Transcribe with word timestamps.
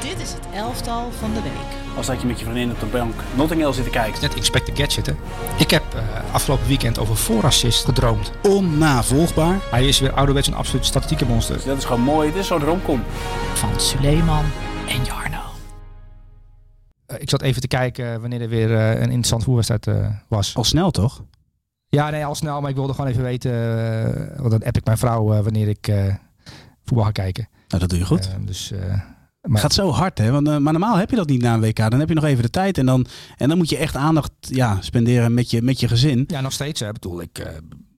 Dit 0.00 0.20
is 0.20 0.32
het 0.32 0.46
elftal 0.54 1.10
van 1.10 1.34
de 1.34 1.42
week. 1.42 1.96
Als 1.96 2.06
dat 2.06 2.20
je 2.20 2.26
met 2.26 2.38
je 2.38 2.44
vriendin 2.44 2.70
op 2.70 2.80
de 2.80 2.86
bank 2.86 3.14
Notting 3.36 3.60
Hill 3.60 3.72
zit 3.72 3.84
te 3.84 3.90
kijken. 3.90 4.20
Net 4.20 4.34
Inspector 4.34 4.76
Gadget, 4.76 5.06
hè? 5.06 5.12
Ik 5.58 5.70
heb 5.70 5.82
uh, 5.94 6.34
afgelopen 6.34 6.66
weekend 6.66 6.98
over 6.98 7.16
voorassist 7.16 7.84
gedroomd. 7.84 8.30
Onnavolgbaar. 8.42 9.58
Hij 9.70 9.88
is 9.88 10.00
weer 10.00 10.12
ouderwets 10.12 10.46
een 10.46 10.54
absoluut 10.54 10.86
statistieke 10.86 11.26
monster. 11.26 11.54
Dus 11.54 11.64
dat 11.64 11.76
is 11.76 11.84
gewoon 11.84 12.00
mooi. 12.00 12.32
Dit 12.32 12.40
is 12.40 12.46
zo'n 12.46 12.60
romcom. 12.60 13.02
Van 13.54 13.80
Suleiman 13.80 14.44
en 14.88 15.04
Jarno. 15.04 15.42
Uh, 17.06 17.16
ik 17.20 17.30
zat 17.30 17.42
even 17.42 17.60
te 17.60 17.68
kijken 17.68 18.20
wanneer 18.20 18.40
er 18.40 18.48
weer 18.48 18.70
uh, 18.70 18.90
een 18.90 19.00
interessant 19.00 19.44
voerwedstrijd 19.44 19.88
was. 20.28 20.56
Al 20.56 20.64
snel, 20.64 20.90
toch? 20.90 21.24
Ja, 21.88 22.10
nee, 22.10 22.24
al 22.24 22.34
snel. 22.34 22.60
Maar 22.60 22.70
ik 22.70 22.76
wilde 22.76 22.94
gewoon 22.94 23.10
even 23.10 23.22
weten... 23.22 23.52
want 24.36 24.50
dan 24.50 24.62
app 24.62 24.76
ik 24.76 24.84
mijn 24.84 24.98
vrouw 24.98 25.24
wanneer 25.42 25.68
ik 25.68 25.92
voetbal 26.84 27.04
ga 27.04 27.10
kijken. 27.10 27.48
Nou, 27.68 27.80
dat 27.80 27.88
doe 27.90 27.98
je 27.98 28.04
goed. 28.04 28.30
dus... 28.40 28.72
Maar, 29.42 29.50
het 29.52 29.60
gaat 29.60 29.72
zo 29.72 29.90
hard, 29.90 30.18
hè? 30.18 30.30
Want, 30.30 30.48
uh, 30.48 30.56
maar 30.56 30.72
normaal 30.72 30.96
heb 30.96 31.10
je 31.10 31.16
dat 31.16 31.28
niet 31.28 31.42
na 31.42 31.54
een 31.54 31.60
WK. 31.60 31.76
Dan 31.76 31.98
heb 31.98 32.08
je 32.08 32.14
nog 32.14 32.24
even 32.24 32.42
de 32.42 32.50
tijd 32.50 32.78
en 32.78 32.86
dan, 32.86 33.06
en 33.36 33.48
dan 33.48 33.58
moet 33.58 33.68
je 33.68 33.76
echt 33.76 33.96
aandacht 33.96 34.32
ja, 34.40 34.76
spenderen 34.80 35.34
met 35.34 35.50
je, 35.50 35.62
met 35.62 35.80
je 35.80 35.88
gezin. 35.88 36.24
Ja, 36.26 36.40
nog 36.40 36.52
steeds. 36.52 36.80
Hè. 36.80 36.92
bedoel, 36.92 37.20
ik, 37.20 37.38
uh, 37.38 37.46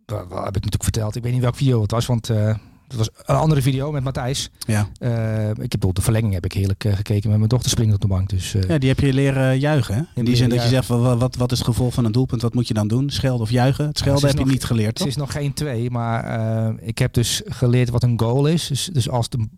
dat 0.04 0.18
heb 0.18 0.30
ik 0.30 0.54
natuurlijk 0.54 0.82
verteld. 0.82 1.16
Ik 1.16 1.22
weet 1.22 1.32
niet 1.32 1.40
welk 1.40 1.56
video 1.56 1.82
het 1.82 1.90
was, 1.90 2.06
want 2.06 2.30
uh, 2.30 2.46
het 2.88 2.96
was 2.96 3.08
een 3.22 3.36
andere 3.36 3.62
video 3.62 3.92
met 3.92 4.04
Matthijs. 4.04 4.50
Ja. 4.58 4.88
ik 5.60 5.72
heb 5.72 5.86
de 5.92 6.02
verlenging 6.02 6.34
heb 6.34 6.44
ik 6.44 6.52
heerlijk 6.52 6.84
gekeken 6.88 7.28
met 7.28 7.38
mijn 7.38 7.48
dochter 7.48 7.70
springen 7.70 7.94
op 7.94 8.00
de 8.00 8.06
bank. 8.06 8.28
Dus, 8.28 8.52
ja, 8.52 8.78
die 8.78 8.88
heb 8.88 9.00
je 9.00 9.12
leren 9.12 9.58
juichen. 9.58 9.94
Hè? 9.94 10.02
In 10.14 10.24
die 10.24 10.36
zin 10.36 10.48
dat 10.48 10.62
je 10.62 10.68
zegt, 10.68 10.88
wat, 10.88 11.18
wat, 11.18 11.36
wat 11.36 11.52
is 11.52 11.58
het 11.58 11.66
gevolg 11.66 11.94
van 11.94 12.04
een 12.04 12.12
doelpunt? 12.12 12.42
Wat 12.42 12.54
moet 12.54 12.68
je 12.68 12.74
dan 12.74 12.88
doen? 12.88 13.10
Schelden 13.10 13.40
of 13.40 13.50
juichen? 13.50 13.86
Het 13.86 13.98
schelden 13.98 14.26
heb 14.26 14.36
nog, 14.36 14.46
je 14.46 14.52
niet 14.52 14.64
geleerd, 14.64 14.98
Het 14.98 15.08
is 15.08 15.16
nog 15.16 15.32
geen 15.32 15.52
twee, 15.52 15.90
maar 15.90 16.74
ik 16.80 16.98
heb 16.98 17.12
dus 17.12 17.42
geleerd 17.44 17.90
wat 17.90 18.02
een 18.02 18.20
goal 18.20 18.46
is. 18.46 18.66
Dus, 18.66 18.90
dus 18.92 19.10
als 19.10 19.28
de 19.28 19.48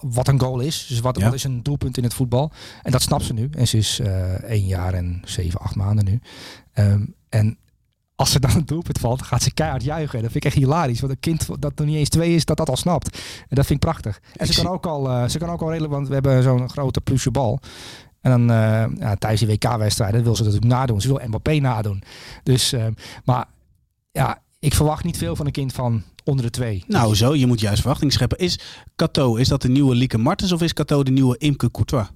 wat 0.00 0.28
een 0.28 0.40
goal 0.40 0.60
is. 0.60 0.86
Dus 0.88 1.00
wat, 1.00 1.18
ja. 1.18 1.24
wat, 1.24 1.34
is 1.34 1.44
een 1.44 1.62
doelpunt 1.62 1.96
in 1.96 2.02
het 2.02 2.14
voetbal. 2.14 2.52
En 2.82 2.92
dat 2.92 3.02
snapt 3.02 3.24
ze 3.24 3.32
nu. 3.32 3.48
En 3.52 3.68
ze 3.68 3.76
is 3.76 4.00
uh, 4.00 4.42
één 4.42 4.66
jaar 4.66 4.94
en 4.94 5.22
zeven, 5.24 5.60
acht 5.60 5.74
maanden 5.74 6.04
nu. 6.04 6.20
Um, 6.74 7.14
en 7.28 7.58
als 8.16 8.30
ze 8.30 8.40
dan 8.40 8.50
een 8.54 8.66
doelpunt 8.66 8.98
valt, 8.98 9.22
gaat 9.22 9.42
ze 9.42 9.54
keihard 9.54 9.82
juichen. 9.82 10.16
En 10.16 10.22
dat 10.22 10.32
vind 10.32 10.44
ik 10.44 10.50
echt 10.50 10.60
hilarisch. 10.60 11.00
Want 11.00 11.12
een 11.12 11.20
kind 11.20 11.46
dat 11.60 11.72
nog 11.76 11.86
niet 11.86 11.96
eens 11.96 12.08
twee 12.08 12.34
is, 12.34 12.44
dat 12.44 12.56
dat 12.56 12.68
al 12.68 12.76
snapt. 12.76 13.18
En 13.48 13.56
dat 13.56 13.66
vind 13.66 13.84
ik 13.84 13.90
prachtig. 13.90 14.20
En 14.36 14.46
ze 14.46 14.62
kan 14.62 14.72
ook 14.72 14.86
al, 14.86 15.10
uh, 15.10 15.28
ze 15.28 15.38
kan 15.38 15.50
ook 15.50 15.62
al 15.62 15.68
redelijk, 15.68 15.92
want 15.92 16.08
we 16.08 16.14
hebben 16.14 16.42
zo'n 16.42 16.70
grote 16.70 17.00
plusje 17.00 17.30
bal. 17.30 17.60
En 18.20 18.30
dan 18.30 18.40
uh, 18.40 18.84
ja, 18.98 19.14
tijdens 19.16 19.40
die 19.40 19.50
WK-wedstrijden 19.50 20.22
wil 20.22 20.36
ze 20.36 20.42
dat 20.42 20.52
natuurlijk 20.52 20.80
nadoen. 20.80 21.00
Ze 21.00 21.08
wil 21.08 21.20
Mbappé 21.26 21.54
nadoen. 21.54 22.02
Dus, 22.42 22.72
uh, 22.72 22.86
maar 23.24 23.46
ja, 24.12 24.42
ik 24.58 24.74
verwacht 24.74 25.04
niet 25.04 25.18
veel 25.18 25.36
van 25.36 25.46
een 25.46 25.52
kind 25.52 25.72
van 25.72 26.02
onder 26.24 26.44
de 26.44 26.50
twee. 26.50 26.84
Nou 26.86 27.14
zo, 27.14 27.34
je 27.34 27.46
moet 27.46 27.60
juist 27.60 27.80
verwachting 27.80 28.12
scheppen. 28.12 28.38
Is 28.38 28.58
Cato, 28.96 29.36
is 29.36 29.48
dat 29.48 29.62
de 29.62 29.68
nieuwe 29.68 29.94
Lieke 29.94 30.18
Martens 30.18 30.52
of 30.52 30.62
is 30.62 30.72
Cato 30.72 31.02
de 31.02 31.10
nieuwe 31.10 31.38
Imke 31.38 31.70
Courtois? 31.70 32.06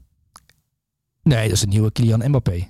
Nee, 1.23 1.42
dat 1.42 1.53
is 1.53 1.61
de 1.61 1.67
nieuwe 1.67 1.92
Kylian 1.92 2.28
Mbappé. 2.28 2.67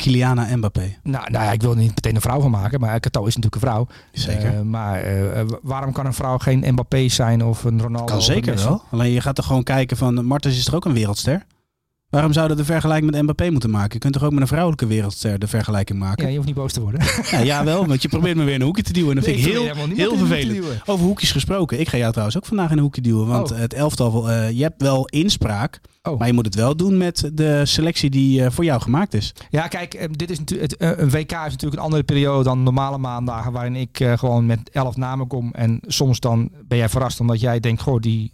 Kyliana 0.00 0.56
Mbappé. 0.56 0.96
Nou, 1.02 1.30
nou 1.30 1.44
ja, 1.44 1.52
ik 1.52 1.60
wil 1.60 1.70
er 1.70 1.76
niet 1.76 1.94
meteen 1.94 2.14
een 2.14 2.20
vrouw 2.20 2.40
van 2.40 2.50
maken, 2.50 2.80
maar 2.80 3.00
Cato 3.00 3.24
is 3.24 3.36
natuurlijk 3.36 3.62
een 3.62 3.68
vrouw. 3.68 3.86
Zeker. 4.12 4.54
Uh, 4.54 4.60
maar 4.60 5.14
uh, 5.14 5.42
waarom 5.62 5.92
kan 5.92 6.06
een 6.06 6.14
vrouw 6.14 6.38
geen 6.38 6.72
Mbappé 6.72 7.08
zijn 7.08 7.44
of 7.44 7.64
een 7.64 7.80
Ronaldo? 7.80 8.12
Kan 8.12 8.22
zeker 8.22 8.54
wel. 8.54 8.82
Alleen 8.90 9.10
je 9.10 9.20
gaat 9.20 9.38
er 9.38 9.44
gewoon 9.44 9.62
kijken 9.62 9.96
van, 9.96 10.24
Martens 10.24 10.58
is 10.58 10.66
er 10.66 10.74
ook 10.74 10.84
een 10.84 10.92
wereldster? 10.92 11.46
Waarom 12.10 12.32
zouden 12.32 12.56
de 12.56 12.64
vergelijking 12.64 13.10
met 13.10 13.22
Mbappé 13.22 13.50
moeten 13.50 13.70
maken? 13.70 13.92
Je 13.92 13.98
kunt 13.98 14.12
toch 14.12 14.24
ook 14.24 14.32
met 14.32 14.40
een 14.40 14.46
vrouwelijke 14.46 14.86
wereldster 14.86 15.38
de 15.38 15.46
vergelijking 15.46 15.98
maken? 15.98 16.22
Ja, 16.22 16.28
je 16.28 16.34
hoeft 16.34 16.46
niet 16.46 16.56
boos 16.56 16.72
te 16.72 16.80
worden. 16.80 17.00
Ja, 17.30 17.38
ja 17.38 17.64
wel, 17.64 17.86
want 17.86 18.02
je 18.02 18.08
probeert 18.08 18.36
me 18.36 18.44
weer 18.44 18.54
in 18.54 18.60
een 18.60 18.66
hoekje 18.66 18.82
te 18.82 18.92
duwen. 18.92 19.08
En 19.08 19.14
dat 19.16 19.24
nee, 19.24 19.34
vind 19.34 19.46
ik 19.46 19.52
heel, 19.52 19.86
heel 19.94 20.16
vervelend. 20.16 20.82
Over 20.86 21.06
hoekjes 21.06 21.32
gesproken. 21.32 21.80
Ik 21.80 21.88
ga 21.88 21.96
jou 21.96 22.10
trouwens 22.10 22.36
ook 22.36 22.46
vandaag 22.46 22.70
in 22.70 22.76
een 22.76 22.82
hoekje 22.82 23.00
duwen. 23.00 23.26
Want 23.26 23.50
oh. 23.50 23.58
het 23.58 23.74
elftal, 23.74 24.30
uh, 24.30 24.50
je 24.50 24.62
hebt 24.62 24.82
wel 24.82 25.06
inspraak. 25.06 25.80
Oh. 26.02 26.18
Maar 26.18 26.26
je 26.26 26.32
moet 26.32 26.44
het 26.44 26.54
wel 26.54 26.76
doen 26.76 26.96
met 26.96 27.30
de 27.32 27.66
selectie 27.66 28.10
die 28.10 28.40
uh, 28.40 28.50
voor 28.50 28.64
jou 28.64 28.80
gemaakt 28.80 29.14
is. 29.14 29.34
Ja, 29.50 29.68
kijk, 29.68 30.08
dit 30.18 30.30
is 30.30 30.38
natuurlijk 30.38 30.70
het, 30.70 30.82
uh, 30.82 30.90
een 30.96 31.10
WK 31.10 31.30
is 31.30 31.36
natuurlijk 31.36 31.74
een 31.74 31.78
andere 31.78 32.02
periode 32.02 32.44
dan 32.44 32.62
normale 32.62 32.98
maandagen. 32.98 33.52
Waarin 33.52 33.76
ik 33.76 34.04
gewoon 34.16 34.46
met 34.46 34.70
elf 34.72 34.96
namen 34.96 35.26
kom. 35.26 35.50
En 35.52 35.80
soms 35.86 36.20
dan 36.20 36.50
ben 36.68 36.78
jij 36.78 36.88
verrast 36.88 37.20
omdat 37.20 37.40
jij 37.40 37.60
denkt, 37.60 37.82
goh, 37.82 38.00
die 38.00 38.32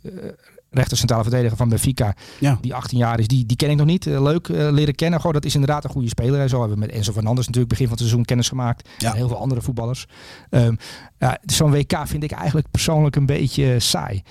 rechter 0.77 0.97
centrale 0.97 1.23
verdediger 1.23 1.57
van 1.57 1.69
Benfica, 1.69 2.15
ja. 2.39 2.59
die 2.61 2.75
18 2.75 2.99
jaar 2.99 3.19
is, 3.19 3.27
die, 3.27 3.47
die 3.47 3.57
ken 3.57 3.71
ik 3.71 3.77
nog 3.77 3.87
niet. 3.87 4.07
Uh, 4.07 4.23
leuk 4.23 4.49
uh, 4.49 4.71
leren 4.71 4.95
kennen. 4.95 5.21
Goh, 5.21 5.33
dat 5.33 5.45
is 5.45 5.55
inderdaad 5.55 5.85
een 5.85 5.91
goede 5.91 6.09
speler. 6.09 6.41
En 6.41 6.49
zo 6.49 6.59
hebben 6.59 6.79
we 6.79 6.87
met 6.87 6.95
Enzo 6.95 7.13
Fernandes 7.13 7.47
natuurlijk 7.47 7.73
begin 7.73 7.87
van 7.87 7.97
het 7.97 8.05
seizoen 8.05 8.25
kennis 8.25 8.49
gemaakt. 8.49 8.89
Ja. 8.99 9.11
En 9.11 9.17
heel 9.17 9.29
veel 9.29 9.39
andere 9.39 9.63
voetballers. 9.63 10.07
Um, 10.51 10.77
ja, 11.19 11.39
Zo'n 11.45 11.71
WK 11.71 12.03
vind 12.05 12.23
ik 12.23 12.33
eigenlijk 12.33 12.71
persoonlijk 12.71 13.17
een 13.17 13.27
beetje 13.27 13.81
saai. 13.81 14.23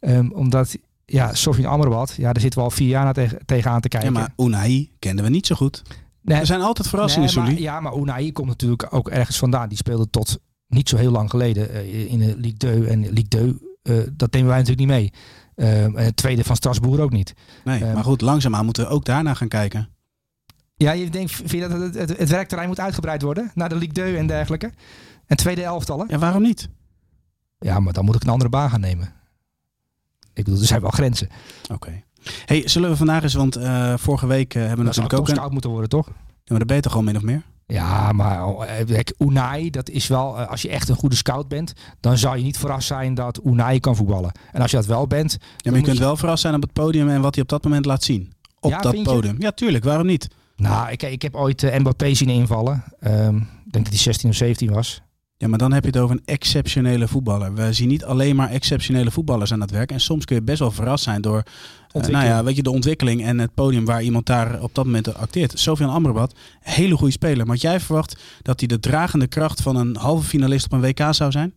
Um, 0.00 0.32
omdat, 0.32 0.76
ja, 1.04 1.34
Sofie 1.34 1.66
Amrabat, 1.66 2.14
ja, 2.16 2.32
daar 2.32 2.40
zitten 2.40 2.60
we 2.60 2.64
al 2.64 2.70
vier 2.70 2.88
jaar 2.88 3.12
tegen, 3.12 3.38
tegenaan 3.44 3.80
te 3.80 3.88
kijken. 3.88 4.12
Ja, 4.12 4.18
maar 4.18 4.32
Unai 4.36 4.90
kenden 4.98 5.24
we 5.24 5.30
niet 5.30 5.46
zo 5.46 5.54
goed. 5.54 5.82
Nee, 6.22 6.38
er 6.38 6.46
zijn 6.46 6.60
altijd 6.60 6.88
verrassingen, 6.88 7.34
nee, 7.34 7.44
maar. 7.44 7.60
Ja, 7.60 7.80
maar 7.80 7.96
Unai 7.96 8.32
komt 8.32 8.48
natuurlijk 8.48 8.86
ook 8.90 9.08
ergens 9.08 9.38
vandaan. 9.38 9.68
Die 9.68 9.78
speelde 9.78 10.10
tot 10.10 10.38
niet 10.68 10.88
zo 10.88 10.96
heel 10.96 11.10
lang 11.10 11.30
geleden 11.30 11.70
uh, 11.70 12.12
in 12.12 12.18
de 12.18 12.36
Ligue 12.36 12.56
2. 12.56 12.86
En 12.86 13.00
Ligue 13.00 13.28
2, 13.28 13.54
dat 14.12 14.32
nemen 14.32 14.48
wij 14.48 14.58
natuurlijk 14.58 14.88
niet 14.88 14.98
mee. 14.98 15.12
Uh, 15.56 15.84
en 15.84 15.96
het 15.96 16.16
tweede 16.16 16.44
van 16.44 16.56
Strasbourg 16.56 17.00
ook 17.00 17.12
niet. 17.12 17.34
Nee, 17.64 17.82
Um, 17.82 17.94
maar 17.94 18.04
goed, 18.04 18.20
langzaamaan 18.20 18.64
moeten 18.64 18.84
we 18.84 18.90
ook 18.90 19.04
daarna 19.04 19.34
gaan 19.34 19.48
kijken. 19.48 19.88
Ja, 20.76 20.92
je 20.92 21.10
denkt, 21.10 21.32
vind 21.32 21.50
je 21.50 21.60
dat 21.68 21.80
het, 21.80 21.94
het, 21.94 22.18
het 22.18 22.28
werkterrein 22.28 22.68
moet 22.68 22.80
uitgebreid 22.80 23.22
worden? 23.22 23.50
Naar 23.54 23.68
de 23.68 23.74
Ligue 23.74 23.92
2 23.92 24.16
en 24.16 24.26
dergelijke? 24.26 24.72
En 25.26 25.36
tweede 25.36 25.62
elftallen? 25.62 26.06
Ja, 26.08 26.18
waarom 26.18 26.42
niet? 26.42 26.68
Ja, 27.58 27.80
maar 27.80 27.92
dan 27.92 28.04
moet 28.04 28.14
ik 28.14 28.22
een 28.22 28.28
andere 28.28 28.50
baan 28.50 28.70
gaan 28.70 28.80
nemen. 28.80 29.12
Ik 30.32 30.44
bedoel, 30.44 30.60
er 30.60 30.66
zijn 30.66 30.80
wel 30.80 30.90
grenzen. 30.90 31.28
Oké. 31.62 31.74
Okay. 31.74 32.04
Hey, 32.44 32.68
zullen 32.68 32.90
we 32.90 32.96
vandaag 32.96 33.22
eens, 33.22 33.34
want 33.34 33.58
uh, 33.58 33.94
vorige 33.96 34.26
week 34.26 34.54
uh, 34.54 34.60
hebben 34.60 34.78
we 34.78 34.84
dat 34.84 34.96
natuurlijk 34.96 35.30
ook... 35.40 35.44
een... 35.46 35.52
moeten 35.52 35.70
worden, 35.70 35.88
toch? 35.88 36.06
Ja, 36.06 36.14
maar 36.46 36.58
dat 36.58 36.66
ben 36.66 36.76
je 36.76 36.82
toch 36.82 36.92
gewoon 36.92 37.06
min 37.06 37.16
of 37.16 37.22
meer? 37.22 37.42
Ja, 37.66 38.12
maar 38.12 38.66
kijk, 38.86 39.14
Unai, 39.18 39.70
dat 39.70 39.88
is 39.88 40.06
wel, 40.06 40.38
als 40.38 40.62
je 40.62 40.68
echt 40.68 40.88
een 40.88 40.96
goede 40.96 41.16
scout 41.16 41.48
bent, 41.48 41.72
dan 42.00 42.18
zou 42.18 42.36
je 42.36 42.42
niet 42.42 42.58
verrast 42.58 42.86
zijn 42.86 43.14
dat 43.14 43.40
Unai 43.44 43.80
kan 43.80 43.96
voetballen. 43.96 44.32
En 44.52 44.60
als 44.60 44.70
je 44.70 44.76
dat 44.76 44.86
wel 44.86 45.06
bent. 45.06 45.36
Ja, 45.56 45.70
maar 45.70 45.80
je 45.80 45.86
kunt 45.86 45.98
wel 45.98 46.16
verrast 46.16 46.42
zijn 46.42 46.54
op 46.54 46.62
het 46.62 46.72
podium 46.72 47.08
en 47.08 47.20
wat 47.20 47.34
hij 47.34 47.42
op 47.42 47.48
dat 47.48 47.64
moment 47.64 47.84
laat 47.84 48.02
zien. 48.02 48.32
Op 48.60 48.70
ja, 48.70 48.80
dat 48.80 49.02
podium. 49.02 49.36
Ja, 49.38 49.50
tuurlijk, 49.50 49.84
waarom 49.84 50.06
niet? 50.06 50.28
Nou, 50.56 50.90
ik, 50.90 51.02
ik 51.02 51.22
heb 51.22 51.34
ooit 51.34 51.62
uh, 51.62 51.78
Mbappé 51.78 52.14
zien 52.14 52.28
invallen. 52.28 52.84
Um, 53.00 53.36
ik 53.66 53.72
denk 53.72 53.84
dat 53.84 53.94
hij 53.94 54.02
16 54.02 54.30
of 54.30 54.36
17 54.36 54.72
was. 54.72 55.02
Ja, 55.36 55.48
maar 55.48 55.58
dan 55.58 55.72
heb 55.72 55.82
je 55.82 55.90
het 55.90 55.98
over 55.98 56.16
een 56.16 56.24
exceptionele 56.24 57.08
voetballer. 57.08 57.54
We 57.54 57.72
zien 57.72 57.88
niet 57.88 58.04
alleen 58.04 58.36
maar 58.36 58.50
exceptionele 58.50 59.10
voetballers 59.10 59.52
aan 59.52 59.60
het 59.60 59.70
werk. 59.70 59.90
En 59.90 60.00
soms 60.00 60.24
kun 60.24 60.36
je 60.36 60.42
best 60.42 60.58
wel 60.58 60.70
verrast 60.70 61.04
zijn 61.04 61.22
door 61.22 61.42
uh, 61.96 62.02
nou 62.02 62.24
ja, 62.24 62.44
weet 62.44 62.56
je, 62.56 62.62
de 62.62 62.70
ontwikkeling 62.70 63.24
en 63.24 63.38
het 63.38 63.54
podium 63.54 63.84
waar 63.84 64.02
iemand 64.02 64.26
daar 64.26 64.62
op 64.62 64.74
dat 64.74 64.84
moment 64.84 65.14
acteert. 65.14 65.58
Sofian 65.58 65.90
Amrabat, 65.90 66.34
hele 66.60 66.96
goede 66.96 67.12
speler. 67.12 67.46
Maar 67.46 67.54
had 67.54 67.60
jij 67.60 67.80
verwacht 67.80 68.16
dat 68.42 68.58
hij 68.58 68.68
de 68.68 68.80
dragende 68.80 69.26
kracht 69.26 69.62
van 69.62 69.76
een 69.76 69.96
halve 69.96 70.26
finalist 70.26 70.64
op 70.64 70.72
een 70.72 70.80
WK 70.80 71.06
zou 71.10 71.30
zijn? 71.30 71.54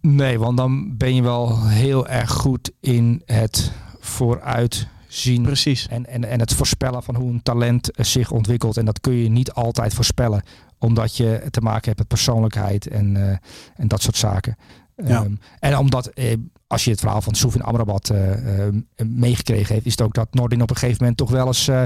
Nee, 0.00 0.38
want 0.38 0.56
dan 0.56 0.96
ben 0.96 1.14
je 1.14 1.22
wel 1.22 1.66
heel 1.66 2.06
erg 2.06 2.30
goed 2.30 2.72
in 2.80 3.22
het 3.24 3.72
vooruit 4.00 4.88
zien. 5.08 5.42
Precies. 5.42 5.88
En, 5.88 6.06
en, 6.06 6.24
en 6.24 6.40
het 6.40 6.54
voorspellen 6.54 7.02
van 7.02 7.14
hoe 7.14 7.30
een 7.30 7.42
talent 7.42 7.90
zich 7.96 8.30
ontwikkelt. 8.30 8.76
En 8.76 8.84
dat 8.84 9.00
kun 9.00 9.14
je 9.14 9.28
niet 9.28 9.52
altijd 9.52 9.94
voorspellen. 9.94 10.42
Omdat 10.78 11.16
je 11.16 11.42
te 11.50 11.60
maken 11.60 11.84
hebt 11.84 11.98
met 11.98 12.08
persoonlijkheid 12.08 12.86
en, 12.86 13.14
uh, 13.14 13.30
en 13.76 13.88
dat 13.88 14.02
soort 14.02 14.16
zaken. 14.16 14.56
Ja. 15.04 15.22
Um, 15.22 15.38
en 15.58 15.78
omdat, 15.78 16.06
eh, 16.06 16.36
als 16.66 16.84
je 16.84 16.90
het 16.90 17.00
verhaal 17.00 17.20
van 17.20 17.34
Soefin 17.34 17.62
Amrabat 17.62 18.10
uh, 18.12 18.66
uh, 18.66 18.72
meegekregen 19.06 19.74
heeft, 19.74 19.86
is 19.86 19.92
het 19.92 20.00
ook 20.00 20.14
dat 20.14 20.34
Nordin 20.34 20.62
op 20.62 20.70
een 20.70 20.76
gegeven 20.76 20.98
moment 21.00 21.16
toch 21.16 21.30
wel 21.30 21.46
eens 21.46 21.68
uh, 21.68 21.82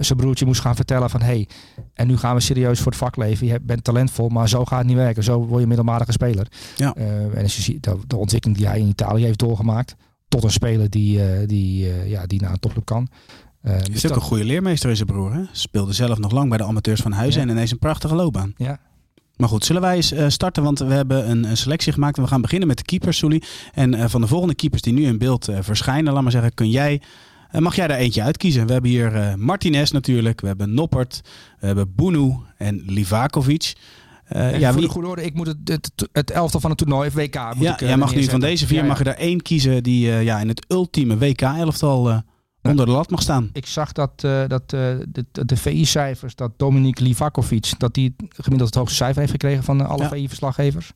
zijn 0.00 0.18
broertje 0.18 0.46
moest 0.46 0.60
gaan 0.60 0.76
vertellen 0.76 1.10
van 1.10 1.20
hé, 1.20 1.26
hey, 1.26 1.48
en 1.94 2.06
nu 2.06 2.16
gaan 2.16 2.34
we 2.34 2.40
serieus 2.40 2.78
voor 2.78 2.92
het 2.92 3.00
vak 3.00 3.16
leven. 3.16 3.46
Je 3.46 3.60
bent 3.60 3.84
talentvol, 3.84 4.28
maar 4.28 4.48
zo 4.48 4.64
gaat 4.64 4.78
het 4.78 4.86
niet 4.86 4.96
werken. 4.96 5.22
Zo 5.22 5.46
word 5.46 5.60
je 5.60 5.66
middelmatige 5.66 6.12
speler. 6.12 6.46
Ja. 6.76 6.94
en 6.94 7.42
als 7.42 7.56
je 7.56 7.62
ziet 7.62 7.82
de, 7.82 7.98
de 8.06 8.16
ontwikkeling 8.16 8.58
die 8.58 8.68
hij 8.68 8.80
in 8.80 8.88
Italië 8.88 9.24
heeft 9.24 9.38
doorgemaakt, 9.38 9.96
tot 10.28 10.44
een 10.44 10.50
speler 10.50 10.90
die, 10.90 11.46
die, 11.46 12.08
ja, 12.08 12.26
die 12.26 12.40
naar 12.40 12.50
een 12.50 12.58
topclub 12.58 12.84
kan. 12.84 13.08
Uh, 13.62 13.76
is 13.76 13.82
dus 13.82 14.10
ook 14.10 14.16
een 14.16 14.22
goede 14.22 14.44
leermeester 14.44 14.90
in 14.90 14.96
zijn 14.96 15.08
broer. 15.08 15.32
Hè? 15.32 15.42
Speelde 15.52 15.92
zelf 15.92 16.18
nog 16.18 16.32
lang 16.32 16.48
bij 16.48 16.58
de 16.58 16.64
amateurs 16.64 17.00
van 17.00 17.12
Huizen 17.12 17.40
ja. 17.40 17.46
en 17.46 17.52
ineens 17.52 17.70
een 17.70 17.78
prachtige 17.78 18.14
loopbaan. 18.14 18.54
Ja. 18.56 18.78
Maar 19.36 19.48
goed, 19.48 19.64
zullen 19.64 19.82
wij 19.82 19.96
eens 19.96 20.12
uh, 20.12 20.28
starten? 20.28 20.62
Want 20.62 20.78
we 20.78 20.92
hebben 20.92 21.30
een, 21.30 21.44
een, 21.44 21.56
selectie 21.56 21.92
gemaakt. 21.92 22.16
En 22.16 22.22
we 22.22 22.28
gaan 22.28 22.40
beginnen 22.40 22.68
met 22.68 22.76
de 22.76 22.84
keepers, 22.84 23.18
Sully. 23.18 23.42
En 23.72 23.94
uh, 23.94 24.04
van 24.08 24.20
de 24.20 24.26
volgende 24.26 24.54
keepers 24.54 24.82
die 24.82 24.92
nu 24.92 25.04
in 25.04 25.18
beeld 25.18 25.48
uh, 25.48 25.58
verschijnen, 25.60 26.12
laat 26.12 26.22
maar 26.22 26.32
zeggen, 26.32 26.54
kun 26.54 26.70
jij, 26.70 27.02
mag 27.52 27.76
jij 27.76 27.86
daar 27.86 27.98
eentje 27.98 28.22
uitkiezen. 28.22 28.66
We 28.66 28.72
hebben 28.72 28.90
hier 28.90 29.34
Martinez 29.36 29.90
natuurlijk. 29.90 30.40
We 30.40 30.46
hebben 30.46 30.74
Noppert. 30.74 31.20
We 31.58 31.66
hebben 31.66 31.94
Bunu 31.94 32.36
en 32.56 32.82
Livakovic. 32.86 33.74
Uh, 34.36 34.58
ja, 34.58 34.72
voor 34.72 34.80
de 34.80 34.88
goede 34.88 35.08
orde, 35.08 35.24
ik 35.24 35.34
moet 35.34 35.46
het, 35.46 35.58
het, 35.64 36.08
het 36.12 36.30
elftal 36.30 36.60
van 36.60 36.70
het 36.70 36.78
toernooi, 36.78 37.10
WK. 37.10 37.54
Moet 37.54 37.64
ja, 37.64 37.72
ik, 37.72 37.80
uh, 37.80 37.88
jij 37.88 37.96
mag 37.96 38.14
nu 38.14 38.24
van 38.24 38.40
deze 38.40 38.66
vier 38.66 38.76
ja, 38.76 38.82
ja. 38.82 38.88
mag 38.88 38.98
je 38.98 39.04
er 39.04 39.16
één 39.16 39.42
kiezen 39.42 39.82
die 39.82 40.06
uh, 40.06 40.22
ja, 40.22 40.40
in 40.40 40.48
het 40.48 40.64
ultieme 40.68 41.18
WK-elftal 41.18 42.22
onder 42.68 42.86
de 42.86 42.92
lat 42.92 43.10
mag 43.10 43.22
staan. 43.22 43.50
Ik 43.52 43.66
zag 43.66 43.92
dat, 43.92 44.22
uh, 44.24 44.42
dat 44.46 44.62
uh, 44.62 44.80
de, 45.08 45.24
de 45.32 45.56
VI-cijfers, 45.56 46.34
dat 46.34 46.52
Dominik 46.56 46.98
Livakovic, 46.98 47.72
dat 47.78 47.94
die 47.94 48.14
gemiddeld 48.28 48.68
het 48.68 48.78
hoogste 48.78 48.96
cijfer 48.96 49.20
heeft 49.20 49.32
gekregen 49.32 49.64
van 49.64 49.86
alle 49.86 50.02
ja. 50.02 50.08
VI-verslaggevers. 50.08 50.92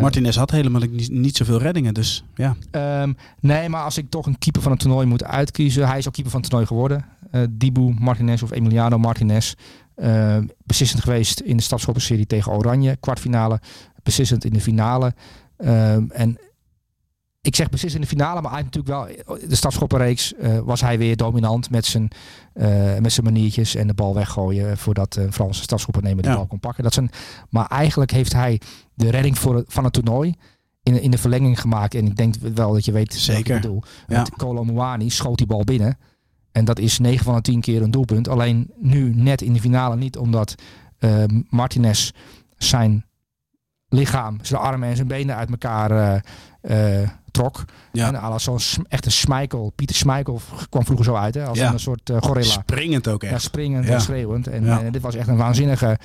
Martinez 0.00 0.36
had 0.36 0.50
helemaal 0.50 0.80
niet, 0.80 1.10
niet 1.10 1.36
zoveel 1.36 1.58
reddingen, 1.58 1.94
dus 1.94 2.24
ja. 2.34 2.56
Ehm, 2.70 3.12
nee, 3.40 3.68
maar 3.68 3.84
als 3.84 3.98
ik 3.98 4.10
toch 4.10 4.26
een 4.26 4.38
keeper 4.38 4.62
van 4.62 4.70
het 4.70 4.80
toernooi 4.80 5.06
moet 5.06 5.24
uitkiezen. 5.24 5.86
Hij 5.86 5.98
is 5.98 6.06
ook 6.06 6.12
keeper 6.12 6.32
van 6.32 6.40
het 6.40 6.50
toernooi 6.50 6.68
geworden. 6.68 7.04
Uh, 7.32 7.42
Dibu 7.50 7.94
Martinez 7.98 8.42
of 8.42 8.50
Emiliano 8.50 8.98
Martinez. 8.98 9.54
Uh, 9.96 10.36
beslissend 10.64 11.02
geweest 11.02 11.40
in 11.40 11.56
de 11.56 11.62
stafschoppenserie 11.62 12.26
tegen 12.26 12.52
Oranje. 12.52 12.96
Kwartfinale. 12.96 13.60
Beslissend 14.02 14.44
in 14.44 14.52
de 14.52 14.60
finale. 14.60 15.14
Um, 15.58 16.10
en 16.10 16.38
ik 17.44 17.56
zeg 17.56 17.68
precies 17.68 17.94
in 17.94 18.00
de 18.00 18.06
finale, 18.06 18.40
maar 18.40 18.52
hij 18.52 18.62
natuurlijk 18.62 18.94
wel 18.94 19.36
de 19.48 19.54
stafschoppenreeks 19.54 20.32
uh, 20.32 20.58
was 20.58 20.80
hij 20.80 20.98
weer 20.98 21.16
dominant 21.16 21.70
met 21.70 21.84
zijn, 21.84 22.10
uh, 22.54 22.98
met 22.98 23.12
zijn 23.12 23.26
maniertjes 23.26 23.74
en 23.74 23.86
de 23.86 23.94
bal 23.94 24.14
weggooien 24.14 24.78
voordat 24.78 25.16
een 25.16 25.32
Franse 25.32 25.62
stafschoppennemer 25.62 26.22
de 26.22 26.28
bal 26.28 26.46
kon 26.46 26.60
pakken. 26.60 26.82
Dat 26.82 26.92
zijn, 26.92 27.10
maar 27.50 27.66
eigenlijk 27.66 28.10
heeft 28.10 28.32
hij 28.32 28.60
de 28.94 29.10
redding 29.10 29.38
voor 29.38 29.54
het, 29.54 29.64
van 29.68 29.84
het 29.84 29.92
toernooi 29.92 30.34
in, 30.82 31.02
in 31.02 31.10
de 31.10 31.18
verlenging 31.18 31.60
gemaakt. 31.60 31.94
En 31.94 32.06
ik 32.06 32.16
denk 32.16 32.34
wel 32.34 32.72
dat 32.72 32.84
je 32.84 32.92
weet 32.92 33.14
Zeker. 33.14 33.48
wat 33.48 33.56
ik 33.56 33.62
bedoel. 33.62 33.82
Ja. 34.06 34.18
Met 34.18 34.30
Kolo 34.30 35.08
schoot 35.08 35.38
die 35.38 35.46
bal 35.46 35.64
binnen. 35.64 35.98
En 36.52 36.64
dat 36.64 36.78
is 36.78 36.98
9 36.98 37.24
van 37.24 37.34
de 37.34 37.40
10 37.40 37.60
keer 37.60 37.82
een 37.82 37.90
doelpunt. 37.90 38.28
Alleen 38.28 38.70
nu 38.76 39.14
net 39.14 39.42
in 39.42 39.52
de 39.52 39.60
finale 39.60 39.96
niet, 39.96 40.16
omdat 40.16 40.54
Martinez 41.48 42.10
zijn 42.56 43.04
lichaam, 43.94 44.38
zijn 44.42 44.60
armen 44.60 44.88
en 44.88 44.96
zijn 44.96 45.08
benen 45.08 45.36
uit 45.36 45.50
elkaar 45.50 46.22
uh, 46.62 47.08
trok. 47.30 47.64
Ja. 47.92 48.06
En 48.06 48.16
als 48.16 48.42
zo'n 48.42 48.86
echt 48.88 49.06
een 49.06 49.12
Pieter 49.74 49.96
Schmeichel 49.96 50.40
kwam 50.68 50.84
vroeger 50.84 51.04
zo 51.04 51.14
uit, 51.14 51.34
hè, 51.34 51.44
als 51.44 51.58
een 51.58 51.78
soort 51.78 52.10
uh, 52.10 52.16
gorilla. 52.20 52.50
Springend 52.50 53.08
ook 53.08 53.22
echt. 53.22 53.32
Ja, 53.32 53.38
springend 53.38 53.88
en 53.88 54.00
schreeuwend. 54.00 54.46
En, 54.46 54.68
en, 54.68 54.92
dit 54.92 55.02
was 55.02 55.14
echt 55.14 55.28
een 55.28 55.36
waanzinnige 55.36 55.98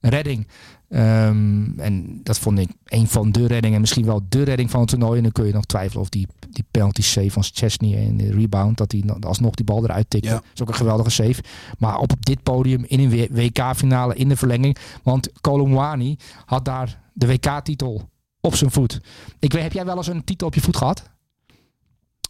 redding. 0.00 0.46
Um, 0.90 1.80
en 1.80 2.20
dat 2.22 2.38
vond 2.38 2.58
ik 2.58 2.68
een 2.84 3.08
van 3.08 3.32
de 3.32 3.46
reddingen, 3.46 3.80
misschien 3.80 4.04
wel 4.04 4.22
de 4.28 4.42
redding 4.42 4.70
van 4.70 4.80
het 4.80 4.88
toernooi. 4.88 5.16
En 5.16 5.22
dan 5.22 5.32
kun 5.32 5.46
je 5.46 5.52
nog 5.52 5.64
twijfelen 5.64 6.02
of 6.02 6.08
die, 6.08 6.26
die 6.50 6.64
penalty 6.70 7.02
save 7.02 7.30
van 7.30 7.42
Chesney 7.42 8.06
en 8.06 8.16
de 8.16 8.30
rebound, 8.30 8.76
dat 8.76 8.92
hij 8.92 9.02
alsnog 9.20 9.54
die 9.54 9.64
bal 9.64 9.84
eruit 9.84 10.10
tikte. 10.10 10.28
Dat 10.28 10.42
is 10.54 10.62
ook 10.62 10.68
een 10.68 10.74
geweldige 10.74 11.10
save. 11.10 11.42
Maar 11.78 11.98
op 11.98 12.12
dit 12.20 12.42
podium 12.42 12.84
in 12.86 13.00
een 13.00 13.28
WK-finale 13.30 14.14
in 14.14 14.28
de 14.28 14.36
verlenging. 14.36 14.76
Want 15.02 15.28
Colomwani 15.40 16.16
had 16.44 16.64
daar 16.64 17.00
de 17.12 17.26
WK-titel 17.26 18.08
op 18.40 18.54
zijn 18.54 18.70
voet. 18.70 19.00
Ik 19.38 19.52
weet, 19.52 19.62
heb 19.62 19.72
jij 19.72 19.84
wel 19.84 19.96
eens 19.96 20.06
een 20.06 20.24
titel 20.24 20.46
op 20.46 20.54
je 20.54 20.60
voet 20.60 20.76
gehad? 20.76 21.10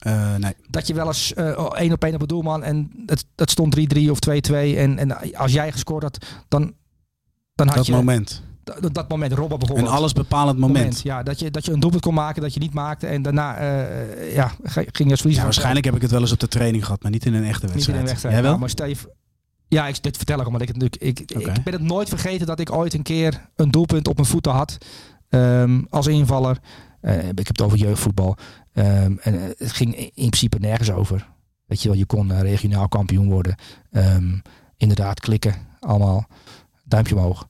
Uh, 0.06 0.36
nee. 0.36 0.54
Dat 0.70 0.86
je 0.86 0.94
wel 0.94 1.06
eens 1.06 1.32
uh, 1.36 1.70
één 1.74 1.92
op 1.92 2.04
één 2.04 2.14
op 2.14 2.20
het 2.20 2.28
doelman 2.28 2.62
en 2.62 2.90
het, 3.06 3.24
het 3.36 3.50
stond 3.50 3.76
3-3 3.96 4.10
of 4.10 4.18
2-2. 4.50 4.52
En, 4.52 4.98
en 4.98 5.34
als 5.34 5.52
jij 5.52 5.72
gescoord 5.72 6.02
had, 6.02 6.26
dan, 6.48 6.74
dan 7.58 7.66
had 7.66 7.76
dat 7.76 7.86
je... 7.86 7.92
moment. 7.92 8.42
Dat, 8.64 8.94
dat 8.94 9.08
moment, 9.08 9.32
Robben 9.32 9.58
bijvoorbeeld. 9.58 9.88
Een 9.88 9.94
alles 9.94 10.12
bepalend 10.12 10.58
moment. 10.58 10.78
moment. 10.78 11.02
Ja, 11.02 11.22
dat 11.22 11.38
je, 11.38 11.50
dat 11.50 11.64
je 11.64 11.72
een 11.72 11.80
doelpunt 11.80 12.02
kon 12.02 12.14
maken 12.14 12.42
dat 12.42 12.54
je 12.54 12.60
niet 12.60 12.74
maakte. 12.74 13.06
En 13.06 13.22
daarna 13.22 13.60
uh, 13.60 14.34
ja, 14.34 14.52
ging 14.62 14.92
je 14.96 15.10
als 15.10 15.20
verliezer. 15.20 15.30
Ja, 15.30 15.42
waarschijnlijk 15.42 15.84
heb 15.84 15.94
ik 15.94 16.02
het 16.02 16.10
wel 16.10 16.20
eens 16.20 16.32
op 16.32 16.40
de 16.40 16.48
training 16.48 16.84
gehad, 16.84 17.02
maar 17.02 17.10
niet 17.10 17.26
in 17.26 17.34
een 17.34 17.44
echte 17.44 17.66
wedstrijd. 17.66 17.86
Niet 17.86 17.88
in 17.88 18.00
een 18.00 18.06
wedstrijd. 18.06 18.34
Jij 18.34 18.42
wel? 18.42 18.58
maar 18.58 18.70
stel 18.70 18.86
je, 18.86 18.96
ja, 19.68 19.86
ik, 19.86 20.02
dit 20.02 20.16
vertel 20.16 20.40
ik 20.40 20.46
omdat 20.46 20.62
ik 20.62 20.68
het 20.68 20.76
natuurlijk. 20.76 21.20
Ik, 21.20 21.36
okay. 21.36 21.54
ik 21.54 21.62
ben 21.62 21.72
het 21.72 21.82
nooit 21.82 22.08
vergeten 22.08 22.46
dat 22.46 22.60
ik 22.60 22.72
ooit 22.72 22.94
een 22.94 23.02
keer 23.02 23.48
een 23.56 23.70
doelpunt 23.70 24.08
op 24.08 24.16
mijn 24.16 24.28
voeten 24.28 24.52
had. 24.52 24.78
Um, 25.28 25.86
als 25.90 26.06
invaller. 26.06 26.58
Uh, 27.02 27.28
ik 27.28 27.36
heb 27.36 27.46
het 27.46 27.62
over 27.62 27.78
jeugdvoetbal. 27.78 28.36
Um, 28.74 29.18
en 29.18 29.34
uh, 29.34 29.40
het 29.56 29.72
ging 29.72 29.94
in 29.96 30.10
principe 30.14 30.58
nergens 30.58 30.90
over. 30.90 31.28
Weet 31.66 31.82
je 31.82 31.88
wel, 31.88 31.98
je 31.98 32.06
kon 32.06 32.30
uh, 32.30 32.40
regionaal 32.40 32.88
kampioen 32.88 33.28
worden. 33.28 33.54
Um, 33.90 34.42
inderdaad, 34.76 35.20
klikken, 35.20 35.54
allemaal. 35.80 36.28
Duimpje 36.88 37.14
omhoog. 37.14 37.48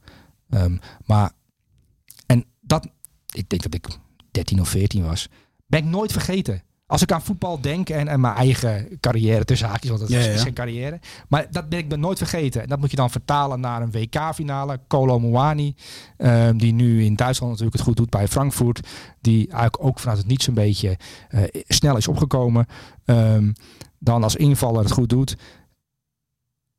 maar, 1.05 1.33
en 2.27 2.45
dat, 2.61 2.89
ik 3.33 3.49
denk 3.49 3.63
dat 3.63 3.75
ik 3.75 3.87
13 4.31 4.61
of 4.61 4.69
14 4.69 5.05
was. 5.05 5.29
Ben 5.67 5.81
ik 5.81 5.85
nooit 5.85 6.13
vergeten. 6.13 6.63
Als 6.89 7.03
ik 7.03 7.13
aan 7.13 7.23
voetbal 7.23 7.61
denk 7.61 7.89
en, 7.89 8.09
en 8.09 8.21
mijn 8.21 8.35
eigen 8.35 8.99
carrière 9.01 9.45
tussen 9.45 9.69
haakjes, 9.69 9.91
want 9.91 10.01
dat 10.01 10.11
ja, 10.11 10.19
is, 10.19 10.27
ja. 10.27 10.43
geen 10.43 10.53
carrière. 10.53 11.01
Maar 11.29 11.47
dat 11.51 11.69
ben 11.69 11.79
ik 11.79 11.89
ben 11.89 12.01
nooit 12.01 12.19
vergeten. 12.19 12.63
En 12.63 12.69
dat 12.69 12.79
moet 12.79 12.91
je 12.91 12.97
dan 12.97 13.11
vertalen 13.11 13.61
naar 13.61 13.83
een 13.83 13.91
WK-finale. 13.91 14.81
Kolo 14.87 15.19
Muani, 15.19 15.75
um, 16.19 16.59
die 16.59 16.73
nu 16.73 17.05
in 17.05 17.15
Duitsland 17.15 17.53
natuurlijk 17.53 17.79
het 17.79 17.87
goed 17.87 17.97
doet 17.97 18.11
bij 18.11 18.29
Frankfurt. 18.29 18.89
Die 19.21 19.49
eigenlijk 19.49 19.85
ook 19.85 19.99
vanuit 19.99 20.19
het 20.19 20.27
niets 20.27 20.47
een 20.47 20.55
beetje 20.55 20.99
uh, 21.31 21.43
snel 21.53 21.97
is 21.97 22.09
opgekomen. 22.09 22.67
Um, 23.05 23.53
dan 23.99 24.23
als 24.23 24.37
invaller 24.37 24.83
het 24.83 24.93
goed 24.93 25.09
doet. 25.09 25.37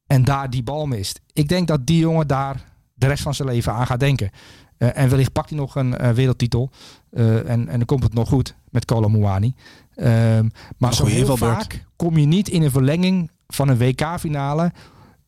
En 0.10 0.24
daar 0.24 0.50
die 0.50 0.64
bal 0.64 0.86
mist. 0.86 1.22
Ik 1.34 1.48
denk 1.48 1.68
dat 1.68 1.88
die 1.88 2.00
jongen 2.00 2.28
daar 2.28 2.64
de 2.94 3.08
rest 3.08 3.24
van 3.24 3.34
zijn 3.34 3.48
leven 3.48 3.74
aan 3.74 3.86
gaat 3.86 4.00
denken. 4.00 4.30
Uh, 4.78 4.98
en 4.98 5.10
wellicht 5.10 5.32
pakt 5.32 5.50
hij 5.50 5.60
nog 5.60 5.76
een 5.76 6.02
uh, 6.02 6.10
wereldtitel. 6.10 6.70
Uh, 7.12 7.50
en, 7.50 7.68
en 7.68 7.78
dan 7.78 7.86
komt 7.86 8.04
het 8.04 8.14
nog 8.14 8.30
goed 8.30 8.56
met 8.70 8.86
Kolo 8.86 9.10
Muani. 9.10 9.54
Um, 9.96 10.52
maar 10.78 10.94
zo 10.94 11.06
heel 11.06 11.38
vaak 11.38 11.86
kom 11.96 12.18
je 12.18 12.26
niet 12.26 12.50
in 12.50 12.62
een 12.62 12.72
verlenging 12.72 13.32
van 13.48 13.68
een 13.68 13.78
WK-finale 13.78 14.72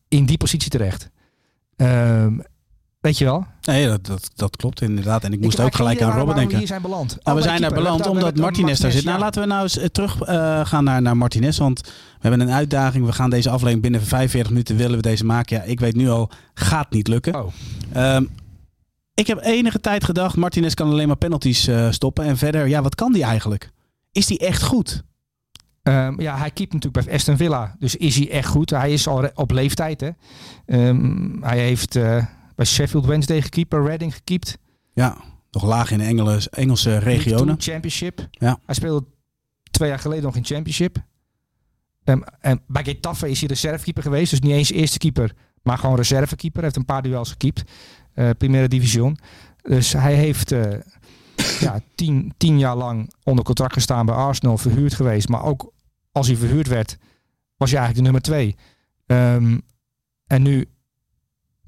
in 0.08 0.26
die 0.26 0.36
positie 0.36 0.70
terecht. 0.70 1.10
Um, 1.76 2.42
weet 3.02 3.18
je 3.18 3.24
wel? 3.24 3.46
Nee, 3.62 3.86
dat, 3.86 4.06
dat, 4.06 4.30
dat, 4.34 4.56
klopt 4.56 4.80
inderdaad. 4.80 5.24
En 5.24 5.32
ik 5.32 5.40
moest 5.40 5.60
ook 5.60 5.74
gelijk 5.74 6.02
aan 6.02 6.18
Robben 6.18 6.34
denken. 6.34 6.52
We 6.52 6.58
hier 6.58 6.66
zijn 6.66 6.82
beland. 6.82 7.18
Nou, 7.22 7.36
we 7.36 7.42
zijn 7.42 7.60
daar 7.60 7.72
beland 7.72 8.06
omdat 8.06 8.36
Martinez 8.36 8.80
daar 8.80 8.90
zit. 8.90 9.04
Nou, 9.04 9.18
laten 9.18 9.42
we 9.42 9.48
nou 9.48 9.62
eens 9.62 9.78
terug 9.92 10.28
uh, 10.28 10.66
gaan 10.66 10.84
naar, 10.84 11.02
naar 11.02 11.16
Martinez. 11.16 11.58
Want 11.58 11.80
we 11.80 12.28
hebben 12.28 12.40
een 12.40 12.54
uitdaging. 12.54 13.06
We 13.06 13.12
gaan 13.12 13.30
deze 13.30 13.48
aflevering 13.48 13.82
binnen 13.82 14.02
45 14.02 14.50
minuten 14.50 14.76
willen 14.76 14.96
we 14.96 15.02
deze 15.02 15.24
maken. 15.24 15.56
Ja, 15.56 15.62
ik 15.62 15.80
weet 15.80 15.96
nu 15.96 16.08
al, 16.08 16.30
gaat 16.54 16.90
niet 16.90 17.08
lukken. 17.08 17.34
Oh. 17.34 17.52
Um, 17.96 18.30
ik 19.14 19.26
heb 19.26 19.38
enige 19.42 19.80
tijd 19.80 20.04
gedacht, 20.04 20.36
Martinez 20.36 20.74
kan 20.74 20.90
alleen 20.90 21.06
maar 21.06 21.16
penalties 21.16 21.68
uh, 21.68 21.90
stoppen. 21.90 22.24
En 22.24 22.36
verder, 22.36 22.68
ja, 22.68 22.82
wat 22.82 22.94
kan 22.94 23.12
die 23.12 23.22
eigenlijk? 23.22 23.70
Is 24.12 24.26
die 24.26 24.38
echt 24.38 24.62
goed? 24.62 25.02
Um, 25.82 26.20
ja, 26.20 26.36
hij 26.36 26.50
keept 26.50 26.72
natuurlijk 26.72 27.04
bij 27.04 27.14
Aston 27.14 27.36
Villa. 27.36 27.76
Dus 27.78 27.96
is 27.96 28.16
hij 28.16 28.30
echt 28.30 28.48
goed? 28.48 28.70
Hij 28.70 28.92
is 28.92 29.06
al 29.06 29.30
op 29.34 29.50
leeftijd. 29.50 30.00
Hè? 30.00 30.10
Um, 30.88 31.38
hij 31.42 31.58
heeft 31.58 31.96
uh, 31.96 32.24
bij 32.62 32.70
Sheffield 32.70 33.06
Wednesday 33.06 33.42
gekiept, 33.42 33.70
bij 33.70 33.80
Reading 33.80 34.14
gekiept. 34.14 34.58
Ja, 34.92 35.16
nog 35.50 35.64
laag 35.64 35.90
in 35.90 35.98
de 35.98 36.04
Engelse, 36.04 36.50
Engelse 36.50 36.98
regionen. 36.98 37.60
Championship. 37.60 38.28
Ja. 38.30 38.58
Hij 38.66 38.74
speelde 38.74 39.06
twee 39.70 39.88
jaar 39.88 39.98
geleden 39.98 40.24
nog 40.24 40.36
in 40.36 40.44
Championship. 40.44 40.96
Um, 42.04 42.24
en 42.40 42.62
bij 42.66 42.84
Getafe 42.84 43.30
is 43.30 43.38
hij 43.38 43.48
reservekeeper 43.48 44.02
geweest. 44.02 44.30
Dus 44.30 44.40
niet 44.40 44.52
eens 44.52 44.70
eerste 44.70 44.98
keeper, 44.98 45.34
maar 45.62 45.78
gewoon 45.78 45.96
reservekeeper. 45.96 46.62
Hij 46.62 46.64
heeft 46.64 46.76
een 46.76 46.84
paar 46.84 47.02
duels 47.02 47.30
gekiept. 47.30 47.62
Uh, 48.14 48.30
Primera 48.38 48.66
Division. 48.66 49.18
Dus 49.62 49.92
hij 49.92 50.14
heeft 50.14 50.52
uh, 50.52 50.72
ja, 51.60 51.80
tien, 51.94 52.34
tien 52.36 52.58
jaar 52.58 52.76
lang 52.76 53.12
onder 53.22 53.44
contract 53.44 53.72
gestaan 53.72 54.06
bij 54.06 54.14
Arsenal, 54.14 54.58
verhuurd 54.58 54.94
geweest. 54.94 55.28
Maar 55.28 55.42
ook 55.42 55.72
als 56.12 56.26
hij 56.26 56.36
verhuurd 56.36 56.66
werd, 56.66 56.98
was 57.56 57.70
hij 57.70 57.80
eigenlijk 57.80 57.94
de 57.94 58.02
nummer 58.02 58.22
twee. 58.22 58.56
Um, 59.06 59.62
en 60.26 60.42
nu, 60.42 60.68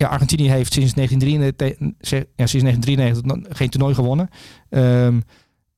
ja, 0.04 0.10
Argentinië 0.10 0.48
heeft 0.48 0.72
sinds 0.72 0.94
1993, 0.94 2.26
ja, 2.36 2.46
sinds 2.46 2.62
1993 2.62 3.56
geen 3.56 3.70
toernooi 3.70 3.94
gewonnen. 3.94 4.28
Um, 4.70 5.22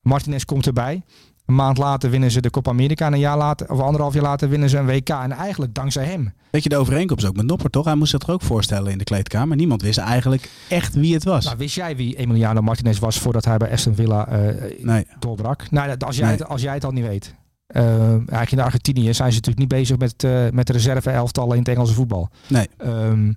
Martinez 0.01 0.43
komt 0.43 0.65
erbij. 0.65 1.03
Een 1.45 1.55
maand 1.55 1.77
later 1.77 2.09
winnen 2.09 2.31
ze 2.31 2.41
de 2.41 2.49
Copa 2.49 2.69
America. 2.69 3.05
En 3.05 3.13
een 3.13 3.19
jaar 3.19 3.37
later, 3.37 3.71
of 3.71 3.79
anderhalf 3.79 4.13
jaar 4.13 4.23
later, 4.23 4.49
winnen 4.49 4.69
ze 4.69 4.77
een 4.77 4.85
WK. 4.85 5.09
En 5.09 5.31
eigenlijk 5.31 5.73
dankzij 5.73 6.05
hem. 6.05 6.33
Weet 6.51 6.63
je, 6.63 6.69
de 6.69 6.77
overeenkomst 6.77 7.25
ook 7.25 7.35
met 7.35 7.45
Nopper, 7.45 7.69
toch? 7.69 7.85
Hij 7.85 7.95
moest 7.95 8.11
zich 8.11 8.21
er 8.21 8.33
ook 8.33 8.41
voorstellen 8.41 8.91
in 8.91 8.97
de 8.97 9.03
kleedkamer. 9.03 9.57
Niemand 9.57 9.81
wist 9.81 9.97
eigenlijk 9.97 10.49
echt 10.69 10.95
wie 10.95 11.13
het 11.13 11.23
was. 11.23 11.45
Nou, 11.45 11.57
wist 11.57 11.75
jij 11.75 11.95
wie 11.95 12.15
Emiliano 12.15 12.61
Martinez 12.61 12.99
was 12.99 13.19
voordat 13.19 13.45
hij 13.45 13.57
bij 13.57 13.71
Aston 13.71 13.95
Villa 13.95 14.27
uh, 14.31 14.53
nee. 14.81 15.07
doorbrak? 15.19 15.71
Nou, 15.71 15.97
als 15.97 16.17
jij, 16.17 16.27
nee. 16.27 16.37
het, 16.37 16.47
als 16.47 16.61
jij 16.61 16.73
het 16.73 16.85
al 16.85 16.91
niet 16.91 17.07
weet. 17.07 17.35
Uh, 17.67 18.11
eigenlijk 18.11 18.51
in 18.51 18.59
Argentinië 18.59 19.13
zijn 19.13 19.31
ze 19.31 19.35
natuurlijk 19.35 19.57
niet 19.57 19.79
bezig 19.79 19.97
met, 19.97 20.23
uh, 20.23 20.49
met 20.51 20.69
in 20.69 21.57
het 21.57 21.67
Engelse 21.67 21.93
voetbal. 21.93 22.29
Nee. 22.47 22.67
Um, 22.85 23.35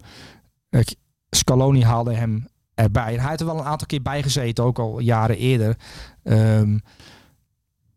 Scaloni 1.31 1.85
haalde 1.85 2.15
hem 2.15 2.47
erbij. 2.75 3.15
En 3.15 3.21
hij 3.21 3.31
had 3.31 3.41
er 3.41 3.47
wel 3.47 3.59
een 3.59 3.65
aantal 3.65 3.87
keer 3.87 4.03
bij 4.03 4.23
gezeten, 4.23 4.65
ook 4.65 4.79
al 4.79 4.99
jaren 4.99 5.37
eerder. 5.37 5.77
Um, 6.23 6.81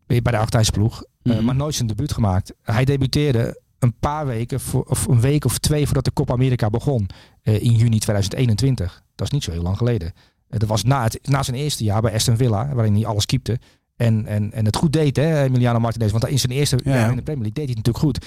bij 0.06 0.20
de 0.20 0.36
Argentijnse 0.36 0.72
mm 0.78 0.90
-hmm. 1.22 1.44
maar 1.44 1.54
nooit 1.54 1.74
zijn 1.74 1.88
debuut 1.88 2.12
gemaakt. 2.12 2.54
Hij 2.62 2.84
debuteerde 2.84 3.62
een 3.78 3.94
paar 4.00 4.26
weken, 4.26 4.60
voor, 4.60 4.82
of 4.82 5.06
een 5.06 5.20
week 5.20 5.44
of 5.44 5.58
twee 5.58 5.84
voordat 5.84 6.04
de 6.04 6.12
Copa 6.12 6.32
America 6.32 6.70
begon. 6.70 7.08
Uh, 7.42 7.62
in 7.62 7.72
juni 7.72 7.98
2021. 7.98 9.02
Dat 9.14 9.26
is 9.26 9.32
niet 9.32 9.44
zo 9.44 9.50
heel 9.50 9.62
lang 9.62 9.76
geleden. 9.76 10.12
Uh, 10.48 10.58
dat 10.58 10.68
was 10.68 10.84
na, 10.84 11.02
het, 11.02 11.18
na 11.22 11.42
zijn 11.42 11.56
eerste 11.56 11.84
jaar 11.84 12.00
bij 12.00 12.14
Aston 12.14 12.36
Villa, 12.36 12.74
waarin 12.74 12.94
hij 12.94 13.06
alles 13.06 13.26
keepte. 13.26 13.58
En, 13.96 14.26
en, 14.26 14.52
en 14.52 14.64
het 14.64 14.76
goed 14.76 14.92
deed, 14.92 15.16
hè, 15.16 15.42
Emiliano 15.42 15.78
Martinez. 15.78 16.12
Want 16.12 16.28
in 16.28 16.38
zijn 16.38 16.52
eerste 16.52 16.78
ja. 16.84 16.94
jaar 16.94 17.10
in 17.10 17.16
de 17.16 17.22
Premier 17.22 17.52
League 17.52 17.66
deed 17.66 17.74
hij 17.74 17.74
het 17.76 17.86
natuurlijk 17.86 18.04
goed. 18.04 18.24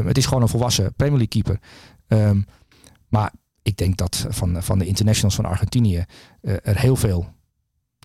Uh, 0.00 0.06
het 0.06 0.18
is 0.18 0.26
gewoon 0.26 0.42
een 0.42 0.48
volwassen 0.48 0.94
Premier 0.94 1.18
League 1.18 1.42
keeper. 1.42 1.60
Um, 2.08 2.44
maar 3.08 3.32
ik 3.62 3.76
denk 3.76 3.96
dat 3.96 4.26
van, 4.28 4.62
van 4.62 4.78
de 4.78 4.86
internationals 4.86 5.34
van 5.34 5.44
Argentinië 5.44 6.04
er 6.42 6.78
heel 6.78 6.96
veel 6.96 7.32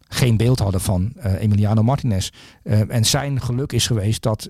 geen 0.08 0.38
beeld 0.38 0.60
hadden 0.60 0.82
van 0.82 1.14
uh, 1.18 1.42
Emiliano 1.42 1.84
Martinez. 1.84 2.30
Uh, 2.64 2.92
en 2.92 3.06
zijn 3.06 3.42
geluk 3.42 3.72
is 3.72 3.88
geweest 3.88 4.22
dat 4.22 4.50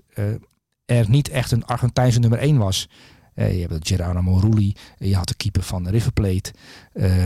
er 0.84 1.10
niet 1.10 1.28
echt 1.28 1.50
een 1.50 1.64
Argentijnse 1.64 2.18
nummer 2.18 2.38
1 2.38 2.56
was. 2.56 2.88
je 3.34 3.66
hebt 3.68 3.88
Gerardo 3.88 4.22
Morulli. 4.22 4.74
je 4.98 5.16
had 5.16 5.28
de 5.28 5.34
keeper 5.34 5.62
van 5.62 5.88
River 5.88 6.12
Plate. 6.12 6.52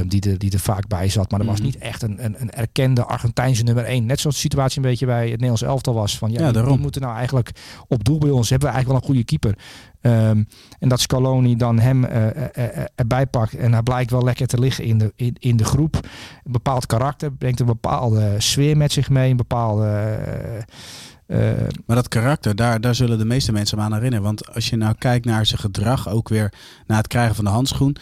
Die, 0.06 0.30
er, 0.30 0.38
die 0.38 0.52
er 0.52 0.58
vaak 0.58 0.88
bij 0.88 1.08
zat. 1.08 1.30
Maar 1.30 1.40
er 1.40 1.46
was 1.46 1.56
mhm. 1.56 1.64
niet 1.64 1.78
echt 1.78 2.02
een, 2.02 2.24
een, 2.24 2.36
een 2.38 2.50
erkende 2.50 3.04
Argentijnse 3.04 3.62
nummer 3.62 3.84
1. 3.84 4.06
Net 4.06 4.20
zoals 4.20 4.36
de 4.36 4.42
situatie 4.42 4.76
een 4.76 4.88
beetje 4.88 5.06
bij 5.06 5.22
het 5.22 5.30
Nederlands 5.30 5.62
elftal 5.62 5.94
was. 5.94 6.18
Van 6.18 6.30
ja, 6.30 6.40
ja 6.40 6.52
die, 6.52 6.78
moeten 6.78 7.00
nou 7.00 7.16
eigenlijk 7.16 7.50
op 7.88 8.04
doel 8.04 8.18
bij 8.18 8.30
ons. 8.30 8.50
Hebben 8.50 8.68
we 8.68 8.74
eigenlijk 8.74 9.04
wel 9.04 9.10
een 9.10 9.16
goede 9.16 9.38
keeper. 9.38 9.62
Ehm, 10.00 10.44
en 10.78 10.88
dat 10.88 11.00
Scaloni 11.00 11.56
dan 11.56 11.78
hem 11.78 12.04
erbij 12.94 13.26
pakt. 13.26 13.54
En 13.54 13.72
hij 13.72 13.82
blijkt 13.82 14.10
wel 14.10 14.24
lekker 14.24 14.46
te 14.46 14.58
liggen 14.58 14.84
in 14.84 14.98
de, 14.98 15.12
in, 15.16 15.36
in 15.38 15.56
de 15.56 15.64
groep. 15.64 15.94
Een 16.44 16.52
bepaald 16.52 16.86
karakter. 16.86 17.32
Brengt 17.32 17.60
een 17.60 17.66
bepaalde 17.66 18.34
sfeer 18.38 18.76
met 18.76 18.92
zich 18.92 19.10
mee. 19.10 19.30
Een 19.30 19.36
bepaalde... 19.36 20.18
Uh, 21.30 21.50
maar 21.86 21.96
dat 21.96 22.08
karakter, 22.08 22.56
daar, 22.56 22.80
daar 22.80 22.94
zullen 22.94 23.18
de 23.18 23.24
meeste 23.24 23.52
mensen 23.52 23.78
me 23.78 23.84
aan 23.84 23.92
herinneren. 23.92 24.24
Want 24.24 24.54
als 24.54 24.68
je 24.68 24.76
nou 24.76 24.94
kijkt 24.98 25.24
naar 25.24 25.46
zijn 25.46 25.60
gedrag, 25.60 26.08
ook 26.08 26.28
weer 26.28 26.52
na 26.86 26.96
het 26.96 27.06
krijgen 27.06 27.34
van 27.34 27.44
de 27.44 27.50
handschoen. 27.50 27.96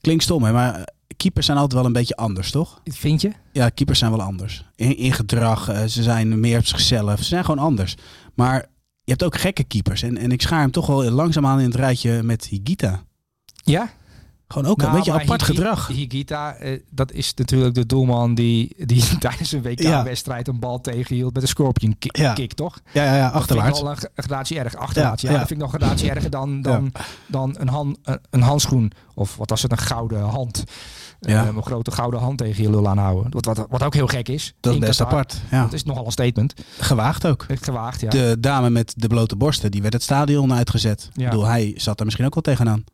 Klinkt 0.00 0.22
stom, 0.22 0.42
hè? 0.42 0.52
maar 0.52 0.88
keepers 1.16 1.46
zijn 1.46 1.58
altijd 1.58 1.80
wel 1.80 1.86
een 1.86 1.92
beetje 1.92 2.16
anders, 2.16 2.50
toch? 2.50 2.80
Vind 2.84 3.20
je? 3.20 3.32
Ja, 3.52 3.68
keepers 3.68 3.98
zijn 3.98 4.10
wel 4.10 4.22
anders. 4.22 4.64
In, 4.76 4.96
in 4.96 5.12
gedrag, 5.12 5.70
uh, 5.70 5.84
ze 5.84 6.02
zijn 6.02 6.40
meer 6.40 6.58
op 6.58 6.66
zichzelf. 6.66 7.18
Ze 7.18 7.24
zijn 7.24 7.44
gewoon 7.44 7.64
anders. 7.64 7.96
Maar 8.34 8.66
je 9.04 9.10
hebt 9.10 9.22
ook 9.22 9.36
gekke 9.36 9.64
keepers. 9.64 10.02
En, 10.02 10.18
en 10.18 10.32
ik 10.32 10.42
schaar 10.42 10.60
hem 10.60 10.70
toch 10.70 10.86
wel 10.86 11.10
langzaamaan 11.10 11.58
in 11.58 11.66
het 11.66 11.74
rijtje 11.74 12.22
met 12.22 12.44
Higita. 12.44 13.02
Ja? 13.64 13.90
Gewoon 14.48 14.70
ook 14.70 14.78
een 14.78 14.84
nou, 14.84 14.96
beetje 14.96 15.12
apart 15.12 15.42
gedrag. 15.42 15.86
Higita, 15.86 16.60
uh, 16.60 16.80
dat 16.90 17.12
is 17.12 17.34
natuurlijk 17.34 17.74
de 17.74 17.86
doelman 17.86 18.34
die, 18.34 18.74
die 18.86 19.18
tijdens 19.18 19.52
een 19.52 19.62
WK-wedstrijd 19.62 20.48
een 20.48 20.58
bal 20.58 20.80
tegenhield 20.80 21.34
met 21.34 21.42
een 21.42 21.48
scorpion 21.48 21.98
kick, 21.98 22.16
ja. 22.16 22.32
kick 22.32 22.52
toch? 22.52 22.80
Ja, 22.92 23.04
ja, 23.04 23.16
ja 23.16 23.28
achterwaarts. 23.28 23.80
Dat 23.80 23.88
vind 23.88 23.98
ik 23.98 24.04
al 24.04 24.10
een 24.14 24.24
gradatie 24.24 24.58
erg. 24.58 24.76
Achterwaarts, 24.76 25.22
ja. 25.22 25.28
Dat 25.28 25.38
vind 25.38 25.50
ik 25.50 25.56
nog 25.56 25.72
een 25.72 25.78
gradatie 25.78 26.10
erger 26.10 26.30
dan, 26.30 26.62
dan, 26.62 26.92
dan 27.26 27.54
een, 27.58 27.68
hand, 27.68 27.98
een 28.30 28.42
handschoen. 28.42 28.92
Of 29.14 29.36
wat 29.36 29.50
was 29.50 29.62
het, 29.62 29.72
een 29.72 29.78
gouden 29.78 30.20
hand. 30.20 30.64
Ja. 31.26 31.46
Een 31.46 31.62
grote 31.62 31.90
gouden 31.90 32.20
hand 32.20 32.38
tegen 32.38 32.62
je 32.62 32.70
lul 32.70 32.88
aanhouden. 32.88 33.32
Wat, 33.32 33.44
wat, 33.44 33.66
wat 33.70 33.82
ook 33.82 33.94
heel 33.94 34.06
gek 34.06 34.28
is. 34.28 34.54
Dat 34.60 34.82
is 34.82 35.00
apart. 35.00 35.40
Ja. 35.50 35.62
Dat 35.62 35.72
is 35.72 35.84
nogal 35.84 36.06
een 36.06 36.12
statement. 36.12 36.54
Gewaagd 36.78 37.26
ook. 37.26 37.46
Gewaagd, 37.60 38.00
ja. 38.00 38.10
De 38.10 38.36
dame 38.40 38.70
met 38.70 38.94
de 38.96 39.06
blote 39.06 39.36
borsten, 39.36 39.70
die 39.70 39.82
werd 39.82 39.92
het 39.92 40.02
stadion 40.02 40.54
uitgezet. 40.54 41.10
Ja. 41.12 41.24
Ik 41.24 41.30
bedoel, 41.30 41.46
hij 41.46 41.72
zat 41.76 41.98
er 41.98 42.04
misschien 42.04 42.26
ook 42.26 42.34
wel 42.34 42.42
tegenaan. 42.42 42.84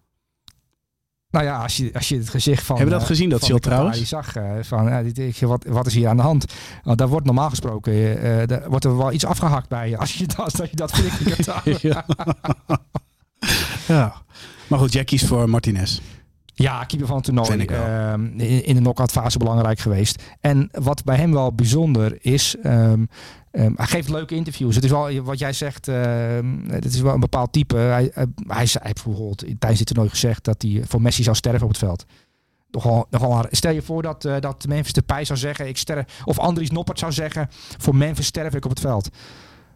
Nou 1.31 1.45
ja, 1.45 1.63
als 1.63 1.77
je, 1.77 1.91
als 1.95 2.09
je 2.09 2.17
het 2.17 2.29
gezicht 2.29 2.65
van. 2.65 2.77
Hebben 2.77 2.95
we 2.95 3.01
dat 3.01 3.11
uh, 3.11 3.17
gezien, 3.17 3.31
dat 3.31 3.45
ziel 3.45 3.59
trouwens? 3.59 3.99
Je 3.99 4.05
zag 4.05 4.37
uh, 4.37 4.51
van, 4.61 5.03
dit, 5.13 5.41
wat, 5.41 5.65
wat 5.69 5.87
is 5.87 5.95
hier 5.95 6.09
aan 6.09 6.17
de 6.17 6.23
hand? 6.23 6.45
Want 6.83 6.99
daar 6.99 7.09
wordt 7.09 7.27
normaal 7.27 7.49
gesproken, 7.49 7.93
uh, 7.93 8.47
daar 8.47 8.69
wordt 8.69 8.85
er 8.85 8.97
wel 8.97 9.13
iets 9.13 9.25
afgehakt 9.25 9.69
bij 9.69 9.89
je. 9.89 9.99
Als 9.99 10.15
je 10.15 10.27
dat, 10.27 10.57
dat, 10.57 10.71
je 10.71 10.77
dat 10.77 10.91
flikker 10.91 11.89
ja. 11.89 12.05
ja. 13.87 14.15
Maar 14.67 14.79
goed, 14.79 14.93
jij 14.93 15.05
kiest 15.05 15.27
voor 15.27 15.51
Martinez. 15.51 16.01
Ja, 16.61 16.85
keeper 16.85 17.07
van 17.07 17.17
het 17.17 17.25
toernooi. 17.25 17.67
Uh, 17.71 18.13
in, 18.13 18.65
in 18.65 18.75
de 18.75 18.81
knock-out 18.81 19.11
fase 19.11 19.39
belangrijk 19.39 19.79
geweest. 19.79 20.23
En 20.41 20.69
wat 20.73 21.05
bij 21.05 21.17
hem 21.17 21.33
wel 21.33 21.53
bijzonder 21.53 22.19
is, 22.21 22.57
um, 22.65 23.09
Um, 23.53 23.73
hij 23.77 23.87
geeft 23.87 24.09
leuke 24.09 24.35
interviews. 24.35 24.75
Het 24.75 24.85
is 24.85 24.91
wel 24.91 25.23
wat 25.23 25.39
jij 25.39 25.53
zegt. 25.53 25.87
Het 25.87 26.85
is 26.85 27.01
wel 27.01 27.15
een 27.15 27.21
bepaald 27.21 27.53
type. 27.53 27.77
Hij, 27.77 28.13
uh, 28.17 28.25
hij 28.47 28.67
zei 28.67 28.93
bijvoorbeeld 28.93 29.39
tijdens 29.39 29.79
dit 29.79 29.87
toernooi 29.87 30.09
gezegd 30.09 30.45
dat 30.45 30.63
hij 30.63 30.83
voor 30.89 31.03
Messi 31.03 31.23
zou 31.23 31.37
sterven 31.37 31.63
op 31.63 31.69
het 31.69 31.79
veld. 31.79 32.05
Nogal, 32.71 33.07
nogal, 33.11 33.45
stel 33.51 33.73
je 33.73 33.83
voor 33.83 34.03
dat, 34.03 34.25
uh, 34.25 34.37
dat 34.41 34.67
Memphis 34.67 34.93
de 34.93 35.03
Pij 35.03 35.25
zou 35.25 35.39
zeggen, 35.39 35.69
ik 35.69 35.77
sterf, 35.77 36.23
of 36.25 36.39
Andries 36.39 36.71
Noppert 36.71 36.99
zou 36.99 37.13
zeggen, 37.13 37.49
voor 37.79 37.97
Memphis 37.97 38.27
sterf 38.27 38.55
ik 38.55 38.65
op 38.65 38.71
het 38.71 38.81
veld. 38.81 39.09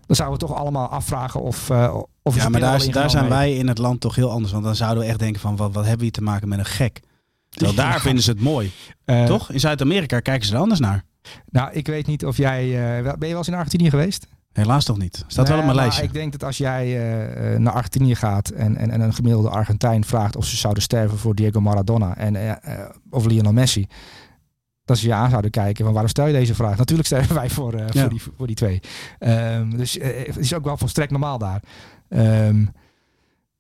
Dan 0.07 0.17
zouden 0.17 0.39
we 0.39 0.47
toch 0.47 0.57
allemaal 0.57 0.89
afvragen 0.89 1.41
of. 1.41 1.71
Uh, 1.71 1.95
of 2.23 2.37
ja, 2.37 2.49
maar 2.49 2.61
daar, 2.61 2.91
daar 2.91 3.11
zijn 3.11 3.29
wij 3.29 3.57
in 3.57 3.69
het 3.69 3.79
land 3.79 4.01
toch 4.01 4.15
heel 4.15 4.31
anders. 4.31 4.53
Want 4.53 4.65
dan 4.65 4.77
zouden 4.77 5.03
we 5.03 5.09
echt 5.09 5.19
denken: 5.19 5.41
van 5.41 5.57
wat, 5.57 5.73
wat 5.73 5.83
hebben 5.83 5.97
we 5.97 6.03
hier 6.03 6.13
te 6.13 6.23
maken 6.23 6.49
met 6.49 6.59
een 6.59 6.65
gek? 6.65 7.01
Terwijl 7.49 7.77
daar 7.77 8.01
vinden 8.01 8.23
ze 8.23 8.31
het 8.31 8.41
mooi. 8.41 8.73
Uh, 9.07 9.25
toch? 9.25 9.51
In 9.51 9.61
Zuid-Amerika 9.61 10.21
kijken 10.21 10.47
ze 10.47 10.55
er 10.55 10.61
anders 10.61 10.81
naar. 10.81 11.05
Nou, 11.51 11.73
ik 11.73 11.87
weet 11.87 12.07
niet 12.07 12.25
of 12.27 12.37
jij... 12.37 12.67
Uh, 12.67 13.03
ben 13.03 13.19
je 13.21 13.27
wel 13.29 13.37
eens 13.37 13.49
in 13.49 13.55
Argentinië 13.55 13.91
geweest? 13.91 14.27
Helaas 14.53 14.85
toch 14.85 14.99
niet. 14.99 15.25
Staat 15.27 15.49
wel 15.49 15.59
op 15.59 15.65
mijn 15.65 15.77
lijstje. 15.77 16.03
Ik 16.03 16.13
denk 16.13 16.33
dat 16.33 16.45
als 16.45 16.57
jij 16.57 16.87
uh, 17.53 17.59
naar 17.59 17.73
Argentinië 17.73 18.15
gaat 18.15 18.49
en, 18.49 18.77
en, 18.77 18.91
en, 18.91 19.01
een 19.01 19.15
gemiddelde 19.15 19.49
Argentijn 19.49 20.05
vraagt 20.05 20.37
of 20.37 20.47
ze 20.47 20.57
zouden 20.57 20.83
sterven 20.83 21.19
voor 21.19 21.35
Diego 21.35 21.61
Maradona 21.61 22.17
en, 22.17 22.35
uh, 22.35 22.53
of 23.11 23.27
Lionel 23.27 23.53
Messi, 23.53 23.87
dat 24.85 24.99
ze 24.99 25.07
je 25.07 25.15
aan 25.15 25.31
zouden 25.31 25.51
kijken 25.51 25.85
van 25.85 25.93
waarom 25.93 26.11
stel 26.11 26.27
je 26.27 26.33
deze 26.33 26.55
vraag? 26.55 26.77
Natuurlijk 26.77 27.09
sterven 27.09 27.35
wij 27.35 27.51
voor, 27.51 27.79
ja. 27.79 27.87
voor, 27.89 28.09
die, 28.09 28.23
voor 28.37 28.47
die 28.47 28.57
twee. 28.57 28.81
Um, 29.19 29.77
dus 29.77 29.99
het 30.01 30.37
is 30.37 30.55
ook 30.55 30.65
wel 30.65 30.77
volstrekt 30.77 31.11
normaal 31.11 31.39
daar. 31.39 31.63
Um, 32.09 32.71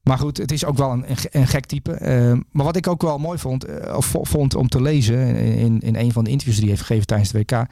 maar 0.04 0.19
goed, 0.19 0.37
het 0.37 0.52
is 0.52 0.64
ook 0.64 0.76
wel 0.76 0.93
een, 0.93 1.04
een 1.31 1.47
gek 1.47 1.66
type. 1.66 1.99
Uh, 2.02 2.40
maar 2.50 2.64
wat 2.64 2.76
ik 2.76 2.87
ook 2.87 3.02
wel 3.02 3.19
mooi 3.19 3.38
vond, 3.38 3.69
uh, 3.69 3.97
of 3.97 4.16
vond 4.23 4.54
om 4.54 4.69
te 4.69 4.83
lezen 4.83 5.37
in, 5.37 5.81
in 5.81 5.97
een 5.97 6.12
van 6.12 6.25
de 6.25 6.31
interviews 6.31 6.57
die 6.59 6.69
hij 6.69 6.75
heeft 6.75 6.87
gegeven 6.87 7.07
tijdens 7.07 7.33
het 7.33 7.50
WK. 7.50 7.66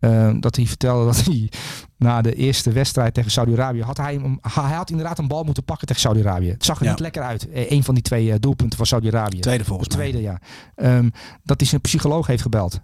Uh, 0.00 0.34
dat 0.40 0.56
hij 0.56 0.66
vertelde 0.66 1.04
dat 1.04 1.24
hij 1.24 1.50
na 1.96 2.22
de 2.22 2.34
eerste 2.34 2.72
wedstrijd 2.72 3.14
tegen 3.14 3.30
Saudi-Arabië 3.30 3.82
had 3.82 3.96
hij, 3.96 4.20
hij 4.40 4.74
had 4.74 4.90
inderdaad 4.90 5.18
een 5.18 5.28
bal 5.28 5.44
moeten 5.44 5.64
pakken 5.64 5.86
tegen 5.86 6.02
Saudi-Arabië. 6.02 6.50
Het 6.50 6.64
zag 6.64 6.78
er 6.78 6.84
ja. 6.84 6.90
niet 6.90 7.00
lekker 7.00 7.22
uit. 7.22 7.48
Een 7.52 7.84
van 7.84 7.94
die 7.94 8.02
twee 8.02 8.38
doelpunten 8.38 8.76
van 8.76 8.86
Saudi-Arabië. 8.86 9.40
Tweede 9.40 9.64
volgens 9.64 9.88
de 9.88 9.94
tweede, 9.94 10.22
ja. 10.22 10.40
Um, 10.76 11.12
dat 11.42 11.60
hij 11.60 11.68
zijn 11.68 11.80
psycholoog 11.80 12.26
heeft 12.26 12.42
gebeld. 12.42 12.80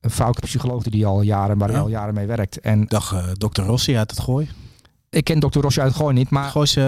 Een 0.00 0.10
vrouwelijke 0.10 0.48
psycholoog 0.48 0.82
die 0.82 1.06
al 1.06 1.22
jaren, 1.22 1.58
waar 1.58 1.68
hij 1.68 1.80
al 1.80 1.88
jaren 1.88 2.14
mee 2.14 2.26
werkt. 2.26 2.60
En, 2.60 2.84
Dag 2.86 3.32
dokter 3.32 3.64
Rossi 3.64 3.96
uit 3.96 4.10
het 4.10 4.20
Gooi. 4.20 4.48
Ik 5.10 5.24
ken 5.24 5.40
Dr. 5.40 5.58
Rosje 5.58 5.80
uit 5.80 5.94
Gooi 5.94 6.14
niet, 6.14 6.30
maar... 6.30 6.50
Gooise, 6.50 6.80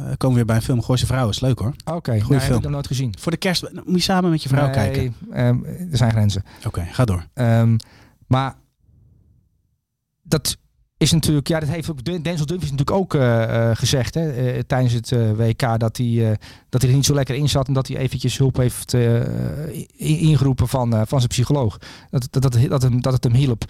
uh, 0.00 0.12
komen 0.16 0.36
weer 0.36 0.44
bij 0.44 0.56
een 0.56 0.62
film. 0.62 0.82
Gooise 0.82 1.06
Vrouw 1.06 1.28
is 1.28 1.40
leuk 1.40 1.58
hoor. 1.58 1.74
Oké, 1.84 1.96
okay, 1.96 2.20
goede 2.20 2.40
film. 2.40 2.52
heb 2.52 2.58
ik 2.58 2.62
nog 2.62 2.72
nooit 2.72 2.86
gezien. 2.86 3.14
Voor 3.18 3.32
de 3.32 3.38
kerst 3.38 3.70
moet 3.72 3.94
je 3.94 4.00
samen 4.00 4.30
met 4.30 4.42
je 4.42 4.48
vrouw 4.48 4.64
nee, 4.64 4.72
kijken. 4.72 5.14
Um, 5.34 5.64
er 5.64 5.96
zijn 5.96 6.10
grenzen. 6.10 6.44
Oké, 6.58 6.66
okay, 6.66 6.86
ga 6.92 7.04
door. 7.04 7.26
Um, 7.34 7.76
maar 8.26 8.54
dat 10.32 10.56
is 10.96 11.12
natuurlijk, 11.12 11.48
ja, 11.48 11.60
dat 11.60 11.68
heeft 11.68 11.90
ook 11.90 12.04
Denzel 12.04 12.46
Dumfries 12.46 12.70
natuurlijk 12.70 12.96
ook 12.96 13.14
uh, 13.14 13.22
uh, 13.22 13.70
gezegd 13.72 14.14
hè, 14.14 14.54
uh, 14.54 14.60
tijdens 14.66 14.92
het 14.92 15.10
WK 15.36 15.78
dat 15.78 15.96
hij, 15.96 16.38
dat 16.68 16.82
hij 16.82 16.90
er 16.90 16.96
niet 16.96 17.06
zo 17.06 17.14
lekker 17.14 17.34
in 17.34 17.48
zat 17.48 17.66
en 17.66 17.72
dat 17.72 17.88
hij 17.88 17.96
eventjes 17.96 18.38
hulp 18.38 18.56
heeft 18.56 18.96
ingeroepen 19.96 20.68
van, 20.68 20.90
van 20.90 21.18
zijn 21.18 21.28
psycholoog. 21.28 21.78
Dat, 22.10 22.28
dat, 22.30 22.42
dat, 22.42 22.68
dat, 22.68 22.82
hem, 22.82 23.00
dat 23.00 23.12
het 23.12 23.24
hem 23.24 23.32
hielp. 23.32 23.64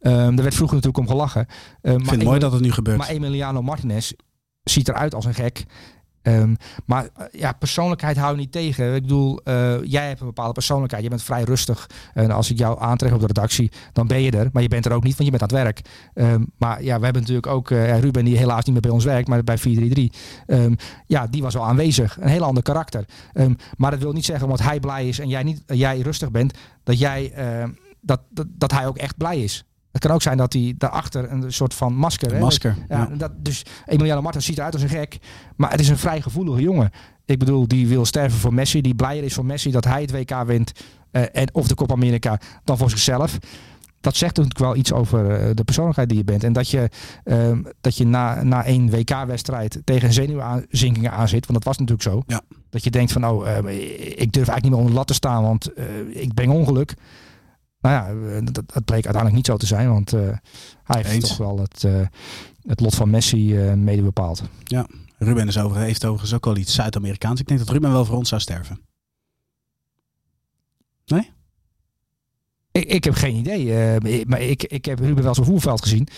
Um, 0.00 0.12
er 0.12 0.42
werd 0.42 0.54
vroeger 0.54 0.76
natuurlijk 0.76 1.08
om 1.08 1.14
gelachen. 1.14 1.46
Ik 1.82 1.90
vind 1.90 2.10
het 2.10 2.24
mooi 2.24 2.38
dat 2.38 2.52
het 2.52 2.62
nu 2.62 2.72
gebeurt. 2.72 2.98
Maar 2.98 3.08
Emiliano 3.08 3.62
Martinez 3.62 4.12
ziet 4.62 4.88
eruit 4.88 5.14
als 5.14 5.24
een 5.24 5.34
gek. 5.34 5.64
Um, 6.28 6.56
maar 6.84 7.08
ja, 7.32 7.52
persoonlijkheid 7.52 8.16
hou 8.16 8.32
je 8.32 8.38
niet 8.40 8.52
tegen. 8.52 8.94
Ik 8.94 9.02
bedoel, 9.02 9.40
uh, 9.44 9.84
jij 9.84 10.08
hebt 10.08 10.20
een 10.20 10.26
bepaalde 10.26 10.52
persoonlijkheid. 10.52 11.02
Je 11.02 11.08
bent 11.08 11.22
vrij 11.22 11.42
rustig. 11.42 11.90
En 12.14 12.30
als 12.30 12.50
ik 12.50 12.58
jou 12.58 12.80
aantrek 12.80 13.12
op 13.12 13.20
de 13.20 13.26
redactie, 13.26 13.70
dan 13.92 14.06
ben 14.06 14.20
je 14.22 14.30
er. 14.30 14.48
Maar 14.52 14.62
je 14.62 14.68
bent 14.68 14.86
er 14.86 14.92
ook 14.92 15.02
niet, 15.02 15.16
want 15.16 15.30
je 15.30 15.38
bent 15.38 15.52
aan 15.52 15.58
het 15.58 15.64
werk. 15.64 15.80
Um, 16.14 16.46
maar 16.58 16.82
ja, 16.82 16.98
we 16.98 17.04
hebben 17.04 17.22
natuurlijk 17.22 17.46
ook 17.46 17.70
uh, 17.70 17.98
Ruben, 17.98 18.24
die 18.24 18.36
helaas 18.36 18.64
niet 18.64 18.72
meer 18.72 18.80
bij 18.80 18.90
ons 18.90 19.04
werkt, 19.04 19.28
maar 19.28 19.44
bij 19.44 19.58
433. 19.58 20.20
Um, 20.46 20.76
ja, 21.06 21.26
die 21.26 21.42
was 21.42 21.54
wel 21.54 21.66
aanwezig. 21.66 22.16
Een 22.20 22.28
heel 22.28 22.44
ander 22.44 22.62
karakter. 22.62 23.04
maar 23.76 23.90
dat 23.90 24.00
wil 24.00 24.12
niet 24.12 24.24
zeggen, 24.24 24.44
omdat 24.44 24.62
hij 24.62 24.80
blij 24.80 25.08
is 25.08 25.18
en 25.18 25.28
jij, 25.28 25.42
niet, 25.42 25.62
jij 25.66 26.00
rustig 26.00 26.30
bent, 26.30 26.58
dat, 26.82 26.98
jij, 26.98 27.32
dat, 28.00 28.20
dat, 28.30 28.46
dat 28.48 28.72
hij 28.72 28.86
ook 28.86 28.96
echt 28.96 29.16
blij 29.16 29.42
is. 29.42 29.64
Het 29.96 30.04
kan 30.04 30.14
ook 30.14 30.22
zijn 30.22 30.36
dat 30.36 30.52
hij 30.52 30.74
daarachter 30.78 31.32
een 31.32 31.52
soort 31.52 31.74
van 31.74 31.94
masker... 31.94 32.32
Een 32.32 32.40
masker. 32.40 32.76
Ja, 32.88 33.08
ja. 33.10 33.16
Dat, 33.16 33.32
dus 33.36 33.62
Emiliano 33.86 34.22
Martens 34.22 34.44
ziet 34.44 34.58
eruit 34.58 34.72
als 34.72 34.82
een 34.82 34.88
gek. 34.88 35.18
Maar 35.56 35.70
het 35.70 35.80
is 35.80 35.88
een 35.88 35.98
vrij 35.98 36.20
gevoelige 36.20 36.62
jongen. 36.62 36.90
Ik 37.24 37.38
bedoel, 37.38 37.68
die 37.68 37.88
wil 37.88 38.04
sterven 38.04 38.38
voor 38.38 38.54
Messi. 38.54 38.80
Die 38.80 38.94
blijer 38.94 39.24
is 39.24 39.34
voor 39.34 39.44
Messi 39.46 39.70
dat 39.70 39.84
hij 39.84 40.00
het 40.00 40.10
WK 40.10 40.42
wint. 40.46 40.72
Uh, 41.12 41.22
en, 41.32 41.54
of 41.54 41.66
de 41.66 41.74
Copa 41.74 41.94
America 41.94 42.40
dan 42.64 42.78
voor 42.78 42.90
zichzelf. 42.90 43.38
Dat 44.00 44.16
zegt 44.16 44.36
natuurlijk 44.36 44.64
wel 44.64 44.76
iets 44.76 44.92
over 44.92 45.40
uh, 45.40 45.50
de 45.54 45.64
persoonlijkheid 45.64 46.08
die 46.08 46.18
je 46.18 46.24
bent. 46.24 46.44
En 46.44 46.52
dat 46.52 46.70
je, 46.70 46.88
uh, 47.24 47.58
dat 47.80 47.96
je 47.96 48.06
na, 48.06 48.42
na 48.42 48.64
één 48.64 48.90
WK-wedstrijd 48.90 49.80
tegen 49.84 50.12
zenuwzinkingen 50.12 51.12
aan 51.12 51.28
zit. 51.28 51.46
Want 51.46 51.64
dat 51.64 51.64
was 51.64 51.78
natuurlijk 51.78 52.08
zo. 52.08 52.22
Ja. 52.26 52.40
Dat 52.70 52.84
je 52.84 52.90
denkt 52.90 53.12
van, 53.12 53.26
oh, 53.26 53.46
ik 53.66 54.32
durf 54.32 54.48
eigenlijk 54.48 54.62
niet 54.62 54.70
meer 54.70 54.78
onder 54.78 54.90
de 54.90 54.96
lat 54.98 55.06
te 55.06 55.14
staan. 55.14 55.42
Want 55.42 55.70
ik 56.08 56.34
ben 56.34 56.48
ongeluk. 56.48 56.94
Nou 57.86 57.98
ja, 57.98 58.36
eh, 58.36 58.44
dat, 58.44 58.54
dat 58.54 58.84
bleek 58.84 59.04
uiteindelijk 59.04 59.34
niet 59.34 59.46
zo 59.46 59.56
te 59.56 59.66
zijn, 59.66 59.88
want 59.88 60.14
uh, 60.14 60.20
hij 60.82 60.96
heeft 60.96 61.10
Eens. 61.10 61.28
toch 61.28 61.36
wel 61.36 61.58
het, 61.58 61.82
uh, 61.82 62.06
het 62.66 62.80
lot 62.80 62.94
van 62.94 63.10
Messi 63.10 63.54
mede 63.74 64.02
bepaald. 64.02 64.42
Ja, 64.64 64.86
Ruben 65.18 65.48
is 65.48 65.58
over, 65.58 65.76
heeft 65.76 66.04
overigens 66.04 66.34
ook 66.34 66.46
al 66.46 66.56
iets 66.56 66.74
Zuid-Amerikaans. 66.74 67.40
Ik 67.40 67.46
denk 67.46 67.60
dat 67.60 67.68
Ruben 67.68 67.92
wel 67.92 68.04
voor 68.04 68.16
ons 68.16 68.28
zou 68.28 68.40
sterven. 68.40 68.80
Nee? 71.06 71.30
Ik, 72.76 72.88
ik 72.88 73.04
heb 73.04 73.14
geen 73.14 73.34
idee. 73.34 73.64
Uh, 73.64 74.24
maar 74.26 74.40
ik, 74.40 74.62
ik 74.62 74.84
heb 74.84 74.98
Ruben 74.98 75.24
wel 75.24 75.34
zijn 75.34 75.46
voetbalveld 75.46 75.82
gezien. 75.82 76.08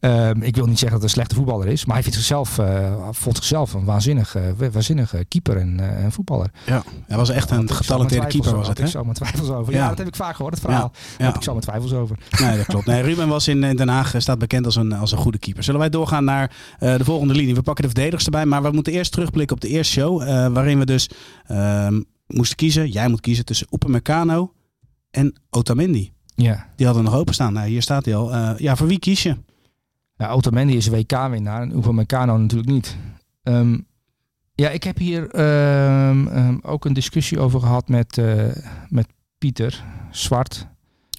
Uh, 0.00 0.30
ik 0.40 0.56
wil 0.56 0.66
niet 0.66 0.78
zeggen 0.78 1.00
dat 1.00 1.00
hij 1.00 1.02
een 1.02 1.08
slechte 1.08 1.34
voetballer 1.34 1.68
is. 1.68 1.84
Maar 1.84 1.94
hij 1.94 2.02
vindt 2.02 2.18
zichzelf, 2.18 2.58
uh, 2.58 3.08
vond 3.10 3.36
zichzelf 3.36 3.72
een 3.74 3.84
waanzinnige, 3.84 4.54
waanzinnige 4.72 5.24
keeper 5.28 5.56
en, 5.56 5.80
voetballer. 6.12 6.50
Ja, 6.66 6.82
hij 7.06 7.16
was 7.16 7.30
echt 7.30 7.50
een 7.50 7.70
getalenteerde 7.70 8.26
keeper. 8.26 8.56
Was 8.56 8.68
het, 8.68 8.78
ik 8.78 8.86
zo 8.86 9.02
mijn 9.02 9.14
twijfels 9.14 9.48
over. 9.48 9.72
Ja. 9.72 9.78
ja. 9.78 9.88
dat 9.88 9.98
heb 9.98 10.06
ik 10.06 10.16
vaak 10.16 10.36
gehoord, 10.36 10.54
het 10.54 10.62
verhaal. 10.62 10.92
Ja. 10.94 11.16
Daar 11.16 11.26
heb 11.26 11.36
ik 11.36 11.42
zo 11.42 11.50
mijn 11.50 11.64
twijfels 11.64 11.92
over. 11.92 12.18
Nee, 12.40 12.56
dat 12.56 12.66
klopt. 12.66 12.86
Nee, 12.86 13.02
Ruben 13.02 13.28
was 13.28 13.48
in, 13.48 13.60
Den 13.60 13.88
Haag, 13.88 14.14
staat 14.16 14.38
bekend 14.38 14.64
als 14.64 14.76
een, 14.76 14.92
als 14.92 15.12
een 15.12 15.18
goede 15.18 15.38
keeper. 15.38 15.64
Zullen 15.64 15.80
wij 15.80 15.88
doorgaan 15.88 16.24
naar 16.24 16.56
de 16.78 17.04
volgende 17.04 17.34
linie? 17.34 17.54
We 17.54 17.62
pakken 17.62 17.84
de 17.84 17.90
verdedigers 17.90 18.24
erbij. 18.24 18.46
Maar 18.46 18.62
we 18.62 18.70
moeten 18.70 18.92
eerst 18.92 19.12
terugblikken 19.12 19.56
op 19.56 19.62
de 19.62 19.68
eerste 19.68 19.92
show. 19.92 20.18
waarin 20.52 20.78
we 20.78 20.84
dus 20.84 21.10
ehm, 21.46 22.00
moesten 22.26 22.56
kiezen. 22.56 22.90
Jij 22.90 23.08
moet 23.08 23.20
kiezen 23.20 23.44
tussen 23.44 23.66
Upamecano 23.70 24.52
en 25.12 25.40
Otamendi. 25.50 26.12
Ja. 26.34 26.66
Die 26.76 26.86
hadden 26.86 27.04
nog 27.04 27.14
openstaan. 27.14 27.52
Nou, 27.52 27.68
hier 27.68 27.82
staat 27.82 28.04
hij 28.04 28.14
al. 28.14 28.34
Uh, 28.34 28.52
ja, 28.56 28.76
voor 28.76 28.86
wie 28.86 28.98
kies 28.98 29.22
je? 29.22 29.36
Ja, 30.16 30.30
Otamendi 30.30 30.76
is 30.76 30.88
WK-winnaar 30.88 31.62
en 31.62 31.76
Upamecano 31.76 32.36
natuurlijk 32.36 32.70
niet. 32.70 32.96
Um, 33.42 33.86
ja, 34.54 34.68
ik 34.70 34.82
heb 34.82 34.98
hier 34.98 35.40
um, 36.08 36.26
um, 36.26 36.60
ook 36.62 36.84
een 36.84 36.92
discussie 36.92 37.38
over 37.38 37.60
gehad 37.60 37.88
met, 37.88 38.16
uh, 38.16 38.44
met 38.88 39.06
Pieter 39.38 39.84
Zwart. 40.10 40.66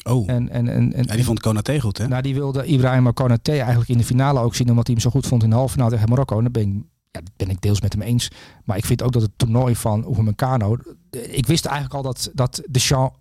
Oh, 0.03 0.29
en, 0.29 0.49
en, 0.49 0.67
en, 0.67 0.93
en, 0.93 1.03
ja, 1.03 1.15
die 1.15 1.23
vond 1.23 1.39
Konaté 1.39 1.79
goed, 1.79 1.97
hè? 1.97 2.07
Nou, 2.07 2.21
die 2.21 2.33
wilde 2.33 2.65
Ibrahim 2.65 3.13
Konaté 3.13 3.51
eigenlijk 3.51 3.89
in 3.89 3.97
de 3.97 4.03
finale 4.03 4.39
ook 4.39 4.55
zien, 4.55 4.69
omdat 4.69 4.87
hij 4.87 4.95
hem 4.95 5.03
zo 5.03 5.09
goed 5.09 5.27
vond 5.27 5.43
in 5.43 5.49
de 5.49 5.55
halve 5.55 5.71
finale 5.71 5.91
tegen 5.91 6.09
Marokko. 6.09 6.37
En 6.37 6.41
daar 6.41 6.51
ben 6.51 6.77
ik 6.77 6.83
ja, 7.13 7.19
dat 7.19 7.31
ben 7.35 7.49
ik 7.49 7.61
deels 7.61 7.81
met 7.81 7.93
hem 7.93 8.01
eens. 8.01 8.27
Maar 8.63 8.77
ik 8.77 8.85
vind 8.85 9.03
ook 9.03 9.11
dat 9.11 9.21
het 9.21 9.31
toernooi 9.35 9.75
van 9.75 10.09
Upamecano... 10.09 10.77
Ik 11.11 11.45
wist 11.45 11.65
eigenlijk 11.65 11.95
al 11.95 12.01
dat, 12.01 12.29
dat 12.33 12.61
Deschamps 12.69 13.17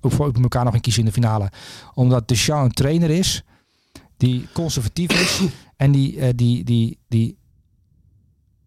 voor 0.00 0.26
Upamecano 0.26 0.70
ging 0.70 0.82
kiezen 0.82 1.02
in 1.02 1.08
de 1.08 1.14
finale. 1.14 1.50
Omdat 1.94 2.28
Deschamps 2.28 2.64
een 2.64 2.72
trainer 2.72 3.10
is 3.10 3.42
die 4.16 4.48
conservatief 4.52 5.20
is. 5.20 5.40
en 5.76 5.92
die, 5.92 6.16
uh, 6.16 6.28
die, 6.34 6.64
die, 6.64 6.98
die, 7.08 7.38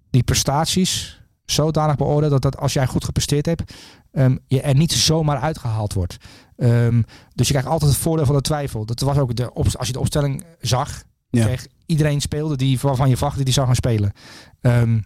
die 0.09 0.23
prestaties 0.23 1.21
zodanig 1.45 1.95
beoordeelt 1.95 2.31
dat, 2.31 2.41
dat 2.41 2.57
als 2.57 2.73
jij 2.73 2.87
goed 2.87 3.05
gepresteerd 3.05 3.45
hebt... 3.45 3.73
Um, 4.11 4.39
je 4.47 4.61
er 4.61 4.75
niet 4.75 4.91
zomaar 4.91 5.39
uitgehaald 5.39 5.93
wordt. 5.93 6.17
Um, 6.57 7.05
dus 7.35 7.47
je 7.47 7.53
krijgt 7.53 7.69
altijd 7.69 7.91
het 7.91 7.99
voordeel 7.99 8.25
van 8.25 8.35
de 8.35 8.41
twijfel. 8.41 8.85
Dat 8.85 8.99
was 8.99 9.17
ook 9.17 9.35
de 9.35 9.51
als 9.53 9.87
je 9.87 9.93
de 9.93 9.99
opstelling 9.99 10.43
zag, 10.59 11.03
ja. 11.29 11.45
kreeg 11.45 11.67
iedereen 11.85 12.21
speelde 12.21 12.55
die 12.55 12.79
waarvan 12.81 13.09
je 13.09 13.17
verwachtte 13.17 13.43
die 13.43 13.53
zou 13.53 13.65
gaan 13.65 13.75
spelen. 13.75 14.11
Um, 14.61 15.05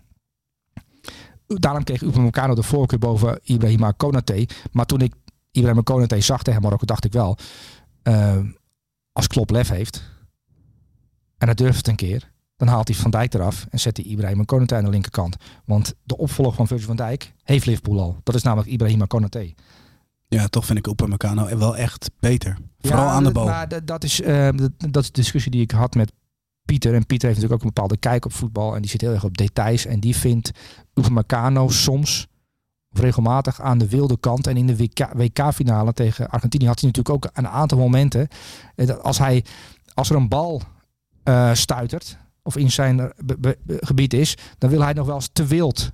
daarom 1.48 1.84
kreeg 1.84 2.02
Upamecano 2.02 2.56
de 2.56 2.64
voorkeur 2.64 3.00
boven 3.00 3.40
Ibrahima 3.44 3.92
Konate. 3.92 4.48
Maar 4.72 4.86
toen 4.86 5.02
ik 5.02 5.14
Ibrahima 5.52 5.82
Konate 5.82 6.22
zag 6.22 6.44
tegen 6.44 6.62
Marokko, 6.62 6.86
dacht 6.86 7.06
ik 7.06 7.12
wel, 7.12 7.38
uh, 8.04 8.40
als 9.12 9.28
Klop 9.28 9.50
lef 9.50 9.70
heeft 9.70 10.12
en 11.38 11.48
hij 11.48 11.56
durft 11.56 11.78
het 11.78 11.88
een 11.88 11.96
keer, 11.96 12.32
dan 12.56 12.68
haalt 12.68 12.88
hij 12.88 12.98
Van 12.98 13.12
Dijk 13.12 13.34
eraf 13.34 13.66
en 13.70 13.80
zet 13.80 13.98
hij 13.98 14.06
Ibrahima 14.06 14.44
Konate 14.44 14.76
aan 14.76 14.84
de 14.84 14.90
linkerkant. 14.90 15.36
Want 15.66 15.94
de 16.04 16.18
opvolger 16.18 16.56
van 16.56 16.68
Virgil 16.68 16.88
van 16.88 16.96
Dijk 16.96 17.34
heeft 17.44 17.66
Liverpool 17.66 18.00
al. 18.00 18.18
Dat 18.24 18.36
is 18.36 18.44
namelijk 18.44 18.70
Ibrahima 18.70 19.06
Konate. 19.06 19.54
Ja, 20.28 20.48
toch 20.48 20.66
vind 20.66 20.78
ik 20.78 20.88
Upamecano 20.88 21.58
wel 21.58 21.78
echt 21.78 22.12
beter. 22.20 22.58
Vooral 22.80 23.08
aan 23.08 23.24
de 23.24 23.32
bal. 23.32 23.46
Maar 23.46 23.86
dat 23.86 24.04
is, 24.04 24.22
uh, 24.22 24.50
dat 24.78 25.04
is 25.04 25.12
de 25.12 25.22
discussie 25.22 25.52
die 25.52 25.62
ik 25.62 25.72
had 25.72 25.96
met 25.96 26.12
Pieter. 26.66 26.94
En 26.94 27.06
Pieter 27.06 27.28
heeft 27.28 27.42
natuurlijk 27.42 27.54
ook 27.54 27.62
een 27.62 27.74
bepaalde 27.74 27.98
kijk 27.98 28.26
op 28.26 28.34
voetbal. 28.34 28.76
En 28.76 28.82
die 28.82 28.90
zit 28.90 29.02
heel 29.02 29.14
erg 29.14 29.24
op 29.24 29.38
details. 29.38 29.86
En 29.86 30.00
die 30.00 30.16
vindt 30.16 30.52
Upamecano 30.94 31.70
soms 31.70 32.28
of 32.92 33.00
regelmatig 33.00 33.62
aan 33.62 33.78
de 33.78 33.90
wilde 33.90 34.20
kant. 34.20 34.48
En 34.48 34.58
in 34.58 34.68
de 34.68 34.76
WK-finale 35.16 35.86
WK 35.86 35.96
tegen 35.96 36.30
Argentinië 36.30 36.68
had 36.68 36.80
hij 36.80 36.90
natuurlijk 36.90 37.26
ook 37.26 37.32
een 37.34 37.48
aantal 37.48 37.78
momenten. 37.78 38.28
Eh, 38.76 38.90
als, 38.90 39.18
hij, 39.18 39.46
als 39.94 40.10
er 40.10 40.16
een 40.16 40.30
bal 40.30 40.62
uh, 41.24 41.54
stuitert 41.54 42.18
of 42.42 42.58
in 42.58 42.72
zijn 42.72 43.14
gebied 43.68 44.14
is, 44.14 44.38
dan 44.58 44.70
wil 44.70 44.82
hij 44.82 44.94
nog 44.94 45.06
wel 45.06 45.16
eens 45.16 45.30
te 45.34 45.46
wild 45.46 45.92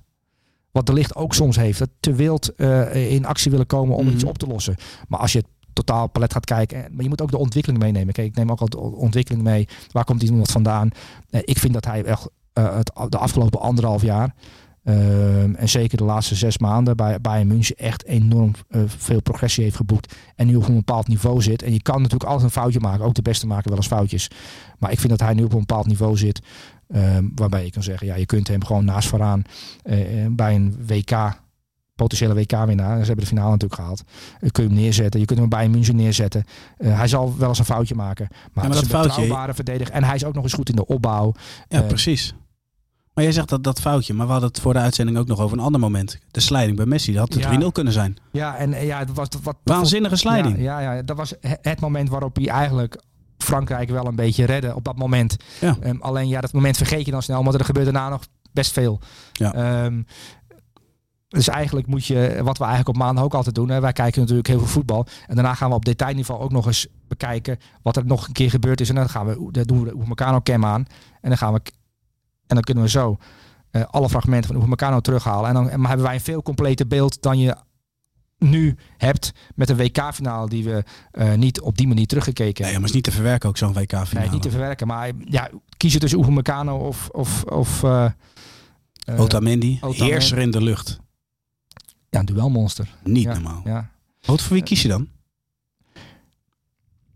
wat 0.70 0.86
de 0.86 0.92
licht 0.92 1.14
ook 1.14 1.34
soms 1.34 1.56
heeft. 1.56 1.78
Dat 1.78 1.90
te 2.00 2.12
wild 2.12 2.52
uh, 2.56 3.12
in 3.12 3.24
actie 3.24 3.50
willen 3.50 3.66
komen 3.66 3.96
om 3.96 4.06
mm 4.06 4.12
iets 4.12 4.24
op 4.24 4.38
te 4.38 4.46
lossen. 4.46 4.76
Maar 5.08 5.20
als 5.20 5.32
je 5.32 5.38
het 5.38 5.48
totaal 5.84 6.06
palet 6.06 6.32
gaat 6.32 6.44
kijken. 6.44 6.86
Maar 6.90 7.02
je 7.02 7.08
moet 7.08 7.22
ook 7.22 7.30
de 7.30 7.38
ontwikkeling 7.38 7.82
meenemen. 7.82 8.14
Kijk, 8.14 8.26
ik 8.26 8.36
neem 8.36 8.50
ook 8.50 8.60
al 8.60 8.68
de 8.68 8.78
ontwikkeling 8.78 9.42
mee. 9.42 9.68
Waar 9.90 10.04
komt 10.04 10.22
iemand 10.22 10.50
vandaan? 10.50 10.90
Uh, 11.30 11.40
ik 11.44 11.58
vind 11.58 11.72
dat 11.72 11.84
hij 11.84 12.04
echt 12.04 12.28
uh, 12.54 12.76
het, 12.76 12.92
de 13.08 13.18
afgelopen 13.18 13.60
anderhalf 13.60 14.02
jaar. 14.02 14.34
Uh, 14.84 15.60
en 15.60 15.68
zeker 15.68 15.98
de 15.98 16.04
laatste 16.04 16.34
zes 16.34 16.58
maanden 16.58 16.96
bij 16.96 17.20
Bayern 17.20 17.46
München 17.46 17.76
echt 17.76 18.04
enorm 18.04 18.52
uh, 18.68 18.82
veel 18.86 19.22
progressie 19.22 19.64
heeft 19.64 19.76
geboekt. 19.76 20.14
En 20.36 20.46
nu 20.46 20.56
op 20.56 20.68
een 20.68 20.74
bepaald 20.74 21.08
niveau 21.08 21.42
zit. 21.42 21.62
En 21.62 21.72
je 21.72 21.82
kan 21.82 22.02
natuurlijk 22.02 22.30
altijd 22.30 22.44
een 22.44 22.60
foutje 22.60 22.80
maken. 22.80 23.04
Ook 23.04 23.14
de 23.14 23.22
beste 23.22 23.46
maken 23.46 23.68
wel 23.68 23.78
eens 23.78 23.86
foutjes. 23.86 24.30
Maar 24.78 24.92
ik 24.92 24.98
vind 24.98 25.10
dat 25.10 25.20
hij 25.20 25.34
nu 25.34 25.44
op 25.44 25.52
een 25.52 25.58
bepaald 25.58 25.86
niveau 25.86 26.16
zit. 26.16 26.40
Ehm, 26.88 27.24
waarbij 27.34 27.64
je 27.64 27.70
kan 27.70 27.82
zeggen, 27.82 28.06
ja, 28.06 28.14
je 28.14 28.26
kunt 28.26 28.48
hem 28.48 28.64
gewoon 28.64 28.84
naast 28.84 29.08
vooraan 29.08 29.42
bij 30.30 30.54
een 30.54 30.76
WK 30.86 31.40
potentiële 32.02 32.34
WK-winnaar. 32.34 32.98
Ze 32.98 33.06
hebben 33.06 33.24
de 33.24 33.26
finale 33.26 33.50
natuurlijk 33.50 33.80
gehaald. 33.80 34.02
Uh, 34.40 34.50
kun 34.50 34.62
je 34.62 34.68
hem 34.68 34.78
neerzetten. 34.78 35.20
Je 35.20 35.26
kunt 35.26 35.38
hem 35.38 35.48
bij 35.48 35.64
een 35.64 35.70
München 35.70 35.96
neerzetten. 35.96 36.44
Uh, 36.78 36.96
hij 36.96 37.08
zal 37.08 37.34
wel 37.38 37.48
eens 37.48 37.58
een 37.58 37.64
foutje 37.64 37.94
maken. 37.94 38.26
Maar, 38.30 38.38
ja, 38.64 38.70
maar 38.70 38.80
dat 38.80 38.92
een 38.92 39.02
betrouwbare 39.02 39.54
verdediger. 39.54 39.94
En 39.94 40.04
hij 40.04 40.14
is 40.14 40.24
ook 40.24 40.34
nog 40.34 40.42
eens 40.42 40.52
goed 40.52 40.68
in 40.68 40.76
de 40.76 40.86
opbouw. 40.86 41.32
Ja, 41.68 41.80
uh, 41.80 41.86
precies. 41.86 42.34
Maar 43.14 43.24
jij 43.24 43.32
zegt 43.32 43.48
dat, 43.48 43.64
dat 43.64 43.80
foutje. 43.80 44.14
Maar 44.14 44.26
we 44.26 44.32
hadden 44.32 44.50
het 44.50 44.60
voor 44.60 44.72
de 44.72 44.78
uitzending 44.78 45.18
ook 45.18 45.26
nog 45.26 45.40
over 45.40 45.58
een 45.58 45.64
ander 45.64 45.80
moment. 45.80 46.18
De 46.30 46.40
slijding 46.40 46.76
bij 46.76 46.86
Messi. 46.86 47.12
Dat 47.12 47.20
had 47.20 47.42
het 47.42 47.60
ja. 47.60 47.68
3-0 47.68 47.72
kunnen 47.72 47.92
zijn. 47.92 48.16
Ja, 48.32 48.56
en 48.56 48.84
ja, 48.84 48.98
het 48.98 49.12
was... 49.12 49.28
Wat, 49.42 49.56
Waanzinnige 49.64 50.16
slijding. 50.16 50.58
Ja, 50.58 50.80
ja, 50.80 50.94
ja, 50.94 51.02
dat 51.02 51.16
was 51.16 51.34
het 51.40 51.80
moment 51.80 52.08
waarop 52.08 52.36
hij 52.36 52.48
eigenlijk 52.48 53.02
Frankrijk 53.38 53.90
wel 53.90 54.06
een 54.06 54.16
beetje 54.16 54.44
redde 54.44 54.74
op 54.74 54.84
dat 54.84 54.96
moment. 54.96 55.36
Ja. 55.60 55.76
Um, 55.84 56.02
alleen 56.02 56.28
ja, 56.28 56.40
dat 56.40 56.52
moment 56.52 56.76
vergeet 56.76 57.04
je 57.04 57.10
dan 57.10 57.22
snel. 57.22 57.44
Want 57.44 57.54
er 57.54 57.64
gebeurt 57.64 57.84
daarna 57.84 58.08
nog 58.08 58.22
best 58.52 58.72
veel. 58.72 59.00
Ja. 59.32 59.84
Um, 59.84 60.06
dus 61.30 61.48
eigenlijk 61.48 61.86
moet 61.86 62.06
je, 62.06 62.40
wat 62.42 62.58
we 62.58 62.64
eigenlijk 62.64 62.96
op 62.96 63.04
maandag 63.04 63.24
ook 63.24 63.34
altijd 63.34 63.54
doen, 63.54 63.68
hè, 63.68 63.80
wij 63.80 63.92
kijken 63.92 64.20
natuurlijk 64.20 64.48
heel 64.48 64.58
veel 64.58 64.66
voetbal. 64.66 65.06
En 65.26 65.34
daarna 65.34 65.54
gaan 65.54 65.68
we 65.68 65.74
op 65.74 65.84
detailniveau 65.84 66.40
ook 66.40 66.52
nog 66.52 66.66
eens 66.66 66.86
bekijken 67.08 67.58
wat 67.82 67.96
er 67.96 68.06
nog 68.06 68.26
een 68.26 68.32
keer 68.32 68.50
gebeurd 68.50 68.80
is. 68.80 68.88
En 68.88 68.94
dan 68.94 69.08
gaan 69.08 69.26
we, 69.26 69.48
dan 69.50 69.62
doen 69.62 69.78
we 69.78 69.84
de 69.84 69.94
Upamecano 69.96 70.40
cam 70.40 70.64
aan. 70.64 70.86
En 71.20 71.28
dan 71.28 71.38
gaan 71.38 71.52
we, 71.52 71.60
en 72.46 72.54
dan 72.54 72.62
kunnen 72.62 72.84
we 72.84 72.90
zo 72.90 73.16
uh, 73.72 73.82
alle 73.90 74.08
fragmenten 74.08 74.46
van 74.46 74.56
Upamecano 74.56 75.00
terughalen. 75.00 75.48
En 75.48 75.54
dan 75.54 75.70
en 75.70 75.86
hebben 75.86 76.06
wij 76.06 76.14
een 76.14 76.20
veel 76.20 76.42
completer 76.42 76.86
beeld 76.86 77.22
dan 77.22 77.38
je 77.38 77.56
nu 78.38 78.76
hebt 78.96 79.32
met 79.54 79.68
een 79.68 79.76
WK-finale 79.76 80.48
die 80.48 80.64
we 80.64 80.84
uh, 81.12 81.34
niet 81.34 81.60
op 81.60 81.76
die 81.76 81.88
manier 81.88 82.06
teruggekeken 82.06 82.64
hebben. 82.64 82.64
Nee, 82.64 82.78
maar 82.78 82.88
is 82.88 82.94
niet 82.94 83.04
te 83.04 83.10
verwerken 83.10 83.48
ook 83.48 83.56
zo'n 83.56 83.72
WK-finale. 83.72 84.26
Nee, 84.26 84.30
niet 84.30 84.42
te 84.42 84.50
verwerken. 84.50 84.86
Maar 84.86 85.10
ja, 85.24 85.50
kiezen 85.76 86.00
tussen 86.00 86.20
Upamecano 86.20 86.76
of... 86.76 87.08
of, 87.08 87.44
of 87.44 87.82
uh, 87.82 88.10
Otamendi, 89.16 89.78
Otamendi, 89.80 90.04
heerser 90.04 90.38
in 90.38 90.50
de 90.50 90.62
lucht. 90.62 91.00
Ja, 92.10 92.18
een 92.18 92.24
duelmonster. 92.24 92.88
Niet 93.04 93.22
ja, 93.22 93.32
normaal. 93.32 93.60
Ja. 93.64 93.90
Wat 94.20 94.42
voor 94.42 94.52
wie 94.52 94.62
kies 94.62 94.82
je 94.82 94.88
dan? 94.88 95.08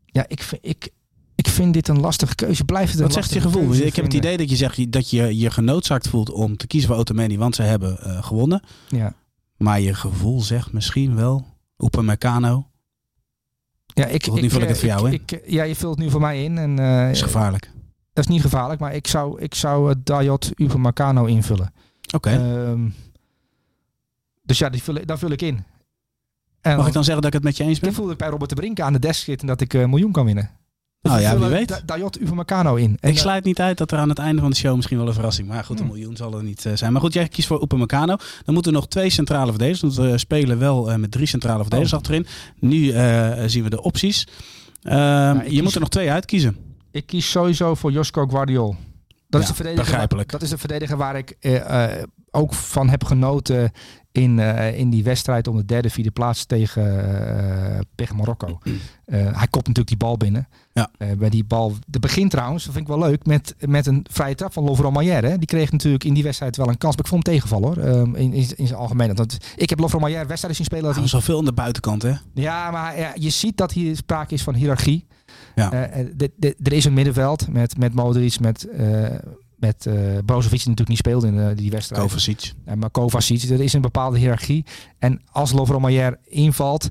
Ja, 0.07 0.24
ik, 0.28 0.59
ik, 0.61 0.90
ik 1.35 1.48
vind 1.48 1.74
dit 1.74 1.88
een 1.88 2.00
lastige 2.00 2.35
keuze. 2.35 2.64
Blijft 2.64 2.92
het 2.92 3.00
Wat 3.00 3.12
zegt 3.12 3.33
je 3.33 3.40
gevoel? 3.40 3.74
Ik 3.74 3.96
heb 3.96 4.04
het 4.04 4.14
idee 4.14 4.37
dat 4.37 4.50
je 4.50 4.57
zegt 4.57 4.92
dat 4.92 5.11
je 5.11 5.38
je 5.38 5.50
genoodzaakt 5.50 6.09
voelt 6.09 6.30
om 6.30 6.57
te 6.57 6.66
kiezen 6.66 6.88
voor 6.88 6.98
Otamendi, 6.98 7.38
want 7.38 7.54
ze 7.54 7.62
hebben 7.62 7.98
uh, 8.07 8.22
gewonnen. 8.22 8.62
Ja. 8.88 9.14
Maar 9.57 9.80
je 9.80 9.94
gevoel 9.94 10.40
zegt 10.42 10.72
misschien 10.72 11.14
wel 11.14 11.46
Upamecano. 11.78 12.68
Ja, 13.87 14.07
ik, 14.07 14.33
nu 14.33 14.50
vul 14.50 14.61
ik 14.61 14.68
het 14.68 14.78
voor 14.78 14.88
jou 14.88 15.11
ik, 15.11 15.33
in. 15.33 15.38
Ik, 15.38 15.50
ja, 15.50 15.62
je 15.62 15.74
vult 15.74 15.94
het 15.94 16.04
nu 16.04 16.11
voor 16.11 16.20
mij 16.20 16.44
in. 16.44 16.59
En, 16.59 16.70
uh, 16.80 17.00
dat 17.00 17.11
is 17.11 17.22
gevaarlijk. 17.22 17.70
Dat 18.12 18.24
is 18.24 18.30
niet 18.30 18.40
gevaarlijk, 18.40 18.80
maar 18.80 18.94
ik 18.94 19.07
zou, 19.07 19.40
ik 19.40 19.54
zou 19.54 19.88
het 19.88 20.07
Dayot 20.07 20.50
Upamecano 20.57 21.24
invullen. 21.24 21.72
Oké. 22.14 22.16
Okay. 22.16 22.68
Um, 22.68 22.94
dus 24.44 24.59
ja, 24.59 24.68
die 24.68 24.83
vul, 24.83 24.98
daar 25.04 25.18
vul 25.18 25.30
ik 25.30 25.42
in. 25.42 25.64
En 26.61 26.76
Mag 26.76 26.87
ik 26.87 26.92
dan 26.92 27.04
zeggen 27.04 27.22
dat 27.22 27.35
ik 27.35 27.42
het 27.42 27.42
met 27.42 27.57
je 27.57 27.64
eens 27.64 27.80
ben? 27.80 27.88
Ik 27.88 27.94
voelde 27.94 28.12
ik 28.12 28.18
bij 28.18 28.28
Robert 28.28 28.50
de 28.50 28.57
Brink 28.57 28.80
aan 28.80 28.92
de 28.92 28.98
desk 28.98 29.24
zitten 29.24 29.46
dat 29.46 29.61
ik 29.61 29.72
een 29.72 29.80
uh, 29.80 29.87
miljoen 29.87 30.12
kan 30.12 30.24
winnen. 30.24 30.50
Nou 31.00 31.20
ja, 31.20 31.38
wie 31.38 31.48
weet. 31.48 31.83
Dayot 31.87 32.20
Upamecano 32.20 32.74
in. 32.74 32.96
En 33.00 33.11
ik 33.11 33.18
sluit 33.18 33.44
niet 33.44 33.61
uit 33.61 33.78
dat 33.78 33.92
er 33.92 33.98
aan 33.98 34.09
het 34.09 34.18
einde 34.18 34.40
van 34.40 34.50
de 34.50 34.57
show 34.57 34.76
misschien 34.76 34.98
wel 34.98 35.07
een 35.07 35.12
verrassing. 35.12 35.48
Maar 35.48 35.64
goed, 35.64 35.80
een 35.80 35.85
hmm. 35.85 35.94
miljoen 35.94 36.16
zal 36.16 36.37
er 36.37 36.42
niet 36.42 36.64
uh, 36.64 36.72
zijn. 36.76 36.92
Maar 36.92 37.00
goed, 37.00 37.12
jij 37.12 37.28
kiest 37.28 37.46
voor 37.46 37.62
Upamecano. 37.62 38.16
Dan 38.44 38.54
moeten 38.54 38.72
er 38.72 38.78
nog 38.78 38.88
twee 38.88 39.11
centrale 39.11 39.50
verdedigers. 39.50 39.80
Want 39.80 40.11
we 40.11 40.18
spelen 40.18 40.59
wel 40.59 40.90
uh, 40.90 40.96
met 40.96 41.11
drie 41.11 41.26
centrale 41.26 41.61
verdedigers 41.61 41.92
oh. 41.92 41.98
achterin. 41.98 42.26
Nu 42.59 42.87
zien 43.48 43.62
we 43.62 43.70
de 43.70 43.83
opties. 43.83 44.26
Ja, 44.80 45.33
je 45.33 45.48
kies, 45.48 45.62
moet 45.62 45.74
er 45.74 45.80
nog 45.80 45.88
twee 45.88 46.11
uitkiezen. 46.11 46.57
Ik 46.90 47.07
kies 47.07 47.30
sowieso 47.30 47.74
voor 47.74 47.92
Josko 47.92 48.26
Guardiol. 48.26 48.76
Dat, 49.07 49.16
ja, 49.28 49.38
is 49.40 49.46
de 49.46 49.54
verdediger, 49.54 49.85
begrijpelijk. 49.85 50.30
dat 50.30 50.42
is 50.42 50.50
de 50.50 50.59
verdediger 50.59 50.96
waar 50.96 51.16
ik 51.16 51.37
ook 52.30 52.54
van 52.54 52.88
heb 52.88 53.04
genoten 53.04 53.72
in, 54.14 54.38
uh, 54.38 54.79
in 54.79 54.90
die 54.90 55.05
wedstrijd 55.05 55.48
om 55.48 55.57
de 55.57 55.64
derde, 55.64 55.90
vierde 55.90 56.11
plaats 56.11 56.44
tegen, 56.44 56.83
uh, 56.83 57.79
tegen 57.94 58.16
Marokko. 58.16 58.59
Uh, 58.64 58.74
hij 59.07 59.46
kopt 59.50 59.66
natuurlijk 59.66 59.88
die 59.88 59.96
bal 59.96 60.16
binnen. 60.16 60.48
Ja. 60.72 60.90
bij 61.18 61.29
die 61.29 61.44
bal, 61.44 61.72
de 61.87 61.98
begin 61.98 62.29
trouwens, 62.29 62.64
dat 62.64 62.72
vind 62.74 62.88
ik 62.88 62.94
wel 62.94 63.09
leuk, 63.09 63.27
met, 63.27 63.55
met 63.59 63.87
een 63.87 64.07
vrije 64.11 64.35
trap 64.35 64.53
van 64.53 64.64
Lovro 64.64 64.90
Maier. 64.90 65.38
Die 65.38 65.46
kreeg 65.46 65.72
natuurlijk 65.72 66.05
in 66.05 66.14
die 66.14 66.22
wedstrijd 66.22 66.57
wel 66.57 66.68
een 66.68 66.79
kans. 66.79 66.96
Maar 66.96 67.05
ik 67.05 67.11
vond 67.11 67.27
hem 67.27 67.35
tegenvallen 67.35 67.68
hoor, 67.68 67.96
um, 67.96 68.14
in, 68.14 68.33
in, 68.33 68.46
in 68.57 68.66
zijn 68.66 68.79
algemeen. 68.79 69.14
Want 69.14 69.38
ik 69.57 69.70
heb 69.70 69.79
Lovro 69.79 69.98
Maier 69.98 70.27
wedstrijden 70.27 70.57
zien 70.57 70.64
spelen. 70.64 70.85
Dat 70.85 70.96
hij 70.96 71.09
zoveel 71.09 71.38
aan 71.38 71.44
de 71.44 71.53
buitenkant 71.53 72.03
hè? 72.03 72.12
Ja, 72.35 72.70
maar 72.70 72.98
ja, 72.98 73.12
je 73.14 73.31
ziet 73.31 73.57
dat 73.57 73.72
hier 73.72 73.96
sprake 73.96 74.35
is 74.35 74.42
van 74.42 74.55
hiërarchie. 74.55 75.07
Ja. 75.55 75.70
De, 76.16 76.33
de, 76.37 76.57
er 76.62 76.72
is 76.72 76.85
een 76.85 76.94
middenveld 76.94 77.48
met, 77.48 77.79
met 77.79 77.94
Modric, 77.94 78.40
met 78.40 78.68
met 79.66 79.87
uh, 79.87 80.18
Brozovic 80.24 80.59
natuurlijk 80.59 80.88
niet 80.88 80.98
speelde 80.98 81.27
in 81.27 81.35
uh, 81.35 81.48
die 81.55 81.70
wedstrijd. 81.70 82.03
Kovacic. 82.03 82.53
En 82.64 82.79
maar 82.79 82.90
Kovacic, 82.90 83.42
er 83.42 83.61
is 83.61 83.72
een 83.72 83.81
bepaalde 83.81 84.18
hiërarchie. 84.18 84.64
En 84.98 85.20
als 85.31 85.53
Lovro 85.53 85.81
Maier 85.81 86.18
invalt, 86.24 86.88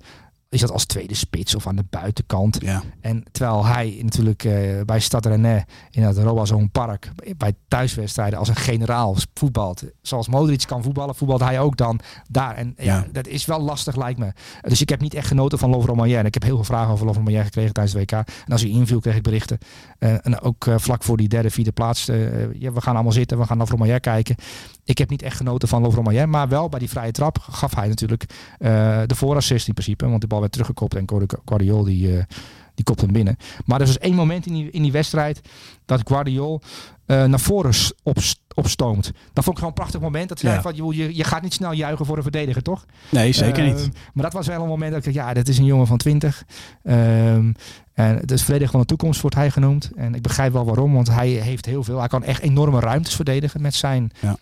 is 0.53 0.59
dat 0.59 0.71
als 0.71 0.85
tweede 0.85 1.15
spits 1.15 1.55
of 1.55 1.67
aan 1.67 1.75
de 1.75 1.85
buitenkant. 1.89 2.57
Ja. 2.61 2.83
En 3.01 3.23
terwijl 3.31 3.65
hij 3.65 3.99
natuurlijk 4.01 4.43
uh, 4.43 4.81
bij 4.85 4.99
Stade 4.99 5.29
Rennais 5.29 5.63
in 5.91 6.03
het 6.03 6.17
Roazhon 6.17 6.71
Park 6.71 7.11
bij 7.37 7.53
thuiswedstrijden 7.67 8.39
als 8.39 8.47
een 8.47 8.55
generaal 8.55 9.15
voetbalt. 9.33 9.83
Zoals 10.01 10.27
Modric 10.27 10.63
kan 10.67 10.83
voetballen, 10.83 11.15
voetbalt 11.15 11.41
hij 11.41 11.59
ook 11.59 11.77
dan 11.77 11.99
daar. 12.29 12.55
En 12.55 12.73
ja. 12.77 12.83
ja 12.83 13.07
dat 13.11 13.27
is 13.27 13.45
wel 13.45 13.59
lastig 13.59 13.95
lijkt 13.95 14.19
me. 14.19 14.31
Dus 14.61 14.81
ik 14.81 14.89
heb 14.89 15.01
niet 15.01 15.13
echt 15.13 15.27
genoten 15.27 15.59
van 15.59 15.69
Lovro. 15.69 16.03
En 16.03 16.25
ik 16.25 16.33
heb 16.33 16.43
heel 16.43 16.55
veel 16.55 16.63
vragen 16.63 16.91
over 16.91 17.05
Lovro 17.05 17.21
Maier 17.21 17.43
gekregen 17.43 17.73
tijdens 17.73 17.95
de 17.95 17.99
WK. 17.99 18.11
En 18.11 18.51
als 18.51 18.61
hij 18.61 18.69
inviel 18.69 18.99
kreeg 18.99 19.15
ik 19.15 19.23
berichten. 19.23 19.57
Uh, 19.99 20.25
en 20.25 20.41
ook 20.41 20.65
uh, 20.65 20.75
vlak 20.77 21.03
voor 21.03 21.17
die 21.17 21.27
derde, 21.27 21.49
vierde 21.49 21.71
plaats. 21.71 22.05
ja, 22.59 22.71
we 22.71 22.81
gaan 22.81 22.93
allemaal 22.93 23.11
zitten, 23.11 23.37
we 23.37 23.45
gaan 23.45 23.57
Lovro 23.57 23.77
Maier 23.77 23.99
kijken. 23.99 24.35
Ik 24.85 24.97
heb 24.97 25.09
niet 25.09 25.21
echt 25.21 25.37
genoten 25.37 25.67
van 25.67 25.81
Lovro 25.81 26.01
Maier. 26.01 26.29
Maar 26.29 26.47
wel 26.47 26.69
bij 26.69 26.79
die 26.79 26.89
vrije 26.89 27.11
trap 27.11 27.37
gaf 27.39 27.75
hij 27.75 27.87
natuurlijk 27.87 28.25
de 29.07 29.15
voorassist 29.15 29.67
in 29.67 29.73
principe. 29.73 30.07
Want 30.07 30.21
de 30.21 30.27
bal 30.27 30.39
werd 30.39 30.51
teruggekopt 30.51 30.95
en 30.95 31.07
Guardiol 31.45 31.83
die, 31.83 32.07
uh, 32.07 32.23
die 32.75 32.85
kopt 32.85 33.01
hem 33.01 33.11
binnen. 33.11 33.37
Maar 33.65 33.79
er 33.79 33.85
was 33.85 33.97
één 33.97 34.15
moment 34.15 34.45
in 34.45 34.53
die, 34.53 34.71
in 34.71 34.81
die 34.81 34.91
wedstrijd 34.91 35.41
dat 35.85 36.01
Guardiol 36.03 36.61
uh, 37.07 37.23
naar 37.23 37.39
voren 37.39 37.73
op, 38.03 38.17
opstoomt. 38.53 39.11
Dat 39.33 39.43
vond 39.43 39.47
ik 39.47 39.53
gewoon 39.55 39.69
een 39.69 39.73
prachtig 39.73 39.99
moment. 40.01 40.29
Dat 40.29 40.39
zei 40.39 40.53
ja. 40.53 40.61
van, 40.61 40.75
je, 40.75 41.15
je 41.15 41.23
gaat 41.23 41.41
niet 41.41 41.53
snel 41.53 41.71
juichen 41.71 42.05
voor 42.05 42.17
een 42.17 42.23
verdediger, 42.23 42.61
toch? 42.61 42.85
Nee, 43.09 43.31
zeker 43.31 43.63
niet. 43.63 43.79
Uh, 43.79 43.85
maar 44.13 44.23
dat 44.23 44.33
was 44.33 44.47
wel 44.47 44.61
een 44.61 44.67
moment 44.67 44.93
dat 44.93 45.05
ik 45.05 45.13
ja, 45.13 45.33
dit 45.33 45.47
is 45.47 45.57
een 45.57 45.65
jongen 45.65 45.87
van 45.87 45.97
20. 45.97 46.43
Um, 46.83 47.55
en 47.93 48.17
het 48.17 48.31
is 48.31 48.41
verdediger 48.41 48.71
van 48.71 48.79
de 48.79 48.85
toekomst, 48.85 49.21
wordt 49.21 49.35
hij 49.35 49.51
genoemd. 49.51 49.91
En 49.95 50.15
ik 50.15 50.21
begrijp 50.21 50.53
wel 50.53 50.65
waarom, 50.65 50.93
want 50.93 51.09
hij 51.09 51.29
heeft 51.29 51.65
heel 51.65 51.83
veel. 51.83 51.99
Hij 51.99 52.07
kan 52.07 52.23
echt 52.23 52.41
enorme 52.41 52.79
ruimtes 52.79 53.15
verdedigen 53.15 53.61
met 53.61 53.75
zijn... 53.75 54.11
Ja. 54.19 54.37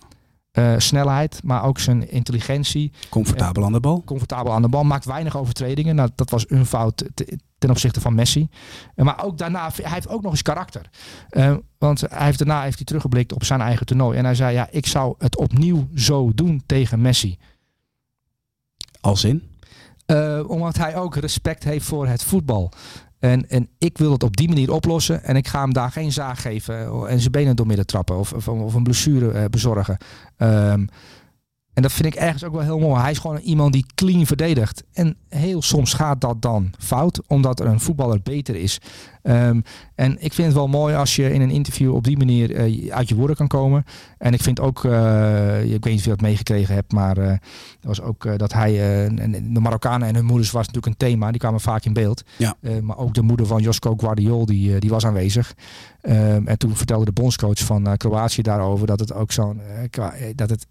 Uh, 0.58 0.74
snelheid, 0.78 1.40
maar 1.44 1.64
ook 1.64 1.80
zijn 1.80 2.10
intelligentie. 2.10 2.92
Comfortabel 3.10 3.64
aan 3.64 3.72
de 3.72 3.80
bal. 3.80 4.04
Comfortabel 4.04 4.54
aan 4.54 4.62
de 4.62 4.70
bal. 4.70 4.84
Maakt 4.84 5.06
weinig 5.06 5.38
overtredingen. 5.38 5.96
Nou, 5.96 6.10
dat 6.16 6.30
was 6.30 6.50
een 6.50 6.66
fout 6.66 7.04
te, 7.14 7.38
ten 7.58 7.70
opzichte 7.70 8.02
van 8.02 8.16
Messi. 8.16 8.50
Uh, 8.96 9.06
maar 9.06 9.24
ook 9.24 9.38
daarna, 9.38 9.72
hij 9.82 9.92
heeft 9.92 10.08
ook 10.08 10.22
nog 10.22 10.32
eens 10.32 10.42
karakter. 10.42 10.90
Uh, 11.30 11.56
want 11.78 12.02
hij 12.02 12.26
heeft, 12.26 12.38
daarna 12.38 12.62
heeft 12.62 12.76
hij 12.76 12.86
teruggeblikt 12.86 13.34
op 13.34 13.44
zijn 13.44 13.62
eigen 13.62 13.86
toernooi. 13.86 14.18
En 14.18 14.26
hij 14.26 14.36
zei, 14.36 14.54
ja, 14.54 14.68
ik 14.72 14.86
zou 14.86 15.16
het 15.18 15.38
opnieuw 15.38 15.88
zo 15.96 16.32
doen 16.34 16.64
tegen 16.66 17.02
Messi. 17.02 17.38
Als 19.02 19.24
in? 19.24 19.50
omdat 20.48 20.78
hij 20.78 20.96
ook 20.96 21.16
respect 21.16 21.64
heeft 21.64 21.86
voor 21.86 22.08
het 22.08 22.24
voetbal. 22.24 22.72
En, 23.22 23.50
en 23.50 23.68
ik 23.78 23.98
wil 23.98 24.12
het 24.12 24.24
op 24.24 24.38
die 24.38 24.48
manier 24.48 24.72
oplossen. 24.72 25.24
En 25.24 25.36
ik 25.36 25.48
ga 25.48 25.62
hem 25.62 25.74
daar 25.74 25.92
geen 25.92 26.12
zaag 26.12 26.42
geven 26.42 27.08
en 27.08 27.20
zijn 27.20 27.32
benen 27.32 27.56
door 27.56 27.68
midden 27.68 27.86
trappen. 27.86 28.18
Of, 28.18 28.34
of, 28.48 28.74
een 28.74 28.84
blessure 28.84 29.34
uh, 29.34 29.46
bezorgen. 29.46 29.98
Um, 30.38 30.88
en 31.74 31.82
dat 31.82 31.92
vind 31.92 32.14
ik 32.14 32.16
ergens 32.16 32.44
ook 32.44 32.54
wel 32.54 32.62
heel 32.62 32.80
mooi. 32.80 33.02
Hij 33.02 33.12
is 33.12 33.18
gewoon 33.18 33.38
iemand 33.38 33.74
die 33.74 33.86
clean 33.96 34.26
verdedigt. 34.26 34.84
En 34.94 35.16
heel 35.30 35.62
soms 35.62 35.94
gaat 35.94 36.22
dat 36.22 36.42
dan 36.42 36.74
fout, 36.80 37.22
omdat 37.28 37.60
er 37.60 37.66
een 37.66 37.80
voetballer 37.80 38.22
beter 38.24 38.56
is. 38.56 38.78
Um, 39.24 39.64
en 39.96 40.12
ik 40.20 40.34
vind 40.34 40.48
het 40.48 40.56
wel 40.56 40.68
mooi 40.68 40.96
als 40.96 41.16
je 41.16 41.34
in 41.34 41.42
een 41.42 41.50
interview 41.50 41.96
op 41.96 42.04
die 42.04 42.18
manier 42.18 42.70
uh, 42.70 42.94
uit 42.94 43.10
je 43.10 43.16
woorden 43.16 43.36
kan 43.36 43.48
komen. 43.48 43.84
En 44.18 44.34
ik 44.34 44.42
vind 44.42 44.60
ook, 44.60 44.84
uh, 44.84 45.64
ik 45.64 45.84
weet 45.84 45.84
niet 45.84 45.98
of 45.98 46.04
je 46.04 46.10
dat 46.10 46.22
meegekregen 46.22 46.76
hebt, 46.76 46.92
maar 46.92 47.18
uh, 47.18 47.28
dat 47.28 47.40
was 47.82 48.02
ook 48.02 48.38
dat 48.38 48.54
hij, 48.54 48.72
de 49.52 49.60
Marokkanen 49.60 50.08
en 50.08 50.16
hun 50.16 50.26
moeders 50.26 50.52
was 50.52 50.68
natuurlijk 50.68 50.94
een 50.94 51.08
thema. 51.08 51.32
Die 51.32 51.40
kwamen 51.40 51.60
vaak 51.60 51.86
in 51.86 51.94
beeld. 51.94 52.24
Ja. 52.38 52.56
maar 52.82 52.98
ook 52.98 53.14
de 53.14 53.22
moeder 53.22 53.46
van 53.46 53.62
Josko 53.62 53.94
Guardiol, 53.98 54.46
die, 54.46 54.80
die 54.80 54.90
was 54.90 55.06
aanwezig. 55.06 55.54
Um, 56.02 56.48
en 56.48 56.58
toen 56.58 56.76
vertelde 56.76 57.06
de 57.06 57.12
bondscoach 57.12 57.60
van 57.60 57.98
Kroatië 57.98 58.42
daarover 58.42 58.88
dat 58.88 59.00
het 59.00 59.14
ook 59.14 59.32
zo'n, 59.32 59.62
dat 60.36 60.50
het 60.50 60.66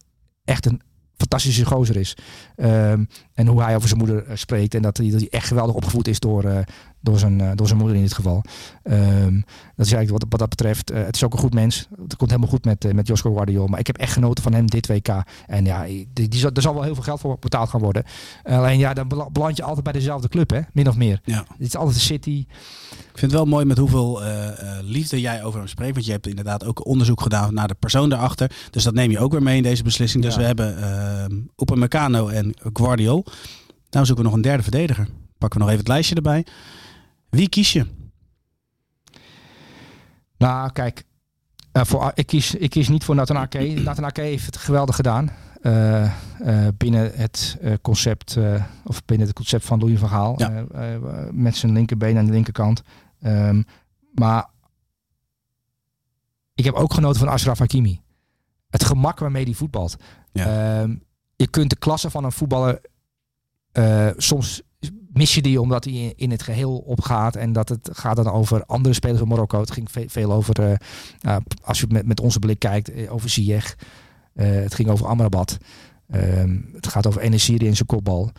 echt 0.44 0.66
een 0.66 0.80
fantastische 1.20 1.64
gozer 1.64 1.96
is. 1.96 2.16
Um, 2.56 3.08
en 3.34 3.46
hoe 3.46 3.62
hij 3.62 3.76
over 3.76 3.88
zijn 3.88 4.00
moeder 4.00 4.26
uh, 4.26 4.30
spreekt. 4.34 4.74
En 4.74 4.82
dat 4.82 4.96
hij, 4.96 5.10
dat 5.10 5.20
hij 5.20 5.28
echt 5.30 5.46
geweldig 5.46 5.74
opgevoed 5.74 6.08
is 6.08 6.18
door, 6.18 6.44
uh, 6.44 6.58
door, 7.00 7.18
zijn, 7.18 7.38
uh, 7.38 7.50
door 7.54 7.66
zijn 7.66 7.78
moeder 7.78 7.96
in 7.96 8.02
dit 8.02 8.12
geval. 8.12 8.42
Um, 8.84 9.44
dat 9.76 9.86
is 9.86 9.92
eigenlijk 9.92 10.10
wat, 10.10 10.26
wat 10.28 10.38
dat 10.38 10.48
betreft. 10.48 10.88
het 10.88 11.16
is 11.16 11.24
ook 11.24 11.32
een 11.32 11.38
goed 11.38 11.54
mens. 11.54 11.88
Het 12.02 12.16
komt 12.16 12.30
helemaal 12.30 12.50
goed 12.50 12.64
met, 12.64 12.92
met 12.92 13.06
Josko 13.06 13.32
Guardiol. 13.32 13.66
Maar 13.66 13.78
ik 13.78 13.86
heb 13.86 13.96
echt 13.96 14.12
genoten 14.12 14.42
van 14.42 14.52
hem 14.52 14.66
dit 14.66 14.86
WK. 14.86 15.08
En 15.46 15.64
ja, 15.64 15.84
die, 15.84 16.28
die, 16.28 16.50
er 16.52 16.62
zal 16.62 16.74
wel 16.74 16.82
heel 16.82 16.94
veel 16.94 17.02
geld 17.02 17.20
voor 17.20 17.36
betaald 17.38 17.68
gaan 17.68 17.80
worden. 17.80 18.04
alleen 18.42 18.78
ja, 18.78 18.94
dan 18.94 19.28
beland 19.32 19.56
je 19.56 19.62
altijd 19.62 19.84
bij 19.84 19.92
dezelfde 19.92 20.28
club, 20.28 20.50
hè? 20.50 20.60
Min 20.72 20.88
of 20.88 20.96
meer. 20.96 21.20
Ja. 21.24 21.44
Het 21.58 21.66
is 21.66 21.76
altijd 21.76 21.96
de 21.96 22.02
City. 22.02 22.44
Ik 22.90 23.18
vind 23.18 23.32
het 23.32 23.40
wel 23.40 23.44
mooi 23.44 23.64
met 23.64 23.78
hoeveel 23.78 24.22
liefde 24.82 25.20
jij 25.20 25.44
over 25.44 25.58
hem 25.58 25.68
spreekt. 25.68 25.94
Want 25.94 26.06
je 26.06 26.12
hebt 26.12 26.26
inderdaad 26.26 26.64
ook 26.64 26.86
onderzoek 26.86 27.20
gedaan 27.20 27.54
naar 27.54 27.68
de 27.68 27.74
persoon 27.74 28.08
daarachter. 28.08 28.50
Dus 28.70 28.84
dat 28.84 28.94
neem 28.94 29.10
je 29.10 29.18
ook 29.18 29.32
weer 29.32 29.42
mee 29.42 29.56
in 29.56 29.62
deze 29.62 29.82
beslissing. 29.82 30.22
Dus 30.22 30.34
ja. 30.34 30.40
we 30.40 30.46
hebben 30.46 30.78
uh, 30.78 31.38
Upamecano 31.56 32.28
en 32.28 32.54
Guardiol. 32.72 33.24
Nou 33.90 34.06
zoeken 34.06 34.24
we 34.24 34.30
nog 34.30 34.32
een 34.38 34.44
derde 34.44 34.62
verdediger. 34.62 35.08
Pakken 35.38 35.58
we 35.58 35.64
nog 35.64 35.68
even 35.68 35.84
het 35.84 35.88
lijstje 35.88 36.14
erbij. 36.14 36.46
Wie 37.30 37.48
kies 37.48 37.72
je? 37.72 37.86
Nou, 40.36 40.72
kijk. 40.72 41.04
Uh, 41.72 41.84
voor, 41.84 42.12
ik, 42.14 42.26
kies, 42.26 42.54
ik 42.54 42.70
kies 42.70 42.88
niet 42.88 43.04
voor 43.04 43.14
Nathan 43.14 43.36
Ake. 43.36 43.58
Nathan 43.84 44.04
Ake 44.04 44.20
heeft 44.20 44.46
het 44.46 44.56
geweldig 44.56 44.96
gedaan. 44.96 45.30
Uh, 45.62 46.12
uh, 46.40 46.68
binnen 46.76 47.12
het 47.14 47.58
concept, 47.82 48.38
of 48.84 49.04
binnen 49.04 49.26
het 49.26 49.36
concept 49.36 49.64
van 49.64 49.78
Louis 49.78 49.98
van 49.98 50.08
Gaal. 50.08 50.34
Ja. 50.38 50.64
met 51.32 51.56
zijn 51.56 51.72
linkerbeen 51.72 52.18
aan 52.18 52.26
de 52.26 52.32
linkerkant. 52.32 52.82
Um, 53.22 53.64
maar 54.14 54.48
ik 56.54 56.64
heb 56.64 56.74
ook 56.74 56.94
genoten 56.94 57.20
van 57.20 57.28
Ashraf 57.28 57.58
Hakimi. 57.58 58.00
Het 58.70 58.84
gemak 58.84 59.18
waarmee 59.18 59.44
hij 59.44 59.54
voetbalt. 59.54 59.96
Ja. 60.32 60.80
Um, 60.80 61.02
je 61.36 61.46
kunt 61.46 61.70
de 61.70 61.76
klasse 61.76 62.10
van 62.10 62.24
een 62.24 62.32
voetballer 62.32 62.80
soms 64.16 64.62
mis 65.20 65.34
je 65.34 65.42
die 65.42 65.60
omdat 65.60 65.84
hij 65.84 66.12
in 66.16 66.30
het 66.30 66.42
geheel 66.42 66.76
opgaat 66.76 67.36
en 67.36 67.52
dat 67.52 67.68
het 67.68 67.90
gaat 67.92 68.16
dan 68.16 68.30
over 68.30 68.64
andere 68.64 68.94
spelers 68.94 69.18
van 69.18 69.28
Marokko. 69.28 69.60
Het 69.60 69.70
ging 69.70 69.90
ve 69.90 70.04
veel 70.08 70.32
over, 70.32 70.60
uh, 70.60 70.74
uh, 71.22 71.36
als 71.62 71.80
je 71.80 71.86
met, 71.88 72.06
met 72.06 72.20
onze 72.20 72.38
blik 72.38 72.58
kijkt, 72.58 73.08
over 73.08 73.28
Ziyech. 73.30 73.76
het 74.32 74.74
ging 74.74 74.88
over 74.88 75.06
Amrabat. 75.06 75.58
Um, 76.14 76.68
het 76.74 76.86
gaat 76.86 77.06
over 77.06 77.20
Enesiri 77.20 77.66
in 77.66 77.76
zijn 77.76 77.86
kopbal. 77.86 78.30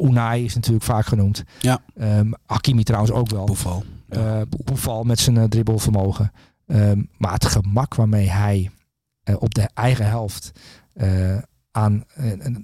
Unai 0.00 0.44
is 0.44 0.54
natuurlijk 0.54 0.84
vaak 0.84 1.06
genoemd. 1.06 1.42
Ja. 1.60 1.82
Um, 2.00 2.34
Hakimi 2.46 2.82
trouwens 2.82 3.12
ook 3.12 3.30
wel. 3.30 3.44
Boeval. 3.44 3.84
Ja. 4.08 4.44
Boeval 4.64 5.02
met 5.02 5.18
zijn 5.18 5.48
dribbelvermogen. 5.48 6.32
Um, 6.66 7.08
maar 7.18 7.32
het 7.32 7.46
gemak 7.46 7.94
waarmee 7.94 8.30
hij 8.30 8.70
op 9.38 9.54
de 9.54 9.68
eigen 9.74 10.06
helft 10.06 10.52
aan 11.72 12.04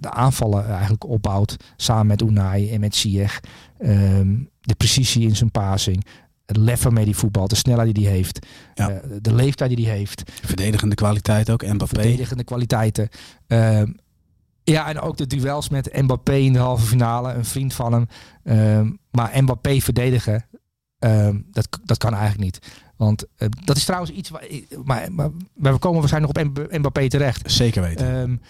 de 0.01 0.11
aanvallen 0.11 0.69
eigenlijk 0.69 1.05
opbouwt. 1.05 1.57
Samen 1.77 2.07
met 2.07 2.23
Unai 2.23 2.71
en 2.71 2.81
met 2.81 2.97
Ziyech. 2.97 3.41
Um, 3.79 4.51
de 4.61 4.75
precisie 4.75 5.29
in 5.29 5.37
zijn 5.37 5.51
passing. 5.51 6.05
Het 6.47 6.57
lef 6.57 6.83
waarmee 6.83 7.05
die 7.05 7.17
voetbal, 7.17 7.49
de 7.49 7.57
snelheid 7.57 7.95
die 7.95 8.07
hij 8.07 8.15
heeft. 8.15 8.47
Ja. 8.75 8.91
Uh, 8.91 8.97
de 9.23 9.35
leeftijd 9.35 9.77
die 9.77 9.87
hij 9.87 9.97
heeft. 9.97 10.23
Verdedigende 10.45 10.95
kwaliteit 10.95 11.51
ook, 11.51 11.63
Mbappé. 11.63 11.87
Verdedigende 11.87 12.45
kwaliteiten. 12.45 13.09
Um, 13.47 13.97
ja, 14.65 14.89
en 14.89 15.01
ook 15.01 15.17
de 15.17 15.27
duels 15.27 15.69
met 15.69 16.03
Mbappé 16.03 16.35
in 16.35 16.53
de 16.53 16.59
halve 16.59 16.87
finale. 16.87 17.33
Een 17.33 17.45
vriend 17.45 17.75
van 17.75 17.93
hem. 17.93 18.07
Um, 18.79 18.99
maar 19.11 19.43
Mbappé 19.43 19.81
verdedigen, 19.81 20.47
dat, 21.51 21.69
dat 21.85 21.99
kan 21.99 22.15
eigenlijk 22.15 22.43
niet. 22.43 22.59
Want 22.97 23.25
uh, 23.39 23.49
dat 23.65 23.77
is 23.77 23.85
trouwens 23.85 24.13
iets... 24.13 24.31
Waar, 24.31 24.43
maar, 24.85 25.31
maar, 25.55 25.73
we 25.73 25.79
komen 25.79 25.99
waarschijnlijk 25.99 26.37
nog 26.37 26.57
op 26.57 26.79
Mbappé 26.79 27.09
terecht. 27.09 27.53
Zeker 27.53 27.83
weten. 27.83 28.41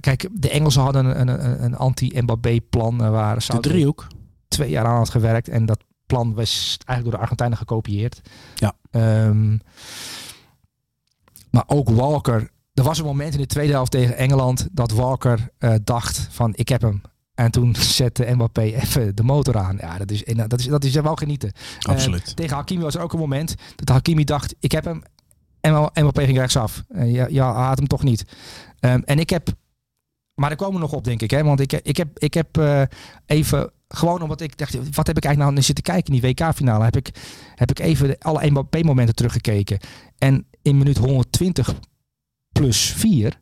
Kijk, 0.00 0.28
de 0.32 0.50
Engelsen 0.50 0.82
hadden 0.82 1.20
een, 1.20 1.28
een, 1.28 1.64
een 1.64 1.76
anti-Mbappé-plan 1.76 3.10
waar 3.10 3.38
de 3.38 3.60
driehoek 3.60 4.06
twee 4.48 4.70
jaar 4.70 4.86
aan 4.86 4.96
had 4.96 5.10
gewerkt. 5.10 5.48
En 5.48 5.66
dat 5.66 5.84
plan 6.06 6.34
was 6.34 6.76
eigenlijk 6.76 7.02
door 7.02 7.12
de 7.12 7.18
Argentijnen 7.18 7.58
gekopieerd. 7.58 8.20
Ja. 8.54 8.74
Um, 9.26 9.60
maar 11.50 11.64
ook 11.66 11.88
Walker. 11.88 12.50
Er 12.74 12.82
was 12.82 12.98
een 12.98 13.04
moment 13.04 13.34
in 13.34 13.40
de 13.40 13.46
tweede 13.46 13.72
helft 13.72 13.90
tegen 13.90 14.16
Engeland 14.16 14.68
dat 14.72 14.90
Walker 14.90 15.48
uh, 15.58 15.74
dacht 15.84 16.28
van 16.30 16.52
ik 16.54 16.68
heb 16.68 16.82
hem. 16.82 17.02
En 17.34 17.50
toen 17.50 17.74
zette 17.98 18.34
Mbappé 18.34 18.62
even 18.62 19.14
de 19.14 19.22
motor 19.22 19.58
aan. 19.58 19.76
Ja, 19.80 19.98
dat 19.98 20.10
is, 20.10 20.24
dat 20.24 20.58
is, 20.58 20.66
dat 20.66 20.84
is 20.84 20.94
wel 20.94 21.16
genieten. 21.16 21.52
Absoluut. 21.80 22.28
Uh, 22.28 22.34
tegen 22.34 22.56
Hakimi 22.56 22.82
was 22.82 22.94
er 22.94 23.02
ook 23.02 23.12
een 23.12 23.18
moment 23.18 23.54
dat 23.76 23.88
Hakimi 23.88 24.24
dacht 24.24 24.54
ik 24.60 24.72
heb 24.72 24.84
hem. 24.84 25.02
En 25.60 25.90
Mbappé 25.94 26.24
ging 26.24 26.38
rechtsaf. 26.38 26.82
Uh, 26.90 27.12
ja, 27.12 27.26
ja, 27.30 27.52
had 27.52 27.78
hem 27.78 27.86
toch 27.86 28.02
niet. 28.02 28.24
Um, 28.80 29.02
en 29.04 29.18
ik 29.18 29.30
heb... 29.30 29.48
Maar 30.34 30.48
daar 30.48 30.58
komen 30.58 30.74
we 30.74 30.80
nog 30.80 30.92
op, 30.92 31.04
denk 31.04 31.22
ik. 31.22 31.30
Hè? 31.30 31.44
Want 31.44 31.60
ik, 31.60 31.72
ik 31.72 31.96
heb, 31.96 32.18
ik 32.18 32.34
heb 32.34 32.58
uh, 32.58 32.82
even... 33.26 33.70
Gewoon 33.88 34.22
omdat 34.22 34.40
ik 34.40 34.58
dacht, 34.58 34.74
wat 34.74 35.06
heb 35.06 35.16
ik 35.16 35.24
eigenlijk 35.24 35.54
nou 35.54 35.66
zitten 35.66 35.84
kijken 35.84 36.14
in 36.14 36.20
die 36.20 36.30
WK-finale? 36.30 36.84
Heb 36.84 36.96
ik, 36.96 37.10
heb 37.54 37.70
ik 37.70 37.78
even 37.78 38.18
alle 38.18 38.50
Mbappé-momenten 38.50 39.14
teruggekeken. 39.14 39.78
En 40.18 40.46
in 40.62 40.78
minuut 40.78 40.98
120 40.98 41.74
plus 42.52 42.90
4 42.90 43.40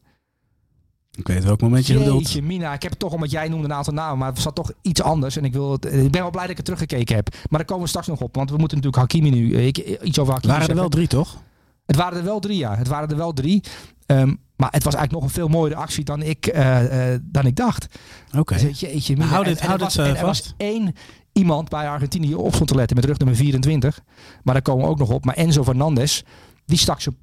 ik 1.21 1.27
weet 1.27 1.45
welk 1.45 1.61
moment 1.61 1.87
je 1.87 1.99
bedoelt. 1.99 2.43
Mina, 2.43 2.73
ik 2.73 2.83
heb 2.83 2.91
het 2.91 3.01
toch 3.01 3.13
omdat 3.13 3.31
jij 3.31 3.49
noemde 3.49 3.65
een 3.65 3.73
aantal 3.73 3.93
namen, 3.93 4.19
maar 4.19 4.29
het 4.29 4.41
zat 4.41 4.55
toch 4.55 4.73
iets 4.83 5.03
anders. 5.03 5.37
En 5.37 5.45
ik, 5.45 5.53
wil 5.53 5.73
het, 5.73 5.85
ik 5.85 6.11
ben 6.11 6.21
wel 6.21 6.31
blij 6.31 6.43
dat 6.43 6.51
ik 6.51 6.57
het 6.57 6.65
teruggekeken 6.65 7.15
heb. 7.15 7.29
Maar 7.33 7.59
daar 7.59 7.65
komen 7.65 7.83
we 7.83 7.89
straks 7.89 8.07
nog 8.07 8.21
op, 8.21 8.35
want 8.35 8.51
we 8.51 8.57
moeten 8.57 8.77
natuurlijk 8.77 9.13
Hakimi 9.13 9.31
nu 9.31 9.57
ik, 9.57 9.79
iets 9.79 10.19
over 10.19 10.33
Hakimi 10.33 10.53
Waren 10.53 10.69
er 10.69 10.75
wel 10.75 10.89
drie, 10.89 11.07
toch? 11.07 11.43
Het 11.87 11.97
waren 11.97 12.19
er 12.19 12.25
wel 12.25 12.41
drie, 12.41 12.59
ja. 12.59 12.77
Het 12.77 12.89
waren 12.89 13.09
er 13.09 13.17
wel 13.17 13.33
drie. 13.33 13.63
Um, 14.07 14.39
maar 14.61 14.71
het 14.71 14.85
was 14.85 14.95
eigenlijk 14.95 15.13
nog 15.13 15.23
een 15.23 15.41
veel 15.41 15.59
mooiere 15.59 15.81
actie 15.81 16.05
dan 16.05 16.23
ik, 16.23 16.55
uh, 16.55 17.13
uh, 17.13 17.19
dan 17.23 17.47
ik 17.47 17.57
dacht. 17.57 17.87
Oké. 18.29 18.39
Okay. 18.39 18.59
Dus, 18.59 18.81
jeetje, 18.81 19.17
Mina. 19.17 19.29
Houd 19.29 19.45
dit, 19.45 19.61
houd 19.61 19.79
dit 19.79 19.97
uh, 19.97 20.21
er 20.21 20.27
was 20.27 20.55
één 20.57 20.95
iemand 21.33 21.69
bij 21.69 21.89
Argentinië 21.89 22.27
die 22.27 22.39
op 22.39 22.55
stond 22.55 22.69
te 22.69 22.75
letten 22.75 22.97
met 22.97 23.05
rug 23.05 23.19
nummer 23.19 23.37
24. 23.37 24.01
Maar 24.43 24.55
daar 24.55 24.63
komen 24.63 24.85
we 24.85 24.91
ook 24.91 24.99
nog 24.99 25.11
op. 25.11 25.25
Maar 25.25 25.35
Enzo 25.35 25.65
Fernandez, 25.65 26.23
die 26.67 26.79
stak 26.79 27.01
zijn 27.01 27.17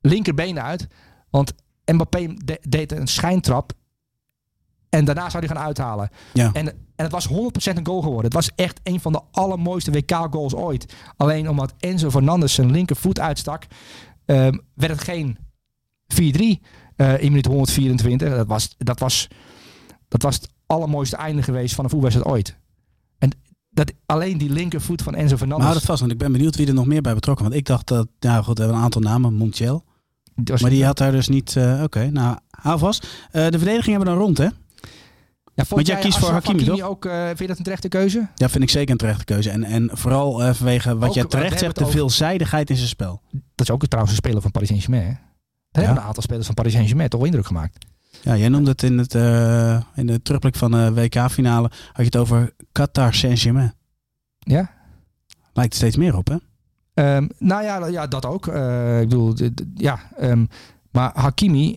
linkerbeen 0.00 0.60
uit. 0.60 0.86
Want 1.30 1.52
Mbappé 1.84 2.34
de, 2.44 2.58
deed 2.68 2.92
een 2.92 3.06
schijntrap. 3.06 3.72
En 4.88 5.04
daarna 5.04 5.30
zou 5.30 5.46
hij 5.46 5.56
gaan 5.56 5.64
uithalen. 5.64 6.10
Ja. 6.32 6.50
En, 6.52 6.66
en 6.68 7.04
het 7.04 7.12
was 7.12 7.28
100% 7.28 7.32
een 7.54 7.86
goal 7.86 8.00
geworden. 8.00 8.24
Het 8.24 8.34
was 8.34 8.50
echt 8.54 8.80
een 8.82 9.00
van 9.00 9.12
de 9.12 9.20
allermooiste 9.30 9.90
WK-goals 9.90 10.54
ooit. 10.54 10.94
Alleen 11.16 11.48
omdat 11.48 11.74
Enzo 11.78 12.10
Fernandez 12.10 12.54
zijn 12.54 12.70
linkervoet 12.70 13.20
uitstak, 13.20 13.66
um, 14.26 14.60
werd 14.74 14.92
het 14.92 15.02
geen 15.02 15.38
4-3 15.38 15.45
uh, 16.14 16.56
eh, 16.96 17.22
in 17.22 17.28
minuut 17.28 17.46
124. 17.46 18.36
Dat 18.36 18.46
was, 18.46 18.74
dat, 18.78 18.98
was, 18.98 19.28
dat 20.08 20.22
was 20.22 20.34
het 20.34 20.48
allermooiste 20.66 21.16
einde 21.16 21.42
geweest 21.42 21.74
van 21.74 21.84
een 21.84 21.90
voetbalwedstrijd 21.90 22.36
ooit. 22.36 22.56
En 23.18 23.30
dat 23.70 23.92
alleen 24.06 24.38
die 24.38 24.50
linkervoet 24.50 25.02
van 25.02 25.14
Enzo 25.14 25.36
Fernandez. 25.36 25.56
Maar 25.56 25.66
hou 25.66 25.78
dat 25.78 25.88
vast, 25.88 26.00
want 26.00 26.12
ik 26.12 26.18
ben 26.18 26.32
benieuwd 26.32 26.56
wie 26.56 26.66
er 26.66 26.74
nog 26.74 26.86
meer 26.86 27.02
bij 27.02 27.14
betrokken. 27.14 27.44
Want 27.44 27.56
ik 27.56 27.66
dacht 27.66 27.86
dat, 27.86 28.08
ja 28.18 28.42
goed, 28.42 28.56
we 28.56 28.62
hebben 28.62 28.78
een 28.78 28.84
aantal 28.84 29.00
namen. 29.02 29.34
Montiel 29.34 29.84
maar 30.60 30.70
die 30.70 30.84
had 30.84 30.98
daar 30.98 31.12
dus 31.12 31.28
niet... 31.28 31.54
Uh, 31.54 31.82
Oké, 31.82 32.10
nou, 32.10 32.36
hou 32.50 32.78
vast. 32.78 33.06
Uh, 33.06 33.32
de 33.32 33.58
verdediging 33.58 33.96
hebben 33.96 33.98
we 33.98 34.18
dan 34.18 34.18
rond, 34.18 34.38
hè? 34.38 34.48
Ja, 35.54 35.64
Want 35.68 35.86
jij 35.86 35.98
kiest 35.98 36.18
voor 36.18 36.30
Hakimi, 36.30 36.58
Hakimi 36.58 36.78
toch? 36.78 36.88
Ook, 36.88 37.04
uh, 37.04 37.26
vind 37.26 37.38
je 37.38 37.46
dat 37.46 37.58
een 37.58 37.64
terechte 37.64 37.88
keuze? 37.88 38.28
Ja, 38.34 38.48
vind 38.48 38.62
ik 38.62 38.70
zeker 38.70 38.90
een 38.90 38.96
terechte 38.96 39.24
keuze. 39.24 39.50
En, 39.50 39.64
en 39.64 39.90
vooral 39.92 40.42
uh, 40.42 40.52
vanwege 40.52 40.96
wat 40.96 41.08
ook, 41.08 41.14
jij 41.14 41.24
terecht 41.24 41.58
zegt, 41.58 41.78
de 41.78 41.86
veelzijdigheid 41.86 42.70
in 42.70 42.76
zijn 42.76 42.88
spel. 42.88 43.20
Dat 43.30 43.68
is 43.68 43.70
ook 43.70 43.86
trouwens 43.86 44.16
een 44.16 44.22
speler 44.22 44.42
van 44.42 44.50
Paris 44.50 44.68
Saint-Germain. 44.68 45.18
Ja. 45.80 45.86
hebben 45.86 46.02
een 46.02 46.08
aantal 46.08 46.22
spelers 46.22 46.46
van 46.46 46.54
Paris 46.54 46.72
Saint-Germain 46.72 47.08
toch 47.08 47.24
indruk 47.24 47.46
gemaakt. 47.46 47.86
Ja, 48.22 48.36
jij 48.36 48.48
noemde 48.48 48.70
het 48.70 48.82
in, 48.82 48.98
het, 48.98 49.14
uh, 49.14 49.80
in 49.94 50.06
de 50.06 50.22
terugblik 50.22 50.56
van 50.56 50.70
de 50.70 50.92
WK-finale. 50.94 51.70
Had 51.70 51.96
je 51.96 52.04
het 52.04 52.16
over 52.16 52.54
Qatar 52.72 53.14
Saint-Germain. 53.14 53.74
Ja. 54.38 54.70
Lijkt 55.52 55.72
er 55.72 55.78
steeds 55.78 55.96
meer 55.96 56.16
op, 56.16 56.28
hè? 56.28 56.36
Um, 57.16 57.30
nou 57.38 57.62
ja, 57.62 57.86
ja, 57.86 58.06
dat 58.06 58.26
ook. 58.26 58.46
Uh, 58.46 59.00
ik 59.00 59.08
bedoel, 59.08 59.34
ja. 59.74 59.98
Um, 60.20 60.48
maar 60.90 61.10
Hakimi 61.14 61.76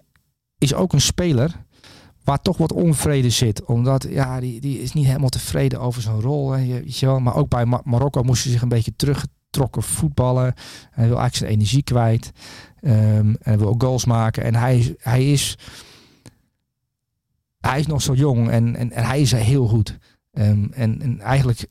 is 0.57 0.73
ook 0.73 0.93
een 0.93 1.01
speler 1.01 1.51
waar 2.23 2.41
toch 2.41 2.57
wat 2.57 2.73
onvrede 2.73 3.29
zit. 3.29 3.63
Omdat 3.65 4.05
ja, 4.09 4.39
die, 4.39 4.62
die 4.62 4.81
is 4.81 4.93
niet 4.93 5.05
helemaal 5.05 5.29
tevreden 5.29 5.79
over 5.79 6.01
zijn 6.01 6.21
rol. 6.21 6.51
Hè, 6.51 6.65
weet 6.65 6.97
je 6.97 7.05
wel. 7.05 7.19
Maar 7.19 7.35
ook 7.35 7.49
bij 7.49 7.65
Mar 7.65 7.81
Marokko 7.83 8.23
moest 8.23 8.43
hij 8.43 8.51
zich 8.51 8.62
een 8.62 8.69
beetje 8.69 8.95
teruggetrokken 8.95 9.83
voetballen. 9.83 10.53
Hij 10.91 11.07
wil 11.07 11.19
eigenlijk 11.19 11.35
zijn 11.35 11.51
energie 11.51 11.83
kwijt. 11.83 12.31
Um, 12.81 12.91
en 12.91 13.37
hij 13.41 13.57
wil 13.57 13.67
ook 13.67 13.83
goals 13.83 14.05
maken. 14.05 14.43
En 14.43 14.55
hij, 14.55 14.95
hij 14.99 15.31
is... 15.31 15.57
Hij 17.59 17.79
is 17.79 17.87
nog 17.87 18.01
zo 18.01 18.13
jong 18.13 18.49
en, 18.49 18.75
en, 18.75 18.91
en 18.91 19.03
hij 19.03 19.21
is 19.21 19.31
heel 19.31 19.67
goed. 19.67 19.97
en, 20.31 20.73
en 20.73 21.19
eigenlijk 21.19 21.67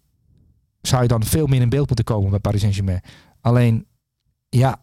zou 0.81 1.03
je 1.03 1.09
dan 1.09 1.23
veel 1.23 1.47
meer 1.47 1.61
in 1.61 1.69
beeld 1.69 1.87
moeten 1.87 2.05
komen 2.05 2.31
bij 2.31 2.39
Paris 2.39 2.61
Saint-Germain. 2.61 3.01
Alleen, 3.41 3.87
ja, 4.49 4.83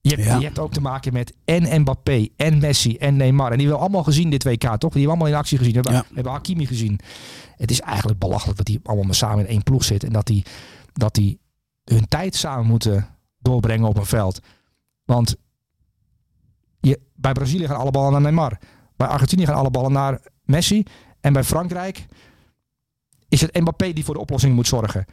je 0.00 0.14
hebt, 0.14 0.40
je 0.40 0.46
hebt, 0.46 0.58
ook 0.58 0.72
te 0.72 0.80
maken 0.80 1.12
met 1.12 1.34
en 1.44 1.80
Mbappé, 1.80 2.28
en 2.36 2.58
Messi, 2.58 2.96
en 2.96 3.16
Neymar. 3.16 3.50
En 3.50 3.58
die 3.58 3.66
hebben 3.66 3.76
we 3.76 3.82
allemaal 3.82 4.04
gezien 4.04 4.30
dit 4.30 4.44
WK, 4.44 4.60
toch? 4.60 4.68
Die 4.68 4.78
hebben 4.78 5.02
we 5.02 5.08
allemaal 5.08 5.26
in 5.26 5.34
actie 5.34 5.58
gezien. 5.58 5.72
We 5.72 5.80
hebben, 5.80 6.00
we 6.08 6.14
hebben 6.14 6.32
Hakimi 6.32 6.66
gezien. 6.66 7.00
Het 7.56 7.70
is 7.70 7.80
eigenlijk 7.80 8.18
belachelijk 8.18 8.56
dat 8.56 8.66
die 8.66 8.80
allemaal 8.82 9.14
samen 9.14 9.38
in 9.38 9.50
één 9.50 9.62
ploeg 9.62 9.84
zitten. 9.84 10.08
En 10.08 10.14
dat 10.14 10.26
die, 10.26 10.44
dat 10.92 11.14
die 11.14 11.40
hun 11.84 12.08
tijd 12.08 12.34
samen 12.34 12.66
moeten 12.66 13.08
doorbrengen 13.38 13.88
op 13.88 13.96
een 13.96 14.06
veld. 14.06 14.40
Want 15.04 15.36
je, 16.80 17.00
bij 17.14 17.32
Brazilië 17.32 17.66
gaan 17.66 17.76
alle 17.76 17.90
ballen 17.90 18.12
naar 18.12 18.20
Neymar. 18.20 18.58
Bij 18.96 19.06
Argentinië 19.06 19.46
gaan 19.46 19.54
alle 19.54 19.70
ballen 19.70 19.92
naar 19.92 20.20
Messi. 20.44 20.82
En 21.20 21.32
bij 21.32 21.44
Frankrijk 21.44 22.06
is 23.28 23.40
het 23.40 23.60
Mbappé 23.60 23.92
die 23.92 24.04
voor 24.04 24.14
de 24.14 24.20
oplossing 24.20 24.54
moet 24.54 24.66
zorgen. 24.66 25.04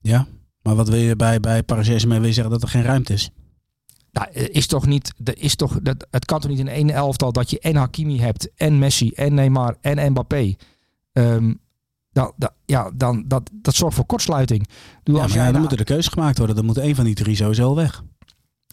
Ja. 0.00 0.26
Maar 0.62 0.74
wat 0.76 0.88
wil 0.88 0.98
je 0.98 1.16
bij, 1.16 1.40
bij 1.40 1.62
Paris 1.62 1.86
Saint-Germain? 1.86 2.32
Zeggen 2.32 2.52
dat 2.52 2.62
er 2.62 2.68
geen 2.68 2.82
ruimte 2.82 3.12
is? 3.12 3.30
Nou, 4.12 4.30
is 4.32 4.66
toch 4.66 4.86
niet, 4.86 5.14
er 5.24 5.38
is 5.38 5.54
toch, 5.54 5.78
dat, 5.82 6.06
het 6.10 6.24
kan 6.24 6.40
toch 6.40 6.50
niet 6.50 6.58
in 6.58 6.68
één 6.68 6.90
elftal 6.90 7.32
dat 7.32 7.50
je 7.50 7.60
en 7.60 7.76
Hakimi 7.76 8.20
hebt, 8.20 8.54
en 8.54 8.78
Messi, 8.78 9.10
en 9.10 9.34
Neymar, 9.34 9.76
en 9.80 10.10
Mbappé. 10.10 10.54
Um, 11.12 11.60
dan, 12.12 12.32
dan, 12.36 12.50
ja, 12.64 12.90
dan, 12.94 13.24
dat, 13.26 13.50
dat 13.52 13.74
zorgt 13.74 13.96
voor 13.96 14.06
kortsluiting. 14.06 14.68
Doe 15.02 15.16
ja, 15.16 15.26
dan 15.26 15.36
nou, 15.36 15.58
moeten 15.58 15.76
de 15.76 15.84
keuze 15.84 16.10
gemaakt 16.10 16.38
worden. 16.38 16.56
Dan 16.56 16.64
moet 16.64 16.76
een 16.76 16.94
van 16.94 17.04
die 17.04 17.14
drie 17.14 17.36
sowieso 17.36 17.74
weg. 17.74 18.02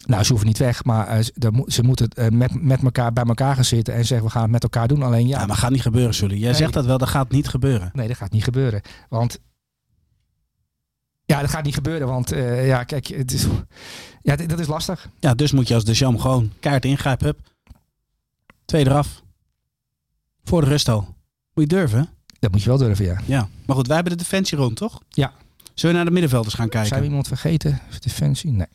Nou, 0.06 0.22
ze 0.22 0.28
hoeven 0.28 0.46
niet 0.46 0.58
weg, 0.58 0.84
maar 0.84 1.18
uh, 1.18 1.24
ze 1.66 1.82
moeten 1.82 2.08
uh, 2.18 2.28
met, 2.28 2.62
met 2.62 2.82
elkaar 2.82 3.12
bij 3.12 3.24
elkaar 3.24 3.54
gaan 3.54 3.64
zitten 3.64 3.94
en 3.94 4.04
zeggen 4.04 4.26
we 4.26 4.32
gaan 4.32 4.42
het 4.42 4.50
met 4.50 4.62
elkaar 4.62 4.88
doen. 4.88 5.02
Alleen 5.02 5.26
ja. 5.26 5.40
ja 5.40 5.46
maar 5.46 5.56
gaat 5.56 5.70
niet 5.70 5.82
gebeuren, 5.82 6.14
Sully. 6.14 6.36
Jij 6.36 6.54
zegt 6.54 6.72
dat 6.72 6.84
wel, 6.84 6.98
dat 6.98 7.08
gaat 7.08 7.30
niet 7.30 7.48
gebeuren. 7.48 7.90
Nee, 7.92 8.08
dat 8.08 8.16
gaat 8.16 8.32
niet 8.32 8.44
gebeuren. 8.44 8.80
Want 9.08 9.38
ja, 11.24 11.40
dat 11.40 11.50
gaat 11.50 11.64
niet 11.64 11.74
gebeuren, 11.74 12.06
want 12.06 12.32
uh, 12.32 12.66
ja, 12.66 12.84
kijk, 12.84 13.06
het 13.06 13.32
is, 13.32 13.46
ja, 14.22 14.36
dat 14.36 14.58
is 14.58 14.66
lastig. 14.66 15.08
Ja, 15.18 15.34
dus 15.34 15.52
moet 15.52 15.68
je 15.68 15.74
als 15.74 15.84
de 15.84 15.92
Jam 15.92 16.18
gewoon 16.18 16.52
kaart 16.60 16.84
ingrijpen. 16.84 17.26
Hup. 17.26 17.38
Twee 18.64 18.86
eraf. 18.86 19.22
Voor 20.44 20.60
de 20.60 20.66
rust 20.66 20.88
al. 20.88 21.00
Moet 21.54 21.70
je 21.70 21.76
durven. 21.76 22.08
Dat 22.38 22.50
moet 22.50 22.62
je 22.62 22.68
wel 22.68 22.78
durven, 22.78 23.04
ja. 23.04 23.20
Ja, 23.24 23.48
maar 23.66 23.76
goed, 23.76 23.86
wij 23.86 23.96
hebben 23.96 24.16
de 24.16 24.22
defensie 24.22 24.58
rond, 24.58 24.76
toch? 24.76 25.00
Ja. 25.08 25.32
Zullen 25.74 25.90
we 25.90 26.02
naar 26.02 26.04
de 26.04 26.10
middenvelders 26.10 26.54
gaan 26.54 26.68
kijken? 26.68 26.88
Zijn 26.88 27.00
we 27.00 27.06
iemand 27.06 27.28
vergeten? 27.28 27.80
Defensie? 28.00 28.52
Nee. 28.52 28.66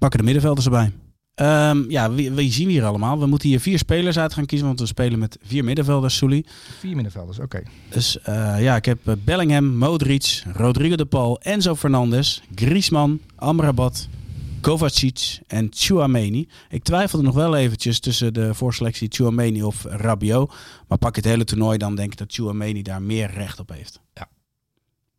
Pakken 0.00 0.18
de 0.18 0.24
middenvelders 0.24 0.66
erbij. 0.66 0.92
Um, 1.34 1.90
ja, 1.90 2.12
wie, 2.12 2.30
wie, 2.30 2.52
zien 2.52 2.66
we 2.66 2.72
hier 2.72 2.84
allemaal? 2.84 3.18
We 3.18 3.26
moeten 3.26 3.48
hier 3.48 3.60
vier 3.60 3.78
spelers 3.78 4.18
uit 4.18 4.34
gaan 4.34 4.46
kiezen, 4.46 4.66
want 4.66 4.80
we 4.80 4.86
spelen 4.86 5.18
met 5.18 5.38
vier 5.42 5.64
middenvelders, 5.64 6.16
Sully. 6.16 6.44
Vier 6.78 6.94
middenvelders, 6.94 7.38
oké. 7.38 7.62
Dus 7.88 8.18
uh, 8.28 8.62
ja, 8.62 8.76
ik 8.76 8.84
heb 8.84 9.08
eh, 9.08 9.14
Bellingham, 9.24 9.64
Modric, 9.64 10.42
Rodrigo 10.52 10.96
de 10.96 11.06
Paul, 11.06 11.40
Enzo 11.40 11.76
Fernandez, 11.76 12.40
Griezmann, 12.54 13.20
Amrabat, 13.36 14.08
Kovacic 14.60 15.38
en 15.46 15.66
Chouameni. 15.70 16.48
Ik 16.68 16.82
twijfelde 16.82 17.24
nog 17.24 17.34
wel 17.34 17.56
eventjes 17.56 18.00
tussen 18.00 18.34
de 18.34 18.54
voorselectie 18.54 19.08
Chouameni 19.10 19.62
of 19.62 19.84
Rabiot. 19.84 20.52
Maar 20.88 20.98
pak 20.98 21.16
het 21.16 21.24
hele 21.24 21.44
toernooi, 21.44 21.78
dan 21.78 21.94
denk 21.94 22.12
ik 22.12 22.18
dat 22.18 22.32
Chouameni 22.32 22.82
daar 22.82 23.02
meer 23.02 23.30
recht 23.30 23.60
op 23.60 23.68
heeft. 23.68 24.00
Ja. 24.14 24.28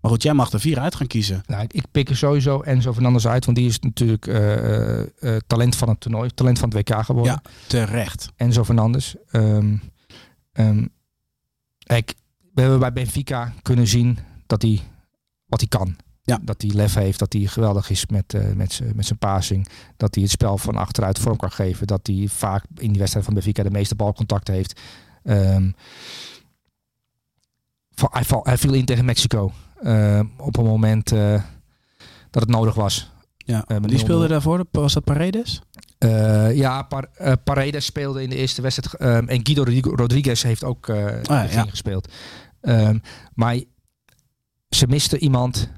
Maar 0.02 0.12
goed, 0.12 0.24
jij 0.24 0.34
mag 0.34 0.52
er 0.52 0.60
vier 0.60 0.80
uit 0.80 0.96
gaan 0.96 1.08
kiezen. 1.08 1.44
Nou, 1.46 1.66
ik 1.68 1.86
pik 1.92 2.10
er 2.10 2.18
sowieso 2.18 2.62
Enzo 2.62 2.94
Fernandez 2.94 3.26
uit, 3.26 3.46
want 3.46 3.58
die 3.58 3.68
is 3.68 3.80
natuurlijk 3.80 4.28
uh, 4.28 5.00
uh, 5.00 5.06
talent 5.48 5.76
van 5.76 5.90
het 5.90 6.00
toernooi, 6.00 6.30
talent 6.34 6.60
van 6.60 6.70
het 6.70 6.90
WK 6.90 7.04
geworden. 7.06 7.34
Ja, 7.44 7.52
terecht. 7.68 8.30
Enzo 8.36 8.64
Fernandez. 8.64 9.16
Um, 9.32 9.82
um, 10.54 10.90
kijk, 11.84 12.14
we 12.54 12.62
hebben 12.62 12.80
bij 12.80 12.94
Benfica 12.94 13.54
kunnen 13.62 13.88
zien 13.88 14.18
dat 14.48 14.62
hij 14.62 14.82
wat 15.46 15.60
hij 15.60 15.70
kan. 15.70 15.96
Ja. 16.24 16.40
Dat 16.42 16.62
hij 16.62 16.72
lef 16.72 16.94
heeft, 16.94 17.20
dat 17.20 17.34
hij 17.34 17.42
geweldig 17.42 17.90
is 17.90 18.06
met, 18.06 18.34
uh, 18.34 18.52
met, 18.52 18.82
met 18.96 19.06
zijn 19.06 19.20
passing. 19.20 19.68
Dat 19.98 20.16
hij 20.16 20.24
het 20.24 20.32
spel 20.32 20.58
van 20.58 20.76
achteruit 20.76 21.20
vorm 21.20 21.38
kan 21.38 21.52
geven. 21.52 21.88
Dat 21.88 22.08
hij 22.08 22.28
vaak 22.28 22.64
in 22.76 22.90
die 22.90 23.00
wedstrijd 23.00 23.26
van 23.26 23.34
Benfica 23.34 23.64
de 23.64 23.72
meeste 23.72 23.96
balcontacten 23.96 24.54
heeft. 24.54 24.80
Um, 25.24 25.76
hij 28.44 28.58
viel 28.58 28.74
in 28.74 28.86
tegen 28.86 29.06
Mexico. 29.06 29.52
Uh, 29.84 30.20
op 30.38 30.58
een 30.58 30.66
moment 30.66 31.12
uh, 31.14 31.42
dat 32.30 32.42
het 32.42 32.52
nodig 32.52 32.76
was. 32.76 33.12
Ja, 33.38 33.66
uh, 33.68 33.78
die 33.82 33.98
speelde 33.98 34.28
daarvoor? 34.28 34.66
Was 34.72 34.94
dat 34.94 35.04
Paredes? 35.04 35.62
ja, 36.54 36.82
Par 36.82 37.08
Paredes 37.44 37.86
speelde 37.86 38.24
in 38.24 38.30
de 38.30 38.36
eerste 38.36 38.62
wedstrijd. 38.62 39.02
Um, 39.02 39.28
en 39.28 39.40
Guido 39.44 39.64
Rodriguez 39.96 40.44
heeft 40.44 40.64
ook 40.64 40.90
ah, 40.90 41.52
ja. 41.52 41.66
gespeeld. 41.70 42.12
Um, 42.62 43.02
maar 43.34 43.60
ze 44.70 44.88
miste 44.88 45.20
iemand 45.20 45.70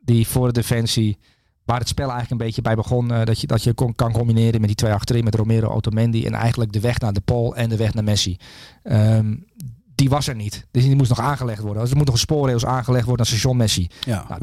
die 0.00 0.26
voor 0.26 0.46
de 0.46 0.52
defensie 0.52 1.18
waar 1.64 1.78
het 1.78 1.88
spel 1.88 2.10
eigenlijk 2.10 2.40
een 2.40 2.46
beetje 2.46 2.62
bij 2.62 2.74
begon. 2.74 3.08
Dat 3.08 3.40
je, 3.40 3.46
dat 3.46 3.62
je 3.62 3.74
kon, 3.74 3.94
kan 3.94 4.12
combineren 4.12 4.60
met 4.60 4.68
die 4.68 4.76
twee 4.76 4.92
achterin, 4.92 5.24
met 5.24 5.34
Romero, 5.34 5.68
Otamendi. 5.68 6.26
En 6.26 6.34
eigenlijk 6.34 6.72
de 6.72 6.80
weg 6.80 6.98
naar 6.98 7.12
de 7.12 7.20
Paul 7.20 7.56
en 7.56 7.68
de 7.68 7.76
weg 7.76 7.94
naar 7.94 8.04
Messi. 8.04 8.36
Um, 8.82 9.46
die 9.94 10.08
was 10.08 10.28
er 10.28 10.34
niet. 10.34 10.66
Dus 10.70 10.82
die 10.82 10.96
moest 10.96 11.08
nog 11.08 11.20
aangelegd 11.20 11.62
worden. 11.62 11.82
Dus 11.82 11.90
er 11.90 11.96
moet 11.96 12.06
nog 12.06 12.14
een 12.14 12.20
spoorrails 12.20 12.66
aangelegd 12.66 13.06
worden 13.06 13.26
naar 13.26 13.34
station 13.34 13.56
Messi. 13.56 13.88
Ja, 14.00 14.24
nou. 14.28 14.40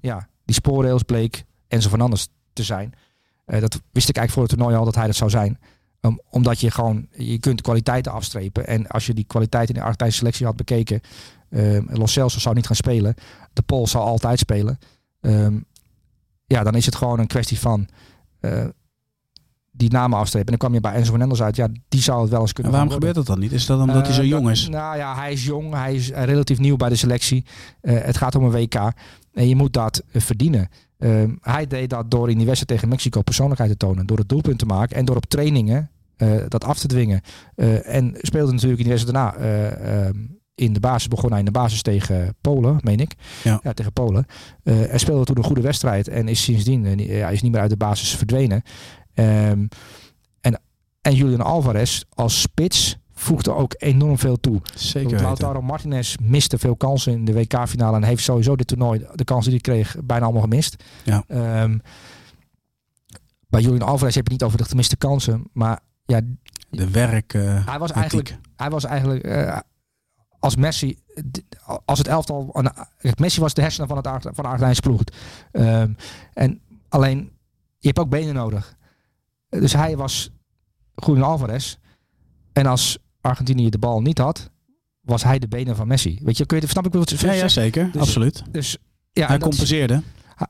Ja, 0.00 0.28
die 0.44 0.54
spoorrails 0.54 1.02
bleek 1.02 1.44
Enzo 1.68 1.88
Fernandes 1.88 2.28
te 2.52 2.62
zijn. 2.62 2.92
dat 3.44 3.80
wist 3.92 4.08
ik 4.08 4.16
eigenlijk 4.16 4.30
voor 4.30 4.42
het 4.42 4.50
toernooi 4.50 4.76
al 4.76 4.84
dat 4.84 4.94
hij 4.94 5.06
dat 5.06 5.16
zou 5.16 5.30
zijn. 5.30 5.58
Um, 6.00 6.20
omdat 6.30 6.60
je 6.60 6.70
gewoon, 6.70 7.06
je 7.10 7.38
kunt 7.38 7.60
kwaliteiten 7.60 8.12
afstrepen. 8.12 8.66
En 8.66 8.86
als 8.86 9.06
je 9.06 9.14
die 9.14 9.24
kwaliteit 9.24 9.68
in 9.68 9.74
de 9.74 9.80
Argentijnse 9.80 10.16
selectie 10.16 10.46
had 10.46 10.56
bekeken, 10.56 11.00
um, 11.50 11.88
Los 11.90 12.12
Celso 12.12 12.38
zou 12.38 12.54
niet 12.54 12.66
gaan 12.66 12.76
spelen. 12.76 13.14
De 13.52 13.62
Pol 13.62 13.86
zou 13.86 14.04
altijd 14.04 14.38
spelen. 14.38 14.78
Um, 15.20 15.64
ja, 16.46 16.62
dan 16.62 16.74
is 16.74 16.86
het 16.86 16.94
gewoon 16.94 17.18
een 17.18 17.26
kwestie 17.26 17.58
van 17.58 17.88
uh, 18.40 18.64
die 19.76 19.90
namen 19.90 20.18
afstrepen. 20.18 20.52
En 20.52 20.58
dan 20.58 20.68
kwam 20.68 20.74
je 20.74 20.88
bij 20.88 20.98
Enzo 20.98 21.10
Fernandez 21.10 21.40
uit. 21.40 21.56
Ja, 21.56 21.68
die 21.88 22.00
zou 22.00 22.20
het 22.20 22.30
wel 22.30 22.40
eens 22.40 22.52
kunnen 22.52 22.72
en 22.72 22.78
waarom 22.78 22.94
gebeurt 22.94 23.14
dat 23.14 23.26
dan 23.26 23.38
niet? 23.38 23.52
Is 23.52 23.66
dat 23.66 23.80
omdat 23.80 23.96
uh, 23.96 24.02
hij 24.02 24.12
zo 24.12 24.20
dat, 24.20 24.30
jong 24.30 24.50
is? 24.50 24.68
Nou 24.68 24.96
ja, 24.96 25.14
hij 25.14 25.32
is 25.32 25.44
jong. 25.44 25.74
Hij 25.74 25.94
is 25.94 26.10
relatief 26.10 26.58
nieuw 26.58 26.76
bij 26.76 26.88
de 26.88 26.96
selectie. 26.96 27.44
Uh, 27.82 28.00
het 28.00 28.16
gaat 28.16 28.34
om 28.34 28.44
een 28.44 28.50
WK. 28.50 28.92
En 29.32 29.48
je 29.48 29.56
moet 29.56 29.72
dat 29.72 30.02
verdienen. 30.12 30.68
Um, 30.98 31.38
hij 31.40 31.66
deed 31.66 31.90
dat 31.90 32.10
door 32.10 32.30
in 32.30 32.36
die 32.36 32.46
wedstrijd 32.46 32.72
tegen 32.72 32.88
Mexico 32.88 33.22
persoonlijkheid 33.22 33.70
te 33.70 33.76
tonen. 33.76 34.06
Door 34.06 34.18
het 34.18 34.28
doelpunt 34.28 34.58
te 34.58 34.66
maken. 34.66 34.96
En 34.96 35.04
door 35.04 35.16
op 35.16 35.26
trainingen 35.26 35.90
uh, 36.16 36.42
dat 36.48 36.64
af 36.64 36.78
te 36.78 36.86
dwingen. 36.86 37.20
Uh, 37.56 37.94
en 37.94 38.14
speelde 38.20 38.52
natuurlijk 38.52 38.80
in 38.80 38.84
de 38.86 38.90
wedstrijd 38.90 39.16
daarna 39.16 39.38
uh, 39.38 40.06
um, 40.06 40.38
in 40.54 40.72
de 40.72 40.80
basis. 40.80 41.08
Begon 41.08 41.30
hij 41.30 41.38
in 41.38 41.44
de 41.44 41.50
basis 41.50 41.82
tegen 41.82 42.34
Polen, 42.40 42.78
meen 42.80 43.00
ik. 43.00 43.14
Ja, 43.42 43.60
ja 43.62 43.72
tegen 43.72 43.92
Polen. 43.92 44.26
hij 44.62 44.98
speelde 44.98 45.24
toen 45.24 45.36
een 45.36 45.44
goede 45.44 45.60
wedstrijd. 45.60 46.08
En 46.08 46.28
is 46.28 46.42
sindsdien 46.42 46.98
ja, 46.98 47.28
is 47.28 47.42
niet 47.42 47.52
meer 47.52 47.60
uit 47.60 47.70
de 47.70 47.76
basis 47.76 48.16
verdwenen. 48.16 48.62
Um, 49.14 49.68
en, 50.40 50.60
en 51.00 51.14
Julian 51.14 51.40
Alvarez 51.40 52.02
als 52.14 52.40
spits 52.40 52.96
voegde 53.12 53.54
ook 53.54 53.74
enorm 53.78 54.18
veel 54.18 54.40
toe. 54.40 54.60
Zeker. 54.74 55.22
Lautaro 55.22 55.62
Martinez 55.62 56.14
miste 56.22 56.58
veel 56.58 56.76
kansen 56.76 57.12
in 57.12 57.24
de 57.24 57.32
WK-finale. 57.32 57.96
En 57.96 58.02
heeft 58.02 58.22
sowieso 58.22 58.56
dit 58.56 58.66
toernooi, 58.66 59.06
de 59.14 59.24
kansen 59.24 59.50
die 59.50 59.60
hij 59.62 59.74
kreeg, 59.74 59.96
bijna 60.04 60.24
allemaal 60.24 60.42
gemist. 60.42 60.84
Ja. 61.04 61.24
Um, 61.62 61.80
bij 63.48 63.60
Julian 63.60 63.88
Alvarez 63.88 64.14
heb 64.14 64.26
je 64.26 64.32
niet 64.32 64.42
over 64.42 64.58
de 64.58 64.64
gemiste 64.64 64.96
kansen. 64.96 65.44
Maar 65.52 65.80
ja, 66.04 66.20
de 66.70 66.90
werk. 66.90 67.34
Uh, 67.34 67.66
hij 67.66 67.78
was 67.78 67.90
eigenlijk, 67.90 68.38
hij 68.56 68.70
was 68.70 68.84
eigenlijk 68.84 69.26
uh, 69.26 69.58
als 70.38 70.56
Messi, 70.56 70.98
als 71.84 71.98
het 71.98 72.08
elftal. 72.08 72.62
Messi 73.16 73.40
was 73.40 73.54
de 73.54 73.62
hersenen 73.62 73.88
van, 73.88 73.96
het, 73.96 74.06
van 74.06 74.32
de 74.34 74.42
Argentijnse 74.42 74.80
ploeg. 74.80 75.00
Um, 75.52 75.96
en 76.32 76.60
alleen, 76.88 77.18
je 77.78 77.86
hebt 77.86 77.98
ook 77.98 78.08
benen 78.08 78.34
nodig. 78.34 78.76
Dus 79.60 79.72
hij 79.72 79.96
was 79.96 80.30
Julian 80.94 81.28
Alvarez. 81.28 81.76
En 82.52 82.66
als 82.66 82.98
Argentinië 83.20 83.70
de 83.70 83.78
bal 83.78 84.02
niet 84.02 84.18
had, 84.18 84.50
was 85.00 85.24
hij 85.24 85.38
de 85.38 85.48
benen 85.48 85.76
van 85.76 85.86
Messi. 85.86 86.20
Weet 86.22 86.36
je, 86.36 86.46
kun 86.46 86.60
je 86.60 86.66
snap 86.66 86.86
ik 86.86 86.92
wat 86.92 87.10
ja, 87.10 87.32
ja, 87.32 87.48
zeker, 87.48 87.90
dus, 87.92 88.00
absoluut. 88.00 88.42
Dus 88.50 88.76
ja, 89.12 89.26
hij 89.26 89.38
compenseerde. 89.38 90.02
Hij, 90.34 90.46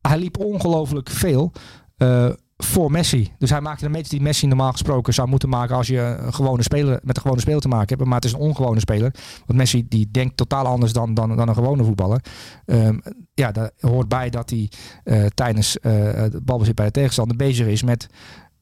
hij, 0.00 0.18
liep 0.18 0.38
ongelooflijk 0.38 1.10
veel. 1.10 1.52
Uh, 1.96 2.30
voor 2.64 2.90
Messi. 2.90 3.32
Dus 3.38 3.50
hij 3.50 3.60
maakte 3.60 3.84
de 3.84 3.90
meters 3.90 4.08
die 4.08 4.20
Messi 4.20 4.46
normaal 4.46 4.72
gesproken 4.72 5.14
zou 5.14 5.28
moeten 5.28 5.48
maken 5.48 5.76
als 5.76 5.86
je 5.86 5.98
een 5.98 6.34
gewone 6.34 6.62
speler 6.62 7.00
met 7.02 7.16
een 7.16 7.22
gewone 7.22 7.40
speler 7.40 7.60
te 7.60 7.68
maken 7.68 7.96
hebt. 7.96 8.08
Maar 8.08 8.14
het 8.14 8.24
is 8.24 8.32
een 8.32 8.38
ongewone 8.38 8.80
speler. 8.80 9.14
Want 9.46 9.58
Messi 9.58 9.88
die 9.88 10.10
denkt 10.10 10.36
totaal 10.36 10.66
anders 10.66 10.92
dan, 10.92 11.14
dan, 11.14 11.36
dan 11.36 11.48
een 11.48 11.54
gewone 11.54 11.84
voetballer. 11.84 12.24
Um, 12.64 13.02
ja, 13.34 13.52
daar 13.52 13.70
hoort 13.80 14.08
bij 14.08 14.30
dat 14.30 14.50
hij 14.50 14.70
uh, 15.04 15.26
tijdens 15.26 15.76
uh, 15.82 15.92
het 16.12 16.44
balbezit 16.44 16.74
bij 16.74 16.86
de 16.86 16.92
tegenstander 16.92 17.36
bezig 17.36 17.66
is 17.66 17.82
met 17.82 18.08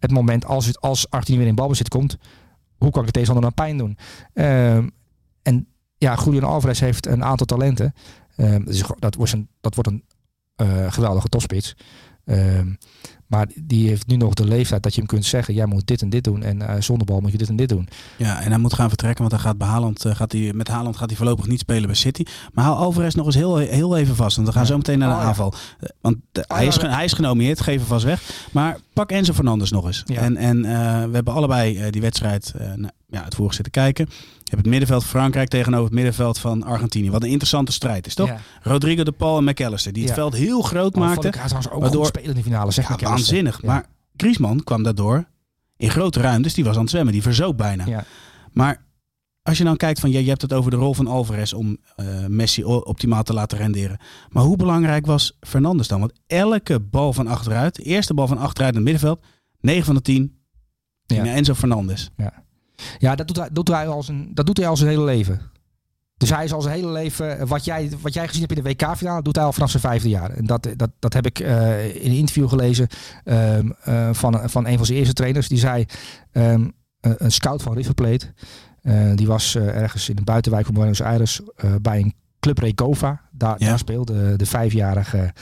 het 0.06 0.18
moment 0.18 0.44
als, 0.44 0.66
het, 0.66 0.80
als 0.80 1.10
Argentinië 1.10 1.38
weer 1.38 1.48
in 1.48 1.54
balbezit 1.54 1.88
komt. 1.88 2.16
Hoe 2.76 2.90
kan 2.90 3.00
ik 3.00 3.06
de 3.06 3.12
tegenstander 3.12 3.52
dan 3.54 3.64
pijn 3.64 3.78
doen? 3.78 3.98
Um, 4.34 4.90
en 5.42 5.68
ja, 5.98 6.18
Julian 6.24 6.44
Alvarez 6.44 6.80
heeft 6.80 7.06
een 7.06 7.24
aantal 7.24 7.46
talenten. 7.46 7.94
Dus 8.64 8.82
dat, 8.98 9.14
wordt 9.14 9.32
een, 9.32 9.48
dat 9.60 9.74
wordt 9.74 9.90
een 9.90 10.04
uh, 10.56 10.92
geweldige 10.92 11.28
topspits. 11.28 11.76
Um, 12.24 12.78
maar 13.26 13.48
die 13.54 13.88
heeft 13.88 14.06
nu 14.06 14.16
nog 14.16 14.34
de 14.34 14.44
leeftijd 14.44 14.82
dat 14.82 14.94
je 14.94 15.00
hem 15.00 15.08
kunt 15.08 15.24
zeggen: 15.24 15.54
jij 15.54 15.66
moet 15.66 15.86
dit 15.86 16.02
en 16.02 16.10
dit 16.10 16.24
doen. 16.24 16.42
En 16.42 16.62
uh, 16.62 16.74
zonder 16.78 17.06
bal 17.06 17.20
moet 17.20 17.32
je 17.32 17.38
dit 17.38 17.48
en 17.48 17.56
dit 17.56 17.68
doen. 17.68 17.88
Ja, 18.16 18.40
en 18.42 18.50
hij 18.50 18.58
moet 18.58 18.74
gaan 18.74 18.88
vertrekken, 18.88 19.20
want 19.20 19.32
hij 19.32 19.40
gaat 19.40 19.58
bij 19.58 19.68
Haaland, 19.68 20.04
uh, 20.04 20.14
gaat 20.14 20.32
hij, 20.32 20.52
met 20.54 20.68
Haaland 20.68 20.96
gaat 20.96 21.08
hij 21.08 21.16
voorlopig 21.16 21.46
niet 21.46 21.60
spelen 21.60 21.86
bij 21.86 21.94
City. 21.94 22.24
Maar 22.52 22.64
hou 22.64 22.76
Alvarez 22.76 23.14
nog 23.14 23.26
eens 23.26 23.34
heel, 23.34 23.56
heel 23.56 23.96
even 23.96 24.16
vast, 24.16 24.36
want 24.36 24.48
we 24.48 24.54
gaan 24.54 24.62
ja. 24.62 24.68
zo 24.68 24.76
meteen 24.76 24.98
naar 24.98 25.08
de 25.08 25.14
oh, 25.14 25.26
aanval. 25.26 25.54
Ja. 25.80 25.90
Want 26.00 26.16
oh, 26.32 26.56
hij, 26.56 26.66
is, 26.66 26.76
hij 26.76 27.04
is 27.04 27.12
genomineerd, 27.12 27.60
geef 27.60 27.76
hem 27.76 27.86
vast 27.86 28.04
weg. 28.04 28.22
Maar 28.52 28.78
pak 28.92 29.10
Enzo 29.10 29.32
Fernandes 29.32 29.70
nog 29.70 29.86
eens. 29.86 30.02
Ja. 30.04 30.20
En, 30.20 30.36
en 30.36 30.62
we 31.10 31.14
hebben 31.14 31.34
allebei 31.34 31.90
die 31.90 32.00
wedstrijd 32.00 32.54
ja, 33.06 33.24
het 33.24 33.34
vorige 33.34 33.54
zitten 33.54 33.72
kijken. 33.72 34.06
Je 34.08 34.42
hebt 34.52 34.56
het 34.56 34.66
middenveld 34.66 35.04
Frankrijk 35.04 35.48
tegenover 35.48 35.84
het 35.84 35.94
middenveld 35.94 36.38
van 36.38 36.62
Argentinië. 36.62 37.10
Wat 37.10 37.22
een 37.22 37.28
interessante 37.28 37.72
strijd 37.72 38.06
is, 38.06 38.14
toch? 38.14 38.28
Ja. 38.28 38.38
Rodrigo 38.62 39.02
de 39.02 39.12
Paul 39.12 39.38
en 39.38 39.44
McAllister. 39.44 39.92
Die 39.92 40.02
het 40.02 40.10
Ja. 40.10 40.16
veld 40.18 40.34
heel 40.34 40.62
groot 40.62 40.94
Oh, 40.94 41.00
maakten. 41.00 41.22
hij 41.22 41.30
trouwens 41.32 41.70
ook 41.70 41.80
waardoor- 41.80 42.06
spelen 42.06 42.28
in 42.28 42.34
de 42.34 42.42
finale. 42.42 42.70
Zeg 42.70 42.88
Ja, 42.88 43.08
waanzinnig. 43.08 43.62
Ja. 43.62 43.68
Maar 43.68 43.86
Griezmann 44.16 44.64
kwam 44.64 44.82
daardoor 44.82 45.24
in 45.76 45.90
grote 45.90 46.20
ruimtes. 46.20 46.54
Die 46.54 46.64
was 46.64 46.74
aan 46.74 46.80
het 46.80 46.90
zwemmen. 46.90 47.12
Die 47.12 47.22
verzoop 47.22 47.56
bijna. 47.56 47.86
Ja. 47.86 48.04
Maar 48.52 48.84
als 49.42 49.58
je 49.58 49.64
dan 49.64 49.76
kijkt 49.76 50.00
van... 50.00 50.10
Ja, 50.10 50.18
je 50.18 50.28
hebt 50.28 50.42
het 50.42 50.52
over 50.52 50.70
de 50.70 50.76
rol 50.76 50.94
van 50.94 51.06
Alvarez 51.06 51.52
om 51.52 51.76
eh, 51.96 52.06
Messi 52.26 52.64
optimaal 52.64 53.22
te 53.22 53.32
laten 53.32 53.58
renderen. 53.58 53.98
Maar 54.28 54.42
hoe 54.42 54.56
belangrijk 54.56 55.06
was 55.06 55.36
Fernandes 55.40 55.88
dan? 55.88 56.00
Want 56.00 56.12
elke 56.26 56.80
bal 56.80 57.12
van 57.12 57.26
achteruit, 57.26 57.74
de 57.74 57.82
eerste 57.82 58.14
bal 58.14 58.26
van 58.26 58.38
achteruit 58.38 58.74
in 58.74 58.80
het 58.80 58.90
middenveld... 58.90 59.24
9 59.60 59.84
van 59.84 59.94
de 59.94 60.00
10 60.02 60.38
ging 61.06 61.26
Ja. 61.26 61.32
Enzo 61.34 61.54
Fernandes. 61.54 62.10
Ja, 62.16 62.44
dat 62.98 63.26
doet, 63.28 63.36
hij, 63.36 63.48
doet 63.52 63.68
hij 63.68 63.88
al 63.88 64.02
zijn, 64.02 64.30
dat 64.34 64.46
doet 64.46 64.56
hij 64.56 64.68
al 64.68 64.76
zijn 64.76 64.90
hele 64.90 65.04
leven. 65.04 65.40
Dus 66.16 66.30
hij 66.30 66.44
is 66.44 66.52
al 66.52 66.62
zijn 66.62 66.74
hele 66.74 66.90
leven, 66.92 67.38
eh, 67.38 67.46
wat 67.46 67.64
jij, 67.64 67.90
wat 68.00 68.14
jij 68.14 68.26
gezien 68.26 68.42
hebt 68.42 68.56
in 68.58 68.62
de 68.64 68.68
WK-finale, 68.70 69.22
doet 69.22 69.36
hij 69.36 69.44
al 69.44 69.52
vanaf 69.52 69.70
zijn 69.70 69.82
vijfde 69.82 70.08
jaar. 70.08 70.30
En 70.30 70.46
dat, 70.46 70.68
dat, 70.76 70.90
dat 70.98 71.12
heb 71.12 71.26
ik 71.26 71.38
eh, 71.38 71.94
in 71.94 72.10
een 72.10 72.16
interview 72.16 72.48
gelezen 72.48 72.86
ehm, 73.24 73.70
eh, 73.82 74.08
van, 74.12 74.50
van 74.50 74.66
een 74.66 74.76
van 74.76 74.86
zijn 74.86 74.98
eerste 74.98 75.14
trainers. 75.14 75.48
Die 75.48 75.58
zei, 75.58 75.84
ehm, 76.32 76.68
een 77.00 77.32
scout 77.32 77.62
van 77.62 77.74
River 77.74 77.94
Plate, 77.94 78.32
eh, 78.82 79.10
die 79.14 79.26
was 79.26 79.54
eh, 79.54 79.66
ergens 79.82 80.08
in 80.08 80.16
de 80.16 80.22
buitenwijk 80.24 80.64
van 80.66 80.74
Buenos 80.74 81.02
Aires 81.02 81.40
eh, 81.56 81.74
bij 81.82 81.98
een 82.00 82.14
Club 82.40 82.58
Recova. 82.58 83.20
Daar, 83.30 83.56
Ja. 83.58 83.68
daar 83.68 83.78
speelde 83.78 84.36
de 84.36 84.46
vijfjarige 84.46 85.32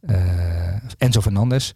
eh, 0.00 0.74
Enzo 0.98 1.20
Fernandez. 1.20 1.72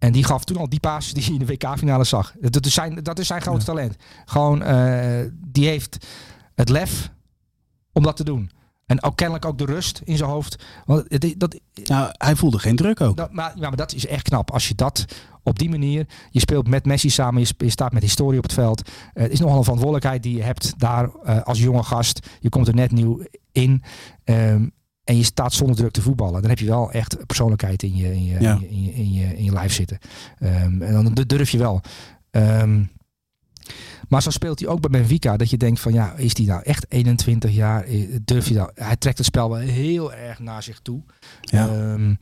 En 0.00 0.12
die 0.12 0.24
gaf 0.24 0.44
toen 0.44 0.56
al 0.56 0.68
die 0.68 0.80
passes 0.80 1.12
die 1.12 1.24
hij 1.24 1.32
in 1.32 1.38
de 1.38 1.46
WK-finale 1.46 2.04
zag. 2.04 2.34
Dat, 2.40 2.66
is 2.66 2.74
zijn, 2.74 2.94
dat 3.02 3.18
is 3.18 3.26
zijn 3.26 3.40
grootste 3.40 3.70
talent. 3.70 3.96
Gewoon, 4.24 4.62
eh, 4.62 5.20
die 5.34 5.66
heeft 5.66 6.06
het 6.54 6.68
lef 6.68 7.10
om 7.92 8.02
dat 8.02 8.16
te 8.16 8.24
doen. 8.24 8.50
En 8.86 9.02
ook 9.02 9.16
kennelijk 9.16 9.44
ook 9.44 9.58
de 9.58 9.64
rust 9.64 10.00
in 10.04 10.16
zijn 10.16 10.30
hoofd. 10.30 10.64
Want 10.84 11.04
het, 11.08 11.34
dat, 11.36 11.60
Nou, 11.84 12.12
hij 12.12 12.36
voelde 12.36 12.58
geen 12.58 12.76
druk 12.76 13.00
ook. 13.00 13.16
dat, 13.16 13.32
maar, 13.32 13.52
ja, 13.54 13.68
maar 13.68 13.76
dat 13.76 13.94
is 13.94 14.06
echt 14.06 14.22
knap. 14.22 14.50
Als 14.50 14.68
je 14.68 14.74
dat 14.74 15.04
op 15.42 15.58
die 15.58 15.70
manier... 15.70 16.06
Je 16.30 16.40
speelt 16.40 16.68
met 16.68 16.86
Messi 16.86 17.10
samen. 17.10 17.40
Je, 17.40 17.54
je 17.56 17.70
staat 17.70 17.92
met 17.92 18.02
historie 18.02 18.38
op 18.38 18.42
het 18.42 18.52
veld. 18.52 18.88
Eh, 19.12 19.22
het 19.22 19.32
is 19.32 19.40
nogal 19.40 19.56
een 19.56 19.62
verantwoordelijkheid 19.62 20.22
die 20.22 20.36
je 20.36 20.42
hebt 20.42 20.78
daar 20.78 21.10
eh, 21.22 21.42
als 21.42 21.58
jonge 21.58 21.82
gast. 21.82 22.28
Je 22.40 22.48
komt 22.48 22.68
er 22.68 22.74
net 22.74 22.92
nieuw 22.92 23.22
in. 23.52 23.82
Ehm, 24.24 24.66
en 25.10 25.16
je 25.16 25.22
staat 25.24 25.52
zonder 25.52 25.76
druk 25.76 25.90
te 25.92 26.02
voetballen. 26.02 26.40
Dan 26.40 26.50
heb 26.50 26.58
je 26.58 26.66
wel 26.66 26.90
echt 26.92 27.26
persoonlijkheid 27.26 27.82
in 27.82 27.96
je, 27.96 28.14
in 28.14 28.24
je, 28.24 28.40
Ja. 28.40 28.58
in 28.60 28.60
je, 28.60 28.68
in 28.68 28.82
je, 28.84 28.92
in 28.94 29.12
je, 29.12 29.36
in 29.36 29.44
je 29.44 29.52
lijf 29.52 29.72
zitten. 29.72 29.98
Ehm, 30.38 30.82
en 30.82 30.92
dan 30.92 31.14
durf 31.26 31.50
je 31.50 31.58
wel. 31.58 31.80
Ehm, 32.30 32.82
maar 34.10 34.22
zo 34.22 34.30
speelt 34.30 34.60
hij 34.60 34.68
ook 34.68 34.80
bij 34.80 34.90
Benfica. 34.90 35.36
Dat 35.36 35.50
je 35.50 35.56
denkt 35.56 35.80
van 35.80 35.92
ja, 35.92 36.12
is 36.16 36.36
hij 36.36 36.46
nou 36.46 36.62
echt 36.62 36.86
21 36.88 37.50
jaar? 37.50 37.84
Eh, 37.84 38.16
Durf 38.24 38.48
je 38.48 38.54
dat? 38.54 38.72
Hij 38.74 38.96
trekt 38.96 39.18
het 39.18 39.26
spel 39.26 39.50
wel 39.50 39.58
heel 39.58 40.12
erg 40.12 40.38
naar 40.38 40.62
zich 40.62 40.80
toe. 40.80 41.02
Ja. 41.40 41.68
Ehm, 41.68 42.14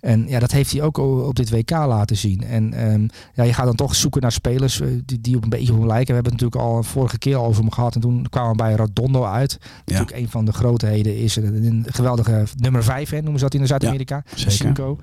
en 0.00 0.28
ja, 0.28 0.38
dat 0.38 0.50
heeft 0.50 0.72
hij 0.72 0.82
ook 0.82 0.98
op 0.98 1.34
dit 1.34 1.50
WK 1.50 1.70
laten 1.70 2.16
zien. 2.16 2.44
En 2.44 2.72
ehm, 2.72 3.08
ja, 3.34 3.44
je 3.44 3.52
gaat 3.52 3.64
dan 3.64 3.74
toch 3.74 3.94
zoeken 3.94 4.22
naar 4.22 4.32
spelers 4.32 4.80
eh, 4.80 4.88
die, 5.04 5.20
die 5.20 5.36
op 5.36 5.42
een 5.42 5.48
beetje 5.48 5.72
op 5.72 5.78
hem 5.78 5.86
lijken. 5.86 6.06
We 6.06 6.14
hebben 6.14 6.32
het 6.32 6.40
natuurlijk 6.40 6.70
al 6.70 6.76
een 6.76 6.84
vorige 6.84 7.18
keer 7.18 7.36
over 7.36 7.62
hem 7.62 7.72
gehad. 7.72 7.94
En 7.94 8.00
toen 8.00 8.26
kwamen 8.28 8.50
we 8.50 8.56
bij 8.56 8.74
Radondo 8.74 9.24
uit. 9.24 9.58
Natuurlijk 9.84 10.16
een 10.16 10.28
van 10.28 10.44
de 10.44 10.52
grootheden 10.52 11.16
is 11.16 11.36
een, 11.36 11.86
geweldige 11.88 12.46
nummer 12.56 12.84
5, 12.84 13.10
hè, 13.10 13.20
noemen 13.20 13.38
ze 13.38 13.44
dat 13.44 13.54
in 13.54 13.66
Zuid-Amerika. 13.66 14.22
zeker. 14.34 14.52
Cinco. 14.52 14.98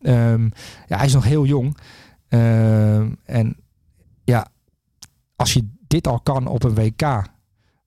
Ehm, 0.00 0.44
ja, 0.86 0.96
hij 0.96 1.06
is 1.06 1.12
nog 1.12 1.24
heel 1.24 1.46
jong. 1.46 1.76
En 3.24 3.56
ja, 4.24 4.46
als 5.36 5.52
je 5.52 5.68
dit 5.92 6.06
al 6.06 6.20
kan 6.20 6.46
op 6.46 6.62
een 6.62 6.74
WK, 6.74 7.02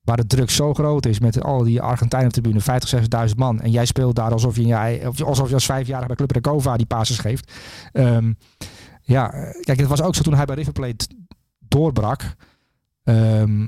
waar 0.03 0.17
de 0.17 0.27
druk 0.27 0.49
zo 0.49 0.73
groot 0.73 1.05
is 1.05 1.19
met 1.19 1.43
al 1.43 1.63
die 1.63 1.81
Argentijnen 1.81 2.31
tribune, 2.31 2.59
50, 2.59 3.29
60.000 3.29 3.35
man. 3.35 3.61
En 3.61 3.71
jij 3.71 3.85
speelt 3.85 4.15
daar 4.15 4.31
alsof 4.31 4.55
je, 4.55 5.07
of 5.07 5.21
alsof 5.21 5.47
je 5.47 5.53
als 5.53 5.65
vijfjarige 5.65 6.07
bij 6.07 6.15
Club 6.15 6.31
Recova 6.31 6.77
die 6.77 6.85
passes 6.85 7.19
geeft. 7.19 7.51
Ehm, 7.91 8.33
ja, 9.01 9.27
kijk, 9.61 9.79
het 9.79 9.87
was 9.87 10.01
ook 10.01 10.15
zo 10.15 10.21
toen 10.21 10.33
hij 10.33 10.45
bij 10.45 10.55
River 10.55 10.73
Plate 10.73 11.07
doorbrak. 11.59 12.35
ehm, 13.03 13.67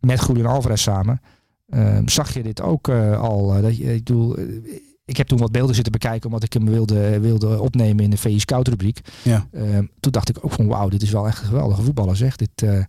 met 0.00 0.24
Julian 0.26 0.46
Alvarez 0.46 0.82
samen. 0.82 1.20
ehm, 1.68 2.08
zag 2.08 2.34
je 2.34 2.42
dit 2.42 2.60
ook 2.62 2.88
eh, 2.88 3.20
al? 3.20 3.54
eh, 3.54 3.62
dat 3.62 3.76
je, 3.76 3.94
ik 3.94 4.04
bedoel, 4.04 4.36
eh, 4.36 4.44
ik 5.04 5.16
heb 5.16 5.26
toen 5.26 5.38
wat 5.38 5.52
beelden 5.52 5.74
zitten 5.74 5.92
bekijken 5.92 6.26
omdat 6.26 6.42
ik 6.42 6.52
hem 6.52 6.64
wilde, 6.64 7.20
wilde 7.20 7.60
opnemen 7.60 8.04
in 8.04 8.10
de 8.10 8.16
VI 8.16 8.38
Scout 8.40 8.68
rubriek. 8.68 9.00
Ja. 9.22 9.46
Ehm, 9.52 9.86
toen 10.00 10.12
dacht 10.12 10.28
ik 10.28 10.44
ook 10.44 10.52
van 10.52 10.66
wauw, 10.66 10.88
dit 10.88 11.02
is 11.02 11.10
wel 11.10 11.26
echt 11.26 11.40
een 11.40 11.46
geweldige 11.46 11.82
voetballer 11.82 12.16
zeg. 12.16 12.36
Dit 12.36 12.62
eh, 12.62 12.84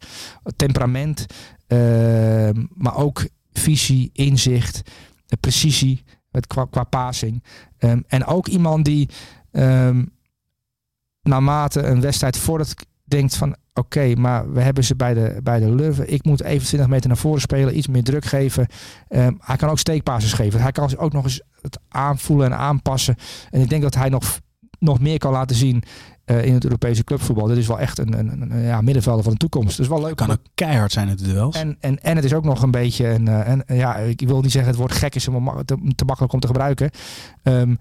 temperament, 0.56 1.26
ehm, 1.68 2.66
maar 2.74 2.96
ook 2.98 3.28
visie, 3.52 4.10
inzicht, 4.14 4.82
eh, 5.28 5.38
precisie 5.40 6.04
met, 6.32 6.48
qua, 6.48 6.66
qua 6.66 6.84
passing. 6.84 7.44
Ehm, 7.78 8.02
en 8.08 8.26
ook 8.26 8.48
iemand 8.48 8.86
die 8.86 9.10
ehm, 9.52 10.06
naarmate 11.22 11.82
een 11.82 12.02
wedstrijd 12.02 12.38
voordat 12.38 12.76
denkt 13.04 13.36
van 13.36 13.56
oké, 13.76 14.16
maar 14.16 14.52
we 14.52 14.62
hebben 14.62 14.84
ze 14.84 14.96
bij 14.96 15.14
de, 15.14 15.40
bij 15.44 15.60
de 15.60 15.76
Lurven. 15.76 16.14
Ik 16.14 16.26
moet 16.26 16.42
even 16.42 16.68
20 16.68 16.90
meter 16.90 17.08
naar 17.08 17.18
voren 17.18 17.42
spelen, 17.42 17.78
iets 17.78 17.88
meer 17.88 18.04
druk 18.04 18.26
geven. 18.26 18.68
Ehm, 19.08 19.34
hij 19.40 19.56
kan 19.56 19.70
ook 19.70 19.80
steekpases 19.80 20.34
geven. 20.34 20.62
Hij 20.62 20.72
kan 20.72 20.98
ook 20.98 21.14
nog 21.14 21.24
eens 21.24 21.42
het 21.62 21.80
aanvoelen 21.90 22.46
en 22.46 22.58
aanpassen. 22.58 23.16
En 23.50 23.62
ik 23.62 23.70
denk 23.70 23.82
dat 23.82 23.96
hij 23.96 24.10
nog, 24.10 24.40
nog 24.80 25.00
meer 25.00 25.18
kan 25.18 25.32
laten 25.32 25.56
zien 25.56 25.84
uh, 26.26 26.46
in 26.46 26.54
het 26.54 26.64
Europese 26.64 27.04
clubvoetbal. 27.04 27.48
Dit 27.48 27.58
is 27.58 27.68
wel 27.68 27.80
echt 27.80 27.98
een, 27.98 28.20
een, 28.20 28.52
een, 28.52 28.62
ja, 28.62 28.82
middenvelder 28.82 29.24
van 29.24 29.32
de 29.34 29.40
toekomst. 29.40 29.78
Dus 29.78 29.88
wel 29.88 30.02
leuk. 30.02 30.16
Kan 30.16 30.32
ook 30.32 30.42
keihard 30.54 30.92
zijn 30.92 31.08
het 31.08 31.24
duels. 31.24 31.56
En, 31.56 31.78
en, 31.80 32.00
en 32.00 32.16
het 32.16 32.26
is 32.26 32.34
ook 32.34 32.44
nog 32.44 32.62
een 32.62 32.72
beetje 32.72 33.08
een, 33.08 33.28
uh, 33.28 33.48
en 33.48 33.64
ja, 33.68 33.96
ik 33.96 34.22
wil 34.28 34.42
niet 34.42 34.52
zeggen 34.52 34.72
het 34.72 34.80
woord 34.80 34.92
gek 34.92 35.16
is 35.16 35.26
hem 35.26 35.66
te, 35.66 35.92
te 35.96 36.06
makkelijk 36.06 36.34
om 36.34 36.40
te 36.40 36.48
gebruiken. 36.48 36.90
Um, 37.44 37.78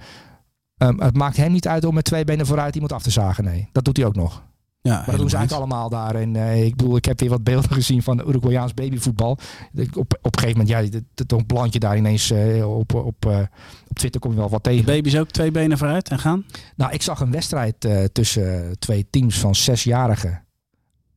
um, 0.78 1.00
het 1.00 1.16
maakt 1.16 1.36
hem 1.36 1.52
niet 1.52 1.68
uit 1.68 1.84
om 1.84 1.94
met 1.94 2.04
twee 2.04 2.24
benen 2.24 2.46
vooruit 2.46 2.74
iemand 2.74 2.92
af 2.92 3.02
te 3.02 3.10
zagen. 3.10 3.44
Nee, 3.44 3.68
dat 3.72 3.84
doet 3.84 3.96
hij 3.96 4.06
ook 4.06 4.16
nog. 4.16 4.42
Ja, 4.88 4.94
maar 4.94 5.06
dat 5.06 5.16
doen 5.16 5.30
ze 5.30 5.36
eigenlijk 5.36 5.66
allemaal 5.66 5.88
daar. 5.88 6.14
En 6.14 6.34
uh, 6.34 6.64
ik 6.64 6.76
bedoel, 6.76 6.96
ik 6.96 7.04
heb 7.04 7.20
weer 7.20 7.28
wat 7.28 7.44
beelden 7.44 7.72
gezien 7.80 8.02
van 8.02 8.28
Uruguayaans 8.28 8.74
babyvoetbal. 8.74 9.30
Op, 9.94 10.18
op 10.22 10.36
een 10.36 10.40
gegeven 10.40 10.66
moment, 10.66 10.92
ja, 10.92 11.00
dat 11.14 11.46
plantje 11.46 11.78
daar 11.78 11.96
ineens 11.96 12.30
uh, 12.30 12.76
op, 12.78 12.94
op, 12.94 13.26
uh, 13.26 13.38
op 13.88 13.98
Twitter 13.98 14.20
kom 14.20 14.30
je 14.30 14.36
wel 14.36 14.48
wat 14.48 14.62
tegen. 14.62 14.84
De 14.84 14.92
baby's 14.92 15.16
ook 15.16 15.30
twee 15.30 15.50
benen 15.50 15.78
vooruit 15.78 16.08
en 16.08 16.18
gaan? 16.18 16.44
Nou, 16.76 16.92
ik 16.92 17.02
zag 17.02 17.20
een 17.20 17.30
wedstrijd 17.30 17.88
tussen 18.12 18.78
twee 18.78 19.06
teams 19.10 19.38
van 19.38 19.54
zesjarigen. 19.54 20.44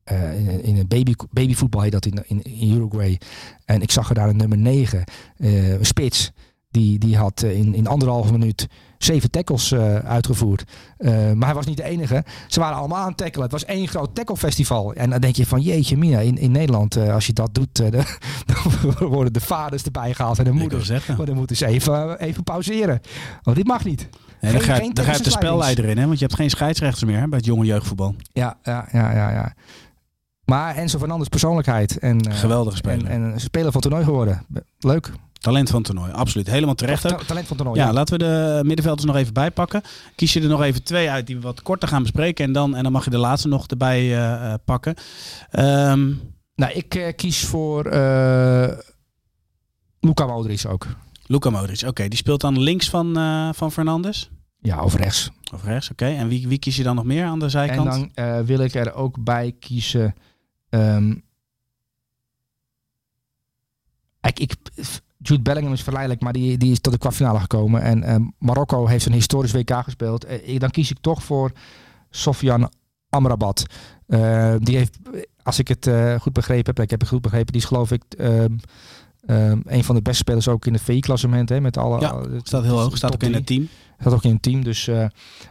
in, 0.04 0.62
in 0.62 0.76
een 0.76 0.88
baby, 0.88 1.14
babyvoetbal 1.30 1.80
heet 1.80 1.92
dat 1.92 2.06
in, 2.06 2.24
in, 2.26 2.42
in, 2.42 2.70
Uruguay. 2.70 3.20
En 3.64 3.82
ik 3.82 3.90
zag 3.90 4.08
er 4.08 4.14
daar 4.14 4.28
een 4.28 4.36
nummer 4.36 4.58
9, 4.58 5.04
een 5.36 5.86
spits. 5.86 6.30
Die, 6.70 6.98
die 6.98 7.16
had 7.16 7.42
in, 7.42 7.74
in 7.74 7.86
anderhalve 7.86 8.32
minuut 8.32 8.68
zeven 8.98 9.30
tackles 9.30 9.72
uh, 9.72 9.94
uitgevoerd. 9.94 10.64
Uh, 10.98 11.32
maar 11.32 11.46
hij 11.46 11.54
was 11.54 11.66
niet 11.66 11.76
de 11.76 11.82
enige. 11.82 12.24
Ze 12.46 12.60
waren 12.60 12.76
allemaal 12.76 12.98
aan 12.98 13.08
het 13.08 13.16
tackelen. 13.16 13.42
Het 13.42 13.52
was 13.52 13.64
één 13.64 13.88
groot 13.88 14.14
tacklefestival. 14.14 14.92
En 14.92 15.10
dan 15.10 15.20
denk 15.20 15.36
je 15.36 15.46
van 15.46 15.60
jeetje 15.60 15.96
mina, 15.96 16.18
in, 16.18 16.38
in 16.38 16.50
Nederland, 16.50 16.96
uh, 16.96 17.14
als 17.14 17.26
je 17.26 17.32
dat 17.32 17.54
doet, 17.54 17.76
dan 18.46 19.08
worden 19.08 19.32
de 19.32 19.40
vaders 19.40 19.82
erbij 19.82 20.14
gehaald 20.14 20.38
en 20.38 20.44
de 20.44 20.52
moeders. 20.52 20.90
Maar 21.16 21.26
dan 21.26 21.36
moeten 21.36 21.56
ze 21.56 21.66
even, 21.66 22.20
even 22.20 22.42
pauzeren. 22.42 23.00
Want 23.42 23.56
dit 23.56 23.66
mag 23.66 23.84
niet. 23.84 24.08
Nee, 24.40 24.52
dan 24.52 24.60
gaat, 24.60 24.94
dan 24.94 25.04
gaat 25.04 25.24
de 25.24 25.30
spelleider 25.30 25.84
in, 25.84 25.98
hè? 25.98 26.06
want 26.06 26.18
je 26.18 26.24
hebt 26.24 26.36
geen 26.36 26.50
scheidsrechters 26.50 27.04
meer 27.04 27.18
hè, 27.18 27.28
bij 27.28 27.38
het 27.38 27.46
jonge 27.46 27.64
jeugdvoetbal. 27.64 28.14
Ja, 28.32 28.58
ja, 28.62 28.88
ja, 28.92 29.12
ja. 29.12 29.30
ja. 29.30 29.54
Maar 30.44 30.76
Enzo 30.76 30.98
Fernandes 30.98 31.28
persoonlijkheid. 31.28 31.98
En, 31.98 32.32
Geweldige 32.32 32.76
speler. 32.76 33.06
En, 33.06 33.32
en 33.32 33.40
speler 33.40 33.72
van 33.72 33.80
toernooi 33.80 34.04
geworden. 34.04 34.46
Leuk. 34.78 35.12
Talent 35.38 35.70
van 35.70 35.76
het 35.76 35.86
toernooi, 35.86 36.12
absoluut. 36.12 36.46
Helemaal 36.46 36.74
terecht 36.74 37.12
ook. 37.12 37.22
Talent 37.22 37.46
van 37.46 37.56
het 37.56 37.66
toernooi. 37.66 37.80
Ja, 37.80 37.92
laten 37.92 38.18
we 38.18 38.24
de 38.24 38.60
middenvelders 38.64 39.06
nog 39.06 39.16
even 39.16 39.32
bijpakken. 39.32 39.82
Kies 40.14 40.32
je 40.32 40.40
er 40.40 40.48
nog 40.48 40.62
even 40.62 40.82
twee 40.82 41.10
uit 41.10 41.26
die 41.26 41.36
we 41.36 41.42
wat 41.42 41.62
korter 41.62 41.88
gaan 41.88 42.02
bespreken. 42.02 42.44
En 42.44 42.52
dan, 42.52 42.76
en 42.76 42.82
dan 42.82 42.92
mag 42.92 43.04
je 43.04 43.10
de 43.10 43.18
laatste 43.18 43.48
nog 43.48 43.66
erbij 43.66 44.04
uh, 44.04 44.54
pakken. 44.64 44.94
Um, 45.52 46.20
nou, 46.54 46.72
ik 46.72 46.94
uh, 46.94 47.12
kies 47.16 47.44
voor 47.44 47.86
uh, 47.86 48.68
Luca 50.00 50.26
Modric 50.26 50.66
ook. 50.66 50.86
Luca 51.26 51.50
Modric, 51.50 51.82
oké. 51.86 52.08
Die 52.08 52.18
speelt 52.18 52.40
dan 52.40 52.60
links 52.60 52.90
van, 52.90 53.14
van 53.54 53.72
Fernandes? 53.72 54.30
Ja, 54.60 54.82
of 54.82 54.94
rechts. 54.94 55.30
Of 55.54 55.64
rechts, 55.64 55.90
oké. 55.90 56.06
En 56.06 56.28
wie, 56.28 56.48
wie 56.48 56.58
kies 56.58 56.76
je 56.76 56.82
dan 56.82 56.94
nog 56.94 57.04
meer 57.04 57.24
aan 57.24 57.38
de 57.38 57.48
zijkant? 57.48 57.94
En 57.94 58.10
dan 58.14 58.46
wil 58.46 58.58
ik 58.58 58.74
er 58.74 58.94
ook 58.94 59.24
bij 59.24 59.54
kiezen... 59.60 60.14
Um, 60.70 61.26
ik, 64.20 64.38
ik, 64.38 64.54
Jude 65.28 65.42
Bellingham 65.42 65.72
is 65.72 65.82
verleidelijk, 65.82 66.22
maar 66.22 66.32
die, 66.32 66.58
die 66.58 66.72
is 66.72 66.80
tot 66.80 66.92
de 66.92 66.98
kwartfinale 66.98 67.40
gekomen. 67.40 67.82
En 67.82 68.02
uh, 68.02 68.28
Marokko 68.38 68.86
heeft 68.86 69.06
een 69.06 69.12
historisch 69.12 69.52
WK 69.52 69.70
gespeeld. 69.84 70.26
Uh, 70.28 70.58
dan 70.58 70.70
kies 70.70 70.90
ik 70.90 70.98
toch 71.00 71.22
voor 71.22 71.52
Sofian 72.10 72.70
Amrabat. 73.08 73.66
Uh, 74.06 74.54
die 74.58 74.76
heeft, 74.76 74.98
als 75.42 75.58
ik 75.58 75.68
het 75.68 75.90
goed 76.20 76.32
begrepen 76.32 76.66
heb, 76.66 76.80
ik 76.80 76.90
heb 76.90 77.00
het 77.00 77.08
goed 77.08 77.22
begrepen, 77.22 77.52
die 77.52 77.60
is 77.60 77.66
geloof 77.66 77.92
ik 77.92 78.02
ehm, 78.18 78.56
ehm, 79.26 79.60
een 79.64 79.84
van 79.84 79.94
de 79.94 80.02
beste 80.02 80.18
spelers 80.18 80.48
ook 80.48 80.66
in 80.66 80.72
het 80.72 80.82
VI-klassement. 80.82 81.60
Met 81.60 81.76
alle, 81.76 82.00
ja, 82.00 82.22
staat 82.42 82.62
heel 82.62 82.80
hoog, 82.80 82.96
staat 82.96 83.14
ook 83.14 83.22
in 83.22 83.34
het 83.34 83.46
team. 83.46 83.68
Staat 84.00 84.12
ook 84.12 84.24
in 84.24 84.32
het 84.32 84.42
team, 84.42 84.64
dus, 84.64 84.90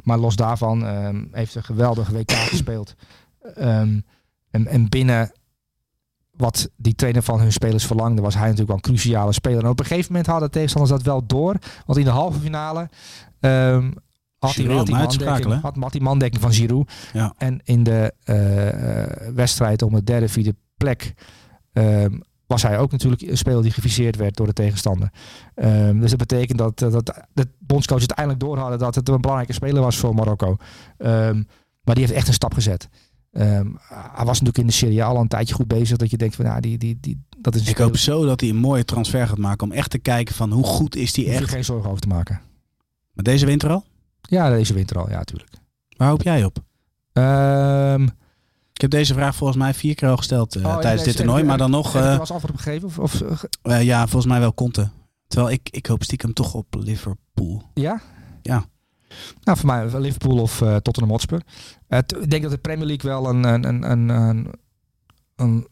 maar 0.03 0.17
los 0.17 0.36
daarvan 0.36 0.86
heeft 1.32 1.55
een 1.55 1.63
geweldige 1.63 2.13
WK 2.13 2.32
gespeeld. 2.32 2.95
en, 3.55 4.03
en 4.51 4.89
binnen 4.89 5.32
wat 6.38 6.69
die 6.75 6.95
trainer 6.95 7.23
van 7.23 7.39
hun 7.39 7.51
spelers 7.51 7.85
verlangde, 7.85 8.21
was 8.21 8.33
hij 8.33 8.43
natuurlijk 8.43 8.67
wel 8.67 8.77
een 8.77 8.97
cruciale 8.97 9.33
speler. 9.33 9.63
En 9.63 9.69
op 9.69 9.79
een 9.79 9.85
gegeven 9.85 10.11
moment 10.11 10.29
hadden 10.29 10.51
tegenstanders 10.51 10.93
dat 10.93 11.03
wel 11.03 11.25
door. 11.25 11.55
Want 11.85 11.99
in 11.99 12.05
de 12.05 12.11
halve 12.11 12.39
finale 12.39 12.89
um, 13.39 13.93
had, 14.39 14.55
hij, 14.55 14.65
had, 14.65 14.89
mandekking, 14.89 15.61
had, 15.61 15.75
had 15.75 15.91
die 15.91 16.01
mandekking 16.01 16.41
van 16.41 16.53
Giroud. 16.53 16.91
Ja. 17.13 17.33
En 17.38 17.61
in 17.63 17.83
de 17.83 18.13
uh, 18.25 19.33
wedstrijd 19.33 19.81
om 19.81 19.93
de 19.93 20.03
derde, 20.03 20.29
vierde 20.29 20.55
plek 20.77 21.13
um, 21.73 22.21
was 22.47 22.63
hij 22.63 22.79
ook 22.79 22.91
natuurlijk 22.91 23.21
een 23.21 23.38
speler 23.38 23.61
die 23.61 23.71
geviseerd 23.71 24.15
werd 24.15 24.35
door 24.35 24.47
de 24.47 24.53
tegenstander. 24.53 25.09
Um, 25.55 25.99
dus 25.99 26.09
dat 26.09 26.19
betekent 26.19 26.57
dat, 26.57 26.79
dat 26.79 27.23
de 27.33 27.47
bondscoach 27.59 27.99
uiteindelijk 27.99 28.39
door 28.39 28.57
hadden 28.57 28.79
dat 28.79 28.95
het 28.95 29.09
een 29.09 29.21
belangrijke 29.21 29.53
speler 29.53 29.81
was 29.81 29.97
voor 29.97 30.15
Marokko. 30.15 30.57
maar 30.97 31.95
die 31.95 32.05
heeft 32.05 32.11
echt 32.11 32.27
een 32.27 32.33
stap 32.33 32.53
gezet. 32.53 32.89
Um, 33.39 33.77
hij 33.89 34.25
was 34.25 34.39
natuurlijk 34.39 34.57
in 34.57 34.67
de 34.67 34.73
Serie 34.73 35.03
al 35.03 35.17
een 35.17 35.27
tijdje 35.27 35.53
goed 35.53 35.67
bezig. 35.67 35.97
Dat 35.97 36.09
je 36.09 36.17
denkt 36.17 36.35
van 36.35 36.45
nou, 36.45 36.61
die, 36.61 36.77
die, 36.77 36.97
die, 37.01 37.25
dat 37.38 37.55
is. 37.55 37.67
Ik 37.67 37.77
hoop 37.77 37.97
zo 37.97 38.25
dat 38.25 38.41
hij 38.41 38.49
een 38.49 38.55
mooie 38.55 38.85
transfer 38.85 39.27
gaat 39.27 39.38
maken. 39.38 39.67
Om 39.67 39.73
echt 39.73 39.89
te 39.89 39.97
kijken 39.97 40.35
van 40.35 40.51
hoe 40.51 40.63
goed 40.63 40.95
is 40.95 41.13
die 41.13 41.29
echt. 41.29 41.41
Er 41.41 41.47
geen 41.47 41.65
zorgen 41.65 41.89
over 41.89 42.01
te 42.01 42.07
maken. 42.07 42.41
Maar 43.13 43.23
deze 43.23 43.45
winter 43.45 43.69
al? 43.69 43.85
Ja, 44.21 44.49
deze 44.49 44.73
winter 44.73 44.97
al, 44.97 45.09
ja, 45.09 45.17
natuurlijk. 45.17 45.49
Waar 45.97 46.09
hoop 46.09 46.23
jij 46.23 46.43
op? 46.43 46.57
Um, 47.13 48.03
ik 48.73 48.81
heb 48.81 48.89
deze 48.89 49.13
vraag 49.13 49.35
volgens 49.35 49.59
mij 49.59 49.73
vier 49.73 49.95
keer 49.95 50.09
al 50.09 50.17
gesteld 50.17 50.55
uh, 50.55 50.65
oh, 50.65 50.77
tijdens 50.77 51.03
dit 51.03 51.15
toernooi. 51.15 51.43
Maar 51.43 51.57
dan 51.57 51.71
nog. 51.71 51.95
Uh, 51.95 52.17
was 52.17 52.31
antwoord 52.31 52.53
op 52.53 52.59
gegeven? 52.59 52.88
Of, 52.88 52.97
of 52.97 53.43
uh, 53.63 53.83
ja, 53.83 54.01
volgens 54.01 54.31
mij 54.31 54.39
wel 54.39 54.53
Conte. 54.53 54.89
Terwijl 55.27 55.53
ik, 55.53 55.69
ik 55.71 55.85
hoop 55.85 56.03
stiekem 56.03 56.33
toch 56.33 56.53
op 56.53 56.75
Liverpool. 56.79 57.63
Ja? 57.73 58.01
Ja. 58.41 58.65
Nou, 59.43 59.58
voor 59.58 59.68
mij 59.68 59.99
Liverpool 59.99 60.38
of 60.38 60.62
uh, 60.62 60.76
Tottenham 60.76 61.12
Hotspur. 61.12 61.41
Het, 61.88 62.18
ik 62.22 62.30
denk 62.30 62.43
dat 62.43 62.51
de 62.51 62.58
Premier 62.58 62.88
League 62.88 63.12
wel 63.12 63.30
een, 63.30 63.43
een, 63.43 63.68
een, 63.68 64.10
een, 64.10 64.53
een 65.36 65.68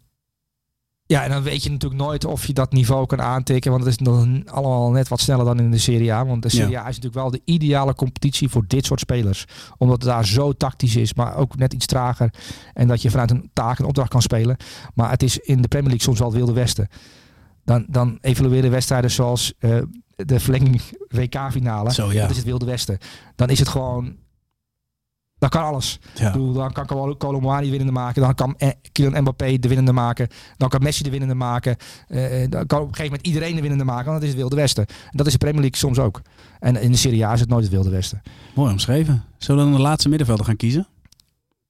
ja, 1.08 1.24
en 1.24 1.30
dan 1.30 1.44
weet 1.44 1.64
je 1.64 1.72
natuurlijk 1.72 2.02
nooit 2.02 2.26
of 2.26 2.48
je 2.48 2.54
dat 2.54 2.72
niveau 2.72 3.06
kan 3.06 3.22
aantikken. 3.22 3.72
Want 3.72 3.84
het 3.84 3.94
is 3.94 4.00
nog 4.00 4.28
allemaal 4.46 4.92
net 4.92 5.08
wat 5.08 5.20
sneller 5.20 5.46
dan 5.46 5.60
in 5.60 5.72
de 5.72 5.78
Serie 5.78 6.14
A. 6.14 6.26
Want 6.26 6.42
de 6.42 6.50
Serie 6.50 6.78
A 6.78 6.88
is 6.88 6.96
natuurlijk 6.96 7.16
wel 7.16 7.32
de 7.32 7.42
ideale 7.46 7.96
competitie 7.96 8.50
voor 8.50 8.64
dit 8.68 8.86
soort 8.86 9.00
spelers. 9.00 9.46
Omdat 9.78 10.02
het 10.02 10.12
daar 10.12 10.26
zo 10.26 10.54
tactisch 10.54 10.96
is, 10.96 11.14
maar 11.14 11.36
ook 11.36 11.58
net 11.58 11.74
iets 11.74 11.86
trager. 11.86 12.34
En 12.74 12.88
dat 12.88 13.02
je 13.02 13.10
vanuit 13.10 13.32
een 13.32 13.50
taak 13.54 13.80
een 13.80 13.86
opdracht 13.86 14.10
kan 14.10 14.22
spelen. 14.22 14.58
Maar 14.94 15.10
het 15.10 15.24
is 15.24 15.38
in 15.38 15.62
de 15.62 15.68
Premier 15.68 15.90
League 15.90 16.06
soms 16.06 16.20
wel 16.20 16.28
het 16.28 16.38
wilde 16.38 16.54
westen. 16.54 16.88
Dan, 17.64 17.86
dan 17.90 18.18
evalueren 18.22 18.72
wedstrijden 18.72 19.12
zoals 19.12 19.54
uh, 19.60 19.82
de 20.16 20.40
verlenging 20.40 20.82
WK-finale. 21.10 21.94
Zo, 21.94 22.14
ja. 22.14 22.22
Dat 22.22 22.30
is 22.30 22.38
het 22.38 22.46
Wilde 22.46 22.66
Westen. 22.66 22.98
Dan 23.36 23.50
is 23.50 23.60
het 23.60 23.68
gewoon... 23.68 24.16
Dan 25.38 25.50
kan 25.50 25.64
alles. 25.64 26.00
Ja. 26.14 26.32
Bedoel, 26.32 26.54
dan 26.54 26.72
kan 26.72 26.86
Colomboani 27.18 27.70
winnende 27.70 27.94
maken. 27.94 28.22
Dan 28.22 28.36
kan 28.36 28.56
eh, 28.58 28.70
Kylian 28.92 29.22
Mbappé 29.22 29.60
de 29.60 29.68
winnende 29.68 29.92
maken. 29.92 30.28
Dan 30.58 30.70
kan 30.70 30.84
Messi 30.84 31.04
de 31.04 31.10
winnende 31.10 31.36
maken. 31.36 31.76
Uh, 32.08 32.46
dan 32.50 32.66
kan 32.66 32.80
op 32.80 32.88
een 32.88 32.96
gegeven 32.96 33.04
moment 33.04 33.28
iedereen 33.28 33.56
de 33.56 33.62
winnende 33.62 33.84
maken. 33.84 34.06
Want 34.06 34.16
dat 34.16 34.24
is 34.24 34.30
het 34.30 34.38
Wilde 34.38 34.56
Westen. 34.56 34.86
En 34.86 35.18
dat 35.18 35.26
is 35.26 35.32
de 35.32 35.38
Premier 35.38 35.62
League 35.62 35.78
soms 35.78 36.00
ook. 36.00 36.22
En 36.60 36.82
in 36.82 36.92
de 36.92 36.98
Serie 36.98 37.26
A 37.26 37.34
is 37.34 37.40
het 37.40 37.50
nooit 37.50 37.64
het 37.64 37.72
Wilde 37.72 37.90
Westen. 37.90 38.22
Mooi 38.56 38.72
omschreven. 38.72 39.24
Zullen 39.38 39.64
we 39.64 39.70
dan 39.70 39.78
de 39.78 39.88
laatste 39.88 40.10
middenvelder 40.10 40.46
gaan 40.46 40.56
kiezen? 40.56 40.88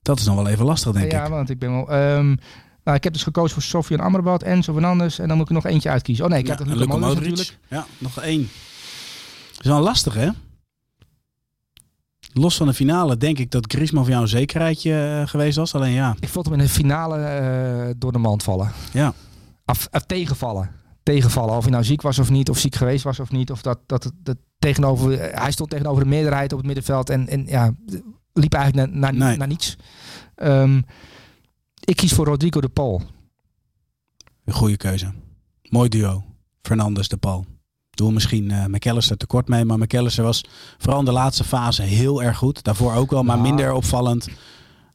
Dat 0.02 0.18
is 0.18 0.24
dan 0.24 0.36
wel 0.36 0.48
even 0.48 0.64
lastig, 0.64 0.92
denk 0.92 1.12
ja, 1.12 1.18
ik. 1.18 1.24
Ja, 1.24 1.30
want 1.30 1.50
ik 1.50 1.58
ben 1.58 1.72
wel... 1.72 2.16
Um, 2.16 2.38
nou, 2.86 2.98
ik 2.98 3.04
heb 3.04 3.12
dus 3.12 3.22
gekozen 3.22 3.52
voor 3.52 3.62
Sofian 3.62 4.00
Amrabat, 4.00 4.42
Enzo 4.42 4.72
Fernandes. 4.72 5.18
En 5.18 5.28
dan 5.28 5.36
moet 5.36 5.48
ik 5.48 5.54
nog 5.54 5.64
eentje 5.66 5.88
uitkiezen. 5.88 6.24
Oh 6.24 6.30
nee, 6.30 6.40
ik 6.40 6.46
heb 6.46 6.64
nog 6.64 6.74
Luka 6.74 6.96
Modric 6.96 7.18
natuurlijk. 7.18 7.58
Ja, 7.68 7.86
nog 7.98 8.20
één. 8.20 8.48
Dat 9.52 9.64
is 9.64 9.70
wel 9.70 9.80
lastig, 9.80 10.14
hè? 10.14 10.28
Los 12.32 12.56
van 12.56 12.66
de 12.66 12.74
finale 12.74 13.16
denk 13.16 13.38
ik 13.38 13.50
dat 13.50 13.72
Griezmann 13.72 14.04
voor 14.04 14.14
jou 14.14 14.24
een 14.24 14.30
zekerheidje 14.30 15.18
uh, 15.20 15.28
geweest 15.28 15.56
was. 15.56 15.74
Alleen 15.74 15.92
ja. 15.92 16.16
Ik 16.20 16.28
vond 16.28 16.44
hem 16.46 16.54
in 16.54 16.60
de 16.60 16.68
finale 16.68 17.18
uh, 17.18 17.94
door 17.96 18.12
de 18.12 18.18
mand 18.18 18.42
vallen. 18.42 18.72
Ja. 18.92 19.12
Af, 19.64 19.88
af, 19.90 20.02
tegenvallen. 20.02 20.70
Tegenvallen. 21.02 21.56
Of 21.56 21.62
hij 21.62 21.72
nou 21.72 21.84
ziek 21.84 22.02
was 22.02 22.18
of 22.18 22.30
niet. 22.30 22.50
Of 22.50 22.58
ziek 22.58 22.74
geweest 22.74 23.04
was 23.04 23.20
of 23.20 23.30
niet. 23.30 23.50
Of 23.50 23.62
dat, 23.62 23.78
dat, 23.86 24.12
dat 24.22 24.36
tegenover, 24.58 25.18
hij 25.40 25.50
stond 25.50 25.70
tegenover 25.70 26.02
de 26.02 26.08
meerderheid 26.08 26.52
op 26.52 26.58
het 26.58 26.66
middenveld. 26.66 27.10
En, 27.10 27.28
en 27.28 27.46
ja, 27.46 27.72
liep 28.32 28.54
eigenlijk 28.54 28.92
naar, 28.92 29.00
naar, 29.00 29.28
nee. 29.28 29.36
naar 29.36 29.48
niets. 29.48 29.76
Um, 30.36 30.84
ik 31.86 31.96
kies 31.96 32.12
voor 32.12 32.26
Rodrigo 32.26 32.60
de 32.60 32.68
Paul. 32.68 33.02
Een 34.44 34.54
goede 34.54 34.76
keuze. 34.76 35.12
Mooi 35.62 35.88
duo. 35.88 36.24
Fernandes 36.62 37.08
de 37.08 37.16
Paul. 37.16 37.44
Doe 37.90 38.12
misschien 38.12 38.50
uh, 38.50 38.64
McAllister 38.64 39.16
tekort 39.16 39.48
mee. 39.48 39.64
Maar 39.64 39.78
McAllister 39.78 40.24
was 40.24 40.44
vooral 40.78 40.98
in 40.98 41.04
de 41.04 41.12
laatste 41.12 41.44
fase 41.44 41.82
heel 41.82 42.22
erg 42.22 42.36
goed. 42.36 42.62
Daarvoor 42.62 42.94
ook 42.94 43.10
wel, 43.10 43.22
maar 43.22 43.36
nou. 43.36 43.48
minder 43.48 43.72
opvallend 43.72 44.28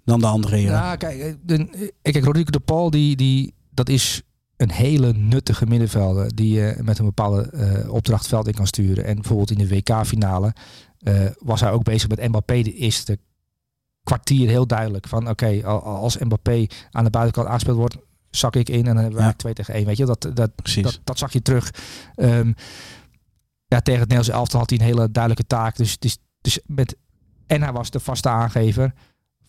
dan 0.06 0.20
de 0.20 0.28
andere 0.28 0.56
heren. 0.56 0.72
Ja, 0.72 0.96
kijk, 0.96 1.20
eh, 1.20 1.34
de, 1.44 1.94
kijk 2.02 2.26
Rodrigo 2.26 2.50
de 2.50 2.60
Paul, 2.60 2.90
die, 2.90 3.16
die, 3.16 3.54
dat 3.70 3.90
is 3.90 4.22
een 4.58 4.72
hele 4.72 5.14
nuttige 5.14 5.66
middenvelder. 5.66 6.36
Die 6.36 6.54
je 6.54 6.76
uh, 6.78 6.84
met 6.84 7.00
een 7.00 7.06
bepaalde 7.06 7.52
uh, 7.54 7.94
opdracht 7.94 8.28
veld 8.28 8.48
in 8.48 8.54
kan 8.54 8.68
sturen. 8.68 9.06
En 9.06 9.16
bijvoorbeeld 9.16 9.52
in 9.52 9.58
de 9.58 9.68
WK-finale 9.68 10.54
was 11.40 11.62
hij 11.62 11.72
ook 11.72 11.84
bezig 11.84 12.10
met 12.10 12.28
Mbappé 12.28 12.62
de 12.62 12.74
eerste 12.74 13.20
kwartier 14.04 14.50
heel 14.50 14.68
duidelijk. 14.68 15.08
Van 15.08 15.30
oké, 15.30 15.64
als 15.66 16.18
Mbappé 16.18 16.66
aan 16.92 17.04
de 17.04 17.10
buitenkant 17.10 17.48
aangespeeld 17.48 17.78
wordt, 17.78 17.98
zak 18.30 18.56
ik 18.56 18.70
in 18.70 18.88
en 18.88 18.94
dan 18.94 18.98
hebben 18.98 19.20
we 19.20 19.26
ja. 19.26 19.34
2 19.34 19.54
tegen 19.54 19.74
1. 19.74 19.86
Weet 19.86 19.98
je, 19.98 20.06
dat, 20.06 20.22
dat, 20.22 20.36
dat, 20.36 21.00
dat, 21.04 21.18
zag 21.18 21.34
je 21.34 21.42
terug. 21.42 21.74
Um, 22.16 22.56
ja, 23.68 23.82
tegen 23.82 24.00
het 24.00 24.10
Nederlandse 24.10 24.32
elftal 24.32 24.60
had 24.60 24.70
hij 24.70 24.80
een 24.80 24.86
hele 24.86 25.12
duidelijke 25.12 25.48
taak. 25.48 25.76
Dus, 25.76 26.00
dus, 26.00 26.18
dus 26.42 26.60
met, 26.66 26.96
en 27.48 27.62
hij 27.62 27.72
was 27.72 27.90
de 27.90 28.00
vaste 28.00 28.30
aangever 28.30 28.94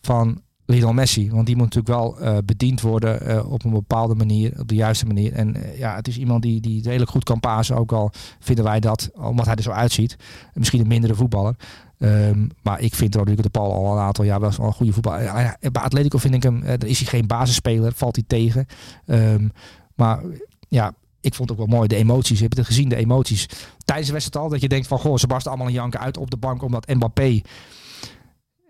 van 0.01 0.41
Lionel 0.73 0.93
Messi. 0.93 1.31
Want 1.31 1.45
die 1.45 1.55
moet 1.55 1.75
natuurlijk 1.75 1.93
wel 1.93 2.21
uh, 2.21 2.37
bediend 2.45 2.81
worden 2.81 3.29
uh, 3.29 3.51
op 3.51 3.63
een 3.63 3.71
bepaalde 3.71 4.15
manier, 4.15 4.53
op 4.59 4.67
de 4.67 4.75
juiste 4.75 5.05
manier. 5.05 5.33
En 5.33 5.57
uh, 5.57 5.77
ja, 5.77 5.95
het 5.95 6.07
is 6.07 6.17
iemand 6.17 6.41
die, 6.41 6.61
die 6.61 6.83
redelijk 6.83 7.11
goed 7.11 7.23
kan 7.23 7.39
pasen. 7.39 7.75
Ook 7.75 7.91
al 7.91 8.11
vinden 8.39 8.65
wij 8.65 8.79
dat, 8.79 9.09
omdat 9.13 9.45
hij 9.45 9.55
er 9.55 9.63
zo 9.63 9.71
uitziet. 9.71 10.15
Misschien 10.53 10.81
een 10.81 10.87
mindere 10.87 11.15
voetballer. 11.15 11.55
Um, 11.99 12.49
maar 12.61 12.79
ik 12.79 12.95
vind 12.95 13.15
Rodrigo 13.15 13.41
de 13.41 13.49
Paul 13.49 13.73
al 13.73 13.93
een 13.93 14.03
aantal 14.03 14.25
jaar 14.25 14.39
wel 14.39 14.51
een 14.59 14.73
goede 14.73 14.93
voetballer. 14.93 15.57
Bij 15.71 15.81
Atletico 15.81 16.17
vind 16.17 16.33
ik 16.33 16.43
hem, 16.43 16.61
dan 16.61 16.89
is 16.89 16.99
hij 16.99 17.07
geen 17.07 17.27
basisspeler, 17.27 17.93
valt 17.93 18.15
hij 18.15 18.25
tegen. 18.27 18.65
Um, 19.05 19.51
maar 19.95 20.21
ja, 20.69 20.93
ik 21.21 21.33
vond 21.33 21.49
het 21.49 21.59
ook 21.59 21.67
wel 21.67 21.75
mooi, 21.75 21.87
de 21.87 21.95
emoties. 21.95 22.39
Heb 22.39 22.53
je 22.53 22.59
het 22.59 22.67
gezien, 22.67 22.89
de 22.89 22.95
emoties. 22.95 23.49
Tijdens 23.85 24.07
de 24.07 24.13
wedstrijd 24.13 24.45
al, 24.45 24.51
dat 24.51 24.61
je 24.61 24.67
denkt 24.67 24.87
van, 24.87 24.99
goh, 24.99 25.17
ze 25.17 25.27
barsten 25.27 25.51
allemaal 25.51 25.69
een 25.69 25.73
janken 25.73 25.99
uit 25.99 26.17
op 26.17 26.31
de 26.31 26.37
bank, 26.37 26.63
omdat 26.63 26.87
Mbappé, 26.87 27.41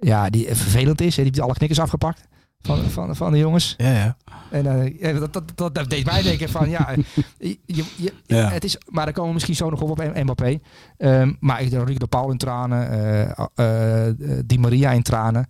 ja, 0.04 0.30
die 0.30 0.46
vervelend 0.46 1.02
is. 1.02 1.16
Hè, 1.16 1.24
die 1.24 1.32
heeft 1.32 1.46
alle 1.46 1.54
knikkers 1.54 1.80
afgepakt 1.80 2.28
van, 2.64 2.90
van, 2.90 3.16
van 3.16 3.32
de 3.32 3.38
jongens. 3.38 3.74
Ja, 3.78 3.92
ja. 3.92 4.18
En 4.52 4.66
uh, 4.66 5.20
dat, 5.20 5.34
dat, 5.34 5.52
dat, 5.56 5.76
dat, 5.76 5.90
deed 5.90 6.06
mij 6.06 6.22
denken 6.22 6.50
van, 6.50 6.70
ja, 6.70 6.96
je, 7.38 7.58
je, 7.66 8.14
ja. 8.26 8.50
het 8.50 8.64
is, 8.64 8.78
maar 8.90 9.04
daar 9.06 9.14
komen 9.14 9.28
we 9.28 9.34
misschien 9.34 9.56
zo 9.56 9.70
nog 9.70 9.82
op 9.82 9.90
op 9.90 10.14
Mbappé. 10.24 10.60
Um, 10.98 11.38
maar 11.40 11.62
ik 11.62 11.70
denk 11.70 12.00
de 12.00 12.08
Paul 12.08 12.32
in 12.32 12.38
tranen, 12.38 12.94
uh, 12.94 14.08
uh, 14.08 14.40
Di 14.46 14.60
Maria 14.60 14.92
in 14.92 15.02
tranen. 15.02 15.48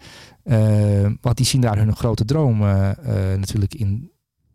want 1.21 1.37
die 1.37 1.45
zien 1.45 1.61
daar 1.61 1.77
hun 1.77 1.95
grote 1.95 2.25
droom 2.25 2.59
natuurlijk 3.37 3.73
in, 3.73 4.11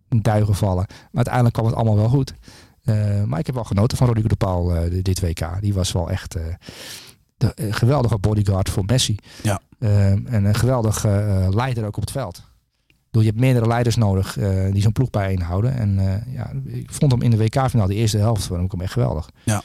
duigen 0.08 0.54
vallen. 0.54 0.86
Maar 0.88 1.08
uiteindelijk 1.12 1.54
kwam 1.54 1.66
het 1.66 1.74
allemaal 1.74 1.96
wel 1.96 2.08
goed. 2.08 2.34
Uh, 2.84 3.22
maar 3.24 3.38
ik 3.38 3.46
heb 3.46 3.54
wel 3.54 3.64
genoten 3.64 3.96
van 3.96 4.06
Rodrigo 4.06 4.28
de 4.28 4.36
Paul 4.36 4.72
dit 5.02 5.20
WK. 5.20 5.60
Die 5.60 5.74
was 5.74 5.92
wel 5.92 6.10
echt 6.10 6.36
de, 7.36 7.52
geweldige 7.70 8.18
bodyguard 8.18 8.70
voor 8.70 8.84
Messi. 8.86 9.16
Ja. 9.42 9.60
En 9.78 10.44
een 10.44 10.54
geweldige 10.54 11.48
leider 11.50 11.86
ook 11.86 11.96
op 11.96 12.02
het 12.02 12.10
veld. 12.10 12.42
Door 13.10 13.22
je 13.22 13.28
hebt 13.28 13.40
meerdere 13.40 13.66
leiders 13.66 13.96
nodig 13.96 14.38
die 14.72 14.82
zo'n 14.82 14.92
ploeg 14.92 15.10
bijeenhouden. 15.10 15.74
En 15.74 16.24
ja, 16.28 16.50
ik 16.64 16.92
vond 16.92 17.12
hem 17.12 17.22
in 17.22 17.30
de 17.30 17.36
WK-finale, 17.36 17.88
de 17.88 17.94
eerste 17.94 18.18
helft, 18.18 18.46
vond 18.46 18.64
ik 18.64 18.70
hem 18.70 18.80
echt 18.80 18.92
geweldig. 18.92 19.30
Ja, 19.44 19.62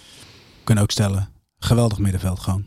kunnen 0.64 0.84
ook 0.84 0.92
stellen. 0.92 1.30
Geweldig 1.60 1.98
middenveld 1.98 2.40
gewoon. 2.40 2.66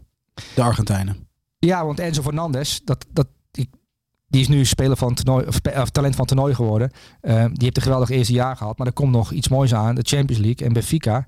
De 0.54 0.62
Argentijnen. 0.62 1.28
Ja, 1.58 1.84
want 1.84 1.98
Enzo 1.98 2.22
Fernandez, 2.22 2.80
dat, 2.84 3.06
dat, 3.12 3.26
die 4.28 4.40
is 4.40 4.48
nu 4.48 4.64
speler 4.64 4.96
van 4.96 5.14
toernooi, 5.14 5.46
of, 5.46 5.60
of 5.80 5.90
talent 5.90 6.16
van 6.16 6.26
toernooi 6.26 6.54
geworden. 6.54 6.90
Uh, 7.22 7.34
die 7.44 7.64
heeft 7.64 7.76
een 7.76 7.82
geweldig 7.82 8.08
eerste 8.08 8.32
jaar 8.32 8.56
gehad. 8.56 8.78
Maar 8.78 8.86
er 8.86 8.92
komt 8.92 9.12
nog 9.12 9.32
iets 9.32 9.48
moois 9.48 9.74
aan. 9.74 9.94
De 9.94 10.02
Champions 10.02 10.42
League 10.42 10.66
en 10.66 10.72
Benfica. 10.72 11.26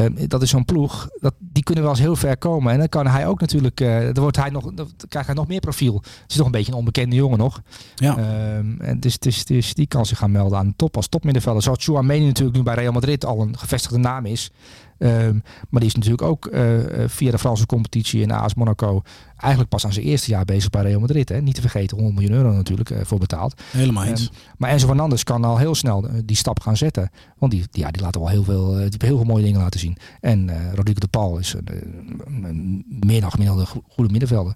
Uh, 0.00 0.06
dat 0.26 0.42
is 0.42 0.50
zo'n 0.50 0.64
ploeg. 0.64 1.08
Dat, 1.20 1.34
die 1.38 1.62
kunnen 1.62 1.84
wel 1.84 1.92
eens 1.92 2.02
heel 2.02 2.16
ver 2.16 2.38
komen. 2.38 2.72
En 2.72 2.78
dan 2.78 2.88
kan 2.88 3.06
hij 3.06 3.26
ook 3.26 3.40
natuurlijk. 3.40 3.80
Uh, 3.80 4.00
dan, 4.00 4.22
wordt 4.22 4.36
hij 4.36 4.50
nog, 4.50 4.72
dan 4.74 4.90
krijgt 5.08 5.28
hij 5.28 5.36
nog 5.36 5.48
meer 5.48 5.60
profiel. 5.60 5.94
Het 5.94 6.30
is 6.30 6.36
nog 6.36 6.46
een 6.46 6.52
beetje 6.52 6.72
een 6.72 6.78
onbekende 6.78 7.16
jongen 7.16 7.38
nog. 7.38 7.62
Ja. 7.94 8.16
Ehm, 8.16 8.80
en 8.80 9.00
dus, 9.00 9.18
dus, 9.18 9.44
dus 9.44 9.74
die 9.74 9.86
kan 9.86 10.06
zich 10.06 10.18
gaan 10.18 10.30
melden 10.30 10.58
aan 10.58 10.66
de 10.66 10.76
top 10.76 10.96
als 10.96 11.08
topmiddenvelder. 11.08 11.62
Zoals 11.62 11.84
Chouameni 11.84 12.26
natuurlijk 12.26 12.56
nu 12.56 12.62
bij 12.62 12.74
Real 12.74 12.92
Madrid 12.92 13.24
al 13.24 13.40
een 13.40 13.58
gevestigde 13.58 13.98
naam 13.98 14.26
is. 14.26 14.50
Um, 14.98 15.42
maar 15.68 15.80
die 15.80 15.88
is 15.88 15.94
natuurlijk 15.94 16.22
ook 16.22 16.46
uh, 16.46 16.78
via 17.06 17.30
de 17.30 17.38
Franse 17.38 17.66
competitie 17.66 18.22
in 18.22 18.30
AS 18.30 18.54
Monaco 18.54 19.02
eigenlijk 19.36 19.70
pas 19.70 19.84
aan 19.84 19.92
zijn 19.92 20.06
eerste 20.06 20.30
jaar 20.30 20.44
bezig 20.44 20.70
bij 20.70 20.82
Real 20.82 21.00
Madrid. 21.00 21.28
Hè. 21.28 21.42
Niet 21.42 21.54
te 21.54 21.60
vergeten, 21.60 21.96
100 21.96 22.18
miljoen 22.18 22.36
euro 22.36 22.52
natuurlijk 22.52 22.90
uh, 22.90 22.98
voor 23.02 23.18
betaald. 23.18 23.62
Helemaal 23.70 24.04
eens. 24.04 24.22
Um, 24.22 24.28
maar 24.58 24.70
Enzo 24.70 24.86
Fernandes 24.86 25.24
kan 25.24 25.44
al 25.44 25.58
heel 25.58 25.74
snel 25.74 26.06
die 26.24 26.36
stap 26.36 26.60
gaan 26.60 26.76
zetten. 26.76 27.10
Want 27.38 27.52
die, 27.52 27.64
ja, 27.70 27.90
die 27.90 28.02
laat 28.02 28.16
al 28.16 28.28
heel 28.28 28.44
veel, 28.44 28.70
die 28.72 28.80
heeft 28.80 29.02
heel 29.02 29.16
veel 29.16 29.26
mooie 29.26 29.44
dingen 29.44 29.60
laten 29.60 29.80
zien. 29.80 29.96
En 30.20 30.50
Rodrigo 30.74 30.98
de 30.98 31.08
Paul 31.08 31.38
is 31.38 31.54
een, 31.64 32.44
een 32.44 32.84
meer 32.88 33.20
dan 33.20 33.30
gemiddelde 33.30 33.66
goede 33.88 34.10
middenvelder. 34.10 34.54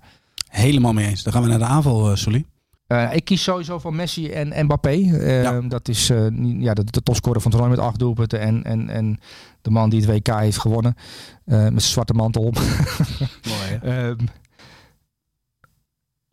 Helemaal 0.48 0.92
mee 0.92 1.08
eens. 1.08 1.22
Dan 1.22 1.32
gaan 1.32 1.42
we 1.42 1.48
naar 1.48 1.58
de 1.58 1.64
aanval, 1.64 2.10
uh, 2.10 2.16
Sully. 2.16 2.44
Uh, 2.92 3.14
ik 3.14 3.24
kies 3.24 3.42
sowieso 3.42 3.78
voor 3.78 3.94
Messi 3.94 4.30
en 4.30 4.64
Mbappé. 4.64 4.94
Uh, 4.94 5.42
ja. 5.42 5.60
Dat 5.60 5.88
is 5.88 6.10
uh, 6.10 6.26
ja, 6.60 6.74
de, 6.74 6.84
de 6.84 7.02
topscorer 7.02 7.40
van 7.40 7.50
het 7.50 7.60
toernooi 7.60 7.80
met 7.80 7.88
acht 7.88 7.98
doelpunten. 7.98 8.40
En, 8.40 8.64
en, 8.64 8.88
en 8.88 9.18
de 9.62 9.70
man 9.70 9.90
die 9.90 10.00
het 10.00 10.10
WK 10.10 10.38
heeft 10.38 10.58
gewonnen. 10.58 10.94
met 11.44 11.62
zijn 11.66 11.80
zwarte 11.80 12.12
mantel 12.12 12.42
op. 12.42 12.54
Mooi 13.82 13.98
um, 14.08 14.16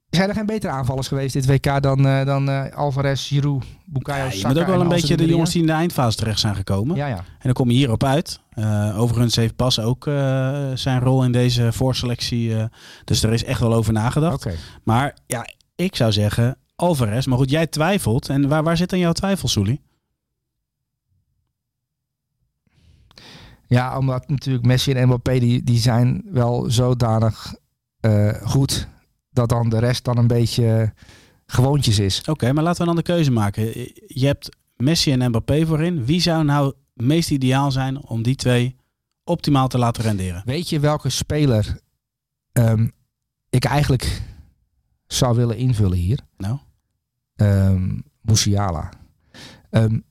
zijn 0.09 0.29
er 0.29 0.35
geen 0.35 0.45
betere 0.45 0.73
aanvallers 0.73 1.07
geweest 1.07 1.33
dit 1.33 1.45
WK 1.45 1.81
dan, 1.81 2.03
dan 2.25 2.73
Alvarez, 2.73 3.27
Giroud, 3.27 3.65
Bukayo, 3.85 4.25
ja, 4.25 4.31
Je 4.31 4.47
moet 4.47 4.59
ook 4.59 4.65
wel 4.65 4.81
een 4.81 4.87
beetje 4.87 5.17
de 5.17 5.25
jongens 5.25 5.51
die 5.51 5.61
in 5.61 5.67
de 5.67 5.73
eindfase 5.73 6.17
terecht 6.17 6.39
zijn 6.39 6.55
gekomen. 6.55 6.95
Ja, 6.95 7.07
ja. 7.07 7.17
En 7.17 7.23
dan 7.41 7.53
kom 7.53 7.69
je 7.69 7.75
hierop 7.77 8.03
uit. 8.03 8.39
overigens 8.95 9.35
heeft 9.35 9.55
Pas 9.55 9.79
ook 9.79 10.03
zijn 10.73 10.99
rol 10.99 11.23
in 11.23 11.31
deze 11.31 11.71
voorselectie. 11.73 12.55
dus 13.03 13.23
er 13.23 13.33
is 13.33 13.43
echt 13.43 13.59
wel 13.59 13.73
over 13.73 13.93
nagedacht. 13.93 14.45
Okay. 14.45 14.55
Maar 14.83 15.17
ja, 15.27 15.45
ik 15.79 15.95
zou 15.95 16.11
zeggen 16.11 16.57
Alvarez. 16.75 17.25
Maar 17.25 17.37
goed, 17.37 17.49
jij 17.49 17.67
twijfelt. 17.67 18.29
En 18.29 18.47
waar, 18.47 18.63
waar 18.63 18.77
zit 18.77 18.89
dan 18.89 18.99
jouw 18.99 19.11
twijfel, 19.11 19.47
Soelie? 19.47 19.81
Ja, 23.67 23.97
omdat 23.97 24.29
natuurlijk 24.29 24.65
Messi 24.65 24.91
en 24.91 25.07
Mbappé 25.07 25.39
die, 25.39 25.63
die 25.63 25.77
zijn 25.77 26.21
wel 26.31 26.71
zodanig 26.71 27.55
uh, 28.01 28.33
goed 28.33 28.87
dat 29.31 29.49
dan 29.49 29.69
de 29.69 29.79
rest 29.79 30.03
dan 30.03 30.17
een 30.17 30.27
beetje 30.27 30.93
gewoontjes 31.45 31.99
is. 31.99 32.23
Oké, 32.23 32.53
maar 32.53 32.63
laten 32.63 32.79
we 32.79 32.87
dan 32.87 32.95
de 32.95 33.01
keuze 33.01 33.31
maken. 33.31 33.63
Je 34.07 34.25
hebt 34.25 34.49
Messi 34.75 35.11
en 35.11 35.29
Mbappé 35.29 35.65
voorin. 35.65 36.05
Wie 36.05 36.21
zou 36.21 36.43
nou 36.43 36.73
meest 36.93 37.31
ideaal 37.31 37.71
zijn 37.71 38.03
om 38.03 38.23
die 38.23 38.35
twee 38.35 38.75
optimaal 39.23 39.67
te 39.67 39.77
laten 39.77 40.03
renderen? 40.03 40.41
Weet 40.45 40.69
je 40.69 40.79
welke 40.79 41.09
speler 41.09 41.79
um, 42.53 42.91
ik 43.49 43.65
eigenlijk 43.65 44.21
zou 45.13 45.35
willen 45.35 45.57
invullen 45.57 45.97
hier. 45.97 46.19
Nou? 46.37 46.57
Um, 47.35 48.03
Musiala. 48.21 48.89
Um, 49.71 50.03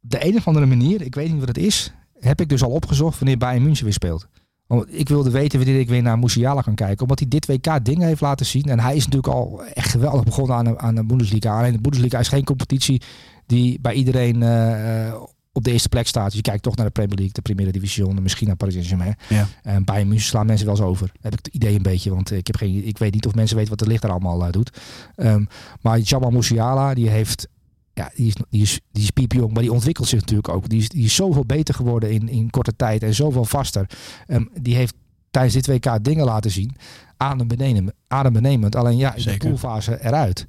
de 0.00 0.26
een 0.26 0.36
of 0.36 0.46
andere 0.46 0.66
manier, 0.66 1.02
ik 1.02 1.14
weet 1.14 1.30
niet 1.30 1.38
wat 1.38 1.48
het 1.48 1.58
is, 1.58 1.92
heb 2.18 2.40
ik 2.40 2.48
dus 2.48 2.62
al 2.62 2.70
opgezocht 2.70 3.18
wanneer 3.18 3.38
Bayern 3.38 3.62
München 3.62 3.84
weer 3.84 3.92
speelt. 3.92 4.28
Want 4.66 4.98
ik 4.98 5.08
wilde 5.08 5.30
weten 5.30 5.58
wanneer 5.58 5.80
ik 5.80 5.88
weer 5.88 6.02
naar 6.02 6.18
Musiala 6.18 6.60
kan 6.60 6.74
kijken. 6.74 7.02
Omdat 7.02 7.18
hij 7.18 7.28
dit 7.28 7.46
WK 7.46 7.84
dingen 7.84 8.06
heeft 8.06 8.20
laten 8.20 8.46
zien. 8.46 8.64
En 8.64 8.80
hij 8.80 8.96
is 8.96 9.04
natuurlijk 9.04 9.34
al 9.34 9.64
echt 9.64 9.90
geweldig 9.90 10.24
begonnen 10.24 10.56
aan 10.56 10.64
de, 10.64 10.78
aan 10.78 10.94
de 10.94 11.04
Bundesliga. 11.04 11.58
Alleen 11.58 11.72
de 11.72 11.80
Bundesliga 11.80 12.18
is 12.18 12.28
geen 12.28 12.44
competitie 12.44 13.02
die 13.46 13.80
bij 13.80 13.94
iedereen 13.94 14.42
uh, 14.42 15.14
op 15.54 15.64
de 15.64 15.72
eerste 15.72 15.88
plek 15.88 16.06
staat. 16.06 16.26
Dus 16.26 16.34
je 16.34 16.40
kijkt 16.40 16.62
toch 16.62 16.76
naar 16.76 16.86
de 16.86 16.92
Premier 16.92 17.16
League, 17.16 17.34
de 17.34 17.42
Primera 17.42 17.70
Division, 17.70 18.22
misschien 18.22 18.46
naar 18.46 18.56
Paris 18.56 18.74
Saint-Germain. 18.74 19.16
Ja. 19.28 19.46
En 19.62 19.84
bij 19.84 20.04
München 20.04 20.26
slaan 20.26 20.46
mensen 20.46 20.66
wel 20.66 20.76
eens 20.76 20.84
over. 20.84 21.12
Heb 21.20 21.32
ik 21.32 21.44
het 21.44 21.54
idee 21.54 21.76
een 21.76 21.82
beetje, 21.82 22.10
want 22.10 22.30
ik, 22.30 22.46
heb 22.46 22.56
geen, 22.56 22.86
ik 22.86 22.98
weet 22.98 23.12
niet 23.12 23.26
of 23.26 23.34
mensen 23.34 23.56
weten 23.56 23.70
wat 23.70 23.78
de 23.78 23.86
licht 23.86 24.04
er 24.04 24.10
allemaal 24.10 24.46
uh, 24.46 24.50
doet. 24.50 24.78
Um, 25.16 25.46
maar 25.80 25.98
Jamal 25.98 26.30
Musiala, 26.30 26.94
die 26.94 27.08
heeft 27.08 27.48
ja, 27.92 28.10
die 28.14 28.26
is, 28.26 28.34
die 28.50 28.62
is, 28.62 28.80
die 28.92 29.02
is 29.02 29.10
piepjong, 29.10 29.52
maar 29.52 29.62
die 29.62 29.72
ontwikkelt 29.72 30.08
zich 30.08 30.20
natuurlijk 30.20 30.48
ook. 30.48 30.68
Die 30.68 30.80
is, 30.80 30.88
die 30.88 31.04
is 31.04 31.14
zoveel 31.14 31.44
beter 31.44 31.74
geworden 31.74 32.10
in, 32.10 32.28
in 32.28 32.50
korte 32.50 32.76
tijd 32.76 33.02
en 33.02 33.14
zoveel 33.14 33.44
vaster. 33.44 33.90
Um, 34.26 34.50
die 34.60 34.74
heeft 34.74 34.94
tijdens 35.30 35.54
dit 35.54 35.66
WK 35.66 36.04
dingen 36.04 36.24
laten 36.24 36.50
zien. 36.50 36.76
Adembenemend. 37.16 37.92
adembenemend. 38.08 38.76
Alleen 38.76 38.96
ja, 38.96 39.14
in 39.14 39.22
de 39.22 39.36
poolfase 39.36 40.04
eruit. 40.04 40.46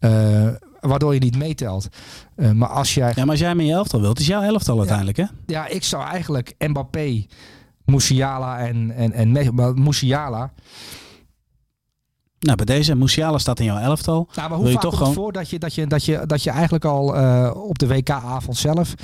Uh, 0.00 0.48
waardoor 0.80 1.14
je 1.14 1.20
niet 1.20 1.36
meetelt. 1.36 1.88
Uh, 2.36 2.50
maar 2.50 2.68
als 2.68 2.94
jij... 2.94 3.12
Ja, 3.14 3.20
maar 3.20 3.30
als 3.30 3.40
jij 3.40 3.54
met 3.54 3.66
je 3.66 3.72
elftal 3.72 4.00
wilt, 4.00 4.18
is 4.18 4.26
jouw 4.26 4.42
elftal 4.42 4.74
ja, 4.74 4.80
uiteindelijk, 4.80 5.16
hè? 5.16 5.24
Ja, 5.46 5.66
ik 5.66 5.84
zou 5.84 6.04
eigenlijk 6.04 6.54
Mbappé, 6.58 7.26
Musiala 7.84 8.58
en, 8.58 8.90
en, 8.90 9.12
en 9.12 9.82
Musiala... 9.82 10.52
Nou, 12.38 12.56
bij 12.56 12.66
deze 12.66 12.94
Musiala 12.94 13.38
staat 13.38 13.58
in 13.58 13.64
jouw 13.64 13.78
elftal. 13.78 14.28
Nou, 14.34 14.48
maar 14.48 14.58
hoe 14.58 14.66
Wil 14.66 14.74
je 14.74 14.80
toch 14.80 14.96
gewoon... 14.96 15.12
voor 15.12 15.32
dat 15.32 15.50
je, 15.50 15.58
dat, 15.58 15.74
je, 15.74 15.86
dat, 15.86 16.04
je, 16.04 16.22
dat 16.26 16.42
je 16.42 16.50
eigenlijk 16.50 16.84
al 16.84 17.16
uh, 17.16 17.50
op 17.54 17.78
de 17.78 17.86
WK-avond 17.86 18.56
zelf 18.56 18.94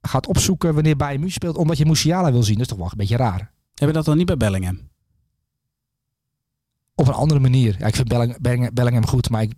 gaat 0.00 0.26
opzoeken 0.26 0.74
wanneer 0.74 0.96
Bayern 0.96 1.20
München 1.20 1.40
speelt, 1.40 1.56
omdat 1.56 1.78
je 1.78 1.86
Musiala 1.86 2.32
wil 2.32 2.42
zien? 2.42 2.54
Dat 2.54 2.62
is 2.62 2.68
toch 2.68 2.78
wel 2.78 2.86
een 2.90 2.96
beetje 2.96 3.16
raar. 3.16 3.52
Hebben 3.68 3.86
we 3.86 3.92
dat 3.92 4.04
dan 4.04 4.16
niet 4.16 4.26
bij 4.26 4.36
Bellingham? 4.36 4.78
Op 6.94 7.08
een 7.08 7.14
andere 7.14 7.40
manier. 7.40 7.76
Ja, 7.78 7.86
ik 7.86 7.96
vind 7.96 8.08
Bellingham 8.72 9.06
goed, 9.06 9.30
maar 9.30 9.42
ik 9.42 9.52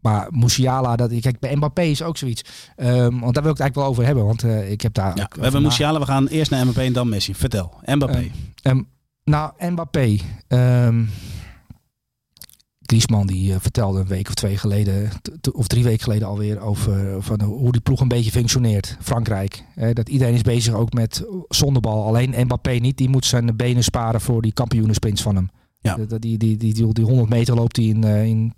maar 0.00 0.26
Musiala, 0.30 0.96
dat, 0.96 1.20
kijk, 1.20 1.38
bij 1.38 1.56
Mbappé 1.56 1.82
is 1.82 2.02
ook 2.02 2.16
zoiets. 2.16 2.42
Um, 2.76 3.20
want 3.20 3.34
daar 3.34 3.42
wil 3.42 3.52
ik 3.52 3.58
het 3.58 3.60
eigenlijk 3.60 3.74
wel 3.74 3.84
over 3.84 4.04
hebben. 4.04 4.24
Want 4.24 4.44
uh, 4.44 4.70
ik 4.70 4.80
heb 4.80 4.94
daar. 4.94 5.16
Ja, 5.16 5.30
we 5.34 5.42
hebben 5.42 5.62
Musiala, 5.62 5.98
we 5.98 6.04
gaan 6.04 6.26
eerst 6.26 6.50
naar 6.50 6.62
Mbappé 6.62 6.80
en 6.80 6.92
dan 6.92 7.08
Messi. 7.08 7.34
Vertel, 7.34 7.74
Mbappé. 7.84 8.30
Um, 8.62 8.88
nou, 9.24 9.52
Mbappé. 9.70 10.16
Um, 10.48 11.10
Griezmann 12.90 13.26
die 13.26 13.50
uh, 13.50 13.56
vertelde 13.58 14.00
een 14.00 14.06
week 14.06 14.28
of 14.28 14.34
twee 14.34 14.56
geleden, 14.56 15.10
of 15.52 15.66
drie 15.66 15.84
weken 15.84 16.02
geleden 16.02 16.28
alweer, 16.28 16.60
over 16.60 17.22
van 17.22 17.42
hoe 17.42 17.72
die 17.72 17.80
ploeg 17.80 18.00
een 18.00 18.08
beetje 18.08 18.30
functioneert. 18.30 18.96
Frankrijk. 19.00 19.64
Hè, 19.74 19.92
dat 19.92 20.08
iedereen 20.08 20.34
is 20.34 20.42
bezig 20.42 20.74
ook 20.74 20.92
met 20.92 21.24
zondebal. 21.48 22.06
Alleen 22.06 22.34
Mbappé 22.44 22.70
niet. 22.70 22.96
Die 22.96 23.08
moet 23.08 23.26
zijn 23.26 23.56
benen 23.56 23.84
sparen 23.84 24.20
voor 24.20 24.42
die 24.42 24.52
kampioenensprints 24.52 25.22
van 25.22 25.34
hem. 25.34 25.50
Ja. 25.80 25.96
Die, 25.96 26.06
die, 26.18 26.38
die, 26.38 26.56
die, 26.56 26.74
die, 26.74 26.92
die 26.92 27.04
100 27.04 27.28
meter 27.28 27.54
loopt 27.54 27.76
hij 27.76 27.84
in, 27.84 28.04
uh, 28.04 28.24
in 28.24 28.54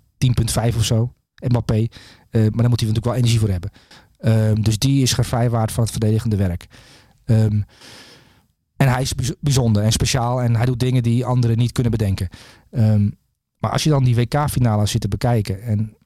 10,5 0.71 0.75
of 0.75 0.83
zo. 0.83 1.13
Mbappé. 1.47 1.77
Uh, 1.79 1.87
maar 2.31 2.41
daar 2.41 2.69
moet 2.69 2.79
hij 2.79 2.89
natuurlijk 2.89 3.05
wel 3.05 3.15
energie 3.15 3.39
voor 3.39 3.49
hebben. 3.49 3.71
Um, 4.19 4.63
dus 4.63 4.77
die 4.77 5.01
is 5.01 5.13
gevrijwaard 5.13 5.71
van 5.71 5.83
het 5.83 5.91
verdedigende 5.91 6.35
werk. 6.35 6.65
Um, 7.25 7.65
en 8.75 8.87
hij 8.91 9.01
is 9.01 9.13
bijzonder 9.39 9.83
en 9.83 9.91
speciaal 9.91 10.41
en 10.41 10.55
hij 10.55 10.65
doet 10.65 10.79
dingen 10.79 11.03
die 11.03 11.25
anderen 11.25 11.57
niet 11.57 11.71
kunnen 11.71 11.91
bedenken. 11.91 12.29
Um, 12.71 13.17
maar 13.57 13.71
als 13.71 13.83
je 13.83 13.89
dan 13.89 14.03
die 14.03 14.15
WK-finale 14.15 14.85
zit 14.85 15.01
te 15.01 15.07
bekijken 15.07 15.61
en 15.61 15.97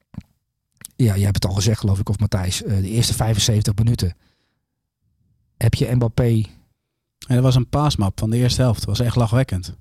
ja, 0.96 1.16
je 1.16 1.24
hebt 1.24 1.36
het 1.36 1.46
al 1.46 1.56
gezegd 1.56 1.80
geloof 1.80 2.00
ik 2.00 2.10
of 2.10 2.20
Matthijs, 2.20 2.64
uh, 2.64 2.70
de 2.70 2.90
eerste 2.90 3.14
75 3.14 3.76
minuten 3.76 4.16
heb 5.58 5.74
je 5.74 5.96
Mbappé. 5.96 6.44
En 7.28 7.36
dat 7.36 7.44
was 7.44 7.56
een 7.56 7.70
paasmap 7.70 8.20
van 8.20 8.30
de 8.30 8.38
eerste 8.38 8.62
helft. 8.62 8.80
Dat 8.80 8.98
was 8.98 9.08
echt 9.08 9.16
lachwekkend. 9.16 9.76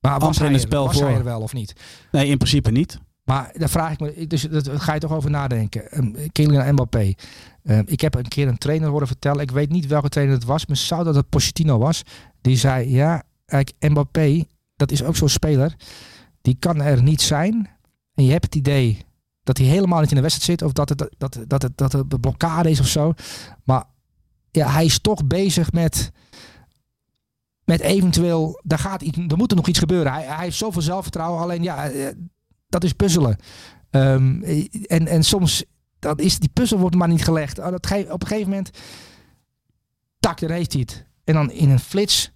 Maar 0.00 0.18
was, 0.18 0.38
hij, 0.38 0.46
in 0.46 0.52
het 0.52 0.62
spel 0.62 0.86
was 0.86 0.96
voor... 0.96 1.06
hij 1.06 1.14
er 1.14 1.24
wel 1.24 1.40
of 1.40 1.52
niet? 1.52 1.72
Nee, 2.12 2.26
in 2.28 2.36
principe 2.36 2.70
niet. 2.70 3.00
Maar 3.24 3.54
daar 3.56 3.68
vraag 3.68 3.92
ik 3.92 4.00
me, 4.00 4.26
dus 4.26 4.42
dat 4.42 4.68
ga 4.68 4.94
je 4.94 5.00
toch 5.00 5.12
over 5.12 5.30
nadenken. 5.30 5.98
Um, 5.98 6.32
Kylian 6.32 6.72
Mbappé. 6.72 7.12
Um, 7.64 7.82
ik 7.86 8.00
heb 8.00 8.14
een 8.14 8.28
keer 8.28 8.48
een 8.48 8.58
trainer 8.58 8.88
horen 8.88 9.06
vertellen. 9.06 9.40
Ik 9.40 9.50
weet 9.50 9.70
niet 9.70 9.86
welke 9.86 10.08
trainer 10.08 10.36
het 10.36 10.44
was, 10.44 10.66
maar 10.66 10.76
zou 10.76 11.04
dat 11.04 11.14
het 11.14 11.28
Pochettino 11.28 11.78
was. 11.78 12.02
Die 12.40 12.56
zei: 12.56 12.90
Ja, 12.90 13.22
Mbappé, 13.78 14.44
dat 14.76 14.90
is 14.90 15.02
ook 15.02 15.16
zo'n 15.16 15.28
speler. 15.28 15.74
Die 16.40 16.56
kan 16.58 16.80
er 16.80 17.02
niet 17.02 17.20
zijn. 17.20 17.70
En 18.14 18.24
je 18.24 18.30
hebt 18.30 18.44
het 18.44 18.54
idee 18.54 19.06
dat 19.42 19.58
hij 19.58 19.66
helemaal 19.66 20.00
niet 20.00 20.10
in 20.10 20.16
de 20.16 20.22
wedstrijd 20.22 20.50
zit. 20.50 20.68
Of 20.68 20.72
dat 20.72 20.88
het, 20.88 21.14
dat, 21.18 21.38
dat, 21.46 21.62
het, 21.62 21.76
dat 21.76 21.92
het 21.92 22.20
blokkade 22.20 22.70
is 22.70 22.80
of 22.80 22.86
zo. 22.86 23.12
Maar 23.64 23.84
ja, 24.50 24.70
hij 24.70 24.84
is 24.84 25.00
toch 25.00 25.26
bezig 25.26 25.72
met 25.72 26.12
met 27.64 27.80
eventueel, 27.80 28.60
daar, 28.62 28.78
gaat 28.78 29.02
iets, 29.02 29.18
er 29.18 29.36
moet 29.36 29.50
er 29.50 29.56
nog 29.56 29.68
iets 29.68 29.78
gebeuren. 29.78 30.12
Hij, 30.12 30.22
hij 30.22 30.44
heeft 30.44 30.56
zoveel 30.56 30.82
zelfvertrouwen. 30.82 31.42
Alleen 31.42 31.62
ja, 31.62 31.90
eh, 31.90 32.06
dat 32.72 32.84
is 32.84 32.92
puzzelen. 32.92 33.36
Um, 33.90 34.42
en, 34.86 35.06
en 35.06 35.24
soms 35.24 35.64
dat 35.98 36.20
is, 36.20 36.38
die 36.38 36.50
puzzel 36.52 36.78
wordt 36.78 36.96
maar 36.96 37.08
niet 37.08 37.24
gelegd. 37.24 37.58
Oh, 37.58 37.70
dat 37.70 37.90
op 38.10 38.22
een 38.22 38.26
gegeven 38.26 38.48
moment, 38.48 38.70
tak, 40.20 40.40
dan 40.40 40.50
heeft 40.50 40.72
hij 40.72 40.80
het. 40.80 41.06
En 41.24 41.34
dan 41.34 41.50
in 41.50 41.70
een 41.70 41.80
flits 41.80 42.32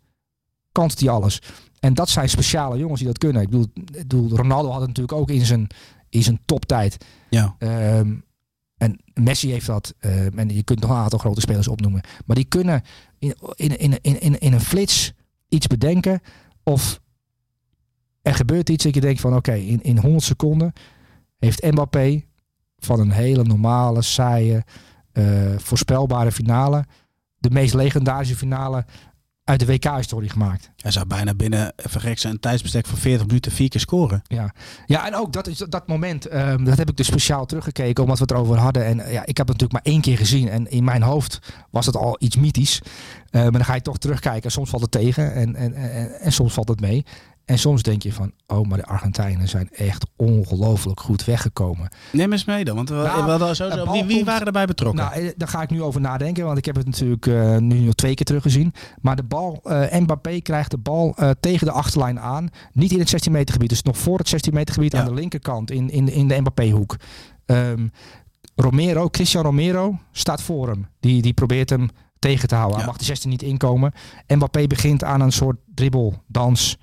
kant 0.72 1.00
hij 1.00 1.08
alles. 1.08 1.42
En 1.80 1.94
dat 1.94 2.08
zijn 2.08 2.28
speciale 2.28 2.78
jongens 2.78 2.98
die 2.98 3.08
dat 3.08 3.18
kunnen. 3.18 3.42
Ik 3.42 3.50
bedoel, 3.50 3.66
ik 3.74 3.92
bedoel 3.92 4.36
Ronaldo 4.36 4.68
had 4.68 4.80
het 4.80 4.88
natuurlijk 4.88 5.18
ook 5.18 5.30
in 5.30 5.44
zijn, 5.44 5.66
in 6.08 6.22
zijn 6.22 6.40
toptijd. 6.44 7.04
Ja. 7.30 7.56
Um, 7.58 8.24
en 8.76 9.00
Messi 9.14 9.50
heeft 9.50 9.66
dat. 9.66 9.94
Uh, 10.00 10.38
en 10.38 10.48
je 10.48 10.62
kunt 10.62 10.80
nog 10.80 10.90
een 10.90 10.96
aantal 10.96 11.18
grote 11.18 11.40
spelers 11.40 11.68
opnoemen. 11.68 12.00
Maar 12.26 12.36
die 12.36 12.44
kunnen 12.44 12.82
in, 13.18 13.34
in, 13.56 13.78
in, 13.78 14.20
in, 14.20 14.38
in 14.38 14.52
een 14.52 14.60
flits 14.60 15.12
iets 15.48 15.66
bedenken. 15.66 16.20
Of 16.62 17.00
er 18.26 18.34
gebeurt 18.34 18.68
iets 18.68 18.84
dat 18.84 18.94
je 18.94 19.00
denkt 19.00 19.20
van 19.20 19.36
oké, 19.36 19.52
in, 19.52 19.82
in 19.82 19.98
100 19.98 20.24
seconden 20.24 20.72
heeft 21.38 21.62
Mbappé 21.62 22.24
van 22.78 23.00
een 23.00 23.10
hele 23.10 23.42
normale, 23.42 24.02
saaie, 24.02 24.64
uh, 25.12 25.24
voorspelbare 25.58 26.32
finale 26.32 26.84
de 27.38 27.50
meest 27.50 27.74
legendarische 27.74 28.36
finale 28.36 28.84
uit 29.44 29.60
de 29.60 29.66
WK-historie 29.66 30.30
gemaakt. 30.30 30.70
Hij 30.76 30.90
zou 30.90 31.06
bijna 31.06 31.34
binnen, 31.34 31.72
vergek 31.76 32.18
zijn, 32.18 32.32
een 32.32 32.40
tijdsbestek 32.40 32.86
van 32.86 32.98
40 32.98 33.26
minuten 33.26 33.52
vier 33.52 33.68
keer 33.68 33.80
scoren. 33.80 34.22
Ja, 34.26 34.54
ja 34.86 35.06
en 35.06 35.14
ook 35.14 35.32
dat, 35.32 35.46
is, 35.46 35.58
dat 35.58 35.86
moment, 35.86 36.34
um, 36.34 36.64
dat 36.64 36.78
heb 36.78 36.88
ik 36.88 36.96
dus 36.96 37.06
speciaal 37.06 37.46
teruggekeken 37.46 38.02
omdat 38.02 38.18
we 38.18 38.24
het 38.24 38.32
erover 38.32 38.58
hadden. 38.58 38.84
En 38.84 38.96
ja, 38.96 39.26
ik 39.26 39.36
heb 39.36 39.48
het 39.48 39.60
natuurlijk 39.60 39.72
maar 39.72 39.92
één 39.92 40.00
keer 40.00 40.16
gezien 40.16 40.48
en 40.48 40.70
in 40.70 40.84
mijn 40.84 41.02
hoofd 41.02 41.38
was 41.70 41.86
het 41.86 41.96
al 41.96 42.16
iets 42.18 42.36
mythisch. 42.36 42.80
Uh, 42.82 43.42
maar 43.42 43.52
dan 43.52 43.64
ga 43.64 43.74
je 43.74 43.82
toch 43.82 43.98
terugkijken. 43.98 44.50
Soms 44.50 44.70
valt 44.70 44.82
het 44.82 44.90
tegen 44.90 45.34
en, 45.34 45.54
en, 45.54 45.74
en, 45.74 46.20
en 46.20 46.32
soms 46.32 46.52
valt 46.52 46.68
het 46.68 46.80
mee. 46.80 47.04
En 47.46 47.58
soms 47.58 47.82
denk 47.82 48.02
je 48.02 48.12
van, 48.12 48.32
oh, 48.46 48.68
maar 48.68 48.78
de 48.78 48.86
Argentijnen 48.86 49.48
zijn 49.48 49.68
echt 49.70 50.06
ongelooflijk 50.16 51.00
goed 51.00 51.24
weggekomen. 51.24 51.88
Neem 52.12 52.32
eens 52.32 52.44
mee 52.44 52.64
dan, 52.64 52.76
want 52.76 52.88
we, 52.88 52.94
nou, 52.94 53.38
we 53.38 53.54
zo, 53.54 53.90
wie, 53.92 54.04
wie 54.04 54.24
waren 54.24 54.46
erbij 54.46 54.66
betrokken? 54.66 55.04
Nou, 55.04 55.20
eh, 55.20 55.32
daar 55.36 55.48
ga 55.48 55.62
ik 55.62 55.70
nu 55.70 55.82
over 55.82 56.00
nadenken, 56.00 56.44
want 56.44 56.58
ik 56.58 56.64
heb 56.64 56.76
het 56.76 56.86
natuurlijk 56.86 57.26
uh, 57.26 57.56
nu 57.56 57.78
nog 57.78 57.94
twee 57.94 58.14
keer 58.14 58.26
teruggezien. 58.26 58.72
Maar 59.00 59.16
de 59.16 59.22
bal, 59.22 59.60
uh, 59.64 59.92
Mbappé 59.92 60.40
krijgt 60.40 60.70
de 60.70 60.78
bal 60.78 61.14
uh, 61.18 61.30
tegen 61.40 61.66
de 61.66 61.72
achterlijn 61.72 62.20
aan. 62.20 62.48
Niet 62.72 62.92
in 62.92 62.98
het 62.98 63.08
16 63.08 63.32
meter 63.32 63.52
gebied, 63.52 63.68
dus 63.68 63.82
nog 63.82 63.98
voor 63.98 64.18
het 64.18 64.28
16 64.28 64.54
meter 64.54 64.74
gebied 64.74 64.92
ja. 64.92 64.98
aan 64.98 65.04
de 65.04 65.14
linkerkant 65.14 65.70
in, 65.70 65.90
in, 65.90 66.08
in 66.08 66.28
de 66.28 66.40
Mbappé 66.40 66.70
hoek. 66.70 66.96
Um, 67.46 67.92
Romero, 68.54 69.08
Christian 69.10 69.44
Romero 69.44 69.98
staat 70.12 70.42
voor 70.42 70.68
hem. 70.68 70.86
Die, 71.00 71.22
die 71.22 71.34
probeert 71.34 71.70
hem 71.70 71.88
tegen 72.18 72.48
te 72.48 72.54
houden. 72.54 72.76
Ja. 72.76 72.82
Hij 72.82 72.92
mag 72.92 73.00
de 73.00 73.04
16 73.04 73.30
niet 73.30 73.42
inkomen. 73.42 73.92
Mbappé 74.26 74.66
begint 74.66 75.04
aan 75.04 75.20
een 75.20 75.32
soort 75.32 75.56
dribbeldans 75.74 76.78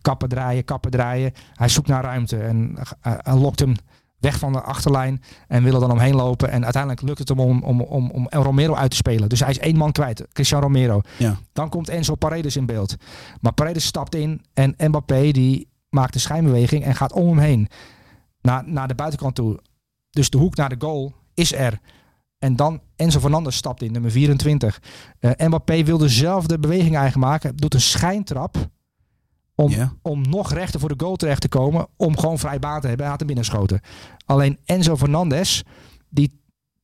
kappen 0.00 0.28
draaien, 0.28 0.64
kappen 0.64 0.90
draaien. 0.90 1.32
Hij 1.54 1.68
zoekt 1.68 1.88
naar 1.88 2.04
ruimte 2.04 2.36
en 2.36 2.76
uh, 3.06 3.40
lokt 3.40 3.58
hem 3.58 3.74
weg 4.20 4.38
van 4.38 4.52
de 4.52 4.60
achterlijn 4.60 5.22
en 5.48 5.62
wil 5.62 5.74
er 5.74 5.80
dan 5.80 5.90
omheen 5.90 6.14
lopen. 6.14 6.50
En 6.50 6.62
uiteindelijk 6.62 7.02
lukt 7.02 7.18
het 7.18 7.28
hem 7.28 7.40
om, 7.40 7.62
om, 7.62 7.80
om, 7.80 8.26
Romero 8.30 8.74
uit 8.74 8.90
te 8.90 8.96
spelen. 8.96 9.28
Dus 9.28 9.40
hij 9.40 9.50
is 9.50 9.58
één 9.58 9.76
man 9.76 9.92
kwijt, 9.92 10.26
Cristiano 10.32 10.66
Romero. 10.66 11.00
Ja. 11.16 11.38
Dan 11.52 11.68
komt 11.68 11.88
Enzo 11.88 12.14
Paredes 12.14 12.56
in 12.56 12.66
beeld. 12.66 12.96
Maar 13.40 13.52
Paredes 13.52 13.84
stapt 13.84 14.14
in 14.14 14.44
en 14.54 14.74
Mbappé 14.78 15.30
die 15.30 15.68
maakt 15.88 16.12
de 16.12 16.18
schijnbeweging 16.18 16.84
en 16.84 16.94
gaat 16.94 17.12
om 17.12 17.28
hem 17.28 17.38
heen. 17.38 17.68
Naar, 18.40 18.68
naar 18.68 18.88
de 18.88 18.94
buitenkant 18.94 19.34
toe. 19.34 19.60
Dus 20.10 20.30
de 20.30 20.38
hoek 20.38 20.56
naar 20.56 20.68
de 20.68 20.86
goal 20.86 21.14
is 21.34 21.52
er. 21.52 21.80
En 22.38 22.56
dan 22.56 22.80
Enzo 22.96 23.20
Fernandez 23.20 23.56
stapt 23.56 23.82
in, 23.82 23.92
nummer 23.92 24.10
24. 24.10 24.80
Uh, 25.20 25.30
Mbappé 25.36 25.84
wil 25.84 25.98
dezelfde 25.98 26.58
beweging 26.58 26.96
eigen 26.96 27.20
maken. 27.20 27.56
Doet 27.56 27.74
een 27.74 27.80
schijntrap. 27.80 28.56
Om, 29.60 29.98
om 30.02 30.22
nog 30.28 30.52
rechter 30.52 30.80
voor 30.80 30.88
de 30.88 31.04
goal 31.04 31.16
terecht 31.16 31.40
te 31.40 31.48
komen. 31.48 31.86
Om 31.96 32.18
gewoon 32.18 32.38
vrij 32.38 32.58
baan 32.58 32.80
te 32.80 32.86
hebben. 32.86 33.00
Hij 33.00 33.10
had 33.10 33.18
hem 33.18 33.26
binnenschoten. 33.26 33.80
Alleen 34.26 34.58
Enzo 34.64 34.96
Fernandez. 34.96 35.62
Die 36.08 36.39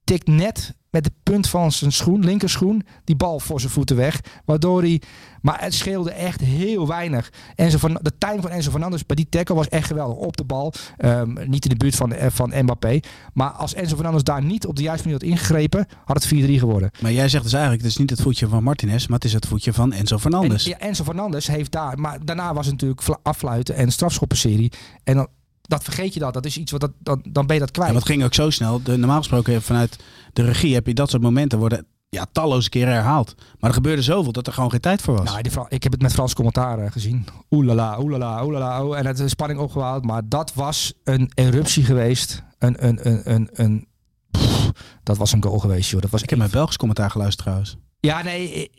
tikt 0.07 0.27
net 0.27 0.75
met 0.91 1.05
de 1.05 1.13
punt 1.23 1.49
van 1.49 1.73
zijn 1.73 1.93
schoen, 1.93 2.25
linkerschoen, 2.25 2.83
die 3.05 3.17
bal 3.17 3.41
voor 3.41 3.61
zijn 3.61 3.73
voeten 3.73 3.97
weg. 3.97 4.21
Waardoor 4.45 4.81
hij, 4.81 5.03
maar 5.43 5.61
het 5.61 5.75
scheelde 5.75 6.11
echt 6.11 6.41
heel 6.41 6.87
weinig. 6.87 7.33
Enzo 7.55 7.79
van, 7.79 7.99
de 8.03 8.19
time 8.19 8.41
van 8.41 8.51
Enzo 8.51 8.71
Fernandes 8.71 9.07
bij 9.07 9.17
die 9.17 9.29
tackle 9.29 9.55
was 9.55 9.69
echt 9.69 9.87
geweldig. 9.87 10.17
Op 10.17 10.37
de 10.37 10.45
bal, 10.45 10.73
um, 10.99 11.39
niet 11.47 11.65
in 11.65 11.71
de 11.71 11.77
buurt 11.77 11.95
van, 11.95 12.13
eh, 12.13 12.31
van 12.31 12.53
Mbappé. 12.63 13.01
Maar 13.33 13.51
als 13.51 13.75
Enzo 13.75 13.95
Fernandes 13.95 14.23
daar 14.23 14.43
niet 14.43 14.67
op 14.67 14.77
de 14.77 14.83
juiste 14.83 15.09
manier 15.09 15.21
had 15.23 15.31
ingegrepen, 15.31 15.87
had 16.05 16.17
het 16.17 16.27
4-3 16.27 16.59
geworden. 16.59 16.91
Maar 17.01 17.13
jij 17.13 17.29
zegt 17.29 17.43
dus 17.43 17.53
eigenlijk, 17.53 17.83
het 17.83 17.93
is 17.93 17.99
niet 17.99 18.11
het 18.11 18.21
voetje 18.21 18.49
van 18.49 18.63
Martinez, 18.63 19.07
maar 19.07 19.19
het 19.19 19.27
is 19.27 19.33
het 19.33 19.47
voetje 19.47 19.73
van 19.73 19.93
Enzo 19.93 20.19
Fernandes. 20.19 20.65
En, 20.65 20.71
ja, 20.71 20.79
Enzo 20.79 21.05
Fernandes 21.05 21.47
heeft 21.47 21.73
daar, 21.73 21.99
maar 21.99 22.25
daarna 22.25 22.55
was 22.55 22.67
het 22.67 22.75
natuurlijk 22.75 23.19
affluiten 23.23 23.75
en 23.75 23.93
strafschoppenserie. 23.93 24.73
En 25.05 25.15
dan 25.15 25.29
dat 25.69 25.85
vergeet 25.85 26.15
je 26.15 26.21
dat. 26.21 26.35
Dat 26.35 26.45
is 26.45 26.57
iets 26.57 26.73
wat 26.73 26.81
dat, 26.81 26.93
dan, 26.99 27.23
dan 27.29 27.47
ben 27.47 27.55
je 27.55 27.61
dat 27.61 27.71
kwijt. 27.71 27.89
Ja, 27.89 27.95
wat 27.95 28.07
ging 28.07 28.25
ook 28.25 28.35
zo 28.35 28.51
snel. 28.51 28.83
De, 28.83 28.97
normaal 28.97 29.19
gesproken 29.19 29.63
vanuit 29.63 29.97
de 30.33 30.43
regie 30.43 30.75
heb 30.75 30.87
je 30.87 30.95
dat 30.95 31.11
soort 31.11 31.23
momenten 31.23 31.59
worden 31.59 31.87
ja, 32.09 32.27
talloze 32.33 32.69
keren 32.69 32.93
herhaald. 32.93 33.35
Maar 33.59 33.71
er 33.71 33.77
gebeurde 33.77 34.03
zoveel 34.03 34.33
dat 34.33 34.47
er 34.47 34.53
gewoon 34.53 34.71
geen 34.71 34.81
tijd 34.81 35.03
voor 35.03 35.17
was. 35.17 35.25
Nou, 35.25 35.43
die, 35.43 35.53
ik 35.69 35.83
heb 35.83 35.93
het 35.93 36.03
met 36.03 36.13
Frans 36.13 36.35
commentaar 36.35 36.79
uh, 36.79 36.91
gezien. 36.91 37.27
Oelala, 37.51 38.01
oelala, 38.01 38.45
oelala. 38.45 38.97
En 38.97 39.07
het 39.07 39.19
is 39.19 39.31
spanning 39.31 39.61
opgebouwd. 39.61 40.05
Maar 40.05 40.23
dat 40.29 40.55
was 40.55 40.93
een 41.05 41.31
eruptie 41.35 41.85
geweest. 41.85 42.43
Een, 42.59 42.87
een, 42.87 43.09
een, 43.09 43.35
een, 43.35 43.49
een 43.53 43.87
pff, 44.31 44.71
dat 45.03 45.17
was 45.17 45.33
een 45.33 45.43
goal 45.43 45.59
geweest, 45.59 45.91
joh. 45.91 46.01
Dat 46.01 46.11
was 46.11 46.23
ik 46.23 46.31
heb 46.31 46.39
mijn 46.39 46.51
Belgisch 46.51 46.77
commentaar 46.77 47.11
geluisterd 47.11 47.43
trouwens. 47.43 47.77
Ja, 48.01 48.23
nee, 48.23 48.71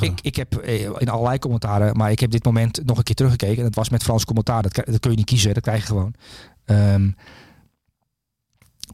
ik, 0.00 0.20
ik 0.20 0.36
heb 0.36 0.56
eh, 0.56 0.80
in 0.98 1.08
allerlei 1.08 1.38
commentaren, 1.38 1.96
maar 1.96 2.10
ik 2.10 2.20
heb 2.20 2.30
dit 2.30 2.44
moment 2.44 2.84
nog 2.84 2.98
een 2.98 3.02
keer 3.02 3.14
teruggekeken. 3.14 3.58
En 3.58 3.64
het 3.64 3.74
was 3.74 3.88
met 3.88 4.02
Frans 4.02 4.24
commentaar. 4.24 4.62
Dat, 4.62 4.74
dat 4.74 5.00
kun 5.00 5.10
je 5.10 5.16
niet 5.16 5.26
kiezen, 5.26 5.54
dat 5.54 5.62
krijg 5.62 5.80
je 5.80 5.86
gewoon. 5.86 6.14
Um, 6.64 7.16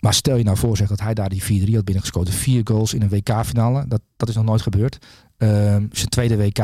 maar 0.00 0.14
stel 0.14 0.36
je 0.36 0.44
nou 0.44 0.56
voor 0.56 0.76
zeg, 0.76 0.88
dat 0.88 1.00
hij 1.00 1.14
daar 1.14 1.28
die 1.28 1.42
4-3 1.42 1.46
had 1.74 1.84
binnengescoten. 1.84 2.32
Vier 2.32 2.60
goals 2.64 2.94
in 2.94 3.02
een 3.02 3.08
WK-finale. 3.08 3.84
Dat, 3.88 4.00
dat 4.16 4.28
is 4.28 4.34
nog 4.34 4.44
nooit 4.44 4.62
gebeurd. 4.62 4.98
Um, 5.38 5.88
zijn 5.92 6.08
tweede 6.08 6.36
WK. 6.36 6.58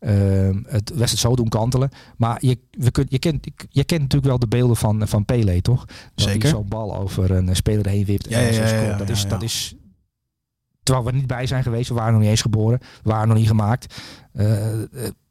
Um, 0.00 0.64
het 0.68 0.90
West 0.94 1.10
het 1.10 1.20
zo 1.20 1.36
doen 1.36 1.48
kantelen. 1.48 1.90
Maar 2.16 2.38
je, 2.40 2.58
we 2.70 2.90
kun, 2.90 3.06
je, 3.08 3.18
kent, 3.18 3.46
je 3.70 3.84
kent 3.84 4.00
natuurlijk 4.00 4.26
wel 4.26 4.38
de 4.38 4.48
beelden 4.48 4.76
van, 4.76 5.08
van 5.08 5.24
Pele, 5.24 5.62
toch? 5.62 5.84
Dat 5.86 5.96
Zeker. 6.14 6.48
zo'n 6.48 6.68
bal 6.68 6.96
over 6.96 7.30
een 7.30 7.56
speler 7.56 7.88
heen 7.88 8.04
wipt. 8.04 8.28
Ja, 8.28 8.40
ja, 8.40 8.48
ja, 8.50 8.82
ja, 8.82 8.96
dat, 8.96 9.08
is, 9.08 9.26
dat 9.26 9.42
is 9.42 9.74
Terwijl 10.90 11.10
we 11.10 11.18
niet 11.18 11.26
bij 11.26 11.46
zijn 11.46 11.62
geweest. 11.62 11.88
We 11.88 11.94
waren 11.94 12.12
nog 12.12 12.20
niet 12.20 12.30
eens 12.30 12.40
geboren. 12.40 12.78
We 12.78 13.10
waren 13.10 13.28
nog 13.28 13.36
niet 13.36 13.46
gemaakt. 13.46 13.94
Uh, 14.32 14.46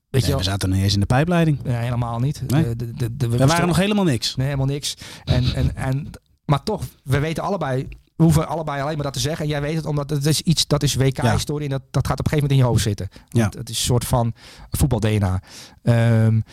Weet 0.10 0.22
nee, 0.22 0.32
je 0.32 0.38
we 0.38 0.43
zaten 0.43 0.68
nog 0.68 0.78
niet 0.78 0.86
eens 0.86 0.93
in 0.93 0.99
de 0.99 1.05
pijpleiding. 1.05 1.64
Nee, 1.64 1.76
helemaal 1.76 2.20
niet. 2.20 2.43
Nee. 2.47 2.76
De, 2.76 2.93
de, 2.93 3.18
de, 3.18 3.30
we, 3.30 3.38
we 3.38 3.45
waren 3.45 3.68
nog 3.68 3.78
helemaal 3.78 4.03
niks. 4.03 4.36
Nee, 4.36 4.45
helemaal 4.45 4.68
niks. 4.68 4.97
En, 5.24 5.53
en, 5.53 5.76
en, 5.76 6.10
maar 6.45 6.64
toch, 6.64 6.84
we 7.03 7.20
weten 7.20 7.43
allebei, 7.43 7.88
we 8.16 8.24
hoeven 8.24 8.47
allebei 8.47 8.82
alleen 8.82 8.95
maar 8.95 9.03
dat 9.03 9.14
te 9.14 9.20
zeggen. 9.20 9.45
En 9.45 9.51
jij 9.51 9.62
weet 9.62 9.76
het, 9.76 9.86
omdat 9.86 10.10
het 10.10 10.26
is 10.26 10.41
iets, 10.41 10.68
dat 10.68 10.84
is 10.84 10.95
WK-historie 10.95 11.66
en 11.66 11.72
dat, 11.72 11.84
dat 11.91 12.07
gaat 12.07 12.20
op 12.20 12.26
een 12.26 12.32
gegeven 12.32 12.49
moment 12.49 12.51
in 12.51 12.57
je 12.57 12.64
hoofd 12.64 12.84
zitten. 12.84 13.07
Want 13.30 13.53
ja. 13.53 13.60
Het 13.60 13.70
is 13.70 13.78
een 13.78 13.84
soort 13.84 14.05
van 14.05 14.34
voetbal-DNA. 14.70 15.41
Um, 15.84 16.43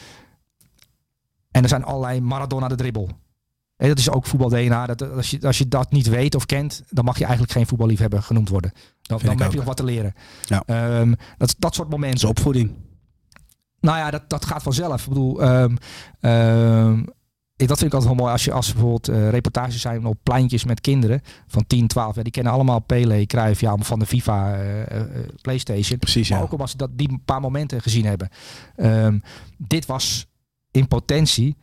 en 1.50 1.62
er 1.62 1.68
zijn 1.68 1.84
allerlei 1.84 2.20
Maradona 2.20 2.68
de 2.68 2.74
dribbel. 2.74 3.08
En 3.76 3.88
dat 3.88 3.98
is 3.98 4.10
ook 4.10 4.26
voetbal-DNA. 4.26 4.86
Dat, 4.86 5.12
als, 5.12 5.30
je, 5.30 5.40
als 5.40 5.58
je 5.58 5.68
dat 5.68 5.90
niet 5.90 6.08
weet 6.08 6.34
of 6.34 6.46
kent, 6.46 6.82
dan 6.88 7.04
mag 7.04 7.18
je 7.18 7.24
eigenlijk 7.24 7.52
geen 7.52 7.66
voetballiefhebber 7.66 8.22
genoemd 8.22 8.48
worden. 8.48 8.72
Dan, 9.02 9.18
dan 9.24 9.40
heb 9.40 9.50
je 9.50 9.56
nog 9.56 9.66
wat 9.66 9.76
te 9.76 9.84
leren. 9.84 10.14
Ja. 10.44 10.98
Um, 11.00 11.16
dat, 11.38 11.54
dat 11.58 11.74
soort 11.74 11.90
momenten. 11.90 12.28
Opvoeding. 12.28 12.74
Nou 13.80 13.98
ja, 13.98 14.10
dat, 14.10 14.22
dat 14.28 14.44
gaat 14.44 14.62
vanzelf. 14.62 15.02
Ik 15.02 15.08
bedoel, 15.08 15.42
um, 15.42 15.76
um, 16.20 17.04
dat 17.56 17.78
vind 17.78 17.82
ik 17.82 17.92
altijd 17.92 18.04
wel 18.04 18.14
mooi 18.14 18.32
als 18.32 18.44
je 18.44 18.52
als 18.52 18.72
bijvoorbeeld 18.72 19.08
uh, 19.08 19.28
reportages 19.28 19.80
zijn 19.80 20.06
op 20.06 20.18
pleintjes 20.22 20.64
met 20.64 20.80
kinderen 20.80 21.22
van 21.46 21.66
10, 21.66 21.86
12. 21.86 22.16
Ja, 22.16 22.22
die 22.22 22.32
kennen 22.32 22.52
allemaal 22.52 22.80
Pele, 22.80 23.26
Cruijff, 23.26 23.60
ja, 23.60 23.76
van 23.76 23.98
de 23.98 24.06
FIFA, 24.06 24.60
uh, 24.64 25.00
PlayStation. 25.40 25.98
Precies, 25.98 26.30
maar 26.30 26.42
ook 26.42 26.52
omdat 26.52 26.70
ze 26.70 26.76
dat 26.76 26.90
die 26.92 27.20
paar 27.24 27.40
momenten 27.40 27.82
gezien 27.82 28.04
hebben. 28.04 28.30
Dit 29.58 29.86
was 29.86 30.26
in 30.70 30.88
potentie 30.88 31.56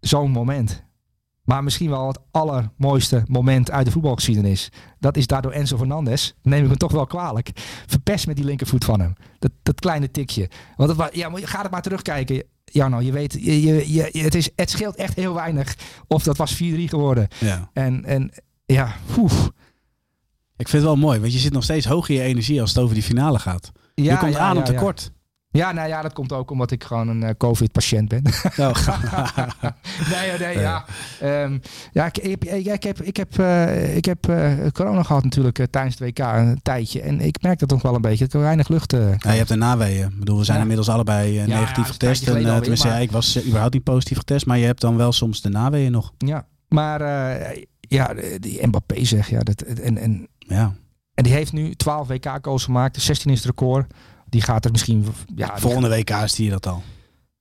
zo'n 0.00 0.30
moment. 0.30 0.82
Maar 1.42 1.64
misschien 1.64 1.90
wel 1.90 2.06
het 2.06 2.18
allermooiste 2.30 3.24
moment 3.26 3.70
uit 3.70 3.86
de 3.86 3.92
voetbalgeschiedenis. 3.92 4.68
Dat 4.98 5.16
is 5.16 5.26
daardoor 5.26 5.52
Enzo 5.52 5.76
Fernandez. 5.76 6.32
Neem 6.42 6.62
ik 6.62 6.68
hem 6.68 6.78
toch 6.78 6.92
wel 6.92 7.06
kwalijk. 7.06 7.50
Verpest 7.86 8.26
met 8.26 8.36
die 8.36 8.44
linkervoet 8.44 8.84
van 8.84 9.00
hem. 9.00 9.12
Dat, 9.38 9.50
dat 9.62 9.80
kleine 9.80 10.10
tikje. 10.10 10.50
Want 10.76 10.92
was, 10.92 11.08
ja, 11.12 11.30
ga 11.34 11.62
het 11.62 11.70
maar 11.70 11.82
terugkijken. 11.82 12.42
Jarno, 12.64 13.00
je 13.00 13.12
weet, 13.12 13.32
je, 13.32 13.62
je, 13.62 13.92
je, 13.92 14.22
het, 14.22 14.34
is, 14.34 14.50
het 14.56 14.70
scheelt 14.70 14.96
echt 14.96 15.16
heel 15.16 15.34
weinig. 15.34 15.76
Of 16.06 16.22
dat 16.22 16.36
was 16.36 16.54
4-3 16.54 16.56
geworden. 16.56 17.28
Ja. 17.38 17.70
En, 17.72 18.04
en 18.04 18.32
ja, 18.66 18.94
oef. 19.18 19.50
Ik 20.56 20.68
vind 20.68 20.82
het 20.82 20.92
wel 20.92 20.96
mooi, 20.96 21.20
want 21.20 21.32
je 21.32 21.38
zit 21.38 21.52
nog 21.52 21.62
steeds 21.62 21.86
hoog 21.86 22.08
in 22.08 22.14
je 22.14 22.22
energie 22.22 22.60
als 22.60 22.70
het 22.70 22.78
over 22.78 22.94
die 22.94 23.02
finale 23.02 23.38
gaat. 23.38 23.72
Ja, 23.94 24.12
je 24.12 24.18
komt 24.18 24.36
aan 24.36 24.58
op 24.58 24.64
tekort. 24.64 25.12
Ja, 25.52 25.72
nou 25.72 25.88
ja, 25.88 26.02
dat 26.02 26.12
komt 26.12 26.32
ook 26.32 26.50
omdat 26.50 26.70
ik 26.70 26.84
gewoon 26.84 27.08
een 27.08 27.22
uh, 27.22 27.30
COVID-patiënt 27.38 28.08
ben. 28.08 28.22
Oh. 28.56 28.86
nee, 30.12 30.38
nee, 30.38 30.58
ja. 30.58 30.84
Ja, 31.20 31.42
um, 31.42 31.60
ja 31.92 32.06
ik, 32.06 32.18
ik, 32.18 32.44
ik, 32.44 32.82
heb, 32.82 33.02
ik 33.02 33.16
heb, 33.16 33.38
uh, 33.38 33.96
ik 33.96 34.04
heb 34.04 34.28
uh, 34.28 34.52
corona 34.72 35.02
gehad 35.02 35.24
natuurlijk 35.24 35.66
tijdens 35.70 35.98
het 35.98 36.08
WK 36.08 36.18
een 36.18 36.62
tijdje. 36.62 37.00
En 37.00 37.20
ik 37.20 37.42
merk 37.42 37.58
dat 37.58 37.68
toch 37.68 37.82
wel 37.82 37.94
een 37.94 38.00
beetje. 38.00 38.24
Ik 38.24 38.32
weinig 38.32 38.68
lucht... 38.68 38.92
ja, 38.92 39.32
je 39.32 39.38
hebt 39.38 39.50
een 39.50 39.58
naweeën. 39.58 40.08
Ik 40.08 40.18
bedoel, 40.18 40.38
we 40.38 40.44
zijn 40.44 40.60
inmiddels 40.60 40.88
allebei 40.88 41.46
negatief 41.46 41.86
getest. 41.86 42.28
En, 42.28 42.42
tenminste, 42.42 42.88
maar... 42.88 43.02
ik 43.02 43.10
was 43.10 43.44
überhaupt 43.44 43.74
niet 43.74 43.84
positief 43.84 44.18
getest. 44.18 44.46
Maar 44.46 44.58
je 44.58 44.66
hebt 44.66 44.80
dan 44.80 44.96
wel 44.96 45.12
soms 45.12 45.40
de 45.40 45.48
naweeën 45.48 45.92
nog. 45.92 46.12
Ja, 46.18 46.46
maar 46.68 47.00
ja, 47.80 48.14
die 48.38 48.66
Mbappé 48.66 49.04
zeg 49.04 49.30
ja. 49.30 49.40
Dat, 49.40 49.60
en, 49.60 49.98
en, 49.98 50.28
ja. 50.38 50.74
en 51.14 51.24
die 51.24 51.32
heeft 51.32 51.52
nu 51.52 51.74
12 51.74 52.08
WK-goals 52.08 52.64
gemaakt. 52.64 52.94
De 52.94 53.00
16 53.00 53.30
is 53.30 53.36
het 53.36 53.46
record 53.46 53.86
die 54.30 54.42
gaat 54.42 54.64
er 54.64 54.70
misschien... 54.70 55.06
Ja, 55.34 55.58
Volgende 55.58 55.88
week 55.88 56.12
zie 56.24 56.44
je 56.44 56.50
dat 56.50 56.66
al. 56.66 56.82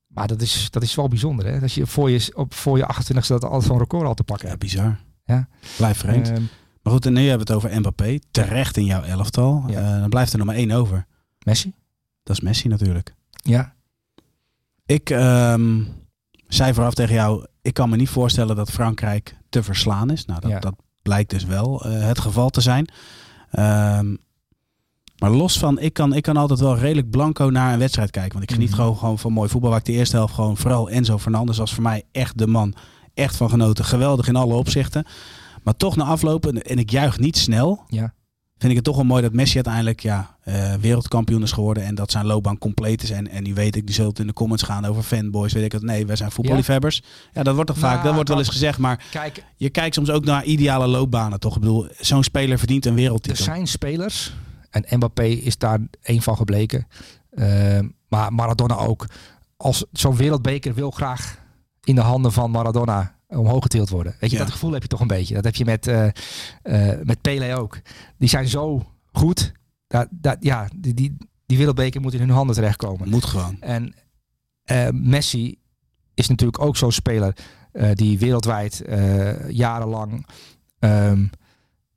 Maar 0.07 0.27
dat 0.27 0.41
is, 0.41 0.67
dat 0.71 0.83
is 0.83 0.95
wel 0.95 1.07
bijzonder, 1.07 1.45
hè? 1.45 1.59
Dat 1.59 1.73
je 1.73 1.85
voor 1.85 2.09
je, 2.09 2.31
op, 2.35 2.53
voor 2.53 2.77
je 2.77 2.85
28 2.85 3.27
dat 3.27 3.43
altijd 3.43 3.63
zo'n 3.63 3.77
record 3.77 4.07
al 4.07 4.13
te 4.13 4.23
pakken 4.23 4.49
Ja, 4.49 4.57
bizar. 4.57 4.99
Ja. 5.25 5.47
Blijf 5.77 5.97
vreemd. 5.97 6.29
Ehm, 6.29 6.41
maar 6.81 6.93
goed, 6.93 7.05
en 7.05 7.13
nu 7.13 7.27
hebben 7.27 7.47
we 7.47 7.53
het 7.53 7.63
over 7.63 7.79
Mbappé. 7.79 8.19
Terecht 8.31 8.77
in 8.77 8.85
jouw 8.85 9.01
elftal. 9.01 9.65
Uh, 9.69 9.99
dan 9.99 10.09
blijft 10.09 10.31
er 10.31 10.37
nog 10.37 10.47
maar 10.47 10.55
één 10.55 10.71
over. 10.71 11.05
Messi? 11.45 11.73
Dat 12.23 12.35
is 12.35 12.41
Messi 12.41 12.67
natuurlijk. 12.67 13.15
Ja. 13.31 13.75
Ik 14.85 15.09
um, 15.09 15.87
zei 16.47 16.73
vooraf 16.73 16.93
tegen 16.93 17.15
jou, 17.15 17.45
ik 17.61 17.73
kan 17.73 17.89
me 17.89 17.95
niet 17.95 18.09
voorstellen 18.09 18.55
dat 18.55 18.71
Frankrijk 18.71 19.37
te 19.49 19.63
verslaan 19.63 20.11
is. 20.11 20.25
Nou, 20.25 20.39
dat, 20.39 20.61
dat 20.61 20.75
blijkt 21.01 21.29
dus 21.29 21.43
wel 21.43 21.87
uh, 21.87 22.05
het 22.05 22.19
geval 22.19 22.49
te 22.49 22.61
zijn. 22.61 22.87
Um, 23.51 24.17
maar 25.19 25.31
los 25.31 25.59
van, 25.59 25.79
ik 25.79 25.93
kan, 25.93 26.13
ik 26.13 26.23
kan 26.23 26.37
altijd 26.37 26.59
wel 26.59 26.77
redelijk 26.77 27.09
blanco 27.09 27.49
naar 27.49 27.73
een 27.73 27.79
wedstrijd 27.79 28.11
kijken. 28.11 28.31
Want 28.31 28.43
ik 28.43 28.51
geniet 28.51 28.69
mm 28.69 28.75
gewoon, 28.75 28.97
gewoon 28.97 29.19
van 29.19 29.33
mooi 29.33 29.49
voetbal. 29.49 29.69
Waar 29.69 29.79
ik 29.79 29.85
de 29.85 29.91
eerste 29.91 30.15
helft 30.15 30.33
gewoon 30.33 30.57
vooral 30.57 30.89
Enzo 30.89 31.17
Fernandes 31.17 31.57
was 31.57 31.73
voor 31.73 31.83
mij 31.83 32.03
echt 32.11 32.37
de 32.37 32.47
man. 32.47 32.73
Echt 33.13 33.35
van 33.35 33.49
genoten. 33.49 33.85
Geweldig 33.85 34.27
in 34.27 34.35
alle 34.35 34.53
opzichten. 34.53 35.05
Maar 35.63 35.75
toch 35.75 35.95
na 35.95 36.03
aflopen, 36.03 36.61
en 36.61 36.77
ik 36.77 36.89
juich 36.89 37.19
niet 37.19 37.37
snel. 37.37 37.83
Ja. 37.87 38.13
Vind 38.57 38.71
ik 38.71 38.77
het 38.77 38.85
toch 38.85 38.95
wel 38.95 39.05
mooi 39.05 39.21
dat 39.21 39.33
Messi 39.33 39.55
uiteindelijk 39.55 39.99
ja, 39.99 40.37
uh, 40.45 40.73
wereldkampioen 40.73 41.41
is 41.41 41.51
geworden. 41.51 41.83
En 41.83 41.95
dat 41.95 42.11
zijn 42.11 42.25
loopbaan 42.25 42.57
compleet 42.57 43.03
is. 43.03 43.09
En, 43.09 43.27
en 43.27 43.43
nu 43.43 43.53
weet 43.53 43.75
ik, 43.75 43.85
die 43.85 43.95
zult 43.95 44.19
in 44.19 44.27
de 44.27 44.33
comments 44.33 44.63
gaan 44.63 44.85
over 44.85 45.03
fanboys. 45.03 45.53
Weet 45.53 45.63
ik 45.63 45.71
het. 45.71 45.81
Nee, 45.81 46.05
wij 46.05 46.15
zijn 46.15 46.31
voetballiefhebbers. 46.31 46.95
Ja. 46.95 47.29
ja, 47.33 47.43
dat 47.43 47.55
wordt 47.55 47.69
toch 47.69 47.79
vaak, 47.79 47.93
nou, 47.93 48.03
dat 48.03 48.13
wordt 48.13 48.29
wel 48.29 48.37
eens 48.37 48.49
gezegd. 48.49 48.77
Maar 48.77 49.05
kijk, 49.11 49.43
je 49.55 49.69
kijkt 49.69 49.95
soms 49.95 50.09
ook 50.09 50.25
naar 50.25 50.43
ideale 50.43 50.87
loopbanen 50.87 51.39
toch? 51.39 51.55
Ik 51.55 51.61
bedoel, 51.61 51.87
zo'n 51.99 52.23
speler 52.23 52.57
verdient 52.57 52.85
een 52.85 52.95
wereldtitel. 52.95 53.45
Er 53.45 53.51
zijn 53.51 53.67
spelers 53.67 54.33
en 54.69 54.85
Mbappé 54.97 55.25
is 55.25 55.57
daar 55.57 55.79
één 56.01 56.21
van 56.21 56.35
gebleken. 56.35 56.87
Uh, 57.31 57.79
maar 58.07 58.33
Maradona 58.33 58.75
ook. 58.75 59.05
Als 59.57 59.85
zo'n 59.91 60.15
wereldbeker 60.15 60.73
wil 60.73 60.91
graag 60.91 61.39
in 61.83 61.95
de 61.95 62.01
handen 62.01 62.31
van 62.31 62.51
Maradona 62.51 63.15
omhoog 63.27 63.63
getild 63.63 63.89
worden. 63.89 64.15
Weet 64.19 64.31
je, 64.31 64.37
dat 64.37 64.51
gevoel 64.51 64.71
heb 64.71 64.81
je 64.81 64.87
toch 64.87 64.99
een 64.99 65.07
beetje. 65.07 65.33
Dat 65.33 65.43
heb 65.43 65.55
je 65.55 65.65
met, 65.65 65.87
uh, 65.87 66.05
uh, 66.63 66.91
met 67.03 67.21
Pele 67.21 67.55
ook. 67.55 67.79
Die 68.17 68.29
zijn 68.29 68.47
zo 68.47 68.85
goed. 69.11 69.51
Dat, 69.87 70.07
dat, 70.11 70.37
ja, 70.39 70.67
die, 70.75 70.93
die, 70.93 71.17
die 71.45 71.57
wereldbeker 71.57 72.01
moet 72.01 72.13
in 72.13 72.19
hun 72.19 72.29
handen 72.29 72.55
terechtkomen. 72.55 73.09
Moet 73.09 73.25
gewoon. 73.25 73.61
En 73.61 73.95
uh, 74.71 74.87
Messi 74.89 75.59
is 76.13 76.27
natuurlijk 76.27 76.61
ook 76.61 76.77
zo'n 76.77 76.91
speler 76.91 77.35
die 77.93 78.19
wereldwijd 78.19 78.83
jarenlang 79.47 80.25
um, 80.79 81.29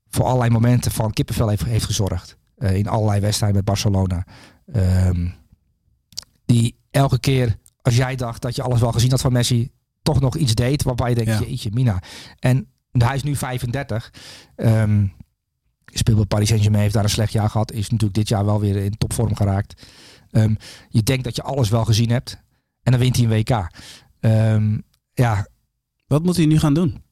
voor 0.09 0.25
allerlei 0.25 0.51
momenten 0.51 0.91
van 0.91 1.13
kippenvel 1.13 1.49
heeft, 1.49 1.65
heeft 1.65 1.85
gezorgd. 1.85 2.37
Eh, 2.63 2.77
in 2.77 2.89
allerlei 2.89 3.21
wedstrijden 3.21 3.57
met 3.57 3.65
Barcelona. 3.65 4.27
Ehm, 4.73 5.29
die 6.45 6.79
elke 6.91 7.19
keer, 7.21 7.59
als 7.81 7.97
jij 7.97 8.17
dacht 8.17 8.43
dat 8.43 8.57
je 8.57 8.63
alles 8.63 8.81
wel 8.81 8.93
gezien 8.93 9.11
had 9.11 9.21
van 9.21 9.33
Messi, 9.33 9.71
toch 10.03 10.21
nog 10.21 10.37
iets 10.37 10.55
deed 10.55 10.83
waarbij 10.83 11.09
je 11.09 11.15
denkt, 11.15 11.31
ja. 11.31 11.47
jeetje, 11.47 11.71
Mina. 11.73 12.03
En 12.39 12.69
hij 12.91 13.15
is 13.15 13.23
nu 13.23 13.37
35. 13.37 14.13
Um, 14.57 14.67
ehm, 14.67 15.07
speelt 15.85 16.17
bij 16.17 16.27
Paris 16.27 16.49
Saint-Germain, 16.49 16.83
heeft 16.83 16.95
daar 16.95 17.05
een 17.05 17.11
slecht 17.11 17.33
jaar 17.33 17.51
gehad. 17.51 17.73
Is 17.73 17.89
natuurlijk 17.91 18.15
dit 18.15 18.29
jaar 18.29 18.45
wel 18.45 18.61
weer 18.61 18.77
in 18.77 18.97
topvorm 18.99 19.37
geraakt. 19.37 19.87
Um, 20.31 20.57
je 20.89 21.03
denkt 21.03 21.25
dat 21.25 21.37
je 21.37 21.43
alles 21.43 21.69
wel 21.69 21.85
gezien 21.85 22.11
hebt. 22.11 22.43
En 22.83 22.93
dan 22.93 23.01
wint 23.01 23.17
hij 23.17 23.25
een 23.25 23.31
WK. 23.31 23.71
Um, 24.21 24.83
ja. 25.13 25.47
Wat 26.07 26.23
moet 26.23 26.37
hij 26.37 26.47
nu 26.47 26.59
gaan 26.59 26.75
doen? 26.75 27.03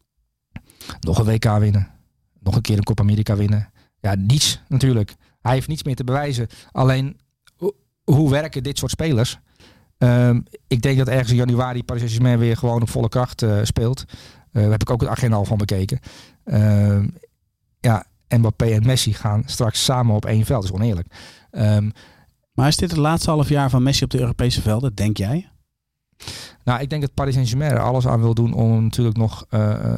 Nog 1.00 1.18
een 1.18 1.24
WK 1.24 1.58
winnen. 1.58 1.88
Nog 2.40 2.56
een 2.56 2.62
keer 2.62 2.76
een 2.76 2.84
Copa 2.84 3.02
America 3.02 3.36
winnen. 3.36 3.70
Ja, 4.00 4.14
niets 4.14 4.60
natuurlijk. 4.68 5.16
Hij 5.40 5.52
heeft 5.52 5.68
niets 5.68 5.82
meer 5.82 5.96
te 5.96 6.04
bewijzen. 6.04 6.46
Alleen, 6.72 7.20
hoe 8.04 8.30
werken 8.30 8.62
dit 8.62 8.78
soort 8.78 8.90
spelers? 8.90 9.38
Um, 9.98 10.44
ik 10.66 10.82
denk 10.82 10.98
dat 10.98 11.08
ergens 11.08 11.30
in 11.30 11.36
januari 11.36 11.84
Paris 11.84 12.02
Saint-Germain 12.02 12.38
weer 12.38 12.56
gewoon 12.56 12.82
op 12.82 12.90
volle 12.90 13.08
kracht 13.08 13.42
uh, 13.42 13.58
speelt. 13.62 14.04
Uh, 14.08 14.62
daar 14.62 14.70
heb 14.70 14.80
ik 14.80 14.90
ook 14.90 15.00
het 15.00 15.10
agenda 15.10 15.36
al 15.36 15.44
van 15.44 15.58
bekeken. 15.58 15.98
Uh, 16.44 17.04
ja, 17.80 18.04
Mbappé 18.28 18.64
en 18.64 18.86
Messi 18.86 19.12
gaan 19.12 19.42
straks 19.46 19.84
samen 19.84 20.14
op 20.14 20.24
één 20.24 20.44
veld. 20.44 20.62
Dat 20.62 20.70
is 20.70 20.76
oneerlijk. 20.76 21.14
Um, 21.50 21.92
maar 22.52 22.68
is 22.68 22.76
dit 22.76 22.90
het 22.90 23.00
laatste 23.00 23.30
half 23.30 23.48
jaar 23.48 23.70
van 23.70 23.82
Messi 23.82 24.04
op 24.04 24.10
de 24.10 24.20
Europese 24.20 24.62
velden, 24.62 24.94
denk 24.94 25.16
jij? 25.16 25.48
Nou, 26.64 26.80
ik 26.80 26.90
denk 26.90 27.02
dat 27.02 27.14
Paris 27.14 27.34
Saint-Germain 27.34 27.72
er 27.72 27.80
alles 27.80 28.06
aan 28.06 28.20
wil 28.20 28.34
doen 28.34 28.52
om 28.52 28.72
hem 28.72 28.82
natuurlijk 28.82 29.16
nog 29.16 29.46
uh, 29.50 29.94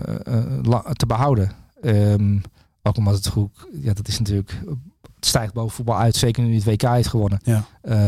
te 0.92 1.06
behouden. 1.06 1.50
Um, 1.82 2.42
ook 2.82 2.96
omdat 2.96 3.14
het 3.14 3.26
goed, 3.28 3.50
ja, 3.72 3.92
dat 3.92 4.08
is 4.08 4.18
natuurlijk 4.18 4.62
stijgt 5.26 5.52
boven 5.52 5.74
voetbal 5.74 5.98
uit. 5.98 6.16
Zeker 6.16 6.42
nu 6.42 6.54
het 6.54 6.64
WK 6.64 6.82
heeft 6.82 7.08
gewonnen. 7.08 7.40
Ja. 7.42 7.64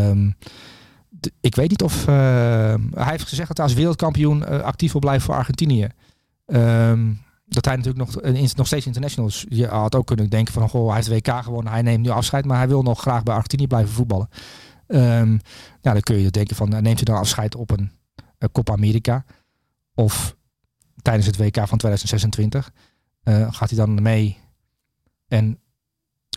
Um, 0.08 0.36
ik 1.40 1.54
weet 1.54 1.70
niet 1.70 1.82
of... 1.82 2.06
Uh, 2.08 2.14
hij 2.94 3.10
heeft 3.10 3.28
gezegd 3.28 3.48
dat 3.48 3.56
hij 3.56 3.66
als 3.66 3.74
wereldkampioen 3.74 4.38
uh, 4.38 4.60
actief 4.60 4.92
wil 4.92 5.00
blijven 5.00 5.24
voor 5.24 5.34
Argentinië. 5.34 5.88
Um, 6.46 7.22
dat 7.46 7.64
hij 7.64 7.76
natuurlijk 7.76 8.04
nog, 8.04 8.22
in, 8.22 8.48
nog 8.56 8.66
steeds 8.66 8.86
international 8.86 9.28
is. 9.28 9.46
Je 9.48 9.66
had 9.66 9.94
ook 9.94 10.06
kunnen 10.06 10.30
denken 10.30 10.52
van... 10.52 10.68
Goh, 10.68 10.86
hij 10.86 10.96
heeft 10.96 11.08
WK 11.08 11.42
gewonnen, 11.42 11.72
hij 11.72 11.82
neemt 11.82 12.02
nu 12.02 12.08
afscheid. 12.08 12.44
Maar 12.44 12.56
hij 12.56 12.68
wil 12.68 12.82
nog 12.82 13.00
graag 13.00 13.22
bij 13.22 13.34
Argentinië 13.34 13.66
blijven 13.66 13.94
voetballen. 13.94 14.28
Um, 14.86 15.40
ja, 15.80 15.92
dan 15.92 16.00
kun 16.00 16.18
je 16.18 16.30
denken 16.30 16.56
van... 16.56 16.68
neemt 16.68 16.84
hij 16.84 17.04
dan 17.04 17.16
afscheid 17.16 17.54
op 17.54 17.70
een, 17.70 17.90
een 18.38 18.52
Copa 18.52 18.72
America? 18.72 19.24
Of 19.94 20.36
tijdens 21.02 21.26
het 21.26 21.36
WK 21.36 21.56
van 21.56 21.78
2026? 21.78 22.72
Uh, 23.24 23.42
eh, 23.42 23.52
gaat 23.52 23.70
hij 23.70 23.78
dan 23.78 24.02
mee 24.02 24.38
en 25.28 25.58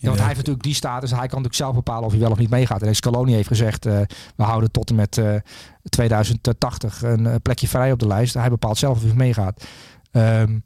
ja, 0.02 0.08
want 0.08 0.18
hij 0.18 0.28
heeft 0.28 0.38
natuurlijk 0.38 0.64
die 0.66 0.74
status. 0.74 1.10
Hij 1.10 1.20
kan 1.20 1.28
natuurlijk 1.28 1.56
zelf 1.56 1.74
bepalen 1.74 2.04
of 2.04 2.12
hij 2.12 2.20
wel 2.20 2.32
of 2.32 2.38
niet 2.38 2.50
meegaat. 2.50 2.82
En 2.82 2.95
Scaloni 2.95 3.34
heeft 3.34 3.48
gezegd, 3.48 3.86
uh, 3.86 4.00
we 4.36 4.43
houden 4.43 4.72
tot 4.72 4.89
en 4.89 4.95
met 4.95 5.18
uh, 5.18 5.36
eh, 5.36 5.41
2080 5.89 7.02
een 7.04 7.24
uh, 7.24 7.36
plekje 7.41 7.68
vrij 7.68 7.91
op 7.91 8.00
de 8.00 8.08
lijst. 8.08 8.34
Hij 8.34 8.50
bepaalt 8.50 8.78
zelf 8.78 8.98
of 8.98 9.04
hij 9.04 9.14
meegaat. 9.14 9.66
Um, 10.12 10.64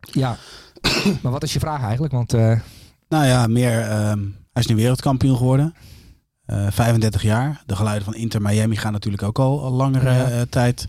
ja, 0.00 0.36
maar 1.22 1.32
wat 1.32 1.42
is 1.42 1.52
je 1.52 1.58
vraag 1.58 1.82
eigenlijk? 1.82 2.12
Want, 2.12 2.32
nou 3.08 3.26
ja, 3.26 3.46
meer. 3.46 4.08
Um, 4.10 4.36
hij 4.52 4.62
is 4.62 4.66
nu 4.66 4.74
wereldkampioen 4.74 5.36
geworden. 5.36 5.74
35 6.46 7.22
jaar. 7.22 7.62
De 7.66 7.76
geluiden 7.76 8.04
van 8.04 8.14
Inter 8.14 8.42
Miami 8.42 8.76
gaan 8.76 8.92
natuurlijk 8.92 9.22
ook 9.22 9.38
al, 9.38 9.62
al 9.62 9.70
langere 9.70 10.12
ja. 10.12 10.44
tijd. 10.48 10.88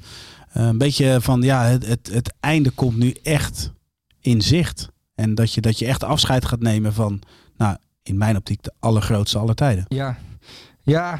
een 0.51 0.77
beetje 0.77 1.21
van, 1.21 1.41
ja, 1.41 1.63
het, 1.63 1.87
het, 1.87 2.09
het 2.13 2.33
einde 2.39 2.69
komt 2.69 2.97
nu 2.97 3.15
echt 3.23 3.71
in 4.21 4.41
zicht. 4.41 4.90
En 5.15 5.35
dat 5.35 5.53
je, 5.53 5.61
dat 5.61 5.79
je 5.79 5.85
echt 5.85 6.03
afscheid 6.03 6.45
gaat 6.45 6.59
nemen 6.59 6.93
van, 6.93 7.21
nou, 7.57 7.77
in 8.03 8.17
mijn 8.17 8.37
optiek, 8.37 8.63
de 8.63 8.73
allergrootste 8.79 9.37
aller 9.37 9.55
tijden. 9.55 9.85
Ja, 9.87 10.17
ja. 10.81 11.19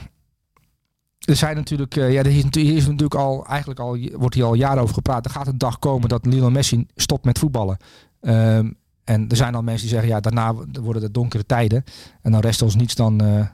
Er 1.22 1.36
zijn 1.36 1.56
natuurlijk, 1.56 1.96
uh, 1.96 2.12
ja, 2.14 2.20
er 2.20 2.56
is, 2.58 2.88
natuurlijk 2.88 3.16
al, 3.16 3.46
eigenlijk 3.46 3.80
al, 3.80 3.98
wordt 4.14 4.36
hier 4.36 4.44
al 4.44 4.54
jaren 4.54 4.82
over 4.82 4.94
gepraat. 4.94 5.26
Er 5.26 5.32
gaat 5.32 5.48
een 5.48 5.58
dag 5.58 5.80
komen 5.80 6.10
dat 6.10 6.26
Lionel 6.26 6.52
Messi 6.52 6.86
stopt 6.96 7.26
met 7.26 7.40
voetballen. 7.40 7.78
Um, 8.22 8.80
en 9.04 9.30
er 9.30 9.36
zijn 9.36 9.56
al 9.56 9.62
mensen 9.62 9.88
die 9.88 9.96
zeggen, 9.96 10.10
ja, 10.10 10.20
daarna 10.20 10.54
worden 10.82 11.04
het 11.04 11.14
donkere 11.14 11.46
tijden. 11.46 11.84
En 12.22 12.32
dan 12.32 12.42
rest 12.42 12.62
ons 12.62 12.76
niets 12.76 12.96
dan, 12.96 13.24
uh, 13.24 13.48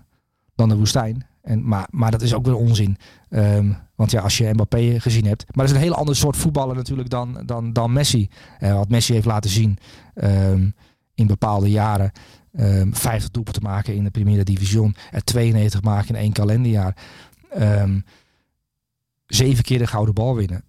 dan 0.55 0.69
de 0.69 0.75
woestijn. 0.75 1.25
En, 1.47 1.67
maar, 1.67 1.87
maar 1.91 2.11
dat 2.11 2.21
is 2.21 2.33
ook 2.33 2.45
weer 2.45 2.55
onzin. 2.55 2.97
Ehm, 3.29 3.71
want 3.95 4.11
ja, 4.11 4.21
als 4.21 4.37
je 4.37 4.53
Mbappé 4.53 4.99
gezien 4.99 5.25
hebt. 5.25 5.45
Maar 5.47 5.65
dat 5.65 5.75
is 5.75 5.81
een 5.81 5.87
hele 5.87 5.99
ander 5.99 6.15
soort 6.15 6.37
voetballer 6.37 6.75
natuurlijk 6.75 7.09
dan, 7.09 7.41
dan, 7.45 7.73
dan 7.73 7.93
Messi. 7.93 8.29
Uh, 8.59 8.73
wat 8.73 8.89
Messi 8.89 9.13
heeft 9.13 9.25
laten 9.25 9.49
zien 9.49 9.77
um, 10.15 10.75
in 11.15 11.27
bepaalde 11.27 11.69
jaren. 11.69 12.11
Um, 12.59 12.95
50 12.95 13.31
doelpunten 13.31 13.63
maken 13.63 13.95
in 13.95 14.03
de 14.03 14.09
Primera 14.09 14.43
Division. 14.43 14.95
Er 15.11 15.23
92 15.23 15.81
maken 15.81 16.15
in 16.15 16.21
één 16.21 16.31
kalenderjaar. 16.31 16.95
zeven 19.25 19.63
keer 19.63 19.77
de 19.77 19.87
gouden 19.87 20.13
bal 20.13 20.35
winnen. 20.35 20.63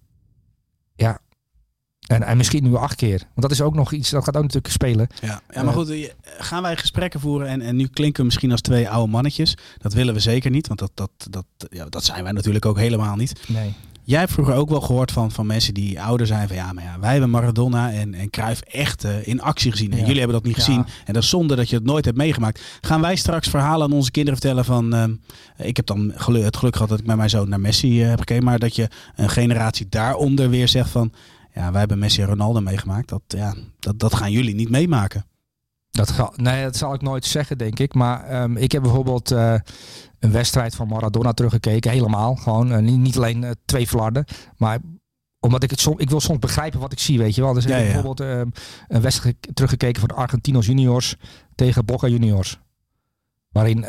En, 2.09 2.23
en 2.23 2.37
misschien 2.37 2.63
nu 2.63 2.75
acht 2.75 2.95
keer. 2.95 3.17
Want 3.17 3.41
dat 3.41 3.51
is 3.51 3.61
ook 3.61 3.75
nog 3.75 3.91
iets, 3.91 4.09
dat 4.09 4.23
gaat 4.23 4.35
ook 4.35 4.41
natuurlijk 4.43 4.73
spelen. 4.73 5.07
Ja, 5.21 5.41
ja 5.49 5.63
maar 5.63 5.73
goed, 5.73 5.89
eh, 5.89 6.09
gaan 6.37 6.61
wij 6.61 6.77
gesprekken 6.77 7.19
voeren 7.19 7.47
en, 7.47 7.61
en 7.61 7.75
nu 7.75 7.87
klinken 7.87 8.19
we 8.19 8.25
misschien 8.25 8.51
als 8.51 8.61
twee 8.61 8.89
oude 8.89 9.11
mannetjes. 9.11 9.57
Dat 9.77 9.93
willen 9.93 10.13
we 10.13 10.19
zeker 10.19 10.51
niet, 10.51 10.67
want 10.67 10.79
dat, 10.79 10.91
dat, 10.93 11.11
dat, 11.29 11.45
ja, 11.69 11.85
dat 11.85 12.03
zijn 12.03 12.23
wij 12.23 12.31
natuurlijk 12.31 12.65
ook 12.65 12.77
helemaal 12.77 13.15
niet. 13.15 13.41
Nee. 13.47 13.73
Jij 14.03 14.19
hebt 14.19 14.31
vroeger 14.31 14.55
ook 14.55 14.69
wel 14.69 14.81
gehoord 14.81 15.11
van, 15.11 15.31
van 15.31 15.45
mensen 15.45 15.73
die 15.73 16.01
ouder 16.01 16.27
zijn 16.27 16.47
van 16.47 16.57
ja, 16.57 16.73
maar 16.73 16.83
ja, 16.83 16.99
wij 16.99 17.11
hebben 17.11 17.29
Maradona 17.29 17.91
en, 17.91 18.13
en 18.13 18.29
Cruijff 18.29 18.61
echt 18.61 19.05
uh, 19.05 19.27
in 19.27 19.41
actie 19.41 19.71
gezien. 19.71 19.91
En 19.91 19.99
jullie 19.99 20.17
hebben 20.17 20.35
dat 20.35 20.43
niet 20.43 20.55
gezien. 20.55 20.85
En 21.05 21.13
dat 21.13 21.23
is 21.23 21.29
zonde 21.29 21.55
dat 21.55 21.69
je 21.69 21.75
het 21.75 21.85
nooit 21.85 22.05
hebt 22.05 22.17
meegemaakt. 22.17 22.61
Gaan 22.81 23.01
wij 23.01 23.15
straks 23.15 23.47
verhalen 23.47 23.87
aan 23.87 23.93
onze 23.93 24.11
kinderen 24.11 24.39
vertellen 24.39 24.65
van... 24.65 24.95
Uh, 24.95 25.03
ik 25.67 25.75
heb 25.75 25.85
dan 25.85 26.11
geluk, 26.15 26.43
het 26.43 26.57
geluk 26.57 26.73
gehad 26.73 26.89
dat 26.89 26.99
ik 26.99 27.05
met 27.05 27.17
mijn 27.17 27.29
zoon 27.29 27.49
naar 27.49 27.59
Messi 27.59 28.01
uh, 28.01 28.09
heb 28.09 28.19
gekeken. 28.19 28.43
Maar 28.43 28.59
dat 28.59 28.75
je 28.75 28.87
een 29.15 29.29
generatie 29.29 29.87
daaronder 29.89 30.49
weer 30.49 30.67
zegt 30.67 30.89
van 30.89 31.11
ja, 31.59 31.71
wij 31.71 31.79
hebben 31.79 31.99
Messi 31.99 32.21
en 32.21 32.27
Ronaldo 32.27 32.59
meegemaakt. 32.59 33.09
Dat, 33.09 33.21
ja, 33.27 33.53
dat, 33.79 33.99
dat 33.99 34.15
gaan 34.15 34.31
jullie 34.31 34.55
niet 34.55 34.69
meemaken. 34.69 35.25
Dat, 35.89 36.11
ga, 36.11 36.31
nee, 36.35 36.63
dat 36.63 36.75
zal 36.75 36.93
ik 36.93 37.01
nooit 37.01 37.25
zeggen, 37.25 37.57
denk 37.57 37.79
ik. 37.79 37.93
Maar 37.93 38.41
um, 38.41 38.57
ik 38.57 38.71
heb 38.71 38.81
bijvoorbeeld 38.81 39.31
uh, 39.31 39.53
een 40.19 40.31
wedstrijd 40.31 40.75
van 40.75 40.87
Maradona 40.87 41.33
teruggekeken. 41.33 41.91
Helemaal. 41.91 42.35
Gewoon 42.35 42.71
uh, 42.71 42.77
niet, 42.77 42.97
niet, 42.97 43.17
alleen 43.17 43.41
uh, 43.41 43.49
twee 43.65 43.87
flarden. 43.87 44.25
Maar 44.57 44.79
omdat 45.39 45.63
ik 45.63 45.69
het 45.69 45.79
soms, 45.79 46.01
ik 46.01 46.09
wil 46.09 46.19
soms 46.19 46.39
begrijpen 46.39 46.79
wat 46.79 46.91
ik 46.91 46.99
zie, 46.99 47.17
weet 47.17 47.35
je 47.35 47.41
wel. 47.41 47.53
Dus 47.53 47.65
ik 47.65 47.71
heb 47.71 47.83
bijvoorbeeld 47.83 48.19
um, 48.19 48.51
een 48.87 49.01
wedstrijd 49.01 49.35
teruggekeken 49.53 49.99
van 49.99 50.09
de 50.09 50.15
Argentinos 50.15 50.65
juniors 50.65 51.15
tegen 51.55 51.85
Boca 51.85 52.07
juniors. 52.07 52.59
Waarin 53.51 53.79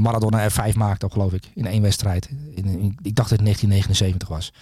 Maradona 0.00 0.42
er 0.42 0.50
vijf 0.50 0.74
maakte, 0.74 1.10
geloof 1.10 1.32
ik. 1.32 1.50
In 1.54 1.66
één 1.66 1.82
wedstrijd. 1.82 2.30
In, 2.54 2.64
in, 2.64 2.98
ik 3.02 3.14
dacht 3.14 3.30
dat 3.30 3.38
het 3.38 3.46
1979 3.46 4.28
was 4.28 4.52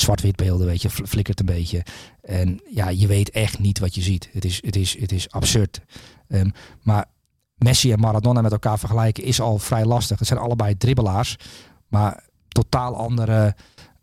zwart-wit 0.00 0.36
beelden, 0.36 0.66
weet 0.66 0.82
je, 0.82 0.90
flikkert 0.90 1.40
een 1.40 1.46
beetje. 1.46 1.84
En 2.22 2.60
ja, 2.70 2.88
je 2.88 3.06
weet 3.06 3.30
echt 3.30 3.58
niet 3.58 3.78
wat 3.78 3.94
je 3.94 4.02
ziet. 4.02 4.28
Het 4.32 4.44
is, 4.44 4.62
het 4.64 4.76
is, 4.76 4.98
het 5.00 5.12
is 5.12 5.30
absurd. 5.30 5.80
Um, 6.28 6.52
maar 6.82 7.04
Messi 7.54 7.92
en 7.92 8.00
Maradona 8.00 8.40
met 8.40 8.52
elkaar 8.52 8.78
vergelijken 8.78 9.24
is 9.24 9.40
al 9.40 9.58
vrij 9.58 9.84
lastig. 9.84 10.18
Het 10.18 10.28
zijn 10.28 10.40
allebei 10.40 10.76
dribbelaars, 10.76 11.36
maar 11.88 12.24
totaal 12.48 12.96
andere 12.96 13.54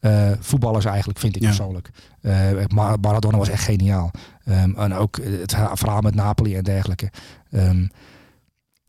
uh, 0.01 0.31
voetballers 0.39 0.85
eigenlijk, 0.85 1.19
vind 1.19 1.35
ik 1.35 1.41
ja. 1.41 1.47
persoonlijk. 1.47 1.89
Uh, 2.21 2.65
Maradona 3.01 3.37
was 3.37 3.49
echt 3.49 3.63
geniaal. 3.63 4.11
Um, 4.45 4.75
en 4.75 4.93
ook 4.93 5.17
het 5.21 5.55
verhaal 5.73 6.01
met 6.01 6.15
Napoli 6.15 6.55
en 6.55 6.63
dergelijke. 6.63 7.11
Um, 7.51 7.89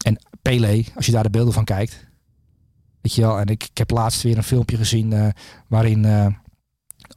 en 0.05 0.19
Pele, 0.43 0.85
als 0.95 1.07
je 1.07 1.13
daar 1.13 1.23
de 1.23 1.31
beelden 1.31 1.55
van 1.55 1.65
kijkt, 1.65 2.07
weet 3.01 3.15
je 3.15 3.21
wel. 3.21 3.39
En 3.39 3.47
ik, 3.47 3.65
ik 3.65 3.79
heb 3.79 3.91
laatst 3.91 4.23
weer 4.23 4.37
een 4.37 4.43
filmpje 4.43 4.77
gezien 4.77 5.13
uh, 5.13 5.27
waarin 5.69 6.05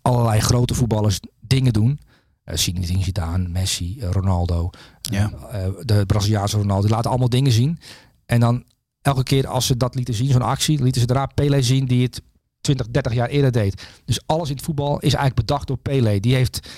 allerlei 0.08 0.40
grote 0.40 0.74
voetballers 0.74 1.20
dingen 1.40 1.74
doen. 1.74 2.00
Uh, 2.46 2.56
Zinedine 2.56 3.04
Zidane, 3.04 3.48
Messi, 3.48 3.98
uh, 4.00 4.10
Ronaldo, 4.10 4.70
ja. 5.02 5.32
Uh, 5.32 5.68
de 5.82 6.06
Braziliaanse 6.06 6.58
Ronaldo. 6.58 6.82
Die 6.82 6.96
laten 6.96 7.10
allemaal 7.10 7.30
dingen 7.30 7.52
zien. 7.52 7.80
En 8.26 8.40
dan 8.40 8.64
elke 9.02 9.24
keer 9.24 9.48
als 9.48 9.66
ze 9.66 9.78
dat 9.78 9.96
lieten 9.96 10.14
zien, 10.14 10.32
zo'n 10.32 10.42
actie, 10.42 10.84
lieten 10.84 11.02
ze 11.02 11.08
daarna 11.08 11.26
Pele 11.26 11.62
zien 11.62 11.86
die 11.86 12.04
het 12.04 12.22
20, 12.62 12.88
30 12.88 13.14
jaar 13.14 13.30
eerder 13.30 13.52
deed. 13.52 13.88
Dus 14.06 14.20
alles 14.26 14.50
in 14.50 14.56
het 14.56 14.66
voetbal 14.66 14.96
is 14.96 15.14
eigenlijk 15.14 15.36
bedacht 15.36 15.68
door 15.68 15.78
Pele. 15.78 16.20
Die 16.20 16.36
heeft... 16.36 16.70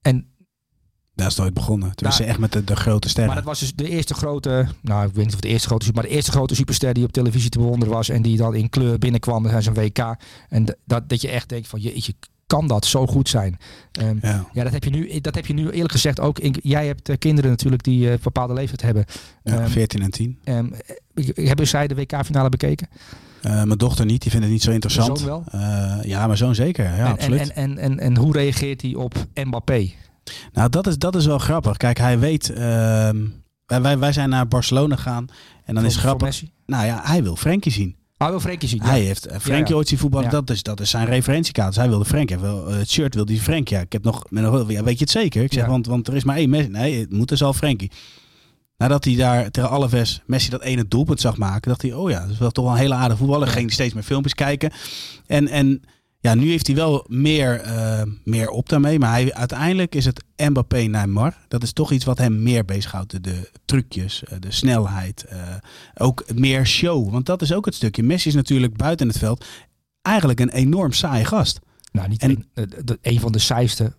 En 0.00 0.31
daar 1.14 1.26
is 1.26 1.36
het 1.36 1.44
ooit 1.44 1.54
begonnen. 1.54 1.94
Toen 1.94 2.08
nou, 2.08 2.24
echt 2.24 2.38
met 2.38 2.52
de, 2.52 2.64
de, 2.64 2.76
grote 2.76 3.08
sterren. 3.08 3.26
Maar 3.26 3.42
dat 3.42 3.50
was 3.50 3.60
dus 3.60 3.74
de 3.74 3.88
eerste 3.88 4.14
grote, 4.14 4.66
nou 4.80 5.06
ik 5.06 5.14
weet 5.14 5.24
niet 5.24 5.34
of 5.34 5.40
de 5.40 5.48
eerste 5.48 5.68
grote, 5.68 5.90
maar 5.94 6.02
de 6.02 6.08
eerste 6.08 6.30
grote 6.30 6.54
superster 6.54 6.94
die 6.94 7.04
op 7.04 7.12
televisie 7.12 7.50
te 7.50 7.58
bewonderen 7.58 7.94
was 7.94 8.08
en 8.08 8.22
die 8.22 8.36
dan 8.36 8.54
in 8.54 8.68
kleur 8.68 8.98
binnenkwam 8.98 9.48
zijn 9.48 9.62
zijn 9.62 9.74
WK. 9.74 10.16
En 10.48 10.76
dat, 10.84 11.08
dat 11.08 11.20
je 11.20 11.28
echt 11.28 11.48
denkt 11.48 11.68
van 11.68 11.82
je, 11.82 12.14
kan 12.46 12.66
dat 12.66 12.86
zo 12.86 13.06
goed 13.06 13.28
zijn. 13.28 13.58
Um, 14.00 14.18
ja. 14.22 14.46
ja. 14.52 14.62
dat 14.62 14.72
heb 14.72 14.84
je 14.84 14.90
nu, 14.90 15.20
dat 15.20 15.34
heb 15.34 15.46
je 15.46 15.52
nu 15.52 15.70
eerlijk 15.70 15.92
gezegd 15.92 16.20
ook. 16.20 16.38
In, 16.38 16.54
jij 16.62 16.86
hebt 16.86 17.08
uh, 17.08 17.16
kinderen 17.18 17.50
natuurlijk 17.50 17.82
die 17.82 18.10
uh, 18.10 18.14
bepaalde 18.22 18.52
leeftijd 18.52 18.82
hebben. 18.82 19.04
Ja, 19.42 19.62
um, 19.62 19.68
14 19.68 20.02
en 20.02 20.10
10. 20.10 20.38
Um, 20.44 20.72
hebben 21.34 21.68
zij 21.68 21.86
de 21.86 21.94
WK-finale 21.94 22.48
bekeken? 22.48 22.88
Uh, 23.42 23.52
mijn 23.62 23.78
dochter 23.78 24.04
niet, 24.06 24.22
die 24.22 24.30
vindt 24.30 24.46
het 24.46 24.54
niet 24.54 24.62
zo 24.62 24.70
interessant. 24.70 25.18
Zoon 25.18 25.44
wel? 25.50 25.60
ja, 26.02 26.26
maar 26.26 26.36
zoon 26.36 26.54
zeker. 26.54 26.84
Ja, 26.84 26.96
en, 26.96 27.12
absoluut. 27.12 27.40
En, 27.40 27.54
en, 27.54 27.78
en, 27.78 27.98
en, 27.98 28.16
hoe 28.16 28.32
reageert 28.32 28.82
hij 28.82 28.94
op 28.94 29.14
Mbappé? 29.34 29.90
Nou, 30.52 30.68
dat 30.68 30.86
is, 30.86 30.98
dat 30.98 31.14
is 31.14 31.26
wel 31.26 31.38
grappig. 31.38 31.76
Kijk, 31.76 31.98
hij 31.98 32.18
weet. 32.18 32.50
Uh, 32.50 33.10
wij, 33.66 33.98
wij 33.98 34.12
zijn 34.12 34.28
naar 34.28 34.48
Barcelona 34.48 34.96
gegaan. 34.96 35.26
En 35.64 35.74
dan 35.74 35.82
voor, 35.82 35.92
is 35.92 35.96
grappig. 35.96 36.42
Nou 36.66 36.86
ja, 36.86 37.00
hij 37.04 37.22
wil 37.22 37.36
Frenkie 37.36 37.72
zien. 37.72 37.96
Hij 38.16 38.30
wil 38.30 38.40
Frenkie 38.40 38.68
zien. 38.68 38.82
Hij 38.82 39.00
heeft 39.00 39.26
uh, 39.26 39.32
Frenkie 39.32 39.64
ja, 39.64 39.64
ja. 39.68 39.74
ooit 39.74 39.88
zien 39.88 39.98
voetballen. 39.98 40.30
Dat, 40.30 40.50
is, 40.50 40.62
dat 40.62 40.80
is 40.80 40.90
zijn 40.90 41.06
referentiekaart. 41.06 41.76
hij 41.76 41.88
wilde 41.88 42.04
Frenkie. 42.04 42.38
Wil, 42.38 42.70
uh, 42.70 42.76
het 42.76 42.90
shirt 42.90 43.14
wil 43.14 43.24
die 43.24 43.40
Frenkie. 43.40 43.76
Ja, 43.76 43.82
ik 43.82 43.92
heb 43.92 44.04
nog, 44.04 44.24
met 44.28 44.42
nog 44.42 44.70
ja, 44.70 44.82
weet 44.82 44.98
je 44.98 45.04
het 45.04 45.10
zeker? 45.10 45.42
Ik 45.42 45.52
zeg, 45.52 45.66
want, 45.66 45.86
want 45.86 46.08
er 46.08 46.16
is 46.16 46.24
maar 46.24 46.36
één 46.36 46.50
Messi. 46.50 46.68
Nee, 46.68 47.00
het 47.00 47.12
moet 47.12 47.28
dus 47.28 47.42
al 47.42 47.52
Frenkie. 47.52 47.90
Nadat 48.76 49.04
hij 49.04 49.16
daar 49.16 49.50
tegen 49.50 49.70
Alves 49.70 50.22
Messi 50.26 50.50
dat 50.50 50.62
ene 50.62 50.88
doelpunt 50.88 51.20
zag 51.20 51.36
maken, 51.36 51.68
dacht 51.68 51.82
hij, 51.82 51.92
oh 51.92 52.10
ja, 52.10 52.20
dat 52.20 52.30
is 52.30 52.38
wel 52.38 52.50
toch 52.50 52.64
wel 52.64 52.74
een 52.74 52.80
hele 52.80 52.94
aardige 52.94 53.18
voetballer. 53.18 53.48
Ging 53.48 53.64
hij 53.64 53.74
steeds 53.74 53.94
meer 53.94 54.02
filmpjes 54.02 54.34
kijken. 54.34 54.72
En, 55.26 55.48
en 55.48 55.82
ja, 56.22 56.34
nu 56.34 56.50
heeft 56.50 56.66
hij 56.66 56.76
wel 56.76 57.04
meer, 57.08 57.66
uh, 57.66 58.02
meer 58.24 58.48
op 58.48 58.68
daarmee. 58.68 58.98
Maar 58.98 59.10
hij, 59.10 59.34
uiteindelijk 59.34 59.94
is 59.94 60.04
het 60.04 60.24
Mbappé 60.36 60.78
Neymar. 60.78 61.36
Dat 61.48 61.62
is 61.62 61.72
toch 61.72 61.92
iets 61.92 62.04
wat 62.04 62.18
hem 62.18 62.42
meer 62.42 62.64
bezighoudt. 62.64 63.10
De, 63.10 63.20
de 63.20 63.50
trucjes, 63.64 64.22
uh, 64.22 64.38
de 64.40 64.50
snelheid. 64.50 65.24
Uh, 65.32 65.54
ook 65.94 66.24
meer 66.34 66.66
show. 66.66 67.10
Want 67.10 67.26
dat 67.26 67.42
is 67.42 67.52
ook 67.52 67.64
het 67.64 67.74
stukje. 67.74 68.02
Messi 68.02 68.28
is 68.28 68.34
natuurlijk 68.34 68.76
buiten 68.76 69.08
het 69.08 69.18
veld 69.18 69.46
eigenlijk 70.02 70.40
een 70.40 70.50
enorm 70.50 70.92
saai 70.92 71.24
gast. 71.24 71.60
Nou, 71.92 72.08
niet 72.08 72.22
en, 72.22 72.46
een, 72.54 72.98
een 73.02 73.20
van 73.20 73.32
de 73.32 73.38
saaiste 73.38 73.92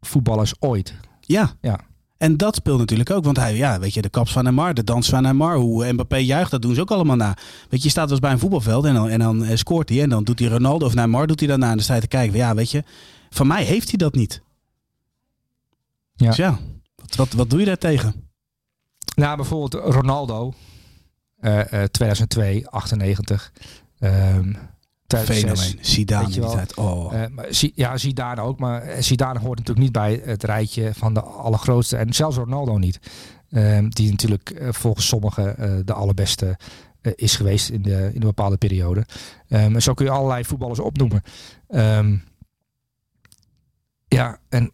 voetballers 0.00 0.54
ooit. 0.58 0.94
Ja. 1.20 1.56
ja. 1.60 1.80
En 2.16 2.36
dat 2.36 2.54
speelt 2.54 2.78
natuurlijk 2.78 3.10
ook, 3.10 3.24
want 3.24 3.36
hij, 3.36 3.56
ja, 3.56 3.78
weet 3.78 3.94
je, 3.94 4.02
de 4.02 4.08
kaps 4.08 4.32
van 4.32 4.44
Neymar, 4.44 4.74
de 4.74 4.84
dans 4.84 5.08
van 5.08 5.22
Neymar, 5.22 5.56
hoe 5.56 5.92
Mbappé 5.92 6.16
juicht, 6.16 6.50
dat 6.50 6.62
doen 6.62 6.74
ze 6.74 6.80
ook 6.80 6.90
allemaal 6.90 7.16
na. 7.16 7.36
Weet 7.68 7.80
je, 7.80 7.84
je 7.84 7.88
staat 7.88 8.04
wel 8.04 8.10
eens 8.10 8.20
bij 8.20 8.30
een 8.30 8.38
voetbalveld 8.38 8.84
en 8.84 8.94
dan, 8.94 9.08
en 9.08 9.18
dan 9.18 9.44
eh, 9.44 9.56
scoort 9.56 9.88
hij 9.88 10.02
en 10.02 10.08
dan 10.08 10.24
doet 10.24 10.38
hij 10.38 10.48
Ronaldo 10.48 10.86
of 10.86 10.94
Neymar, 10.94 11.26
doet 11.26 11.40
hij 11.40 11.48
daarna 11.48 11.68
en 11.68 11.74
dan 11.74 11.84
sta 11.84 11.94
je 11.94 12.00
te 12.00 12.06
kijken. 12.06 12.36
Ja, 12.36 12.54
weet 12.54 12.70
je, 12.70 12.84
van 13.30 13.46
mij 13.46 13.64
heeft 13.64 13.88
hij 13.88 13.98
dat 13.98 14.14
niet. 14.14 14.42
Ja. 16.14 16.26
Dus 16.26 16.36
ja, 16.36 16.58
wat, 16.96 17.14
wat, 17.14 17.32
wat 17.32 17.50
doe 17.50 17.58
je 17.58 17.66
daar 17.66 17.78
tegen? 17.78 18.28
Nou, 19.14 19.36
bijvoorbeeld 19.36 19.94
Ronaldo, 19.94 20.54
uh, 21.40 21.58
uh, 21.72 21.82
2002, 21.82 22.66
98. 22.68 23.52
Um, 23.98 24.56
Fenomeen. 25.18 25.78
Zidane 25.80 26.28
die 26.28 26.40
tijd. 26.40 26.76
Oh. 26.76 27.12
Uh, 27.12 27.22
maar, 27.30 27.46
ja, 27.74 27.96
Zidane 27.96 28.40
ook. 28.40 28.58
Maar 28.58 29.02
Zidane 29.02 29.38
hoort 29.38 29.58
natuurlijk 29.58 29.86
niet 29.86 29.92
bij 29.92 30.20
het 30.24 30.44
rijtje 30.44 30.94
van 30.94 31.14
de 31.14 31.20
allergrootste. 31.20 31.96
En 31.96 32.12
zelfs 32.12 32.36
Ronaldo 32.36 32.78
niet. 32.78 32.98
Uh, 33.50 33.78
die 33.88 34.10
natuurlijk 34.10 34.50
uh, 34.50 34.72
volgens 34.72 35.06
sommigen 35.06 35.82
de 35.86 35.92
allerbeste 35.92 36.58
is 37.14 37.36
geweest 37.36 37.68
in, 37.68 37.82
de, 37.82 38.10
in 38.12 38.20
een 38.20 38.20
bepaalde 38.20 38.56
periode. 38.56 39.06
Um, 39.48 39.80
zo 39.80 39.94
kun 39.94 40.04
je 40.04 40.10
allerlei 40.10 40.44
voetballers 40.44 40.78
opnoemen. 40.78 41.22
Um, 41.68 42.24
ja, 44.08 44.38
en 44.48 44.72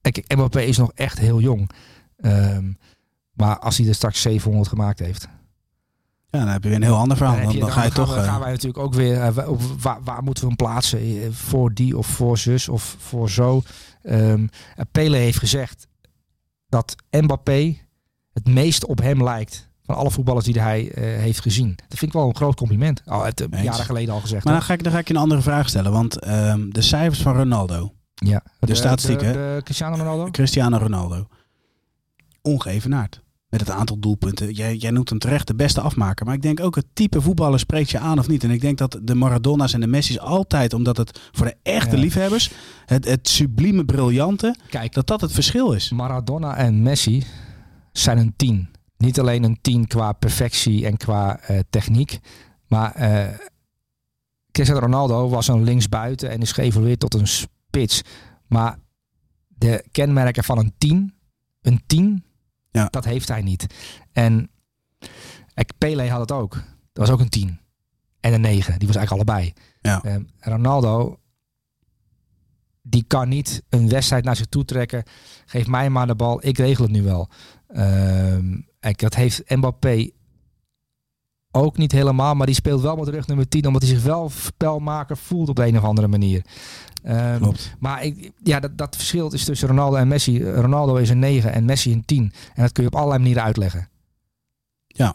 kijk, 0.00 0.34
Mbappé 0.34 0.60
is 0.60 0.76
nog 0.76 0.92
echt 0.94 1.18
heel 1.18 1.40
jong. 1.40 1.70
Um, 2.16 2.78
maar 3.32 3.58
als 3.58 3.76
hij 3.76 3.88
er 3.88 3.94
straks 3.94 4.20
700 4.20 4.68
gemaakt 4.68 4.98
heeft 4.98 5.28
ja, 6.30 6.38
dan 6.38 6.48
heb 6.48 6.62
je 6.62 6.68
weer 6.68 6.78
een 6.78 6.84
heel 6.84 6.96
ander 6.96 7.16
verhaal. 7.16 7.36
Dan, 7.36 7.44
dan, 7.44 7.58
dan, 7.58 7.72
ga 7.72 7.84
je 7.84 7.90
toch. 7.90 8.14
We, 8.14 8.22
gaan 8.22 8.40
wij 8.40 8.50
natuurlijk 8.50 8.78
ook 8.78 8.94
weer. 8.94 9.14
Uh, 9.14 9.48
waar, 9.80 9.98
waar, 10.04 10.22
moeten 10.22 10.42
we 10.42 10.48
hem 10.48 10.56
plaatsen? 10.56 10.98
Eh, 10.98 11.28
voor 11.30 11.74
die 11.74 11.98
of 11.98 12.06
voor 12.06 12.38
zus 12.38 12.68
of 12.68 12.96
voor 12.98 13.30
zo. 13.30 13.62
Um, 14.02 14.48
Pele 14.92 15.16
heeft 15.16 15.38
gezegd 15.38 15.86
dat 16.68 16.94
Mbappé 17.10 17.76
het 18.32 18.48
meest 18.48 18.86
op 18.86 18.98
hem 18.98 19.22
lijkt. 19.22 19.68
Van 19.82 19.94
alle 19.94 20.10
voetballers 20.10 20.44
die 20.44 20.60
hij 20.60 20.82
uh, 20.82 20.92
heeft 20.94 21.40
gezien. 21.40 21.68
Dat 21.88 21.98
vind 21.98 22.12
ik 22.12 22.12
wel 22.12 22.28
een 22.28 22.36
groot 22.36 22.56
compliment. 22.56 23.02
Al 23.06 23.24
het, 23.24 23.40
uh, 23.40 23.62
jaren 23.62 23.84
geleden 23.84 24.14
al 24.14 24.20
gezegd. 24.20 24.44
Maar 24.44 24.52
dan 24.52 24.62
ga, 24.62 24.72
ik, 24.72 24.82
dan 24.82 24.92
ga 24.92 24.98
ik 24.98 25.08
je 25.08 25.14
een 25.14 25.20
andere 25.20 25.42
vraag 25.42 25.68
stellen. 25.68 25.92
Want 25.92 26.26
um, 26.26 26.72
de 26.72 26.82
cijfers 26.82 27.22
van 27.22 27.36
Ronaldo. 27.36 27.94
Ja, 28.14 28.42
de, 28.58 28.66
de 28.66 28.74
statistieken. 28.74 29.32
De, 29.32 29.54
de 29.56 29.60
Cristiano 29.64 29.96
Ronaldo. 29.96 30.30
Cristiano 30.30 30.78
Ronaldo. 30.78 31.28
Ongeëvenaard 32.42 33.22
met 33.50 33.60
het 33.60 33.70
aantal 33.70 33.98
doelpunten. 33.98 34.52
Jij, 34.52 34.76
jij 34.76 34.90
noemt 34.90 35.08
hem 35.08 35.18
terecht 35.18 35.46
de 35.46 35.54
beste 35.54 35.80
afmaker. 35.80 36.26
Maar 36.26 36.34
ik 36.34 36.42
denk 36.42 36.60
ook 36.60 36.74
het 36.74 36.86
type 36.92 37.20
voetballer 37.20 37.58
spreekt 37.58 37.90
je 37.90 37.98
aan 37.98 38.18
of 38.18 38.28
niet. 38.28 38.44
En 38.44 38.50
ik 38.50 38.60
denk 38.60 38.78
dat 38.78 38.98
de 39.02 39.14
Maradona's 39.14 39.72
en 39.72 39.80
de 39.80 39.86
Messi's 39.86 40.18
altijd, 40.18 40.74
omdat 40.74 40.96
het 40.96 41.20
voor 41.32 41.46
de 41.46 41.56
echte 41.62 41.96
ja. 41.96 42.02
liefhebbers, 42.02 42.50
het, 42.86 43.04
het 43.04 43.28
sublieme, 43.28 43.84
briljante, 43.84 44.54
Kijk, 44.68 44.92
dat 44.92 45.06
dat 45.06 45.20
het 45.20 45.32
verschil 45.32 45.72
is. 45.72 45.90
Maradona 45.90 46.56
en 46.56 46.82
Messi 46.82 47.24
zijn 47.92 48.18
een 48.18 48.34
tien. 48.36 48.68
Niet 48.96 49.20
alleen 49.20 49.44
een 49.44 49.58
tien 49.60 49.86
qua 49.86 50.12
perfectie 50.12 50.86
en 50.86 50.96
qua 50.96 51.40
uh, 51.50 51.58
techniek. 51.70 52.18
Maar 52.66 53.00
uh, 53.00 53.28
Cristiano 54.50 54.80
Ronaldo 54.80 55.28
was 55.28 55.48
een 55.48 55.64
linksbuiten 55.64 56.30
en 56.30 56.40
is 56.40 56.52
geëvolueerd 56.52 57.00
tot 57.00 57.14
een 57.14 57.26
spits. 57.26 58.02
Maar 58.46 58.78
de 59.48 59.84
kenmerken 59.90 60.44
van 60.44 60.58
een 60.58 60.72
10, 60.78 61.14
een 61.62 61.82
10, 61.86 62.24
ja. 62.70 62.86
dat 62.90 63.04
heeft 63.04 63.28
hij 63.28 63.42
niet. 63.42 63.66
En 64.12 64.50
Pele 65.78 66.08
had 66.08 66.20
het 66.20 66.32
ook. 66.32 66.52
Dat 66.92 67.06
was 67.06 67.10
ook 67.10 67.20
een 67.20 67.28
10. 67.28 67.60
En 68.20 68.32
een 68.32 68.40
9. 68.40 68.78
Die 68.78 68.86
was 68.86 68.96
eigenlijk 68.96 69.28
allebei. 69.28 69.52
Ja. 69.80 70.04
Um, 70.04 70.28
Ronaldo, 70.38 71.18
die 72.82 73.04
kan 73.06 73.28
niet 73.28 73.62
een 73.68 73.88
wedstrijd 73.88 74.24
naar 74.24 74.36
zich 74.36 74.46
toe 74.46 74.64
trekken. 74.64 75.02
Geef 75.46 75.66
mij 75.66 75.90
maar 75.90 76.06
de 76.06 76.14
bal, 76.14 76.46
ik 76.46 76.58
regel 76.58 76.84
het 76.84 76.92
nu 76.92 77.02
wel. 77.02 77.28
Um, 77.76 78.68
dat 78.80 79.14
heeft 79.14 79.50
Mbappé 79.50 80.10
ook 81.50 81.76
niet 81.76 81.92
helemaal, 81.92 82.34
maar 82.34 82.46
die 82.46 82.54
speelt 82.54 82.80
wel 82.80 82.96
met 82.96 83.08
rug 83.08 83.26
nummer 83.26 83.48
10, 83.48 83.66
omdat 83.66 83.82
hij 83.82 83.90
zich 83.90 84.02
wel 84.02 84.30
spelmaker 84.30 85.16
voelt 85.16 85.48
op 85.48 85.56
de 85.56 85.66
een 85.66 85.76
of 85.76 85.84
andere 85.84 86.08
manier. 86.08 86.44
Um, 87.04 87.38
Klopt. 87.38 87.76
Maar 87.78 88.04
ik, 88.04 88.32
ja, 88.42 88.60
dat, 88.60 88.78
dat 88.78 88.96
verschil 88.96 89.32
is 89.32 89.44
tussen 89.44 89.68
Ronaldo 89.68 89.96
en 89.96 90.08
Messi. 90.08 90.50
Ronaldo 90.50 90.96
is 90.96 91.10
een 91.10 91.18
9 91.18 91.52
en 91.52 91.64
Messi 91.64 91.92
een 91.92 92.04
10. 92.04 92.32
En 92.54 92.62
dat 92.62 92.72
kun 92.72 92.82
je 92.82 92.88
op 92.88 92.94
allerlei 92.94 93.18
manieren 93.18 93.42
uitleggen. 93.42 93.88
Ja, 94.86 95.14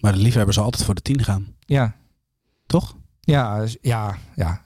maar 0.00 0.12
de 0.12 0.18
liefhebber 0.18 0.54
zal 0.54 0.64
altijd 0.64 0.84
voor 0.84 0.94
de 0.94 1.02
10 1.02 1.24
gaan. 1.24 1.46
Ja. 1.60 1.94
Toch? 2.66 2.96
Ja, 3.20 3.64
ja, 3.80 4.16
ja. 4.34 4.60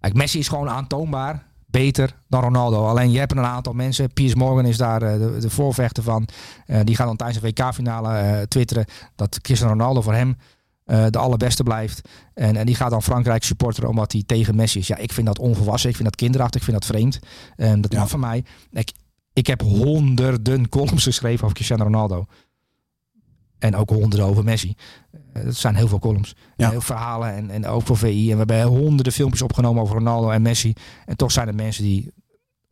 Kijk, 0.00 0.14
Messi 0.14 0.38
is 0.38 0.48
gewoon 0.48 0.68
aantoonbaar 0.68 1.46
beter 1.66 2.14
dan 2.28 2.42
Ronaldo. 2.42 2.86
Alleen 2.86 3.10
je 3.10 3.18
hebt 3.18 3.32
een 3.32 3.38
aantal 3.38 3.72
mensen. 3.72 4.12
Piers 4.12 4.34
Morgan 4.34 4.66
is 4.66 4.76
daar 4.76 5.02
uh, 5.02 5.12
de, 5.12 5.38
de, 5.40 5.50
voorvechter 5.50 6.02
van. 6.02 6.28
Uh, 6.66 6.80
die 6.84 6.96
gaat 6.96 7.06
dan 7.06 7.16
tijdens 7.16 7.40
de 7.40 7.46
WK-finale 7.46 8.22
uh, 8.22 8.40
twitteren 8.40 8.84
dat 9.14 9.40
Cristiano 9.40 9.72
Ronaldo 9.72 10.00
voor 10.00 10.14
hem 10.14 10.36
de 10.84 11.18
allerbeste 11.18 11.62
blijft. 11.62 12.08
En, 12.34 12.56
en 12.56 12.66
die 12.66 12.74
gaat 12.74 12.90
dan 12.90 13.02
Frankrijk 13.02 13.44
supporteren 13.44 13.90
omdat 13.90 14.12
hij 14.12 14.22
tegen 14.26 14.56
Messi 14.56 14.78
is. 14.78 14.86
Ja, 14.86 14.96
ik 14.96 15.12
vind 15.12 15.26
dat 15.26 15.38
onvolwassen. 15.38 15.88
Ik 15.90 15.96
vind 15.96 16.08
dat 16.08 16.18
kinderachtig. 16.18 16.60
Ik 16.60 16.66
vind 16.66 16.76
dat 16.78 16.86
vreemd. 16.86 17.18
En 17.56 17.80
dat 17.80 17.92
ja. 17.92 17.98
mag 17.98 18.10
van 18.10 18.20
mij. 18.20 18.44
Ik, 18.70 18.92
ik 19.32 19.46
heb 19.46 19.60
honderden 19.60 20.68
columns 20.68 21.02
geschreven 21.02 21.42
over 21.42 21.54
Cristiano 21.56 21.84
Ronaldo. 21.84 22.26
En 23.58 23.76
ook 23.76 23.90
honderden 23.90 24.28
over 24.28 24.44
Messi. 24.44 24.74
Uh, 25.36 25.44
dat 25.44 25.54
zijn 25.54 25.74
heel 25.74 25.88
veel 25.88 25.98
columns. 25.98 26.34
Ja. 26.56 26.70
Heel 26.70 26.80
verhalen 26.80 27.34
en, 27.34 27.50
en 27.50 27.66
ook 27.66 27.82
voor 27.82 27.96
VI. 27.96 28.30
En 28.30 28.46
we 28.46 28.54
hebben 28.54 28.78
honderden 28.78 29.12
filmpjes 29.12 29.42
opgenomen 29.42 29.82
over 29.82 29.94
Ronaldo 29.96 30.30
en 30.30 30.42
Messi. 30.42 30.72
En 31.06 31.16
toch 31.16 31.32
zijn 31.32 31.48
er 31.48 31.54
mensen 31.54 31.84
die 31.84 32.12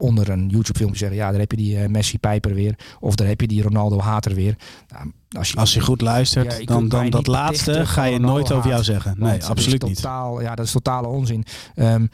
onder 0.01 0.31
een 0.31 0.49
YouTube 0.49 0.79
filmpje 0.79 0.99
zeggen... 0.99 1.19
ja, 1.19 1.31
daar 1.31 1.41
heb 1.41 1.51
je 1.51 1.57
die 1.57 1.77
uh, 1.77 1.87
Messi-pijper 1.87 2.55
weer. 2.55 2.79
Of 3.01 3.15
daar 3.15 3.27
heb 3.27 3.41
je 3.41 3.47
die 3.47 3.63
Ronaldo-hater 3.63 4.35
weer. 4.35 4.57
Nou, 4.89 5.13
als, 5.31 5.51
je, 5.51 5.57
als 5.57 5.75
je 5.75 5.81
goed 5.81 6.01
luistert, 6.01 6.59
ja, 6.59 6.65
dan, 6.65 6.89
dan 6.89 7.11
dat 7.11 7.27
laatste 7.27 7.87
ga 7.87 8.05
je 8.05 8.19
nooit 8.19 8.53
over 8.53 8.71
jou 8.71 8.83
zeggen. 8.83 9.15
Nee, 9.19 9.45
absoluut 9.45 9.83
niet. 9.83 9.97
Totaal, 9.97 10.41
ja, 10.41 10.55
dat 10.55 10.67
is 10.67 10.73
totale 10.73 11.07
onzin. 11.07 11.45
Um, 11.75 12.09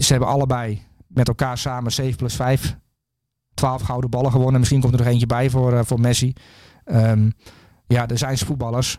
ze 0.00 0.12
hebben 0.12 0.28
allebei 0.28 0.82
met 1.06 1.28
elkaar 1.28 1.58
samen 1.58 1.92
7 1.92 2.16
plus 2.16 2.34
5... 2.34 2.78
12 3.54 3.82
gouden 3.82 4.10
ballen 4.10 4.32
gewonnen. 4.32 4.58
Misschien 4.58 4.80
komt 4.80 4.92
er 4.92 4.98
nog 4.98 5.08
eentje 5.08 5.26
bij 5.26 5.50
voor, 5.50 5.72
uh, 5.72 5.80
voor 5.84 6.00
Messi. 6.00 6.32
Um, 6.84 7.32
ja, 7.86 8.08
er 8.08 8.18
zijn 8.18 8.38
voetballers 8.38 8.98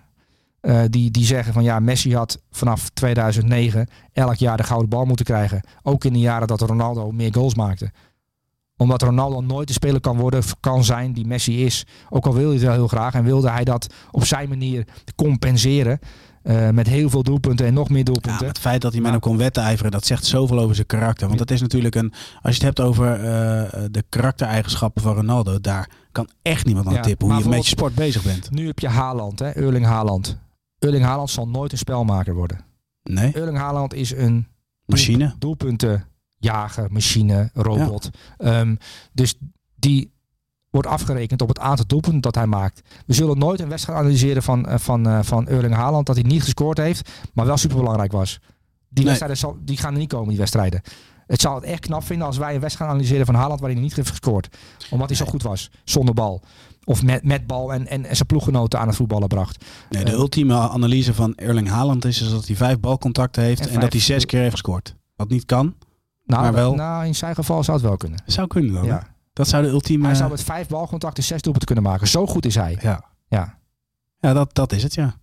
uh, 0.61 0.81
die, 0.89 1.11
die 1.11 1.25
zeggen 1.25 1.53
van 1.53 1.63
ja, 1.63 1.79
Messi 1.79 2.15
had 2.15 2.41
vanaf 2.51 2.89
2009 2.89 3.87
elk 4.13 4.35
jaar 4.35 4.57
de 4.57 4.63
gouden 4.63 4.89
bal 4.89 5.05
moeten 5.05 5.25
krijgen. 5.25 5.61
Ook 5.83 6.03
in 6.03 6.13
de 6.13 6.19
jaren 6.19 6.47
dat 6.47 6.61
Ronaldo 6.61 7.11
meer 7.11 7.33
goals 7.33 7.55
maakte. 7.55 7.91
Omdat 8.77 9.01
Ronaldo 9.01 9.41
nooit 9.41 9.67
de 9.67 9.73
speler 9.73 10.01
kan 10.01 10.17
worden, 10.17 10.43
kan 10.59 10.83
zijn 10.83 11.13
die 11.13 11.25
Messi 11.25 11.65
is. 11.65 11.85
Ook 12.09 12.25
al 12.25 12.33
wil 12.33 12.43
hij 12.43 12.53
het 12.53 12.63
wel 12.63 12.73
heel 12.73 12.87
graag 12.87 13.13
en 13.13 13.23
wilde 13.23 13.49
hij 13.49 13.63
dat 13.63 13.93
op 14.11 14.25
zijn 14.25 14.49
manier 14.49 14.87
compenseren. 15.15 15.99
Uh, 16.43 16.69
met 16.69 16.87
heel 16.87 17.09
veel 17.09 17.23
doelpunten 17.23 17.65
en 17.65 17.73
nog 17.73 17.89
meer 17.89 18.03
doelpunten. 18.03 18.41
Ja, 18.45 18.47
het 18.47 18.59
feit 18.59 18.81
dat 18.81 18.91
hij 18.91 19.01
met 19.01 19.11
hem 19.11 19.19
kon 19.19 19.37
wedijveren, 19.37 19.91
dat 19.91 20.05
zegt 20.05 20.25
zoveel 20.25 20.59
over 20.59 20.75
zijn 20.75 20.87
karakter. 20.87 21.27
Want 21.27 21.39
dat 21.39 21.51
is 21.51 21.61
natuurlijk 21.61 21.95
een. 21.95 22.13
Als 22.41 22.57
je 22.57 22.65
het 22.65 22.77
hebt 22.77 22.79
over 22.79 23.17
uh, 23.17 23.23
de 23.91 24.03
karaktereigenschappen 24.09 25.01
van 25.01 25.15
Ronaldo, 25.15 25.59
daar 25.59 25.89
kan 26.11 26.29
echt 26.41 26.65
niemand 26.65 26.87
aan 26.87 26.93
ja, 26.93 27.01
tippen 27.01 27.27
hoe 27.31 27.43
je 27.43 27.49
met 27.49 27.63
je 27.63 27.69
sport 27.69 27.95
bezig 27.95 28.23
bent. 28.23 28.51
Nu 28.51 28.67
heb 28.67 28.79
je 28.79 28.87
Haaland, 28.87 29.39
hè, 29.39 29.49
Erling 29.49 29.85
Haaland. 29.85 30.37
Erling 30.81 31.03
Haaland 31.03 31.29
zal 31.29 31.47
nooit 31.47 31.71
een 31.71 31.77
spelmaker 31.77 32.33
worden. 32.33 32.59
Nee. 33.03 33.33
Erling 33.33 33.57
Haaland 33.57 33.93
is 33.93 34.11
een 34.11 34.47
machine, 34.85 35.35
doelpuntenjager, 35.39 36.91
machine, 36.91 37.49
robot. 37.53 38.09
Ja. 38.37 38.59
Um, 38.59 38.77
dus 39.13 39.35
die 39.75 40.11
wordt 40.69 40.87
afgerekend 40.87 41.41
op 41.41 41.47
het 41.47 41.59
aantal 41.59 41.85
doelpunten 41.87 42.21
dat 42.21 42.35
hij 42.35 42.45
maakt. 42.45 42.81
We 43.05 43.13
zullen 43.13 43.37
nooit 43.37 43.59
een 43.59 43.69
wedstrijd 43.69 43.99
analyseren 43.99 44.43
van, 44.43 44.69
uh, 44.69 44.77
van, 44.77 45.07
uh, 45.07 45.19
van 45.23 45.47
Erling 45.47 45.73
Haaland 45.73 46.05
dat 46.05 46.15
hij 46.15 46.25
niet 46.25 46.43
gescoord 46.43 46.77
heeft, 46.77 47.09
maar 47.33 47.45
wel 47.45 47.57
superbelangrijk 47.57 48.11
was. 48.11 48.39
Die 48.39 48.49
nee. 48.93 49.05
wedstrijden 49.05 49.37
zal, 49.37 49.57
die 49.59 49.77
gaan 49.77 49.93
er 49.93 49.99
niet 49.99 50.09
komen, 50.09 50.29
die 50.29 50.37
wedstrijden. 50.37 50.81
Het 51.27 51.41
zou 51.41 51.55
het 51.55 51.63
echt 51.63 51.79
knap 51.79 52.03
vinden 52.03 52.27
als 52.27 52.37
wij 52.37 52.55
een 52.55 52.61
wedstrijd 52.61 52.91
analyseren 52.91 53.25
van 53.25 53.35
Haaland 53.35 53.59
waarin 53.59 53.77
hij 53.77 53.87
niet 53.87 53.95
heeft 53.95 54.09
gescoord. 54.09 54.57
Omdat 54.89 55.07
hij 55.07 55.17
zo 55.17 55.25
goed 55.25 55.43
was, 55.43 55.71
zonder 55.83 56.13
bal. 56.13 56.41
Of 56.83 57.03
met, 57.03 57.23
met 57.23 57.47
bal 57.47 57.73
en, 57.73 57.87
en, 57.87 58.05
en 58.05 58.15
zijn 58.15 58.27
ploeggenoten 58.27 58.79
aan 58.79 58.87
het 58.87 58.95
voetballen 58.95 59.27
bracht. 59.27 59.65
Nee, 59.89 60.03
de 60.03 60.11
uh, 60.11 60.17
ultieme 60.17 60.55
analyse 60.55 61.13
van 61.13 61.35
Erling 61.35 61.67
Haaland 61.67 62.05
is, 62.05 62.21
is 62.21 62.29
dat 62.29 62.47
hij 62.47 62.55
vijf 62.55 62.79
balcontacten 62.79 63.43
heeft 63.43 63.61
en, 63.61 63.69
en 63.69 63.79
dat 63.79 63.91
hij 63.91 64.01
zes 64.01 64.25
keer 64.25 64.39
heeft 64.39 64.51
gescoord. 64.51 64.95
Wat 65.15 65.29
niet 65.29 65.45
kan, 65.45 65.75
nou, 66.25 66.41
maar 66.41 66.53
wel... 66.53 66.75
Nou, 66.75 67.05
in 67.05 67.15
zijn 67.15 67.35
geval 67.35 67.63
zou 67.63 67.77
het 67.77 67.85
wel 67.85 67.97
kunnen. 67.97 68.23
Zou 68.25 68.47
kunnen 68.47 68.73
dan, 68.73 68.85
ja. 68.85 69.07
Dat 69.33 69.47
zou 69.47 69.63
de 69.63 69.69
ultieme... 69.69 70.05
Hij 70.05 70.15
zou 70.15 70.29
met 70.29 70.43
vijf 70.43 70.67
balcontacten 70.67 71.23
zes 71.23 71.41
doelpunten 71.41 71.73
kunnen 71.73 71.91
maken. 71.91 72.07
Zo 72.07 72.27
goed 72.27 72.45
is 72.45 72.55
hij. 72.55 72.77
Ja, 72.81 73.03
ja. 73.27 73.57
ja 74.19 74.33
dat, 74.33 74.55
dat 74.55 74.71
is 74.71 74.83
het, 74.83 74.93
ja. 74.93 75.15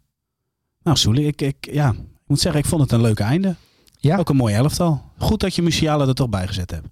Nou, 0.82 0.96
Soelie, 0.96 1.26
ik, 1.26 1.42
ik, 1.42 1.68
ja, 1.70 1.90
ik 1.90 2.26
moet 2.26 2.40
zeggen, 2.40 2.60
ik 2.60 2.66
vond 2.66 2.82
het 2.82 2.92
een 2.92 3.00
leuke 3.00 3.22
einde. 3.22 3.56
Ja. 3.98 4.16
Ook 4.16 4.28
een 4.28 4.36
mooi 4.36 4.54
elftal. 4.54 5.02
Goed 5.18 5.40
dat 5.40 5.54
je 5.54 5.62
Musiala 5.62 6.06
er 6.06 6.14
toch 6.14 6.28
bij 6.28 6.46
gezet 6.46 6.70
hebt. 6.70 6.86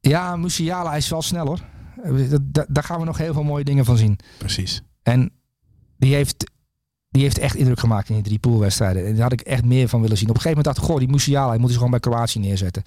Ja, 0.00 0.36
Musiala 0.36 0.94
is 0.94 1.08
wel 1.08 1.22
snel 1.22 1.46
hoor. 1.46 1.60
Daar 2.68 2.84
gaan 2.84 2.98
we 2.98 3.04
nog 3.04 3.18
heel 3.18 3.32
veel 3.32 3.42
mooie 3.42 3.64
dingen 3.64 3.84
van 3.84 3.96
zien. 3.96 4.18
Precies. 4.38 4.82
En 5.02 5.30
die 5.96 6.14
heeft, 6.14 6.50
die 7.08 7.22
heeft 7.22 7.38
echt 7.38 7.54
indruk 7.54 7.80
gemaakt 7.80 8.08
in 8.08 8.14
die 8.14 8.24
drie 8.24 8.38
poolwedstrijden. 8.38 9.06
En 9.06 9.12
daar 9.12 9.22
had 9.22 9.32
ik 9.32 9.40
echt 9.40 9.64
meer 9.64 9.88
van 9.88 10.00
willen 10.00 10.16
zien. 10.16 10.28
Op 10.28 10.34
een 10.34 10.40
gegeven 10.40 10.58
moment 10.58 10.76
dacht 10.76 10.88
ik, 10.88 10.94
goh, 10.94 11.06
die 11.06 11.14
Musiala, 11.14 11.50
die 11.50 11.60
moet 11.60 11.70
ze 11.70 11.76
gewoon 11.76 11.90
bij 11.90 12.00
Kroatië 12.00 12.38
neerzetten. 12.38 12.82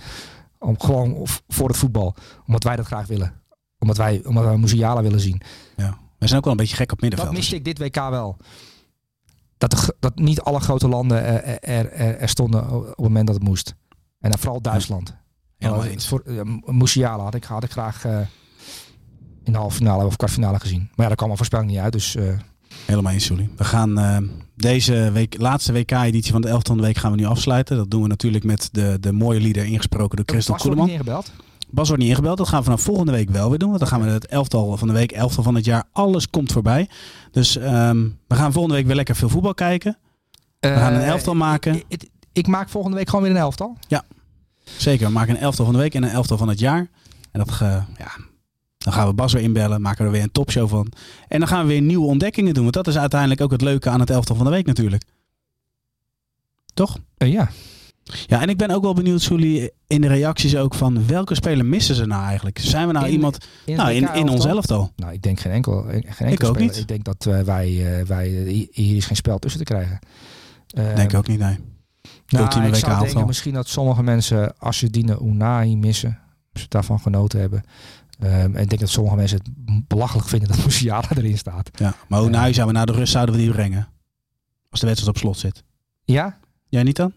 Om, 0.59 0.79
gewoon 0.79 1.27
voor 1.47 1.67
het 1.67 1.77
voetbal. 1.77 2.15
Omdat 2.45 2.63
wij 2.63 2.75
dat 2.75 2.85
graag 2.85 3.07
willen. 3.07 3.41
Omdat 3.79 3.97
wij, 3.97 4.21
omdat 4.25 4.45
we 4.45 4.57
Musiala 4.57 5.01
willen 5.01 5.19
zien. 5.19 5.41
Ja. 5.75 5.97
We 6.17 6.27
zijn 6.27 6.37
ook 6.37 6.45
wel 6.45 6.53
een 6.53 6.59
beetje 6.59 6.75
gek 6.75 6.91
op 6.91 7.01
middenveld. 7.01 7.31
Dat 7.31 7.39
miste 7.39 7.55
ik 7.55 7.65
dit 7.65 7.79
WK 7.79 7.95
wel 7.95 8.37
dat, 9.57 9.71
de, 9.71 9.95
dat 9.99 10.15
niet 10.15 10.41
alle 10.41 10.59
grote 10.59 10.87
landen 10.87 11.23
er, 11.23 11.43
er, 11.43 11.91
er, 11.91 12.17
er, 12.17 12.29
stonden 12.29 12.71
op 12.71 12.87
het 12.87 12.97
moment 12.97 13.27
dat 13.27 13.35
het 13.35 13.43
moest. 13.43 13.75
En 14.19 14.29
dan 14.29 14.39
vooral 14.39 14.61
Duitsland. 14.61 15.15
Helemaal 15.63 15.85
eens. 15.85 16.07
Voor, 16.07 16.23
Musiala 16.65 17.23
had 17.23 17.35
ik, 17.35 17.43
had 17.43 17.63
ik 17.63 17.71
graag 17.71 18.05
uh, 18.05 18.19
in 19.43 19.51
de 19.51 19.57
halve 19.57 19.75
finale 19.75 20.05
of 20.05 20.15
kwartfinale 20.15 20.59
gezien. 20.59 20.79
Maar 20.79 20.91
ja, 20.95 21.07
daar 21.07 21.15
kwam 21.15 21.29
al 21.29 21.35
voorspelling 21.35 21.69
niet 21.69 21.79
uit. 21.79 21.93
Dus, 21.93 22.15
uh... 22.15 22.39
Helemaal 22.85 23.11
eens, 23.11 23.27
Julie. 23.27 23.49
We 23.57 23.63
gaan 23.63 23.97
deze 24.55 25.09
week, 25.13 25.35
laatste 25.37 25.73
WK-editie 25.73 26.31
van 26.31 26.41
de 26.41 26.47
11e 26.47 26.75
week 26.75 26.97
gaan 26.97 27.11
we 27.11 27.17
nu 27.17 27.25
afsluiten. 27.25 27.77
Dat 27.77 27.91
doen 27.91 28.01
we 28.01 28.07
natuurlijk 28.07 28.43
met 28.43 28.69
de, 28.71 28.97
de 28.99 29.11
mooie 29.11 29.39
lieder 29.39 29.65
ingesproken 29.65 30.17
door 30.17 30.25
Christel 30.25 30.55
Koeleman. 30.55 30.89
ingebeld? 30.89 31.31
Bas 31.73 31.87
wordt 31.87 32.01
niet 32.01 32.11
ingebeld. 32.11 32.37
Dat 32.37 32.47
gaan 32.47 32.57
we 32.57 32.63
vanaf 32.63 32.81
volgende 32.81 33.11
week 33.11 33.29
wel 33.29 33.49
weer 33.49 33.59
doen. 33.59 33.67
Want 33.67 33.79
dan 33.79 33.89
gaan 33.89 34.01
we 34.01 34.09
het 34.09 34.25
elftal 34.25 34.77
van 34.77 34.87
de 34.87 34.93
week, 34.93 35.11
elftal 35.11 35.43
van 35.43 35.55
het 35.55 35.65
jaar. 35.65 35.83
Alles 35.91 36.29
komt 36.29 36.51
voorbij. 36.51 36.89
Dus 37.31 37.55
um, 37.55 38.19
we 38.27 38.35
gaan 38.35 38.51
volgende 38.51 38.77
week 38.77 38.85
weer 38.85 38.95
lekker 38.95 39.15
veel 39.15 39.29
voetbal 39.29 39.53
kijken. 39.53 39.97
We 40.59 40.67
gaan 40.67 40.93
een 40.93 41.01
elftal 41.01 41.35
maken. 41.35 41.75
Ik, 41.75 41.85
ik, 41.87 42.09
ik, 42.33 42.47
maak 42.47 42.69
volgende 42.69 42.97
week 42.97 43.09
gewoon 43.09 43.23
weer 43.23 43.33
een 43.33 43.41
elftal. 43.41 43.77
Ja, 43.87 44.03
zeker. 44.77 45.05
We 45.07 45.11
maken 45.13 45.35
een 45.35 45.41
elftal 45.41 45.65
van 45.65 45.73
de 45.73 45.79
week 45.79 45.95
en 45.95 46.03
een 46.03 46.09
elftal 46.09 46.37
van 46.37 46.47
het 46.47 46.59
jaar. 46.59 46.89
En 47.31 47.39
dat, 47.39 47.49
uh, 47.49 47.59
ja, 47.97 48.11
dan 48.77 48.93
gaan 48.93 49.07
we 49.07 49.13
Bas 49.13 49.33
weer 49.33 49.41
inbellen. 49.41 49.81
Maken 49.81 49.99
we 49.99 50.05
er 50.05 50.11
weer 50.11 50.23
een 50.23 50.31
topshow 50.31 50.69
van. 50.69 50.91
En 51.27 51.39
dan 51.39 51.47
gaan 51.47 51.61
we 51.61 51.67
weer 51.67 51.81
nieuwe 51.81 52.05
ontdekkingen 52.05 52.53
doen. 52.53 52.63
Want 52.63 52.75
dat 52.75 52.87
is 52.87 52.97
uiteindelijk 52.97 53.41
ook 53.41 53.51
het 53.51 53.61
leuke 53.61 53.89
aan 53.89 53.99
het 53.99 54.09
elftal 54.09 54.35
van 54.35 54.45
de 54.45 54.51
week 54.51 54.65
natuurlijk. 54.65 55.03
Toch? 56.73 56.97
Uh, 57.17 57.31
ja. 57.31 57.49
Ja, 58.25 58.41
en 58.41 58.49
ik 58.49 58.57
ben 58.57 58.69
ook 58.69 58.83
wel 58.83 58.93
benieuwd, 58.93 59.21
Soelie, 59.21 59.71
in 59.87 60.01
de 60.01 60.07
reacties 60.07 60.55
ook 60.55 60.73
van 60.73 61.07
welke 61.07 61.35
speler 61.35 61.65
missen 61.65 61.95
ze 61.95 62.05
nou 62.05 62.25
eigenlijk? 62.25 62.59
Zijn 62.59 62.87
we 62.87 62.93
nou 62.93 63.05
in, 63.05 63.11
iemand 63.11 63.37
in, 63.65 63.75
nou, 63.75 63.91
in, 63.91 64.13
in 64.13 64.29
ons 64.29 64.45
elftal? 64.45 64.91
Nou, 64.95 65.13
ik 65.13 65.21
denk 65.21 65.39
geen 65.39 65.51
enkel, 65.51 65.81
geen 65.81 66.03
enkel 66.03 66.27
ik 66.27 66.43
ook 66.43 66.55
speler. 66.55 66.61
niet. 66.61 66.77
Ik 66.77 66.87
denk 66.87 67.03
dat 67.03 67.23
wij, 67.45 68.03
wij 68.07 68.27
hier 68.71 68.95
is 68.95 69.05
geen 69.05 69.15
spel 69.15 69.39
tussen 69.39 69.65
te 69.65 69.73
krijgen. 69.73 69.99
Uh, 70.77 70.95
denk 70.95 71.11
ik 71.11 71.17
ook 71.17 71.27
niet, 71.27 71.39
nee. 71.39 71.57
Nou, 72.27 72.43
Ultieme 72.43 72.67
ik 72.67 72.75
zou 72.75 73.05
denken 73.05 73.25
misschien 73.25 73.53
dat 73.53 73.67
sommige 73.67 74.03
mensen 74.03 74.57
Asjedine 74.57 75.19
Unai 75.21 75.77
missen. 75.77 76.19
Ze 76.53 76.65
daarvan 76.67 76.99
genoten 76.99 77.39
hebben. 77.39 77.63
Um, 78.19 78.29
en 78.29 78.61
ik 78.61 78.69
denk 78.69 78.79
dat 78.79 78.89
sommige 78.89 79.15
mensen 79.15 79.37
het 79.37 79.87
belachelijk 79.87 80.27
vinden 80.27 80.47
dat 80.47 80.63
Musiala 80.65 81.07
erin 81.15 81.37
staat. 81.37 81.69
Ja, 81.73 81.93
maar 82.07 82.23
Unai 82.23 82.49
uh, 82.49 82.55
zouden 82.55 82.75
we 82.75 82.79
na 82.81 82.85
de 82.85 82.99
rust 82.99 83.11
zouden 83.11 83.35
we 83.35 83.41
die 83.41 83.51
brengen. 83.51 83.87
Als 84.69 84.79
de 84.79 84.85
wedstrijd 84.85 85.15
op 85.15 85.21
slot 85.21 85.37
zit. 85.37 85.63
Ja? 86.03 86.37
Jij 86.69 86.83
niet 86.83 86.95
dan? 86.95 87.13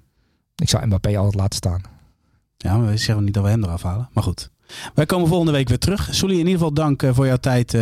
Ik 0.57 0.69
zou 0.69 0.87
Mbappé 0.87 1.17
altijd 1.17 1.35
laten 1.35 1.57
staan. 1.57 1.81
Ja, 2.57 2.77
maar 2.77 2.87
we 2.91 2.97
zeggen 2.97 3.25
niet 3.25 3.35
dat 3.35 3.43
we 3.43 3.49
hem 3.49 3.65
eraf 3.65 3.83
halen. 3.83 4.09
Maar 4.13 4.23
goed. 4.23 4.51
Wij 4.95 5.07
komen 5.07 5.29
volgende 5.29 5.53
week 5.53 5.69
weer 5.69 5.79
terug. 5.79 6.09
Sully, 6.11 6.33
in 6.33 6.39
ieder 6.39 6.53
geval 6.53 6.73
dank 6.73 7.03
voor 7.11 7.27
jouw 7.27 7.37
tijd 7.37 7.77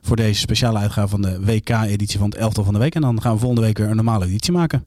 voor 0.00 0.16
deze 0.16 0.40
speciale 0.40 0.78
uitgave 0.78 1.08
van 1.08 1.22
de 1.22 1.44
WK-editie 1.44 2.18
van 2.18 2.30
het 2.30 2.38
elftal 2.38 2.64
van 2.64 2.72
de 2.72 2.78
week. 2.78 2.94
En 2.94 3.00
dan 3.00 3.22
gaan 3.22 3.32
we 3.32 3.38
volgende 3.38 3.64
week 3.64 3.78
weer 3.78 3.88
een 3.88 3.96
normale 3.96 4.26
editie 4.26 4.52
maken. 4.52 4.86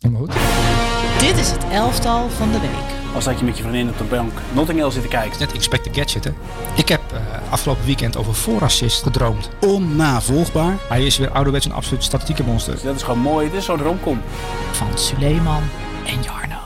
Helemaal 0.00 0.26
goed. 0.26 0.69
Dit 1.20 1.36
is 1.36 1.50
het 1.50 1.64
elftal 1.72 2.28
van 2.28 2.52
de 2.52 2.60
week. 2.60 3.14
Als 3.14 3.24
dat 3.24 3.38
je 3.38 3.44
met 3.44 3.56
je 3.56 3.62
vriendin 3.62 3.88
op 3.88 3.98
de 3.98 4.04
bank 4.04 4.32
Notting 4.52 4.78
Hill 4.78 4.90
zit 4.90 5.02
te 5.02 5.08
kijken. 5.08 5.38
Net 5.38 5.52
Inspector 5.52 5.94
Gadget, 5.94 6.24
hè? 6.24 6.30
Ik 6.76 6.88
heb 6.88 7.00
uh, 7.12 7.52
afgelopen 7.52 7.84
weekend 7.84 8.16
over 8.16 8.34
voorassist 8.34 9.02
gedroomd. 9.02 9.50
Onnavolgbaar. 9.60 10.76
Hij 10.88 11.06
is 11.06 11.18
weer 11.18 11.30
ouderwets 11.30 11.64
een 11.64 11.72
absoluut 11.72 12.04
statistieke 12.04 12.42
monster. 12.42 12.72
Dus 12.72 12.82
dat 12.82 12.96
is 12.96 13.02
gewoon 13.02 13.18
mooi. 13.18 13.50
Dit 13.50 13.58
is 13.58 13.64
zo'n 13.64 13.82
romcom. 13.82 14.20
Van 14.72 14.98
Suleiman 14.98 15.62
en 16.06 16.22
Jar. 16.22 16.59